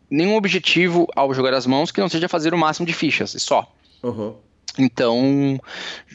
nenhum 0.10 0.36
objetivo 0.36 1.08
ao 1.16 1.34
jogar 1.36 1.54
as 1.54 1.68
mãos 1.68 1.92
que 1.92 2.02
não 2.02 2.10
seja 2.10 2.28
fazer 2.28 2.52
o 2.54 2.58
máximo 2.58 2.88
de 2.88 2.94
fichas, 2.94 3.36
só. 3.38 3.72
Uhum. 4.02 4.34
Então, 4.78 5.60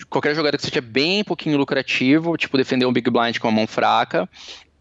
qualquer 0.08 0.34
jogada 0.34 0.56
que 0.56 0.64
seja 0.64 0.80
bem 0.80 1.22
pouquinho 1.22 1.58
lucrativo, 1.58 2.36
tipo 2.36 2.56
defender 2.56 2.86
um 2.86 2.92
Big 2.92 3.08
Blind 3.10 3.38
com 3.38 3.48
a 3.48 3.52
mão 3.52 3.66
fraca, 3.66 4.28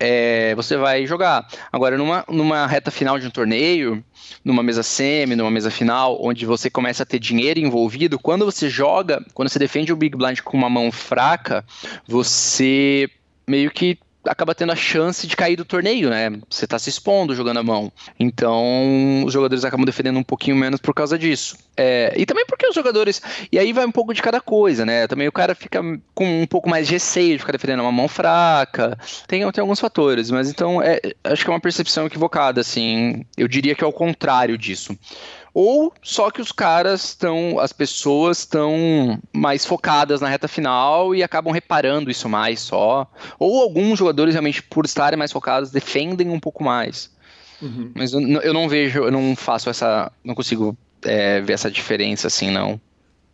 é, 0.05 0.53
você 0.53 0.75
vai 0.75 1.07
jogar. 1.07 1.47
Agora, 1.71 1.97
numa, 1.97 2.25
numa 2.27 2.67
reta 2.67 2.91
final 2.91 3.17
de 3.17 3.25
um 3.25 3.29
torneio, 3.29 4.03
numa 4.43 4.61
mesa 4.61 4.83
semi, 4.83 5.33
numa 5.33 5.49
mesa 5.49 5.71
final, 5.71 6.17
onde 6.21 6.45
você 6.45 6.69
começa 6.69 7.03
a 7.03 7.05
ter 7.05 7.19
dinheiro 7.19 7.61
envolvido, 7.61 8.19
quando 8.19 8.43
você 8.43 8.69
joga, 8.69 9.23
quando 9.33 9.47
você 9.47 9.57
defende 9.57 9.93
o 9.93 9.95
Big 9.95 10.17
Blind 10.17 10.41
com 10.41 10.57
uma 10.57 10.69
mão 10.69 10.91
fraca, 10.91 11.63
você 12.05 13.09
meio 13.47 13.71
que 13.71 13.97
acaba 14.25 14.55
tendo 14.55 14.71
a 14.71 14.75
chance 14.75 15.27
de 15.27 15.35
cair 15.35 15.55
do 15.55 15.65
torneio, 15.65 16.09
né? 16.09 16.31
Você 16.49 16.65
tá 16.65 16.79
se 16.79 16.89
expondo 16.89 17.35
jogando 17.35 17.57
a 17.57 17.63
mão. 17.63 17.91
Então, 18.19 19.23
os 19.25 19.33
jogadores 19.33 19.65
acabam 19.65 19.85
defendendo 19.85 20.17
um 20.17 20.23
pouquinho 20.23 20.55
menos 20.55 20.79
por 20.79 20.93
causa 20.93 21.17
disso. 21.17 21.57
É, 21.75 22.13
e 22.15 22.25
também 22.25 22.45
porque 22.45 22.67
os 22.67 22.75
jogadores. 22.75 23.21
E 23.51 23.59
aí 23.59 23.73
vai 23.73 23.85
um 23.85 23.91
pouco 23.91 24.13
de 24.13 24.21
cada 24.21 24.39
coisa, 24.39 24.85
né? 24.85 25.07
Também 25.07 25.27
o 25.27 25.31
cara 25.31 25.55
fica 25.55 25.81
com 26.13 26.41
um 26.41 26.47
pouco 26.47 26.69
mais 26.69 26.87
de 26.87 26.93
receio 26.93 27.33
de 27.33 27.39
ficar 27.39 27.51
defendendo 27.51 27.81
uma 27.81 27.91
mão 27.91 28.07
fraca. 28.07 28.97
Tem, 29.27 29.49
tem 29.51 29.61
alguns 29.61 29.79
fatores, 29.79 30.29
mas 30.29 30.49
então 30.49 30.81
é, 30.81 30.99
acho 31.23 31.43
que 31.43 31.49
é 31.49 31.53
uma 31.53 31.59
percepção 31.59 32.05
equivocada, 32.05 32.61
assim. 32.61 33.25
Eu 33.37 33.47
diria 33.47 33.75
que 33.75 33.83
é 33.83 33.87
o 33.87 33.93
contrário 33.93 34.57
disso. 34.57 34.97
Ou 35.53 35.93
só 36.01 36.31
que 36.31 36.41
os 36.41 36.51
caras 36.51 37.03
estão, 37.09 37.59
as 37.59 37.71
pessoas 37.71 38.39
estão 38.39 39.19
mais 39.31 39.65
focadas 39.65 40.19
na 40.19 40.27
reta 40.27 40.47
final 40.47 41.13
e 41.13 41.21
acabam 41.21 41.53
reparando 41.53 42.09
isso 42.09 42.27
mais 42.27 42.59
só. 42.59 43.07
Ou 43.37 43.61
alguns 43.61 43.99
jogadores 43.99 44.33
realmente, 44.33 44.63
por 44.63 44.83
estarem 44.83 45.17
mais 45.17 45.31
focados, 45.31 45.69
defendem 45.69 46.29
um 46.29 46.39
pouco 46.39 46.63
mais. 46.63 47.11
Uhum. 47.61 47.91
Mas 47.93 48.13
eu, 48.13 48.21
eu, 48.21 48.53
não 48.53 48.67
vejo, 48.67 49.03
eu 49.03 49.11
não 49.11 49.35
faço 49.35 49.69
essa, 49.69 50.11
não 50.23 50.33
consigo 50.33 50.75
é, 51.03 51.39
ver 51.41 51.53
essa 51.53 51.69
diferença 51.69 52.27
assim, 52.27 52.49
não. 52.49 52.81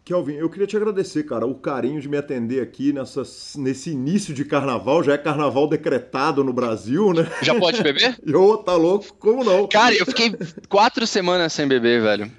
Kelvin, 0.09 0.37
eu 0.37 0.49
queria 0.49 0.65
te 0.65 0.75
agradecer, 0.75 1.21
cara, 1.21 1.45
o 1.45 1.53
carinho 1.53 2.01
de 2.01 2.09
me 2.09 2.17
atender 2.17 2.63
aqui 2.63 2.91
nessa, 2.91 3.21
nesse 3.57 3.91
início 3.91 4.33
de 4.33 4.43
carnaval. 4.43 5.03
Já 5.03 5.13
é 5.13 5.17
carnaval 5.19 5.67
decretado 5.67 6.43
no 6.43 6.51
Brasil, 6.51 7.13
né? 7.13 7.29
Já 7.43 7.53
pode 7.53 7.83
beber? 7.83 8.17
Ô, 8.33 8.57
tá 8.57 8.73
louco? 8.73 9.13
Como 9.19 9.43
não? 9.43 9.67
Cara, 9.67 9.93
eu 9.93 10.07
fiquei 10.07 10.33
quatro 10.67 11.05
semanas 11.05 11.53
sem 11.53 11.67
beber, 11.67 12.01
velho. 12.01 12.31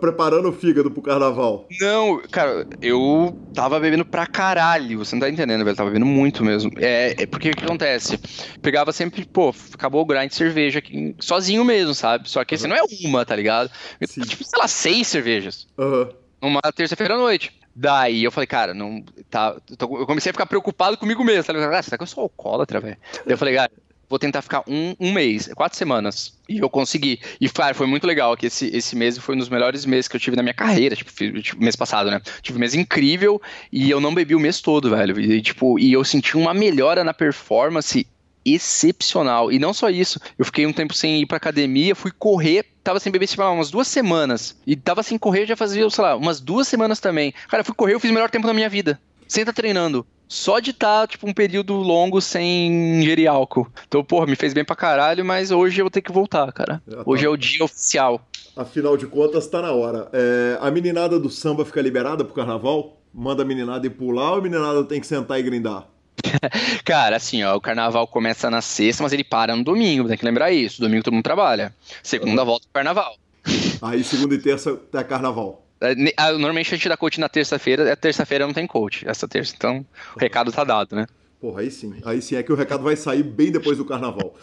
Preparando 0.00 0.48
o 0.48 0.52
fígado 0.54 0.90
pro 0.90 1.02
carnaval. 1.02 1.68
Não, 1.78 2.18
cara, 2.30 2.66
eu 2.80 3.38
tava 3.52 3.78
bebendo 3.78 4.06
pra 4.06 4.26
caralho. 4.26 4.96
Você 5.00 5.14
não 5.14 5.20
tá 5.20 5.28
entendendo, 5.28 5.66
velho. 5.66 5.76
Tava 5.76 5.90
bebendo 5.90 6.06
muito 6.06 6.42
mesmo. 6.42 6.72
É, 6.78 7.24
é 7.24 7.26
porque 7.26 7.50
o 7.50 7.54
que 7.54 7.62
acontece? 7.62 8.18
Pegava 8.62 8.90
sempre, 8.90 9.26
pô, 9.26 9.54
acabou 9.74 10.00
o 10.00 10.06
grind 10.06 10.30
de 10.30 10.34
cerveja 10.34 10.78
aqui, 10.78 11.14
sozinho 11.20 11.62
mesmo, 11.62 11.94
sabe? 11.94 12.30
Só 12.30 12.42
que 12.42 12.54
uhum. 12.54 12.56
esse 12.56 12.66
não 12.66 12.74
é 12.74 12.80
uma, 13.04 13.26
tá 13.26 13.36
ligado? 13.36 13.70
Tipo, 14.00 14.44
sei 14.44 14.58
lá, 14.58 14.66
seis 14.66 15.06
cervejas. 15.06 15.68
Aham. 15.78 16.04
Uhum 16.04 16.27
numa 16.40 16.60
terça-feira 16.74 17.14
à 17.14 17.18
noite. 17.18 17.52
Daí 17.74 18.24
eu 18.24 18.32
falei, 18.32 18.46
cara, 18.46 18.74
não. 18.74 19.04
Tá, 19.30 19.56
eu 19.78 20.06
comecei 20.06 20.30
a 20.30 20.32
ficar 20.32 20.46
preocupado 20.46 20.96
comigo 20.96 21.22
mesmo. 21.22 21.52
Ligado? 21.52 21.74
Ah, 21.74 21.82
será 21.82 21.96
que 21.96 22.02
eu 22.02 22.08
sou 22.08 22.22
alcoólatra, 22.22 22.80
velho? 22.80 22.96
Eu 23.24 23.38
falei, 23.38 23.54
cara, 23.54 23.70
vou 24.08 24.18
tentar 24.18 24.42
ficar 24.42 24.64
um, 24.66 24.96
um 24.98 25.12
mês, 25.12 25.48
quatro 25.54 25.78
semanas. 25.78 26.36
E 26.48 26.58
eu 26.58 26.68
consegui. 26.68 27.20
E, 27.40 27.48
cara, 27.48 27.74
foi 27.74 27.86
muito 27.86 28.06
legal, 28.06 28.36
que 28.36 28.46
esse, 28.46 28.66
esse 28.74 28.96
mês 28.96 29.18
foi 29.18 29.36
um 29.36 29.38
dos 29.38 29.48
melhores 29.48 29.84
meses 29.84 30.08
que 30.08 30.16
eu 30.16 30.20
tive 30.20 30.36
na 30.36 30.42
minha 30.42 30.54
carreira, 30.54 30.96
tipo, 30.96 31.12
tipo 31.12 31.62
mês 31.62 31.76
passado, 31.76 32.10
né? 32.10 32.20
Tive 32.42 32.58
um 32.58 32.60
mês 32.60 32.74
incrível 32.74 33.40
e 33.70 33.88
eu 33.90 34.00
não 34.00 34.14
bebi 34.14 34.34
o 34.34 34.40
mês 34.40 34.60
todo, 34.60 34.90
velho. 34.90 35.20
E, 35.20 35.40
tipo, 35.40 35.78
e 35.78 35.92
eu 35.92 36.02
senti 36.04 36.36
uma 36.36 36.54
melhora 36.54 37.04
na 37.04 37.14
performance 37.14 38.06
excepcional. 38.54 39.50
E 39.52 39.58
não 39.58 39.72
só 39.72 39.88
isso, 39.88 40.20
eu 40.38 40.44
fiquei 40.44 40.66
um 40.66 40.72
tempo 40.72 40.94
sem 40.94 41.20
ir 41.20 41.26
pra 41.26 41.36
academia, 41.36 41.94
fui 41.94 42.10
correr, 42.10 42.64
tava 42.82 43.00
sem 43.00 43.12
beber, 43.12 43.26
tipo, 43.26 43.42
umas 43.42 43.70
duas 43.70 43.88
semanas. 43.88 44.56
E 44.66 44.76
tava 44.76 45.02
sem 45.02 45.18
correr 45.18 45.46
já 45.46 45.56
fazia, 45.56 45.88
sei 45.90 46.04
lá, 46.04 46.16
umas 46.16 46.40
duas 46.40 46.68
semanas 46.68 47.00
também. 47.00 47.32
Cara, 47.48 47.64
fui 47.64 47.74
correr, 47.74 47.94
eu 47.94 48.00
fiz 48.00 48.10
o 48.10 48.14
melhor 48.14 48.30
tempo 48.30 48.46
da 48.46 48.54
minha 48.54 48.68
vida. 48.68 49.00
Sem 49.26 49.44
tá 49.44 49.52
treinando. 49.52 50.06
Só 50.28 50.60
de 50.60 50.70
estar, 50.70 51.02
tá, 51.02 51.06
tipo, 51.06 51.28
um 51.28 51.32
período 51.32 51.74
longo 51.74 52.20
sem 52.20 53.00
ingerir 53.00 53.30
álcool. 53.30 53.66
Então, 53.86 54.04
porra, 54.04 54.26
me 54.26 54.36
fez 54.36 54.52
bem 54.52 54.64
pra 54.64 54.76
caralho, 54.76 55.24
mas 55.24 55.50
hoje 55.50 55.80
eu 55.80 55.84
vou 55.84 55.90
ter 55.90 56.02
que 56.02 56.12
voltar, 56.12 56.52
cara. 56.52 56.82
Tá. 56.88 57.02
Hoje 57.06 57.24
é 57.24 57.28
o 57.28 57.36
dia 57.36 57.64
oficial. 57.64 58.20
Afinal 58.54 58.96
de 58.96 59.06
contas, 59.06 59.46
tá 59.46 59.62
na 59.62 59.72
hora. 59.72 60.08
É, 60.12 60.58
a 60.60 60.70
meninada 60.70 61.18
do 61.18 61.30
samba 61.30 61.64
fica 61.64 61.80
liberada 61.80 62.24
pro 62.24 62.34
carnaval? 62.34 63.00
Manda 63.12 63.42
a 63.42 63.46
meninada 63.46 63.86
ir 63.86 63.90
pular 63.90 64.32
ou 64.32 64.38
a 64.38 64.42
meninada 64.42 64.84
tem 64.84 65.00
que 65.00 65.06
sentar 65.06 65.40
e 65.40 65.42
grindar? 65.42 65.88
Cara, 66.84 67.16
assim, 67.16 67.42
ó, 67.42 67.56
o 67.56 67.60
carnaval 67.60 68.06
começa 68.06 68.50
na 68.50 68.60
sexta, 68.60 69.02
mas 69.02 69.12
ele 69.12 69.24
para 69.24 69.54
no 69.54 69.64
domingo, 69.64 70.08
tem 70.08 70.16
que 70.16 70.24
lembrar 70.24 70.50
isso. 70.50 70.80
Domingo 70.80 71.04
todo 71.04 71.14
mundo 71.14 71.24
trabalha. 71.24 71.74
Segunda 72.02 72.44
volta 72.44 72.66
pro 72.66 72.74
carnaval. 72.74 73.16
Aí 73.80 74.02
segunda 74.04 74.34
e 74.34 74.38
terça 74.38 74.78
é 74.92 75.04
carnaval. 75.04 75.64
É, 75.80 75.94
ah, 76.16 76.32
normalmente 76.32 76.74
a 76.74 76.76
gente 76.76 76.88
dá 76.88 76.96
coach 76.96 77.20
na 77.20 77.28
terça-feira, 77.28 77.88
é 77.88 77.96
terça-feira 77.96 78.46
não 78.46 78.52
tem 78.52 78.66
coach, 78.66 79.08
essa 79.08 79.28
terça. 79.28 79.54
Então, 79.56 79.86
o 80.16 80.18
recado 80.18 80.50
tá 80.50 80.64
dado, 80.64 80.96
né? 80.96 81.06
Porra, 81.40 81.60
aí 81.60 81.70
sim. 81.70 81.94
Aí 82.04 82.20
sim 82.20 82.34
é 82.34 82.42
que 82.42 82.52
o 82.52 82.56
recado 82.56 82.82
vai 82.82 82.96
sair 82.96 83.22
bem 83.22 83.52
depois 83.52 83.78
do 83.78 83.84
carnaval. 83.84 84.34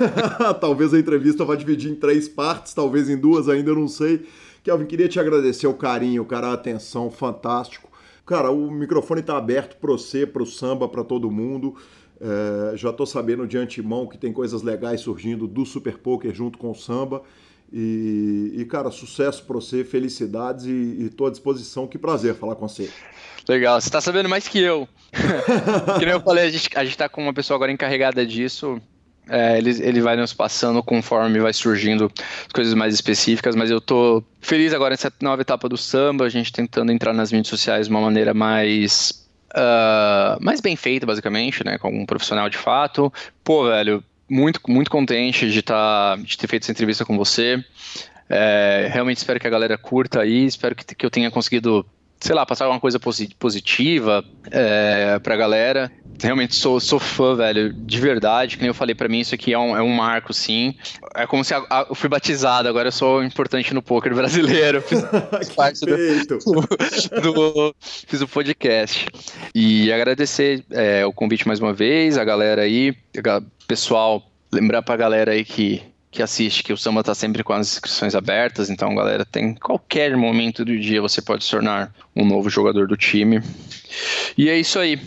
talvez 0.60 0.94
a 0.94 0.98
entrevista 0.98 1.44
vá 1.44 1.54
dividir 1.54 1.90
em 1.90 1.94
três 1.94 2.26
partes, 2.26 2.72
talvez 2.72 3.10
em 3.10 3.18
duas, 3.18 3.48
ainda 3.48 3.74
não 3.74 3.86
sei. 3.86 4.26
Kelvin, 4.64 4.86
queria 4.86 5.08
te 5.08 5.20
agradecer 5.20 5.66
o 5.66 5.74
carinho, 5.74 6.24
cara, 6.24 6.48
a 6.48 6.52
atenção, 6.54 7.10
fantástico. 7.10 7.87
Cara, 8.28 8.50
o 8.50 8.70
microfone 8.70 9.22
está 9.22 9.38
aberto 9.38 9.78
para 9.78 9.90
você, 9.90 10.26
para 10.26 10.42
o 10.42 10.46
samba, 10.46 10.86
para 10.86 11.02
todo 11.02 11.30
mundo. 11.30 11.76
É, 12.20 12.76
já 12.76 12.90
estou 12.90 13.06
sabendo 13.06 13.46
de 13.46 13.56
antemão 13.56 14.06
que 14.06 14.18
tem 14.18 14.34
coisas 14.34 14.60
legais 14.60 15.00
surgindo 15.00 15.46
do 15.46 15.64
Super 15.64 15.96
Poker 15.96 16.34
junto 16.34 16.58
com 16.58 16.70
o 16.70 16.74
samba. 16.74 17.22
E, 17.72 18.52
e 18.54 18.64
cara, 18.66 18.90
sucesso 18.90 19.42
para 19.44 19.54
você, 19.54 19.82
felicidades 19.82 20.66
e 20.66 21.06
estou 21.06 21.26
à 21.26 21.30
disposição. 21.30 21.86
Que 21.86 21.96
prazer 21.96 22.34
falar 22.34 22.54
com 22.56 22.68
você. 22.68 22.90
Legal, 23.48 23.80
você 23.80 23.88
está 23.88 23.98
sabendo 23.98 24.28
mais 24.28 24.46
que 24.46 24.58
eu. 24.58 24.86
que 25.98 26.04
eu 26.04 26.20
falei, 26.20 26.44
a 26.44 26.50
gente, 26.50 26.68
a 26.76 26.84
gente 26.84 26.98
tá 26.98 27.08
com 27.08 27.22
uma 27.22 27.32
pessoa 27.32 27.56
agora 27.56 27.72
encarregada 27.72 28.26
disso. 28.26 28.78
É, 29.28 29.58
ele, 29.58 29.70
ele 29.82 30.00
vai 30.00 30.16
nos 30.16 30.32
passando 30.32 30.82
conforme 30.82 31.38
vai 31.38 31.52
surgindo 31.52 32.10
as 32.46 32.52
coisas 32.52 32.74
mais 32.74 32.94
específicas, 32.94 33.54
mas 33.54 33.70
eu 33.70 33.80
tô 33.80 34.22
feliz 34.40 34.72
agora 34.72 34.90
nessa 34.90 35.12
nova 35.20 35.42
etapa 35.42 35.68
do 35.68 35.76
samba, 35.76 36.24
a 36.24 36.28
gente 36.28 36.52
tentando 36.52 36.90
entrar 36.90 37.12
nas 37.12 37.30
mídias 37.30 37.48
sociais 37.48 37.86
de 37.86 37.90
uma 37.92 38.00
maneira 38.00 38.32
mais. 38.32 39.26
Uh, 39.50 40.42
mais 40.42 40.60
bem 40.60 40.76
feita, 40.76 41.06
basicamente, 41.06 41.64
né? 41.64 41.78
Com 41.78 41.90
um 41.90 42.06
profissional 42.06 42.48
de 42.48 42.56
fato. 42.56 43.12
Pô, 43.42 43.68
velho, 43.68 44.04
muito, 44.28 44.60
muito 44.68 44.90
contente 44.90 45.50
de, 45.50 45.62
tá, 45.62 46.16
de 46.16 46.36
ter 46.36 46.46
feito 46.46 46.64
essa 46.64 46.72
entrevista 46.72 47.04
com 47.04 47.16
você. 47.16 47.62
É, 48.28 48.88
realmente 48.92 49.16
espero 49.16 49.40
que 49.40 49.46
a 49.46 49.50
galera 49.50 49.78
curta 49.78 50.20
aí, 50.20 50.44
espero 50.44 50.74
que, 50.74 50.94
que 50.94 51.06
eu 51.06 51.10
tenha 51.10 51.30
conseguido 51.30 51.84
sei 52.20 52.34
lá, 52.34 52.44
passar 52.44 52.64
alguma 52.64 52.80
coisa 52.80 52.98
positiva 53.38 54.24
é, 54.50 55.18
pra 55.20 55.36
galera. 55.36 55.90
Realmente 56.20 56.56
sou, 56.56 56.80
sou 56.80 56.98
fã, 56.98 57.36
velho, 57.36 57.72
de 57.72 58.00
verdade. 58.00 58.56
Como 58.56 58.68
eu 58.68 58.74
falei 58.74 58.94
para 58.94 59.08
mim, 59.08 59.20
isso 59.20 59.34
aqui 59.34 59.52
é 59.52 59.58
um, 59.58 59.76
é 59.76 59.82
um 59.82 59.94
marco, 59.94 60.32
sim. 60.32 60.74
É 61.14 61.26
como 61.26 61.44
se 61.44 61.54
a, 61.54 61.58
a, 61.70 61.86
eu 61.88 61.94
fui 61.94 62.08
batizado, 62.08 62.68
agora 62.68 62.88
eu 62.88 62.92
sou 62.92 63.22
importante 63.22 63.72
no 63.72 63.80
poker 63.80 64.12
brasileiro. 64.14 64.82
Fiz 64.82 65.00
parte 65.54 65.80
do, 65.80 65.96
do, 66.26 67.22
do, 67.22 67.74
Fiz 67.80 68.20
o 68.20 68.26
podcast. 68.26 69.06
E 69.54 69.92
agradecer 69.92 70.64
é, 70.70 71.06
o 71.06 71.12
convite 71.12 71.46
mais 71.46 71.60
uma 71.60 71.72
vez, 71.72 72.18
a 72.18 72.24
galera 72.24 72.62
aí, 72.62 72.96
pessoal, 73.68 74.28
lembrar 74.52 74.82
pra 74.82 74.96
galera 74.96 75.32
aí 75.32 75.44
que 75.44 75.82
que 76.10 76.22
assiste, 76.22 76.62
que 76.62 76.72
o 76.72 76.76
Samba 76.76 77.00
está 77.00 77.14
sempre 77.14 77.44
com 77.44 77.52
as 77.52 77.72
inscrições 77.72 78.14
abertas, 78.14 78.70
então, 78.70 78.94
galera, 78.94 79.24
tem 79.24 79.54
qualquer 79.54 80.16
momento 80.16 80.64
do 80.64 80.78
dia 80.78 81.02
você 81.02 81.20
pode 81.20 81.44
se 81.44 81.50
tornar 81.50 81.92
um 82.16 82.24
novo 82.24 82.48
jogador 82.48 82.86
do 82.86 82.96
time. 82.96 83.42
E 84.36 84.48
é 84.48 84.58
isso 84.58 84.78
aí. 84.78 84.98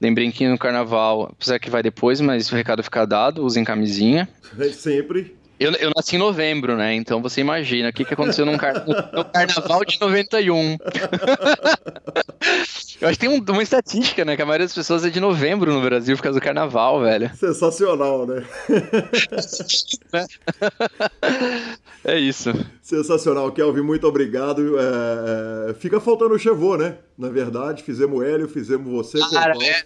Lembrem 0.00 0.30
que 0.30 0.46
no 0.46 0.56
carnaval, 0.56 1.30
apesar 1.32 1.58
que 1.58 1.68
vai 1.68 1.82
depois, 1.82 2.20
mas 2.20 2.52
o 2.52 2.54
recado 2.54 2.84
fica 2.84 3.04
dado, 3.04 3.44
usem 3.44 3.64
camisinha. 3.64 4.28
É 4.58 4.68
sempre. 4.70 5.36
Eu, 5.58 5.72
eu 5.72 5.90
nasci 5.94 6.16
em 6.16 6.18
novembro, 6.18 6.76
né? 6.76 6.94
Então 6.94 7.20
você 7.20 7.40
imagina 7.40 7.88
o 7.88 7.92
que, 7.92 8.04
que 8.04 8.14
aconteceu 8.14 8.46
num 8.46 8.56
car... 8.56 8.84
no 8.86 9.24
carnaval 9.24 9.84
de 9.84 10.00
91. 10.00 10.76
eu 13.00 13.08
acho 13.08 13.18
que 13.18 13.26
tem 13.26 13.28
um, 13.28 13.44
uma 13.52 13.62
estatística, 13.62 14.24
né? 14.24 14.36
Que 14.36 14.42
a 14.42 14.46
maioria 14.46 14.66
das 14.66 14.74
pessoas 14.74 15.04
é 15.04 15.10
de 15.10 15.20
novembro 15.20 15.72
no 15.72 15.80
Brasil 15.80 16.16
por 16.16 16.22
causa 16.22 16.38
do 16.38 16.42
carnaval, 16.42 17.00
velho. 17.00 17.30
Sensacional, 17.36 18.26
né? 18.26 18.44
é 22.04 22.18
isso. 22.18 22.52
Sensacional, 22.82 23.52
Kelvin. 23.52 23.82
Muito 23.82 24.06
obrigado. 24.06 24.78
É, 24.78 25.70
é, 25.70 25.74
fica 25.74 26.00
faltando 26.00 26.34
o 26.34 26.38
Chevô, 26.38 26.76
né? 26.76 26.96
Na 27.18 27.28
verdade, 27.28 27.82
fizemos 27.82 28.24
Hélio, 28.24 28.48
fizemos 28.48 28.90
você. 28.90 29.18
Cara, 29.30 29.54
é, 29.60 29.84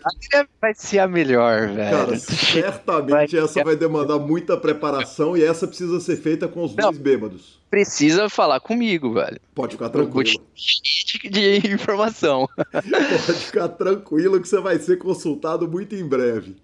vai 0.61 0.75
ser 0.75 0.99
a 0.99 1.09
melhor, 1.09 1.69
velho. 1.69 1.91
Cara, 1.91 2.19
certamente 2.19 3.37
vai 3.37 3.45
essa 3.45 3.65
vai 3.65 3.75
demandar 3.75 4.19
muita 4.19 4.57
preparação 4.57 5.37
e 5.37 5.43
essa 5.43 5.62
precisa 5.67 6.01
ser 6.01 6.17
feita 6.17 6.49
com 6.49 6.65
os 6.65 6.75
Não, 6.75 6.85
dois 6.85 6.99
bêbados. 6.99 7.61
Precisa 7.71 8.29
falar 8.29 8.61
comigo, 8.61 9.15
velho. 9.15 9.41
Pode 9.55 9.73
ficar 9.73 9.89
tranquilo. 9.89 10.43
De, 10.55 11.31
de 11.31 11.73
informação. 11.73 12.49
Pode 12.73 13.39
ficar 13.45 13.69
tranquilo 13.69 14.41
que 14.41 14.49
você 14.49 14.61
vai 14.61 14.79
ser 14.79 14.99
consultado 14.99 15.69
muito 15.69 15.95
em 15.95 16.07
breve. 16.07 16.57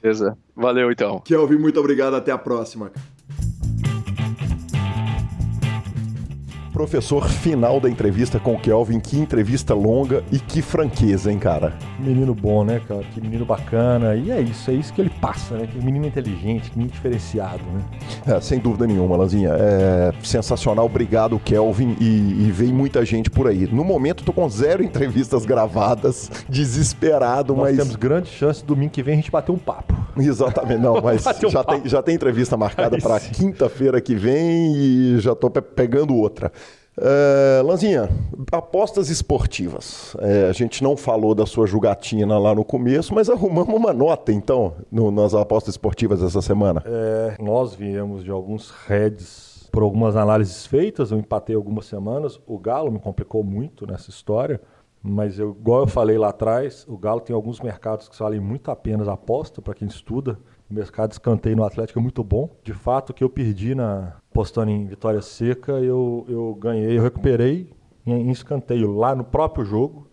Beleza. 0.00 0.36
Valeu, 0.54 0.90
então. 0.90 1.20
Kelvin, 1.20 1.56
muito 1.56 1.78
obrigado. 1.78 2.14
Até 2.14 2.32
a 2.32 2.38
próxima. 2.38 2.92
Professor, 6.82 7.28
final 7.28 7.78
da 7.78 7.88
entrevista 7.88 8.40
com 8.40 8.54
o 8.54 8.58
Kelvin. 8.58 8.98
Que 8.98 9.16
entrevista 9.16 9.72
longa 9.72 10.24
e 10.32 10.38
que 10.40 10.60
franqueza, 10.60 11.30
hein, 11.30 11.38
cara? 11.38 11.72
Menino 11.96 12.34
bom, 12.34 12.64
né, 12.64 12.80
cara? 12.88 13.04
Que 13.14 13.20
menino 13.20 13.44
bacana. 13.44 14.16
E 14.16 14.32
é 14.32 14.40
isso, 14.40 14.68
é 14.68 14.74
isso 14.74 14.92
que 14.92 15.00
ele 15.00 15.12
passa, 15.20 15.56
né? 15.56 15.68
Que 15.68 15.78
menino 15.78 16.04
inteligente, 16.08 16.72
que 16.72 16.76
menino 16.76 16.92
diferenciado, 16.92 17.62
né? 17.72 18.34
É, 18.34 18.40
sem 18.40 18.58
dúvida 18.58 18.84
nenhuma, 18.84 19.16
Lanzinha. 19.16 19.50
É 19.50 20.12
sensacional. 20.24 20.86
Obrigado, 20.86 21.38
Kelvin. 21.38 21.96
E, 22.00 22.48
e 22.48 22.50
vem 22.50 22.72
muita 22.72 23.04
gente 23.04 23.30
por 23.30 23.46
aí. 23.46 23.68
No 23.70 23.84
momento, 23.84 24.24
tô 24.24 24.32
com 24.32 24.48
zero 24.48 24.82
entrevistas 24.82 25.46
gravadas, 25.46 26.32
desesperado, 26.48 27.54
Nós 27.54 27.68
mas. 27.68 27.76
temos 27.76 27.94
grande 27.94 28.28
chance 28.28 28.64
domingo 28.64 28.90
que 28.90 29.04
vem 29.04 29.14
a 29.14 29.16
gente 29.18 29.30
bater 29.30 29.52
um 29.52 29.58
papo. 29.58 29.94
Exatamente, 30.16 30.80
não, 30.80 30.98
mas 31.00 31.24
um 31.44 31.48
já, 31.48 31.62
tem, 31.62 31.88
já 31.88 32.02
tem 32.02 32.16
entrevista 32.16 32.56
marcada 32.56 32.98
para 32.98 33.20
quinta-feira 33.20 34.00
que 34.00 34.16
vem 34.16 34.74
e 34.74 35.20
já 35.20 35.32
tô 35.32 35.48
pegando 35.48 36.14
outra. 36.16 36.50
Uh, 36.98 37.66
Lanzinha, 37.66 38.10
apostas 38.50 39.08
esportivas. 39.08 40.14
É, 40.20 40.48
a 40.48 40.52
gente 40.52 40.82
não 40.82 40.96
falou 40.96 41.34
da 41.34 41.46
sua 41.46 41.66
jogatina 41.66 42.38
lá 42.38 42.54
no 42.54 42.64
começo, 42.64 43.14
mas 43.14 43.30
arrumamos 43.30 43.74
uma 43.74 43.92
nota 43.92 44.30
então 44.30 44.74
no, 44.90 45.10
nas 45.10 45.34
apostas 45.34 45.74
esportivas 45.74 46.22
essa 46.22 46.42
semana. 46.42 46.82
É, 46.84 47.36
nós 47.42 47.74
viemos 47.74 48.22
de 48.22 48.30
alguns 48.30 48.70
heads 48.86 49.68
por 49.72 49.82
algumas 49.82 50.16
análises 50.16 50.66
feitas, 50.66 51.10
eu 51.10 51.18
empatei 51.18 51.56
algumas 51.56 51.86
semanas. 51.86 52.38
O 52.46 52.58
Galo 52.58 52.92
me 52.92 52.98
complicou 52.98 53.42
muito 53.42 53.86
nessa 53.86 54.10
história, 54.10 54.60
mas 55.02 55.38
eu, 55.38 55.56
igual 55.58 55.80
eu 55.80 55.86
falei 55.86 56.18
lá 56.18 56.28
atrás, 56.28 56.84
o 56.86 56.98
Galo 56.98 57.22
tem 57.22 57.34
alguns 57.34 57.58
mercados 57.58 58.06
que 58.06 58.18
valem 58.18 58.38
muito 58.38 58.70
a 58.70 58.76
pena 58.76 59.10
aposta 59.10 59.62
para 59.62 59.72
quem 59.72 59.88
estuda. 59.88 60.38
O 60.70 60.74
mercado 60.74 61.08
de 61.08 61.14
escanteio 61.14 61.56
no 61.56 61.64
Atlético 61.64 61.98
é 61.98 62.02
muito 62.02 62.22
bom. 62.22 62.50
De 62.62 62.74
fato, 62.74 63.10
o 63.10 63.14
que 63.14 63.24
eu 63.24 63.30
perdi 63.30 63.74
na 63.74 64.14
postando 64.32 64.70
em 64.70 64.86
vitória 64.86 65.22
seca, 65.22 65.72
eu, 65.72 66.24
eu 66.28 66.54
ganhei, 66.54 66.96
eu 66.96 67.02
recuperei 67.02 67.70
em, 68.06 68.30
escanteio 68.30 68.92
lá 68.92 69.14
no 69.14 69.24
próprio 69.24 69.64
jogo. 69.64 70.08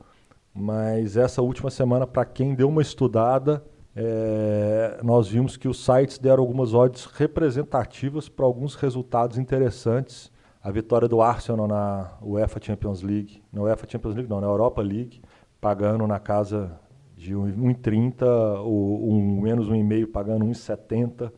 Mas 0.53 1.15
essa 1.15 1.41
última 1.41 1.69
semana, 1.69 2.05
para 2.05 2.25
quem 2.25 2.53
deu 2.53 2.67
uma 2.67 2.81
estudada, 2.81 3.63
é, 3.95 4.99
nós 5.03 5.27
vimos 5.27 5.55
que 5.55 5.67
os 5.67 5.83
sites 5.83 6.17
deram 6.17 6.43
algumas 6.43 6.73
odds 6.73 7.05
representativas 7.05 8.27
para 8.27 8.45
alguns 8.45 8.75
resultados 8.75 9.37
interessantes. 9.37 10.31
A 10.61 10.71
vitória 10.71 11.07
do 11.07 11.21
Arsenal 11.21 11.67
na 11.67 12.11
UEFA 12.21 12.59
Champions 12.61 13.01
League, 13.01 13.41
na 13.53 13.61
UEFA 13.61 13.87
Champions 13.89 14.15
League 14.15 14.29
não, 14.29 14.41
na 14.41 14.47
Europa 14.47 14.81
League, 14.81 15.21
pagando 15.61 16.05
na 16.05 16.19
casa 16.19 16.77
de 17.15 17.33
1,30, 17.33 18.61
o 18.63 19.13
um 19.13 19.41
menos 19.41 19.69
1,5 19.69 20.11
pagando 20.11 20.45
1,70. 20.45 21.31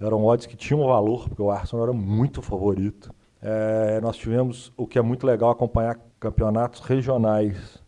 Eram 0.00 0.24
odds 0.24 0.46
que 0.46 0.56
tinham 0.56 0.86
valor, 0.86 1.28
porque 1.28 1.40
o 1.40 1.50
Arsenal 1.50 1.86
era 1.86 1.92
muito 1.92 2.42
favorito. 2.42 3.14
É, 3.40 4.00
nós 4.00 4.16
tivemos 4.16 4.72
o 4.76 4.86
que 4.86 4.98
é 4.98 5.02
muito 5.02 5.26
legal 5.26 5.50
acompanhar 5.50 5.98
campeonatos 6.20 6.80
regionais. 6.80 7.82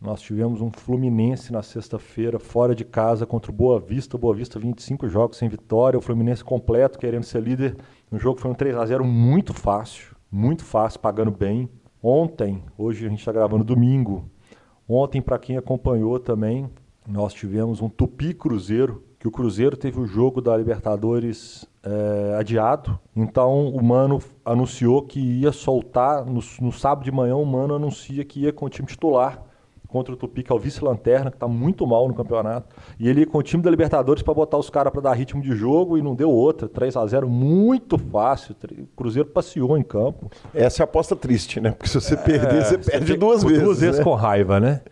Nós 0.00 0.20
tivemos 0.20 0.60
um 0.60 0.70
Fluminense 0.70 1.52
na 1.52 1.62
sexta-feira, 1.62 2.38
fora 2.38 2.74
de 2.74 2.84
casa, 2.84 3.24
contra 3.24 3.50
o 3.50 3.54
Boa 3.54 3.80
Vista. 3.80 4.18
Boa 4.18 4.34
Vista, 4.34 4.58
25 4.58 5.08
jogos 5.08 5.38
sem 5.38 5.48
vitória. 5.48 5.98
O 5.98 6.02
Fluminense 6.02 6.44
completo, 6.44 6.98
querendo 6.98 7.22
ser 7.22 7.42
líder. 7.42 7.76
O 8.10 8.18
jogo 8.18 8.40
foi 8.40 8.50
um 8.50 8.54
3 8.54 8.76
a 8.76 8.84
0 8.84 9.04
muito 9.04 9.54
fácil, 9.54 10.14
muito 10.30 10.64
fácil, 10.64 11.00
pagando 11.00 11.30
bem. 11.30 11.70
Ontem, 12.02 12.62
hoje 12.76 13.06
a 13.06 13.08
gente 13.08 13.20
está 13.20 13.32
gravando 13.32 13.64
domingo. 13.64 14.28
Ontem, 14.86 15.22
para 15.22 15.38
quem 15.38 15.56
acompanhou 15.56 16.20
também, 16.20 16.68
nós 17.08 17.32
tivemos 17.32 17.80
um 17.80 17.88
Tupi 17.88 18.34
Cruzeiro, 18.34 19.02
que 19.24 19.28
o 19.28 19.30
Cruzeiro 19.30 19.74
teve 19.74 19.98
o 19.98 20.06
jogo 20.06 20.42
da 20.42 20.54
Libertadores 20.54 21.66
é, 21.82 22.36
adiado. 22.38 22.98
Então 23.16 23.68
o 23.68 23.82
Mano 23.82 24.20
anunciou 24.44 25.00
que 25.00 25.18
ia 25.18 25.50
soltar, 25.50 26.26
no, 26.26 26.42
no, 26.60 26.70
sábado 26.70 27.04
de 27.04 27.10
manhã 27.10 27.34
o 27.34 27.46
Mano 27.46 27.74
anuncia 27.74 28.22
que 28.22 28.40
ia 28.40 28.52
com 28.52 28.66
o 28.66 28.68
time 28.68 28.86
titular 28.86 29.42
contra 29.88 30.12
o 30.12 30.16
Tupi, 30.16 30.42
que 30.42 30.52
é 30.52 30.54
o 30.54 30.58
vice-lanterna, 30.58 31.30
que 31.30 31.36
está 31.36 31.48
muito 31.48 31.86
mal 31.86 32.06
no 32.06 32.12
campeonato. 32.12 32.76
E 33.00 33.08
ele 33.08 33.20
ia 33.20 33.26
com 33.26 33.38
o 33.38 33.42
time 33.42 33.62
da 33.62 33.70
Libertadores 33.70 34.22
para 34.22 34.34
botar 34.34 34.58
os 34.58 34.68
caras 34.68 34.92
para 34.92 35.00
dar 35.00 35.14
ritmo 35.14 35.40
de 35.40 35.56
jogo 35.56 35.96
e 35.96 36.02
não 36.02 36.14
deu 36.14 36.28
outra. 36.28 36.68
3 36.68 36.94
a 36.94 37.06
0 37.06 37.26
muito 37.26 37.96
fácil. 37.96 38.54
O 38.62 38.86
Cruzeiro 38.94 39.30
passeou 39.30 39.78
em 39.78 39.82
campo. 39.82 40.30
Essa 40.52 40.82
é 40.82 40.84
a 40.84 40.84
aposta 40.84 41.16
triste, 41.16 41.62
né? 41.62 41.70
Porque 41.70 41.88
se 41.88 41.98
você 41.98 42.12
é, 42.12 42.16
perder, 42.18 42.62
você 42.62 42.76
perde 42.76 43.16
duas 43.16 43.42
vezes. 43.42 43.62
Duas 43.62 43.80
vezes 43.80 43.98
né? 44.00 44.04
com 44.04 44.12
raiva, 44.14 44.60
né? 44.60 44.82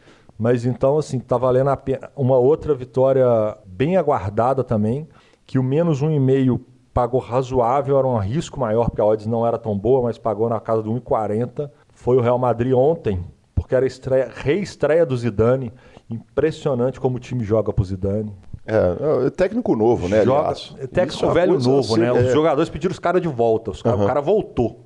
Mas 0.43 0.67
então, 0.67 0.99
assim, 0.99 1.21
tá 1.21 1.39
valendo 1.39 1.71
a 1.71 1.77
pena. 1.77 2.11
Uma 2.17 2.37
outra 2.37 2.75
vitória 2.75 3.25
bem 3.65 3.97
aguardada 3.97 4.65
também, 4.65 5.07
que 5.47 5.57
o 5.57 5.63
menos 5.63 6.03
um 6.03 6.11
e 6.11 6.19
meio 6.19 6.67
pagou 6.93 7.21
razoável, 7.21 7.97
era 7.97 8.09
um 8.09 8.19
risco 8.19 8.59
maior, 8.59 8.87
porque 8.87 9.01
a 9.01 9.05
odds 9.05 9.25
não 9.25 9.47
era 9.47 9.57
tão 9.57 9.79
boa, 9.79 10.03
mas 10.03 10.19
pagou 10.19 10.49
na 10.49 10.59
casa 10.59 10.83
de 10.83 10.89
1,40. 10.89 11.71
Foi 11.95 12.17
o 12.17 12.21
Real 12.21 12.41
Madrid 12.41 12.73
ontem, 12.75 13.25
porque 13.55 13.73
era 13.73 13.87
estreia, 13.87 14.33
reestreia 14.35 15.07
do 15.07 15.17
Zidane. 15.17 15.73
Impressionante 16.11 16.99
como 16.99 17.19
o 17.19 17.21
time 17.21 17.45
joga 17.45 17.73
pro 17.73 17.85
Zidane. 17.85 18.35
É, 18.67 19.27
é 19.27 19.31
técnico 19.31 19.77
novo, 19.77 20.09
né? 20.09 20.25
Joga, 20.25 20.55
técnico 20.93 21.25
é 21.25 21.35
velho 21.35 21.61
novo, 21.61 21.97
né? 21.97 22.11
Os 22.11 22.19
é. 22.19 22.33
jogadores 22.33 22.69
pediram 22.69 22.91
os 22.91 22.99
caras 22.99 23.23
de 23.23 23.29
volta. 23.29 23.71
Os 23.71 23.81
cara, 23.81 23.97
uhum. 23.97 24.03
O 24.03 24.07
cara 24.09 24.21
voltou 24.21 24.82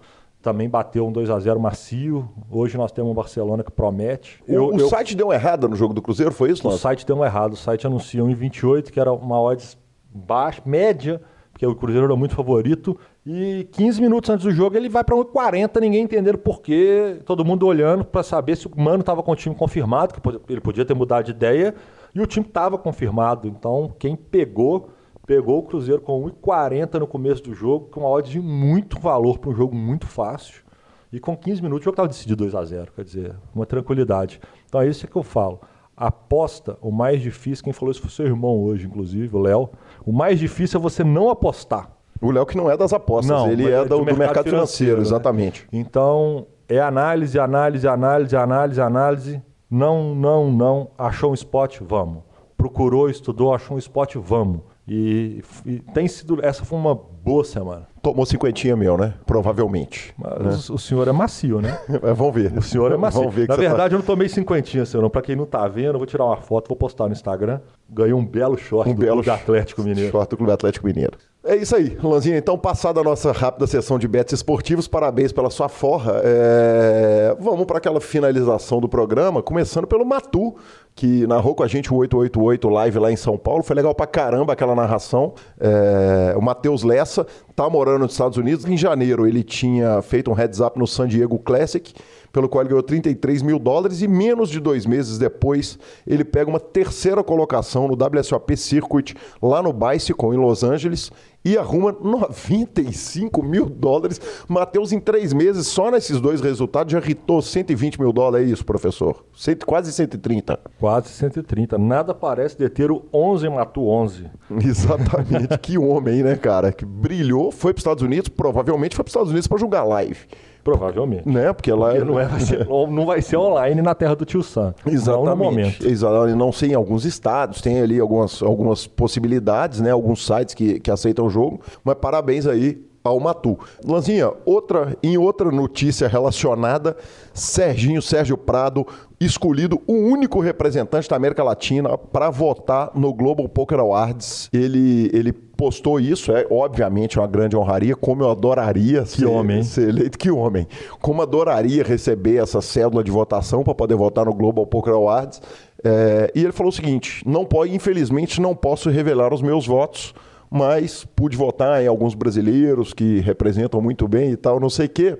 também 0.46 0.68
bateu 0.68 1.04
um 1.04 1.10
2 1.10 1.28
a 1.28 1.40
0 1.40 1.58
macio. 1.58 2.28
Hoje 2.48 2.78
nós 2.78 2.92
temos 2.92 3.10
um 3.10 3.14
Barcelona 3.14 3.64
que 3.64 3.70
promete. 3.72 4.40
O, 4.46 4.52
eu, 4.52 4.66
o 4.68 4.78
eu... 4.78 4.88
site 4.88 5.16
deu 5.16 5.32
errado 5.32 5.68
no 5.68 5.74
jogo 5.74 5.92
do 5.92 6.00
Cruzeiro, 6.00 6.30
foi 6.30 6.52
isso, 6.52 6.64
Lance? 6.64 6.78
O 6.78 6.80
site 6.80 7.04
deu 7.04 7.24
errado. 7.24 7.54
O 7.54 7.56
site 7.56 7.84
anunciou 7.84 8.30
em 8.30 8.34
28, 8.34 8.92
que 8.92 9.00
era 9.00 9.12
uma 9.12 9.40
odds 9.40 9.76
baixa, 10.08 10.62
média, 10.64 11.20
porque 11.50 11.66
o 11.66 11.74
Cruzeiro 11.74 12.06
era 12.06 12.14
muito 12.14 12.36
favorito. 12.36 12.96
E 13.26 13.66
15 13.72 14.00
minutos 14.00 14.30
antes 14.30 14.44
do 14.44 14.52
jogo 14.52 14.76
ele 14.76 14.88
vai 14.88 15.02
para 15.02 15.16
1,40, 15.16 15.80
ninguém 15.80 16.04
entendendo 16.04 16.38
por 16.38 16.62
quê. 16.62 17.18
Todo 17.24 17.44
mundo 17.44 17.66
olhando 17.66 18.04
para 18.04 18.22
saber 18.22 18.56
se 18.56 18.68
o 18.68 18.70
Mano 18.76 19.00
estava 19.00 19.24
com 19.24 19.32
o 19.32 19.36
time 19.36 19.52
confirmado, 19.52 20.14
que 20.14 20.52
ele 20.52 20.60
podia 20.60 20.84
ter 20.84 20.94
mudado 20.94 21.24
de 21.24 21.32
ideia, 21.32 21.74
e 22.14 22.20
o 22.20 22.26
time 22.26 22.46
estava 22.46 22.78
confirmado. 22.78 23.48
Então, 23.48 23.92
quem 23.98 24.14
pegou 24.14 24.90
pegou 25.26 25.58
o 25.58 25.62
Cruzeiro 25.62 26.00
com 26.00 26.22
1,40 26.24 27.00
no 27.00 27.06
começo 27.06 27.42
do 27.42 27.52
jogo, 27.52 27.88
com 27.90 28.00
uma 28.00 28.08
odd 28.08 28.30
de 28.30 28.40
muito 28.40 28.98
valor 28.98 29.38
para 29.38 29.50
um 29.50 29.54
jogo 29.54 29.74
muito 29.74 30.06
fácil. 30.06 30.64
E 31.12 31.18
com 31.18 31.36
15 31.36 31.62
minutos 31.62 31.82
o 31.82 31.84
jogo 31.84 31.94
estava 31.94 32.08
decidido 32.08 32.36
2 32.36 32.54
a 32.54 32.64
0 32.64 32.92
quer 32.94 33.04
dizer, 33.04 33.34
uma 33.54 33.66
tranquilidade. 33.66 34.40
Então 34.66 34.80
é 34.80 34.88
isso 34.88 35.06
que 35.06 35.16
eu 35.16 35.22
falo. 35.22 35.60
Aposta, 35.96 36.76
o 36.80 36.90
mais 36.90 37.20
difícil, 37.22 37.64
quem 37.64 37.72
falou 37.72 37.90
isso 37.90 38.02
foi 38.02 38.10
seu 38.10 38.26
irmão 38.26 38.62
hoje, 38.62 38.86
inclusive, 38.86 39.34
o 39.34 39.40
Léo. 39.40 39.70
O 40.04 40.12
mais 40.12 40.38
difícil 40.38 40.78
é 40.78 40.82
você 40.82 41.02
não 41.02 41.30
apostar. 41.30 41.90
O 42.20 42.30
Léo 42.30 42.46
que 42.46 42.56
não 42.56 42.70
é 42.70 42.76
das 42.76 42.92
apostas, 42.92 43.30
não, 43.30 43.50
ele 43.50 43.70
é, 43.70 43.72
é 43.72 43.84
do, 43.84 43.98
do, 43.98 44.04
mercado, 44.04 44.18
mercado 44.18 44.44
financeiro, 44.44 44.96
financeiro 44.96 44.96
né? 44.96 45.02
exatamente. 45.02 45.68
Então, 45.72 46.46
É 46.68 46.80
análise, 46.80 47.38
análise, 47.38 47.86
análise, 47.86 48.36
análise, 48.36 48.80
análise. 48.80 49.42
Não, 49.70 50.14
não, 50.14 50.50
não. 50.50 50.90
Achou 50.98 51.30
um 51.30 51.34
spot? 51.34 51.80
Vamos. 51.80 52.22
Procurou, 52.56 53.08
estudou, 53.08 53.54
achou 53.54 53.76
um 53.76 53.78
spot? 53.78 54.16
Vamos. 54.16 54.60
E, 54.88 55.42
e, 55.64 55.80
tem 55.92 56.06
sido. 56.06 56.38
Essa 56.44 56.64
foi 56.64 56.78
uma 56.78 56.94
boa 56.94 57.42
semana. 57.44 57.88
Tomou 58.00 58.24
cinquentinha 58.24 58.76
meu, 58.76 58.96
né? 58.96 59.14
Provavelmente. 59.26 60.14
Mas 60.16 60.68
né? 60.68 60.74
o 60.74 60.78
senhor 60.78 61.08
é 61.08 61.12
macio, 61.12 61.60
né? 61.60 61.76
É, 62.02 62.12
vamos 62.12 62.34
ver. 62.34 62.56
O 62.56 62.62
senhor 62.62 62.92
é 62.92 62.96
macio. 62.98 63.24
Na 63.24 63.46
tá- 63.46 63.56
verdade, 63.56 63.94
eu 63.94 63.98
não 63.98 64.06
tomei 64.06 64.28
cinquentinha, 64.28 64.86
senhor. 64.86 65.02
Não. 65.02 65.10
Pra 65.10 65.22
quem 65.22 65.34
não 65.34 65.44
tá 65.44 65.66
vendo, 65.66 65.94
eu 65.94 65.98
vou 65.98 66.06
tirar 66.06 66.24
uma 66.24 66.36
foto, 66.36 66.68
vou 66.68 66.76
postar 66.76 67.06
no 67.06 67.12
Instagram. 67.12 67.60
Ganhei 67.90 68.12
um 68.12 68.24
belo 68.24 68.56
short 68.56 68.90
um 68.90 68.94
do 68.94 69.00
belo 69.00 69.22
Clube 69.22 69.30
Atlético 69.30 69.82
Mineiro. 69.82 70.12
Short 70.12 70.30
do 70.30 70.36
Clube 70.36 70.52
Atlético 70.52 70.86
Mineiro. 70.86 71.18
É 71.48 71.54
isso 71.54 71.76
aí, 71.76 71.96
Lanzinha. 72.02 72.36
Então, 72.36 72.58
passada 72.58 73.00
a 73.00 73.04
nossa 73.04 73.30
rápida 73.30 73.68
sessão 73.68 73.98
de 74.00 74.08
bets 74.08 74.32
esportivos, 74.32 74.88
parabéns 74.88 75.30
pela 75.30 75.48
sua 75.48 75.68
forra. 75.68 76.20
É, 76.24 77.36
Vamos 77.38 77.66
para 77.66 77.78
aquela 77.78 78.00
finalização 78.00 78.80
do 78.80 78.88
programa, 78.88 79.40
começando 79.42 79.86
pelo 79.86 80.04
Matu, 80.04 80.56
que 80.94 81.24
narrou 81.26 81.54
com 81.54 81.62
a 81.62 81.68
gente 81.68 81.92
o 81.92 81.96
888 81.98 82.68
Live 82.68 82.98
lá 82.98 83.12
em 83.12 83.16
São 83.16 83.38
Paulo. 83.38 83.62
Foi 83.62 83.76
legal 83.76 83.94
pra 83.94 84.06
caramba 84.08 84.54
aquela 84.54 84.74
narração. 84.74 85.34
É, 85.60 86.34
O 86.36 86.42
Matheus 86.42 86.82
Lessa 86.82 87.24
tá 87.54 87.70
morando 87.70 88.00
nos 88.00 88.12
Estados 88.12 88.38
Unidos. 88.38 88.64
Em 88.64 88.76
janeiro, 88.76 89.26
ele 89.26 89.44
tinha 89.44 90.02
feito 90.02 90.30
um 90.30 90.34
heads 90.34 90.58
up 90.58 90.76
no 90.76 90.86
San 90.86 91.06
Diego 91.06 91.38
Classic 91.38 91.94
pelo 92.36 92.50
qual 92.50 92.60
ele 92.60 92.68
ganhou 92.68 92.82
33 92.82 93.40
mil 93.40 93.58
dólares 93.58 94.02
e 94.02 94.06
menos 94.06 94.50
de 94.50 94.60
dois 94.60 94.84
meses 94.84 95.16
depois 95.16 95.78
ele 96.06 96.22
pega 96.22 96.50
uma 96.50 96.60
terceira 96.60 97.24
colocação 97.24 97.88
no 97.88 97.94
WSOP 97.94 98.54
Circuit 98.58 99.14
lá 99.42 99.62
no 99.62 99.72
Bicycle 99.72 100.34
em 100.34 100.36
Los 100.36 100.62
Angeles 100.62 101.10
e 101.42 101.56
arruma 101.56 101.96
95 102.02 103.42
mil 103.42 103.66
dólares. 103.66 104.20
Matheus, 104.48 104.92
em 104.92 105.00
três 105.00 105.32
meses, 105.32 105.66
só 105.66 105.90
nesses 105.90 106.20
dois 106.20 106.40
resultados, 106.42 106.92
já 106.92 107.00
ritou 107.00 107.40
120 107.40 108.00
mil 108.00 108.12
dólares. 108.12 108.48
É 108.48 108.52
isso, 108.52 108.66
professor? 108.66 109.24
Cento- 109.34 109.64
quase 109.64 109.92
130. 109.92 110.58
Quase 110.78 111.08
130. 111.10 111.78
Nada 111.78 112.12
parece 112.12 112.58
deter 112.58 112.90
o 112.90 113.04
11 113.14 113.48
matou 113.48 113.88
11. 113.88 114.26
Exatamente. 114.62 115.56
que 115.62 115.78
homem, 115.78 116.22
né, 116.22 116.36
cara? 116.36 116.72
Que 116.72 116.84
brilhou, 116.84 117.50
foi 117.50 117.72
para 117.72 117.78
os 117.78 117.80
Estados 117.82 118.02
Unidos, 118.02 118.28
provavelmente 118.28 118.94
foi 118.94 119.04
para 119.04 119.08
os 119.08 119.12
Estados 119.12 119.30
Unidos 119.30 119.46
para 119.48 119.58
jogar 119.58 119.84
live. 119.84 120.18
Provavelmente. 120.66 121.28
Né? 121.28 121.52
Porque 121.52 121.72
lá 121.72 121.90
Porque 121.90 122.04
não, 122.04 122.18
é, 122.18 122.26
vai 122.26 122.40
ser, 122.40 122.66
não 122.90 123.06
vai 123.06 123.22
ser 123.22 123.36
online 123.36 123.80
na 123.80 123.94
terra 123.94 124.16
do 124.16 124.24
tio 124.24 124.42
Sam. 124.42 124.74
Exatamente. 124.84 125.24
Não 125.24 125.36
no 125.36 125.36
momento. 125.36 125.86
Exatamente. 125.86 126.34
Não 126.34 126.50
sei, 126.50 126.70
em 126.70 126.74
alguns 126.74 127.04
estados 127.04 127.60
tem 127.60 127.80
ali 127.80 128.00
algumas, 128.00 128.42
algumas 128.42 128.84
possibilidades, 128.84 129.80
né? 129.80 129.92
Alguns 129.92 130.26
sites 130.26 130.56
que, 130.56 130.80
que 130.80 130.90
aceitam 130.90 131.26
o 131.26 131.30
jogo. 131.30 131.60
Mas 131.84 131.94
parabéns 132.00 132.48
aí 132.48 132.84
ao 133.04 133.20
Matu. 133.20 133.56
Lanzinha, 133.84 134.32
outra, 134.44 134.96
em 135.02 135.16
outra 135.16 135.52
notícia 135.52 136.08
relacionada, 136.08 136.96
Serginho 137.32 138.02
Sérgio 138.02 138.36
Prado, 138.36 138.84
escolhido 139.20 139.80
o 139.86 139.92
único 139.92 140.40
representante 140.40 141.08
da 141.08 141.14
América 141.14 141.44
Latina 141.44 141.96
para 141.96 142.28
votar 142.28 142.90
no 142.94 143.14
Global 143.14 143.48
Poker 143.48 143.78
Awards. 143.78 144.50
Ele, 144.52 145.10
ele 145.12 145.32
postou 145.56 145.98
isso, 145.98 146.30
é 146.32 146.46
obviamente 146.50 147.18
uma 147.18 147.26
grande 147.26 147.56
honraria, 147.56 147.96
como 147.96 148.22
eu 148.22 148.30
adoraria 148.30 149.06
ser, 149.06 149.26
homem, 149.26 149.62
ser 149.62 149.88
eleito. 149.88 150.18
Que 150.18 150.30
homem. 150.30 150.66
Como 151.00 151.22
adoraria 151.22 151.82
receber 151.82 152.36
essa 152.36 152.60
cédula 152.60 153.02
de 153.02 153.10
votação 153.10 153.62
para 153.64 153.74
poder 153.74 153.94
votar 153.94 154.26
no 154.26 154.34
Global 154.34 154.66
Poker 154.66 154.92
Awards. 154.92 155.40
É, 155.82 156.30
e 156.34 156.42
ele 156.42 156.52
falou 156.52 156.70
o 156.70 156.74
seguinte: 156.74 157.22
não 157.26 157.44
pode, 157.44 157.74
infelizmente, 157.74 158.40
não 158.40 158.54
posso 158.54 158.90
revelar 158.90 159.32
os 159.32 159.40
meus 159.40 159.66
votos, 159.66 160.14
mas 160.50 161.04
pude 161.04 161.36
votar 161.36 161.82
em 161.82 161.86
alguns 161.86 162.14
brasileiros 162.14 162.92
que 162.92 163.20
representam 163.20 163.80
muito 163.80 164.06
bem 164.06 164.30
e 164.30 164.36
tal, 164.36 164.60
não 164.60 164.70
sei 164.70 164.86
o 164.86 164.90
quê. 164.90 165.18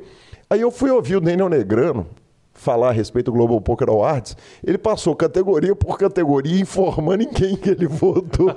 Aí 0.48 0.60
eu 0.60 0.70
fui 0.70 0.90
ouvir 0.90 1.16
o 1.16 1.20
Daniel 1.20 1.48
Negrano 1.48 2.06
falar 2.56 2.88
a 2.88 2.92
respeito 2.92 3.26
do 3.26 3.32
Global 3.32 3.60
Poker 3.60 3.88
Awards. 3.88 4.36
Ele 4.64 4.78
passou 4.78 5.14
categoria 5.14 5.74
por 5.76 5.98
categoria 5.98 6.60
informando 6.60 7.22
em 7.22 7.28
quem 7.28 7.56
que 7.56 7.70
ele 7.70 7.86
votou. 7.88 8.48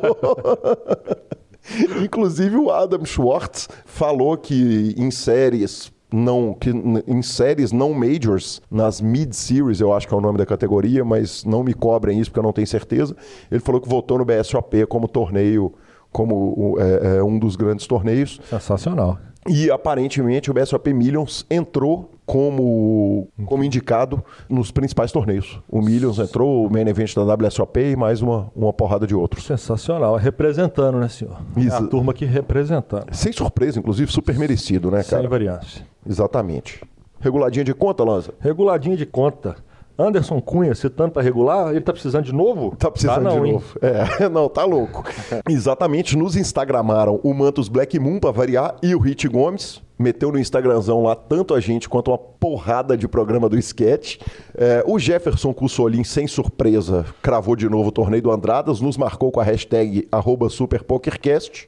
Inclusive 2.03 2.55
o 2.57 2.71
Adam 2.71 3.05
Schwartz 3.05 3.67
falou 3.85 4.37
que 4.37 4.93
em 4.97 5.11
séries 5.11 5.91
não 6.11 6.53
que 6.53 6.71
em 6.71 7.21
séries 7.21 7.71
não 7.71 7.93
majors, 7.93 8.61
nas 8.69 8.99
mid 8.99 9.31
series, 9.33 9.79
eu 9.79 9.93
acho 9.93 10.07
que 10.07 10.13
é 10.13 10.17
o 10.17 10.21
nome 10.21 10.37
da 10.37 10.45
categoria, 10.45 11.05
mas 11.05 11.45
não 11.45 11.63
me 11.63 11.73
cobrem 11.73 12.19
isso 12.19 12.31
porque 12.31 12.39
eu 12.39 12.43
não 12.43 12.53
tenho 12.53 12.67
certeza. 12.67 13.15
Ele 13.51 13.59
falou 13.59 13.79
que 13.79 13.87
votou 13.87 14.17
no 14.17 14.25
BSOP 14.25 14.85
como 14.87 15.07
torneio, 15.07 15.71
como 16.11 16.77
é, 16.79 17.17
é, 17.17 17.23
um 17.23 17.37
dos 17.37 17.55
grandes 17.55 17.85
torneios. 17.85 18.41
Sensacional. 18.49 19.19
E 19.47 19.69
aparentemente 19.71 20.51
o 20.51 20.53
BSOP 20.53 20.93
Millions 20.93 21.45
entrou 21.49 22.11
como, 22.30 23.27
como 23.47 23.64
indicado 23.64 24.23
nos 24.47 24.69
principais 24.69 25.11
torneios. 25.11 25.60
O 25.68 25.81
Millions 25.81 26.19
entrou, 26.19 26.68
o 26.68 26.72
main 26.72 26.88
event 26.88 27.15
da 27.15 27.23
WSOP 27.23 27.80
e 27.80 27.95
mais 27.95 28.22
uma, 28.22 28.51
uma 28.56 28.72
porrada 28.72 29.07
de 29.07 29.15
outros. 29.15 29.45
Sensacional. 29.45 30.15
Representando, 30.15 30.99
né, 30.99 31.07
senhor? 31.10 31.41
É 31.57 31.61
Isso. 31.61 31.76
a 31.76 31.88
turma 31.88 32.11
aqui 32.11 32.26
representando. 32.26 33.07
Sem 33.11 33.34
surpresa, 33.34 33.80
inclusive, 33.80 34.11
super 34.11 34.38
merecido, 34.38 34.91
né, 34.91 35.03
cara? 35.03 35.23
Sem 35.23 35.27
variância. 35.27 35.84
Exatamente. 36.07 36.80
Reguladinha 37.19 37.65
de 37.65 37.73
conta, 37.73 38.03
Lanza? 38.03 38.31
Reguladinho 38.39 38.95
de 38.95 39.07
conta. 39.07 39.56
Anderson 39.99 40.39
Cunha, 40.39 40.73
citando 40.73 41.11
para 41.11 41.21
regular, 41.21 41.71
ele 41.71 41.81
tá 41.81 41.91
precisando 41.91 42.23
de 42.23 42.34
novo? 42.34 42.73
Tá 42.77 42.89
precisando 42.89 43.23
não, 43.23 43.41
de 43.41 43.47
hein? 43.47 43.53
novo. 43.53 43.77
É, 43.81 44.30
não, 44.31 44.47
tá 44.47 44.63
louco. 44.63 45.03
Exatamente, 45.49 46.15
nos 46.15 46.38
Instagramaram 46.38 47.19
o 47.21 47.34
Mantos 47.34 47.67
Black 47.67 47.99
Moon 47.99 48.17
pra 48.17 48.31
variar 48.31 48.77
e 48.81 48.95
o 48.95 48.99
Hit 48.99 49.27
Gomes. 49.27 49.81
Meteu 49.99 50.31
no 50.31 50.39
Instagramzão 50.39 51.03
lá 51.03 51.13
tanto 51.13 51.53
a 51.53 51.59
gente 51.59 51.89
quanto 51.89 52.11
uma 52.11 52.17
porrada 52.17 52.95
de 52.95 53.05
programa 53.05 53.49
do 53.49 53.57
sketch. 53.57 54.21
É, 54.55 54.81
o 54.88 54.97
Jefferson 54.97 55.53
Cussolin, 55.53 56.05
sem 56.05 56.26
surpresa, 56.26 57.05
cravou 57.21 57.53
de 57.53 57.67
novo 57.67 57.89
o 57.89 57.91
torneio 57.91 58.23
do 58.23 58.31
Andradas, 58.31 58.80
nos 58.80 58.95
marcou 58.95 59.30
com 59.30 59.41
a 59.41 59.43
hashtag 59.43 60.07
SuperPokerCast. 60.49 61.67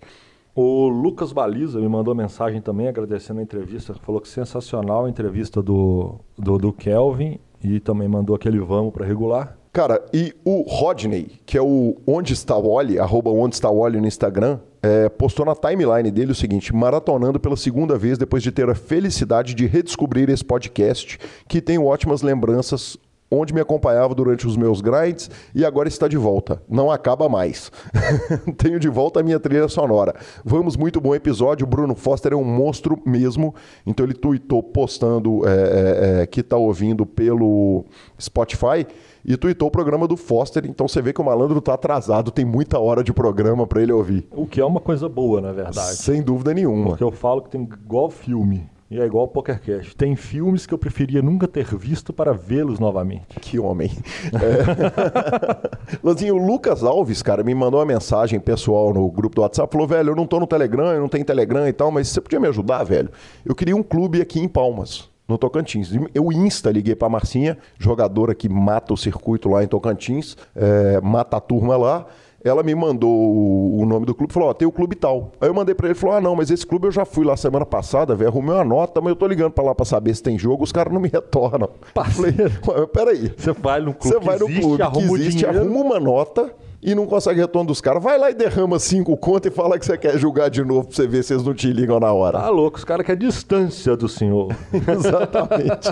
O 0.56 0.88
Lucas 0.88 1.34
Baliza 1.34 1.80
me 1.82 1.90
mandou 1.90 2.16
mensagem 2.16 2.62
também 2.62 2.88
agradecendo 2.88 3.42
a 3.42 3.44
entrevista. 3.44 3.94
Falou 4.02 4.22
que 4.22 4.30
sensacional 4.30 5.06
a 5.06 5.10
entrevista 5.10 5.62
do, 5.62 6.16
do, 6.38 6.58
do 6.58 6.72
Kelvin 6.72 7.38
e 7.64 7.80
também 7.80 8.08
mandou 8.08 8.36
aquele 8.36 8.60
vamos 8.60 8.94
para 8.94 9.06
regular. 9.06 9.58
Cara, 9.74 10.04
e 10.14 10.36
o 10.44 10.64
Rodney, 10.64 11.40
que 11.46 11.58
é 11.58 11.62
o 11.62 11.96
Onde 12.06 12.34
Está 12.34 12.58
o 12.58 12.68
Oli, 12.68 13.00
arroba 13.00 13.30
Onde 13.30 13.56
Está 13.56 13.70
o 13.70 13.80
Oli 13.80 14.02
no 14.02 14.08
Instagram, 14.08 14.60
é, 14.84 15.08
postou 15.08 15.46
na 15.46 15.56
timeline 15.56 16.12
dele 16.12 16.34
o 16.34 16.36
seguinte: 16.36 16.76
maratonando 16.76 17.40
pela 17.40 17.56
segunda 17.56 17.98
vez 17.98 18.18
depois 18.18 18.44
de 18.44 18.52
ter 18.52 18.70
a 18.70 18.76
felicidade 18.76 19.54
de 19.54 19.66
redescobrir 19.68 20.30
esse 20.30 20.44
podcast, 20.44 21.18
que 21.48 21.62
tem 21.62 21.78
ótimas 21.78 22.22
lembranças, 22.22 22.98
onde 23.32 23.54
me 23.54 23.62
acompanhava 23.62 24.14
durante 24.14 24.46
os 24.46 24.58
meus 24.58 24.82
grinds 24.82 25.32
e 25.56 25.64
agora 25.64 25.88
está 25.88 26.08
de 26.08 26.18
volta. 26.18 26.62
Não 26.68 26.92
acaba 26.92 27.30
mais. 27.30 27.72
Tenho 28.58 28.78
de 28.78 28.90
volta 28.90 29.22
a 29.22 29.24
minha 29.24 29.40
trilha 29.40 29.70
sonora. 29.70 30.14
Vamos, 30.44 30.76
muito 30.76 31.00
bom 31.00 31.16
episódio. 31.16 31.66
O 31.66 31.70
Bruno 31.70 31.96
Foster 31.96 32.34
é 32.34 32.36
um 32.36 32.44
monstro 32.44 33.02
mesmo. 33.06 33.56
Então 33.88 34.06
ele 34.06 34.14
tweetou 34.14 34.62
postando 34.62 35.48
é, 35.48 35.52
é, 35.52 36.22
é, 36.22 36.28
que 36.28 36.42
está 36.42 36.58
ouvindo 36.58 37.06
pelo 37.06 37.86
Spotify 38.20 38.86
e 39.24 39.38
tweetou 39.38 39.70
o 39.70 39.72
programa 39.72 40.08
do 40.08 40.18
Foster. 40.18 40.66
Então 40.66 40.88
você 40.88 41.02
vê 41.02 41.14
que 41.14 41.22
o 41.22 41.24
malandro 41.24 41.62
tá 41.62 41.74
atrasado, 41.74 42.32
tem 42.32 42.44
muita 42.44 42.80
hora 42.80 43.04
de 43.04 43.14
programa 43.14 43.66
para 43.66 43.82
ele 43.82 43.94
ouvir. 43.94 44.28
O 44.32 44.46
que 44.46 44.60
é 44.60 44.66
uma 44.66 44.82
coisa 44.82 45.08
boa, 45.08 45.40
na 45.40 45.54
verdade. 45.54 45.96
Sem 45.96 46.22
dúvida 46.22 46.54
nenhuma. 46.54 46.90
Porque 46.90 47.04
eu 47.04 47.12
falo 47.12 47.42
que 47.42 47.50
tem 47.50 47.62
igual 47.62 48.10
filme. 48.10 48.70
E 48.92 49.00
é 49.00 49.06
igual 49.06 49.26
PokerCast. 49.26 49.96
Tem 49.96 50.18
filmes 50.18 50.66
que 50.66 50.74
eu 50.74 50.78
preferia 50.78 51.22
nunca 51.22 51.48
ter 51.48 51.64
visto 51.78 52.12
para 52.12 52.34
vê-los 52.34 52.78
novamente. 52.78 53.40
Que 53.40 53.58
homem. 53.58 53.90
É. 54.34 55.96
Lanzinho, 56.04 56.36
o 56.36 56.46
Lucas 56.46 56.84
Alves, 56.84 57.22
cara, 57.22 57.42
me 57.42 57.56
mandou 57.56 57.80
uma 57.80 57.86
mensagem 57.86 58.38
pessoal 58.38 58.94
no 58.94 59.10
grupo 59.10 59.38
do 59.38 59.44
WhatsApp. 59.44 59.72
Falou, 59.72 59.88
velho, 59.88 60.10
eu 60.10 60.16
não 60.16 60.28
tô 60.28 60.42
no 60.42 60.46
Telegram, 60.46 60.88
eu 60.88 61.00
não 61.00 61.08
tenho 61.08 61.24
Telegram 61.24 61.66
e 61.66 61.72
tal, 61.72 61.90
mas 61.90 62.10
você 62.10 62.20
podia 62.20 62.38
me 62.38 62.50
ajudar, 62.50 62.84
velho? 62.84 63.10
Eu 63.46 63.56
queria 63.56 63.78
um 63.78 63.82
clube 63.82 64.22
aqui 64.22 64.42
em 64.42 64.48
Palmas. 64.50 65.10
No 65.26 65.38
Tocantins. 65.38 65.90
Eu 66.14 66.30
insta, 66.30 66.70
liguei 66.70 66.94
pra 66.94 67.08
Marcinha, 67.08 67.58
jogadora 67.80 68.36
que 68.36 68.50
mata 68.50 68.94
o 68.94 68.98
circuito 68.98 69.48
lá 69.48 69.64
em 69.64 69.68
Tocantins, 69.68 70.36
é, 70.54 71.00
mata 71.00 71.38
a 71.38 71.40
turma 71.40 71.78
lá. 71.78 72.08
Ela 72.44 72.64
me 72.64 72.74
mandou 72.74 73.10
o, 73.12 73.82
o 73.82 73.86
nome 73.86 74.06
do 74.06 74.16
clube, 74.16 74.34
falou, 74.34 74.50
ó, 74.50 74.54
tem 74.54 74.68
o 74.68 74.72
clube 74.72 74.96
tal. 74.96 75.32
Aí 75.40 75.48
eu 75.48 75.54
mandei 75.54 75.76
pra 75.76 75.88
ele, 75.88 75.96
falou, 75.96 76.16
ah, 76.16 76.22
não, 76.22 76.36
mas 76.36 76.50
esse 76.50 76.66
clube 76.66 76.88
eu 76.88 76.92
já 76.92 77.06
fui 77.06 77.24
lá 77.26 77.38
semana 77.38 77.66
passada, 77.66 78.16
velho, 78.16 78.30
arrumei 78.30 78.56
uma 78.56 78.64
nota, 78.64 79.00
mas 79.00 79.10
eu 79.10 79.16
tô 79.16 79.28
ligando 79.28 79.52
pra 79.52 79.64
lá 79.64 79.76
pra 79.76 79.86
saber 79.86 80.16
se 80.16 80.24
tem 80.24 80.38
jogo, 80.40 80.64
os 80.64 80.72
caras 80.72 80.94
não 80.94 81.00
me 81.00 81.08
retornam. 81.10 81.70
Falei, 81.94 82.34
"Ué, 82.68 82.88
peraí. 82.88 83.34
Você 83.38 83.52
vai 83.54 83.80
no 83.82 83.94
clube, 83.94 84.16
Você 84.18 84.20
vai 84.26 84.38
no 84.40 84.46
existe, 84.46 84.62
clube 84.62 84.82
arruma 84.84 85.08
que 85.08 85.14
existe, 85.14 85.46
arruma 85.46 85.80
uma 85.82 86.00
nota 86.00 86.52
e 86.82 86.96
não 86.96 87.06
consegue 87.06 87.40
retorno 87.40 87.68
dos 87.68 87.82
caras. 87.82 88.02
Vai 88.02 88.18
lá 88.18 88.32
e 88.32 88.34
derrama 88.34 88.80
cinco 88.80 89.16
conto 89.16 89.48
e 89.48 89.52
fala 89.52 89.78
que 89.78 89.86
você 89.86 89.98
quer 89.98 90.18
julgar 90.18 90.50
de 90.50 90.64
novo 90.64 90.88
pra 90.88 90.96
você 90.96 91.08
ver 91.08 91.24
se 91.24 91.34
eles 91.34 91.46
não 91.46 91.54
te 91.54 91.72
ligam 91.72 92.00
na 92.00 92.12
hora. 92.12 92.40
Tá 92.40 92.50
louco, 92.50 92.78
os 92.78 92.84
caras 92.84 93.06
querem 93.06 93.28
distância 93.28 93.96
do 93.96 94.10
senhor. 94.10 94.56
Exatamente. 94.74 95.90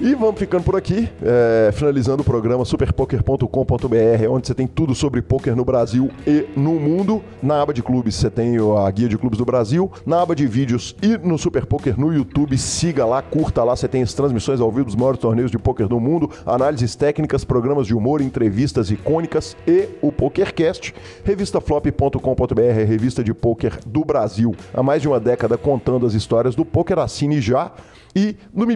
E 0.00 0.14
vamos 0.14 0.38
ficando 0.38 0.64
por 0.64 0.74
aqui, 0.74 1.08
é, 1.22 1.70
finalizando 1.72 2.22
o 2.22 2.24
programa 2.24 2.64
superpoker.com.br, 2.64 4.28
onde 4.30 4.46
você 4.46 4.54
tem 4.54 4.66
tudo 4.66 4.94
sobre 4.94 5.22
poker 5.22 5.54
no 5.54 5.64
Brasil 5.64 6.10
e 6.26 6.46
no 6.56 6.72
mundo. 6.72 7.22
Na 7.42 7.62
aba 7.62 7.72
de 7.72 7.82
clubes 7.82 8.16
você 8.16 8.28
tem 8.28 8.56
a 8.58 8.90
guia 8.90 9.08
de 9.08 9.16
clubes 9.16 9.38
do 9.38 9.44
Brasil, 9.44 9.90
na 10.04 10.22
aba 10.22 10.34
de 10.34 10.46
vídeos 10.46 10.96
e 11.00 11.16
no 11.18 11.38
Super 11.38 11.66
Poker 11.66 11.98
no 11.98 12.12
YouTube, 12.12 12.58
siga 12.58 13.06
lá, 13.06 13.22
curta 13.22 13.62
lá, 13.62 13.76
você 13.76 13.86
tem 13.86 14.02
as 14.02 14.12
transmissões 14.12 14.60
ao 14.60 14.70
vivo 14.70 14.86
dos 14.86 14.96
maiores 14.96 15.20
torneios 15.20 15.50
de 15.50 15.58
poker 15.58 15.86
do 15.86 16.00
mundo, 16.00 16.28
análises 16.44 16.96
técnicas, 16.96 17.44
programas 17.44 17.86
de 17.86 17.94
humor, 17.94 18.20
entrevistas 18.20 18.90
icônicas 18.90 19.56
e 19.66 19.88
o 20.00 20.10
PokerCast, 20.10 20.94
revistaflop.com.br, 21.24 22.84
revista 22.86 23.22
de 23.22 23.32
poker 23.32 23.78
do 23.86 24.04
Brasil. 24.04 24.54
Há 24.74 24.82
mais 24.82 25.02
de 25.02 25.08
uma 25.08 25.20
década 25.20 25.56
contando 25.56 26.06
as 26.06 26.14
histórias 26.14 26.54
do 26.54 26.64
poker, 26.64 26.98
assine 26.98 27.40
já. 27.40 27.72
E 28.14 28.36
no 28.52 28.66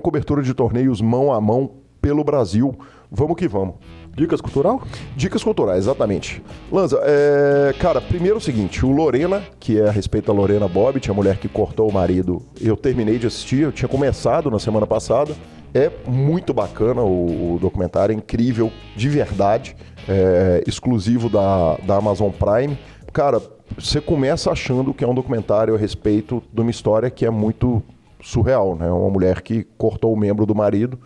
cobertura 0.00 0.42
de 0.42 0.52
torneios 0.52 1.00
mão 1.00 1.32
a 1.32 1.40
mão 1.40 1.70
pelo 2.00 2.24
Brasil. 2.24 2.76
Vamos 3.10 3.36
que 3.36 3.46
vamos. 3.46 3.76
Dicas 4.14 4.40
cultural? 4.40 4.82
Dicas 5.16 5.42
culturais, 5.42 5.84
exatamente. 5.84 6.42
Lanza, 6.70 7.00
é... 7.02 7.74
cara, 7.78 8.00
primeiro 8.00 8.36
é 8.36 8.38
o 8.38 8.40
seguinte: 8.40 8.84
o 8.84 8.90
Lorena, 8.90 9.42
que 9.58 9.80
é 9.80 9.88
a 9.88 9.90
respeito 9.90 10.26
da 10.26 10.32
Lorena 10.32 10.68
Bobbitt, 10.68 11.10
a 11.10 11.14
mulher 11.14 11.38
que 11.38 11.48
cortou 11.48 11.88
o 11.88 11.92
marido, 11.92 12.42
eu 12.60 12.76
terminei 12.76 13.18
de 13.18 13.26
assistir, 13.26 13.60
eu 13.60 13.72
tinha 13.72 13.88
começado 13.88 14.50
na 14.50 14.58
semana 14.58 14.86
passada. 14.86 15.34
É 15.74 15.90
muito 16.06 16.52
bacana 16.52 17.00
o, 17.00 17.54
o 17.54 17.58
documentário, 17.58 18.12
é 18.12 18.16
incrível, 18.16 18.70
de 18.94 19.08
verdade, 19.08 19.74
é 20.06 20.62
exclusivo 20.66 21.30
da, 21.30 21.76
da 21.76 21.96
Amazon 21.96 22.30
Prime. 22.30 22.78
Cara, 23.10 23.40
você 23.78 23.98
começa 23.98 24.50
achando 24.50 24.92
que 24.92 25.02
é 25.02 25.08
um 25.08 25.14
documentário 25.14 25.74
a 25.74 25.78
respeito 25.78 26.42
de 26.52 26.60
uma 26.60 26.70
história 26.70 27.08
que 27.08 27.24
é 27.24 27.30
muito 27.30 27.82
surreal, 28.20 28.76
né? 28.76 28.90
Uma 28.90 29.08
mulher 29.08 29.40
que 29.40 29.64
cortou 29.78 30.12
o 30.12 30.16
membro 30.16 30.44
do 30.44 30.54
marido, 30.54 30.98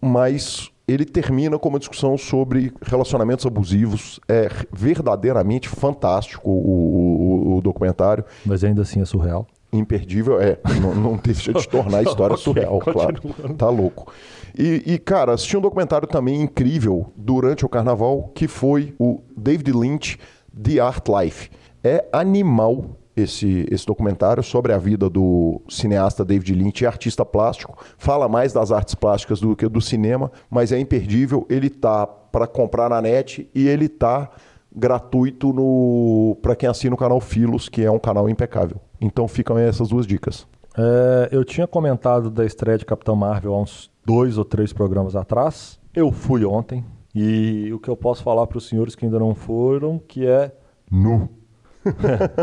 mas 0.00 0.71
ele 0.86 1.04
termina 1.04 1.58
com 1.58 1.68
uma 1.68 1.78
discussão 1.78 2.16
sobre 2.18 2.72
relacionamentos 2.82 3.46
abusivos. 3.46 4.20
É 4.28 4.48
verdadeiramente 4.72 5.68
fantástico 5.68 6.50
o, 6.50 7.54
o, 7.54 7.56
o 7.56 7.60
documentário. 7.60 8.24
Mas 8.44 8.64
ainda 8.64 8.82
assim 8.82 9.00
é 9.00 9.04
surreal. 9.04 9.46
Imperdível, 9.72 10.38
é. 10.40 10.58
não, 10.80 10.94
não 10.94 11.16
deixa 11.16 11.52
de 11.52 11.66
tornar 11.68 11.98
a 11.98 12.02
história 12.02 12.34
okay, 12.34 12.44
surreal, 12.44 12.78
claro. 12.78 13.22
Tá 13.56 13.70
louco. 13.70 14.12
E, 14.58 14.82
e, 14.84 14.98
cara, 14.98 15.32
assisti 15.32 15.56
um 15.56 15.62
documentário 15.62 16.06
também 16.06 16.42
incrível 16.42 17.10
durante 17.16 17.64
o 17.64 17.68
carnaval, 17.68 18.30
que 18.34 18.46
foi 18.46 18.94
o 18.98 19.22
David 19.34 19.72
Lynch, 19.72 20.18
The 20.62 20.78
Art 20.78 21.06
Life. 21.08 21.50
É 21.82 22.04
animal 22.12 22.98
esse, 23.16 23.66
esse 23.70 23.86
documentário 23.86 24.42
sobre 24.42 24.72
a 24.72 24.78
vida 24.78 25.08
do 25.08 25.60
cineasta 25.68 26.24
David 26.24 26.54
Lynch, 26.54 26.84
é 26.84 26.88
artista 26.88 27.24
plástico, 27.24 27.76
fala 27.96 28.28
mais 28.28 28.52
das 28.52 28.72
artes 28.72 28.94
plásticas 28.94 29.40
do 29.40 29.54
que 29.54 29.68
do 29.68 29.80
cinema, 29.80 30.30
mas 30.50 30.72
é 30.72 30.78
imperdível. 30.78 31.46
Ele 31.48 31.68
tá 31.68 32.06
para 32.06 32.46
comprar 32.46 32.88
na 32.88 33.00
net 33.00 33.48
e 33.54 33.68
ele 33.68 33.88
tá 33.88 34.30
gratuito 34.74 35.52
no 35.52 36.36
para 36.40 36.56
quem 36.56 36.68
assina 36.68 36.94
o 36.94 36.98
canal 36.98 37.20
Filos, 37.20 37.68
que 37.68 37.82
é 37.82 37.90
um 37.90 37.98
canal 37.98 38.28
impecável. 38.28 38.80
Então 39.00 39.28
ficam 39.28 39.58
essas 39.58 39.88
duas 39.88 40.06
dicas. 40.06 40.46
É, 40.76 41.28
eu 41.30 41.44
tinha 41.44 41.66
comentado 41.66 42.30
da 42.30 42.46
estreia 42.46 42.78
de 42.78 42.86
Capitão 42.86 43.14
Marvel 43.14 43.52
há 43.54 43.60
uns 43.60 43.90
dois 44.04 44.38
ou 44.38 44.44
três 44.44 44.72
programas 44.72 45.14
atrás. 45.14 45.78
Eu 45.94 46.10
fui 46.10 46.44
ontem 46.46 46.82
e 47.14 47.70
o 47.74 47.78
que 47.78 47.90
eu 47.90 47.96
posso 47.96 48.22
falar 48.22 48.46
para 48.46 48.56
os 48.56 48.66
senhores 48.66 48.94
que 48.94 49.04
ainda 49.04 49.18
não 49.18 49.34
foram, 49.34 49.98
que 49.98 50.26
é 50.26 50.50
nu 50.90 51.28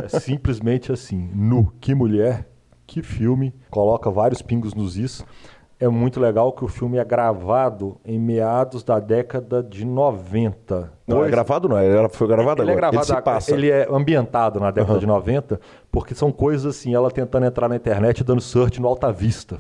é 0.04 0.08
simplesmente 0.20 0.92
assim, 0.92 1.30
nu. 1.34 1.72
Que 1.80 1.94
mulher, 1.96 2.48
que 2.86 3.02
filme. 3.02 3.54
Coloca 3.70 4.10
vários 4.10 4.42
pingos 4.42 4.74
nos 4.74 4.98
is. 4.98 5.26
É 5.82 5.88
muito 5.88 6.20
legal 6.20 6.52
que 6.52 6.66
o 6.66 6.68
filme 6.68 6.98
é 6.98 7.06
gravado 7.06 7.98
em 8.04 8.20
meados 8.20 8.84
da 8.84 9.00
década 9.00 9.64
de 9.64 9.86
90. 9.86 10.92
Não, 11.08 11.18
pois... 11.18 11.28
é 11.30 11.32
gravado 11.32 11.70
não, 11.70 11.80
ele 11.80 12.10
foi 12.10 12.28
gravado 12.28 12.62
ele 12.62 12.72
agora. 12.72 12.88
É 12.88 12.92
gravado, 12.92 13.14
ele, 13.14 13.22
passa. 13.22 13.54
ele 13.54 13.70
é 13.70 13.88
ambientado 13.90 14.60
na 14.60 14.72
década 14.72 14.96
uhum. 14.96 15.00
de 15.00 15.08
90, 15.08 15.60
porque 15.90 16.14
são 16.14 16.34
coisas 16.34 16.76
assim, 16.76 16.94
ela 16.94 17.10
tentando 17.10 17.46
entrar 17.46 17.70
na 17.70 17.78
internet 17.78 18.26
dando 18.26 18.42
search 18.42 18.82
no 18.82 18.90
Alta 18.90 19.10
Vista. 19.10 19.58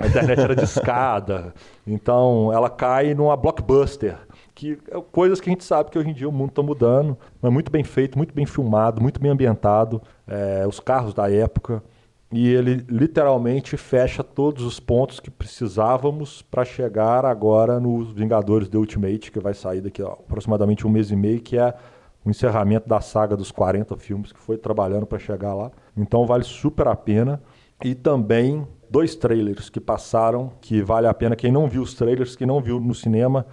A 0.00 0.06
internet 0.08 0.40
era 0.40 0.56
de 0.56 0.64
escada. 0.64 1.54
Então 1.86 2.52
ela 2.52 2.68
cai 2.68 3.14
numa 3.14 3.36
blockbuster 3.36 4.18
que 4.56 4.78
é 4.90 5.00
coisas 5.12 5.38
que 5.38 5.50
a 5.50 5.52
gente 5.52 5.62
sabe 5.62 5.90
que 5.90 5.98
hoje 5.98 6.08
em 6.08 6.14
dia 6.14 6.26
o 6.26 6.32
mundo 6.32 6.48
está 6.48 6.62
mudando, 6.62 7.16
mas 7.42 7.52
muito 7.52 7.70
bem 7.70 7.84
feito, 7.84 8.16
muito 8.16 8.34
bem 8.34 8.46
filmado, 8.46 9.02
muito 9.02 9.20
bem 9.20 9.30
ambientado, 9.30 10.02
é, 10.26 10.66
os 10.66 10.80
carros 10.80 11.12
da 11.12 11.30
época, 11.30 11.82
e 12.32 12.48
ele 12.48 12.84
literalmente 12.88 13.76
fecha 13.76 14.24
todos 14.24 14.64
os 14.64 14.80
pontos 14.80 15.20
que 15.20 15.30
precisávamos 15.30 16.40
para 16.40 16.64
chegar 16.64 17.26
agora 17.26 17.78
nos 17.78 18.10
Vingadores 18.12 18.68
The 18.68 18.78
Ultimate, 18.78 19.30
que 19.30 19.38
vai 19.38 19.52
sair 19.52 19.82
daqui 19.82 20.02
aproximadamente 20.02 20.86
um 20.86 20.90
mês 20.90 21.10
e 21.10 21.16
meio, 21.16 21.40
que 21.40 21.58
é 21.58 21.74
o 22.24 22.30
encerramento 22.30 22.88
da 22.88 23.00
saga 23.00 23.36
dos 23.36 23.52
40 23.52 23.94
filmes 23.98 24.32
que 24.32 24.40
foi 24.40 24.56
trabalhando 24.56 25.06
para 25.06 25.18
chegar 25.18 25.54
lá. 25.54 25.70
Então 25.96 26.26
vale 26.26 26.42
super 26.42 26.88
a 26.88 26.96
pena. 26.96 27.40
E 27.84 27.94
também 27.94 28.66
dois 28.90 29.14
trailers 29.14 29.68
que 29.68 29.78
passaram, 29.78 30.50
que 30.60 30.82
vale 30.82 31.06
a 31.06 31.14
pena. 31.14 31.36
Quem 31.36 31.52
não 31.52 31.68
viu 31.68 31.82
os 31.82 31.94
trailers, 31.94 32.34
quem 32.34 32.46
não 32.46 32.60
viu 32.60 32.80
no 32.80 32.94
cinema, 32.94 33.46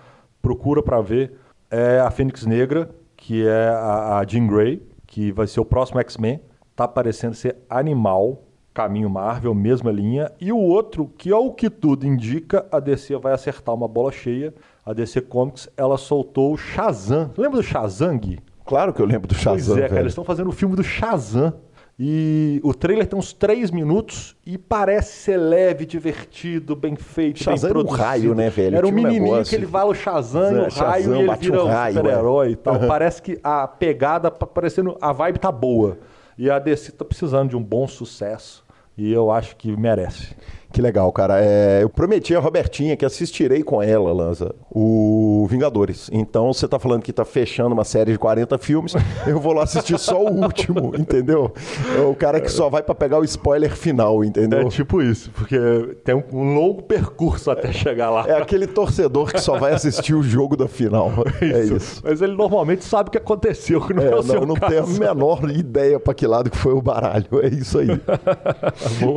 procura 0.44 0.84
para 0.84 1.02
ver 1.02 1.32
é 1.72 2.00
a 2.00 2.12
Fênix 2.12 2.46
Negra, 2.46 2.90
que 3.16 3.48
é 3.48 3.70
a, 3.70 4.20
a 4.20 4.26
Jean 4.28 4.46
Grey, 4.46 4.86
que 5.08 5.32
vai 5.32 5.48
ser 5.48 5.62
o 5.62 5.66
próximo 5.66 6.00
X-Men. 6.02 6.40
Tá 6.76 6.88
parecendo 6.88 7.34
ser 7.34 7.56
animal, 7.70 8.44
caminho 8.74 9.10
Marvel, 9.10 9.56
mesma 9.56 9.92
linha. 9.92 10.32
E 10.40 10.52
o 10.52 10.58
outro, 10.58 11.10
que 11.18 11.32
ao 11.32 11.52
que 11.54 11.70
tudo 11.70 12.06
indica, 12.06 12.66
a 12.72 12.80
DC 12.80 13.16
vai 13.18 13.34
acertar 13.34 13.74
uma 13.74 13.88
bola 13.88 14.12
cheia. 14.12 14.54
A 14.86 14.92
DC 14.92 15.22
Comics, 15.22 15.70
ela 15.78 15.98
soltou 15.98 16.54
o 16.54 16.58
Shazam. 16.58 17.32
Lembra 17.38 17.58
do 17.58 17.64
Shazam, 17.64 18.18
Gui? 18.18 18.40
Claro 18.66 18.94
que 18.94 19.02
eu 19.02 19.06
lembro 19.06 19.28
do 19.28 19.34
Shazam, 19.34 19.76
Pois 19.76 19.86
é, 19.86 19.88
cara, 19.88 20.02
eles 20.02 20.12
estão 20.12 20.26
fazendo 20.26 20.50
o 20.50 20.54
filme 20.54 20.76
do 20.76 20.84
Shazam. 20.84 21.54
E 22.00 22.60
o 22.64 22.74
trailer 22.74 23.06
tem 23.06 23.18
uns 23.18 23.34
três 23.34 23.70
minutos 23.70 24.36
e 24.46 24.58
parece 24.58 25.14
ser 25.14 25.38
leve, 25.38 25.86
divertido, 25.86 26.76
bem 26.76 26.96
feito, 26.96 27.44
Shazam 27.44 27.70
bem 27.70 27.72
produzido. 27.72 28.02
Era 28.02 28.04
um 28.04 28.10
raio, 28.10 28.36
né, 28.36 28.50
velho? 28.50 28.78
Era 28.78 28.88
um 28.88 28.92
menininho 28.92 29.44
que 29.44 29.56
ele 29.56 29.68
vai 29.68 29.84
o 29.84 29.94
Shazam, 29.94 30.52
no 30.52 30.72
Shazam, 30.72 30.88
raio 30.88 31.16
e 31.16 31.20
ele 31.20 31.36
vira 31.36 31.64
um 31.64 31.94
super-herói 31.94 32.52
e 32.52 32.56
tal. 32.56 32.80
Parece 32.88 33.22
que 33.22 33.40
a 33.44 33.68
pegada, 33.68 34.32
parecendo, 34.32 34.98
a 35.00 35.12
vibe 35.12 35.38
tá 35.40 35.52
boa. 35.52 36.00
E 36.36 36.50
a 36.50 36.58
DC 36.58 36.94
tá 36.94 37.06
precisando 37.06 37.50
de 37.52 37.56
um 37.56 37.62
bom 37.62 37.88
sucesso 37.88 38.64
e 38.98 39.12
eu 39.12 39.32
acho 39.32 39.56
que 39.56 39.76
merece. 39.76 40.36
Que 40.74 40.82
legal, 40.82 41.12
cara. 41.12 41.40
É, 41.40 41.84
eu 41.84 41.90
prometi 41.90 42.36
a 42.36 42.40
Robertinha 42.40 42.98
que 42.98 43.06
assistirei 43.06 43.62
com 43.62 43.80
ela, 43.80 44.12
Lanza, 44.12 44.56
o 44.72 45.46
Vingadores. 45.48 46.10
Então 46.12 46.52
você 46.52 46.68
tá 46.68 46.80
falando 46.80 47.04
que 47.04 47.14
tá 47.14 47.24
fechando 47.24 47.74
uma 47.74 47.84
série 47.84 48.12
de 48.12 48.18
40 48.18 48.58
filmes, 48.58 48.96
eu 49.28 49.40
vou 49.40 49.54
lá 49.54 49.64
assistir 49.64 50.00
só 50.00 50.20
o 50.20 50.32
último, 50.32 50.92
entendeu? 50.98 51.54
É 51.96 52.02
o 52.02 52.16
cara 52.16 52.42
que 52.42 52.52
só 52.52 52.70
vai 52.70 52.82
para 52.82 52.96
pegar 52.96 53.20
o 53.20 53.24
spoiler 53.24 53.76
final, 53.76 54.24
entendeu? 54.26 54.62
É 54.62 54.70
tipo 54.70 55.00
isso, 55.00 55.30
porque 55.36 55.60
tem 56.04 56.16
um 56.16 56.56
longo 56.56 56.82
percurso 56.82 57.52
até 57.52 57.72
chegar 57.72 58.10
lá. 58.10 58.28
É 58.28 58.42
aquele 58.42 58.66
torcedor 58.66 59.32
que 59.32 59.40
só 59.40 59.60
vai 59.60 59.74
assistir 59.74 60.16
o 60.16 60.24
jogo 60.24 60.58
da 60.58 60.68
final. 60.68 61.12
Isso. 61.40 61.54
É 61.54 61.64
isso. 61.76 62.02
Mas 62.04 62.22
ele 62.22 62.36
normalmente 62.36 62.84
sabe 62.84 63.10
o 63.10 63.12
que 63.12 63.18
aconteceu, 63.18 63.80
que 63.82 63.94
não 63.94 64.02
é, 64.02 64.08
é 64.08 64.16
o 64.16 64.24
seu 64.24 64.46
não, 64.46 64.56
caso. 64.56 64.72
tem 64.72 64.80
a 64.80 65.14
menor 65.14 65.48
ideia 65.52 66.00
para 66.00 66.16
que 66.16 66.26
lado 66.26 66.50
que 66.50 66.58
foi 66.58 66.74
o 66.74 66.82
baralho. 66.82 67.28
É 67.44 67.48
isso 67.48 67.78
aí. 67.78 67.88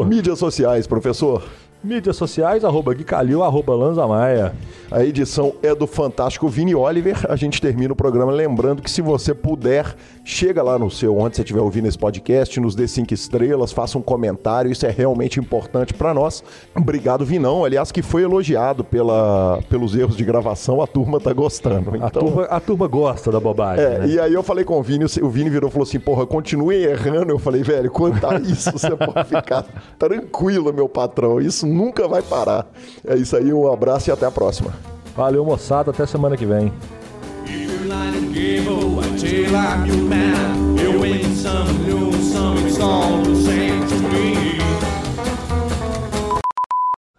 Mídias 0.06 0.38
sociais, 0.38 0.86
professor. 0.86 1.45
Mídias 1.86 2.16
sociais, 2.16 2.64
arroba 2.64 2.92
Guicalil, 2.92 3.44
arroba 3.44 3.72
Lanza 3.72 4.04
Maia. 4.08 4.52
A 4.90 5.04
edição 5.04 5.54
é 5.62 5.72
do 5.72 5.86
fantástico 5.86 6.48
Vini 6.48 6.74
Oliver. 6.74 7.24
A 7.28 7.36
gente 7.36 7.60
termina 7.60 7.92
o 7.92 7.96
programa 7.96 8.32
lembrando 8.32 8.82
que 8.82 8.90
se 8.90 9.00
você 9.00 9.32
puder, 9.32 9.94
chega 10.26 10.60
lá 10.60 10.76
no 10.76 10.90
seu, 10.90 11.16
onde 11.16 11.36
você 11.36 11.42
estiver 11.42 11.60
ouvindo 11.60 11.86
esse 11.86 11.96
podcast, 11.96 12.58
nos 12.58 12.74
dê 12.74 12.88
cinco 12.88 13.14
estrelas, 13.14 13.70
faça 13.70 13.96
um 13.96 14.02
comentário, 14.02 14.72
isso 14.72 14.84
é 14.84 14.90
realmente 14.90 15.38
importante 15.38 15.94
para 15.94 16.12
nós. 16.12 16.42
Obrigado, 16.74 17.24
Vinão. 17.24 17.64
Aliás, 17.64 17.92
que 17.92 18.02
foi 18.02 18.24
elogiado 18.24 18.82
pela, 18.82 19.60
pelos 19.70 19.94
erros 19.94 20.16
de 20.16 20.24
gravação, 20.24 20.82
a 20.82 20.86
turma 20.86 21.20
tá 21.20 21.32
gostando. 21.32 21.94
Então... 21.94 22.06
A, 22.06 22.10
turma, 22.10 22.42
a 22.42 22.60
turma 22.60 22.88
gosta 22.88 23.30
da 23.30 23.38
bobagem. 23.38 23.84
É, 23.84 23.98
né? 24.00 24.08
E 24.08 24.20
aí 24.20 24.34
eu 24.34 24.42
falei 24.42 24.64
com 24.64 24.80
o 24.80 24.82
Vini, 24.82 25.04
o 25.22 25.28
Vini 25.30 25.48
virou 25.48 25.70
e 25.70 25.72
falou 25.72 25.84
assim: 25.84 26.00
porra, 26.00 26.26
continue 26.26 26.74
errando. 26.74 27.30
Eu 27.30 27.38
falei, 27.38 27.62
velho, 27.62 27.88
quanto 27.88 28.26
a 28.26 28.34
isso, 28.40 28.72
você 28.72 28.90
pode 28.96 29.28
ficar 29.28 29.64
tranquilo, 29.96 30.72
meu 30.72 30.88
patrão. 30.88 31.40
Isso 31.40 31.66
nunca 31.66 32.08
vai 32.08 32.22
parar. 32.22 32.66
É 33.06 33.14
isso 33.14 33.36
aí, 33.36 33.52
um 33.52 33.72
abraço 33.72 34.10
e 34.10 34.12
até 34.12 34.26
a 34.26 34.30
próxima. 34.32 34.72
Valeu, 35.16 35.44
moçada. 35.44 35.92
Até 35.92 36.04
semana 36.04 36.36
que 36.36 36.44
vem. 36.44 36.72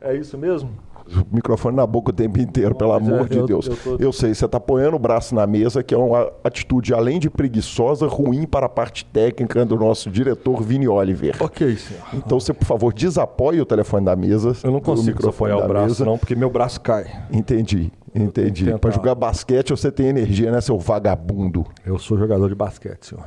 É 0.08 0.16
isso 0.16 0.38
mesmo? 0.38 0.87
O 1.08 1.36
microfone 1.36 1.76
na 1.76 1.86
boca 1.86 2.12
o 2.12 2.14
tempo 2.14 2.40
inteiro, 2.40 2.76
pelo 2.76 2.94
amor 2.94 3.22
é, 3.22 3.24
de 3.26 3.38
eu, 3.38 3.46
Deus. 3.46 3.68
Eu, 3.68 3.76
tô... 3.76 3.96
eu, 4.04 4.12
sei, 4.12 4.34
você 4.34 4.46
está 4.46 4.58
apoiando 4.58 4.96
o 4.96 5.00
braço 5.00 5.34
na 5.34 5.48
mesa, 5.48 5.84
que 5.84 5.94
é 5.94 5.98
uma 5.98 6.32
atitude, 6.44 6.94
além 6.94 7.20
de 7.20 7.30
preguiçosa, 7.30 8.08
ruim 8.08 8.46
para 8.46 8.66
a 8.66 8.70
parte 8.70 9.06
técnica 9.06 9.66
do 9.66 9.76
nosso 9.76 10.10
diretor 10.10 10.62
Vini 10.62 10.88
Oliver. 10.88 11.36
Ok, 11.40 11.76
senhor. 11.78 12.04
Então 12.14 12.40
você, 12.40 12.54
por 12.54 12.66
favor, 12.66 12.94
desapoie 12.94 13.62
o 13.62 13.66
telefone 13.66 14.06
da 14.06 14.16
mesa. 14.16 14.54
Eu 14.64 14.72
não 14.72 14.80
consigo 14.80 15.18
desapoiar 15.18 15.58
o 15.58 15.68
braço, 15.68 15.88
mesa. 15.88 16.06
não, 16.06 16.18
porque 16.18 16.36
meu 16.36 16.50
braço 16.50 16.82
cai. 16.82 17.06
Entendi. 17.32 17.92
Entendi. 18.14 18.78
Para 18.80 18.92
jogar 18.92 19.16
basquete 19.16 19.70
você 19.72 19.92
tem 19.92 20.08
energia, 20.08 20.52
né, 20.52 20.60
seu 20.62 20.78
vagabundo? 20.80 21.66
Eu 21.86 22.00
sou 22.00 22.18
jogador 22.18 22.50
de 22.50 22.56
basquete, 22.56 23.08
senhor. 23.08 23.26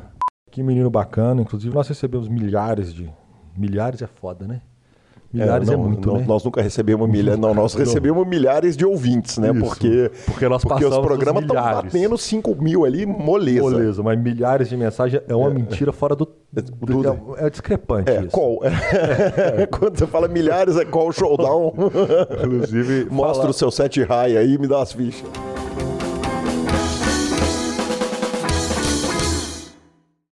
Que 0.50 0.62
menino 0.62 0.90
bacana. 0.90 1.42
Inclusive, 1.42 1.72
nós 1.74 1.86
recebemos 1.86 2.28
milhares 2.28 2.92
de. 2.92 3.10
Milhares 3.56 4.02
é 4.02 4.06
foda, 4.06 4.46
né? 4.46 4.60
Milhares 5.32 5.68
é, 5.68 5.76
não, 5.76 5.84
é 5.84 5.86
muito, 5.86 6.08
não, 6.08 6.18
né? 6.18 6.24
Nós 6.26 6.42
nunca 6.42 6.60
recebemos 6.60 7.08
milhares, 7.08 7.38
não, 7.40 7.54
nós 7.54 7.74
recebemos 7.74 8.26
milhares 8.26 8.76
de 8.76 8.84
ouvintes, 8.84 9.38
né? 9.38 9.50
Isso, 9.50 9.60
porque 9.60 10.10
porque, 10.26 10.48
nós 10.48 10.64
porque 10.64 10.84
os 10.84 10.98
programas 10.98 11.42
estão 11.42 11.56
batendo 11.56 12.18
5 12.18 12.56
mil 12.60 12.84
ali, 12.84 13.06
moleza. 13.06 13.62
Moleza, 13.62 14.02
mas 14.02 14.18
milhares 14.18 14.68
de 14.68 14.76
mensagens 14.76 15.22
é 15.28 15.34
uma 15.34 15.50
é, 15.50 15.54
mentira 15.54 15.92
fora 15.92 16.16
do... 16.16 16.28
É, 16.56 16.60
do 16.62 17.36
é, 17.36 17.46
é, 17.46 17.50
discrepante 17.50 18.10
é, 18.10 18.20
isso. 18.22 18.30
Qual? 18.30 18.60
É. 18.70 19.66
Quando 19.66 19.98
você 19.98 20.06
fala 20.06 20.26
milhares, 20.26 20.76
é 20.76 20.84
qual 20.84 21.12
showdown? 21.12 21.72
Inclusive... 22.44 23.06
Mostra 23.10 23.42
fala... 23.42 23.50
o 23.50 23.54
seu 23.54 23.70
set 23.70 24.02
high 24.02 24.36
aí 24.36 24.54
e 24.54 24.58
me 24.58 24.66
dá 24.66 24.82
as 24.82 24.92
fichas. 24.92 25.28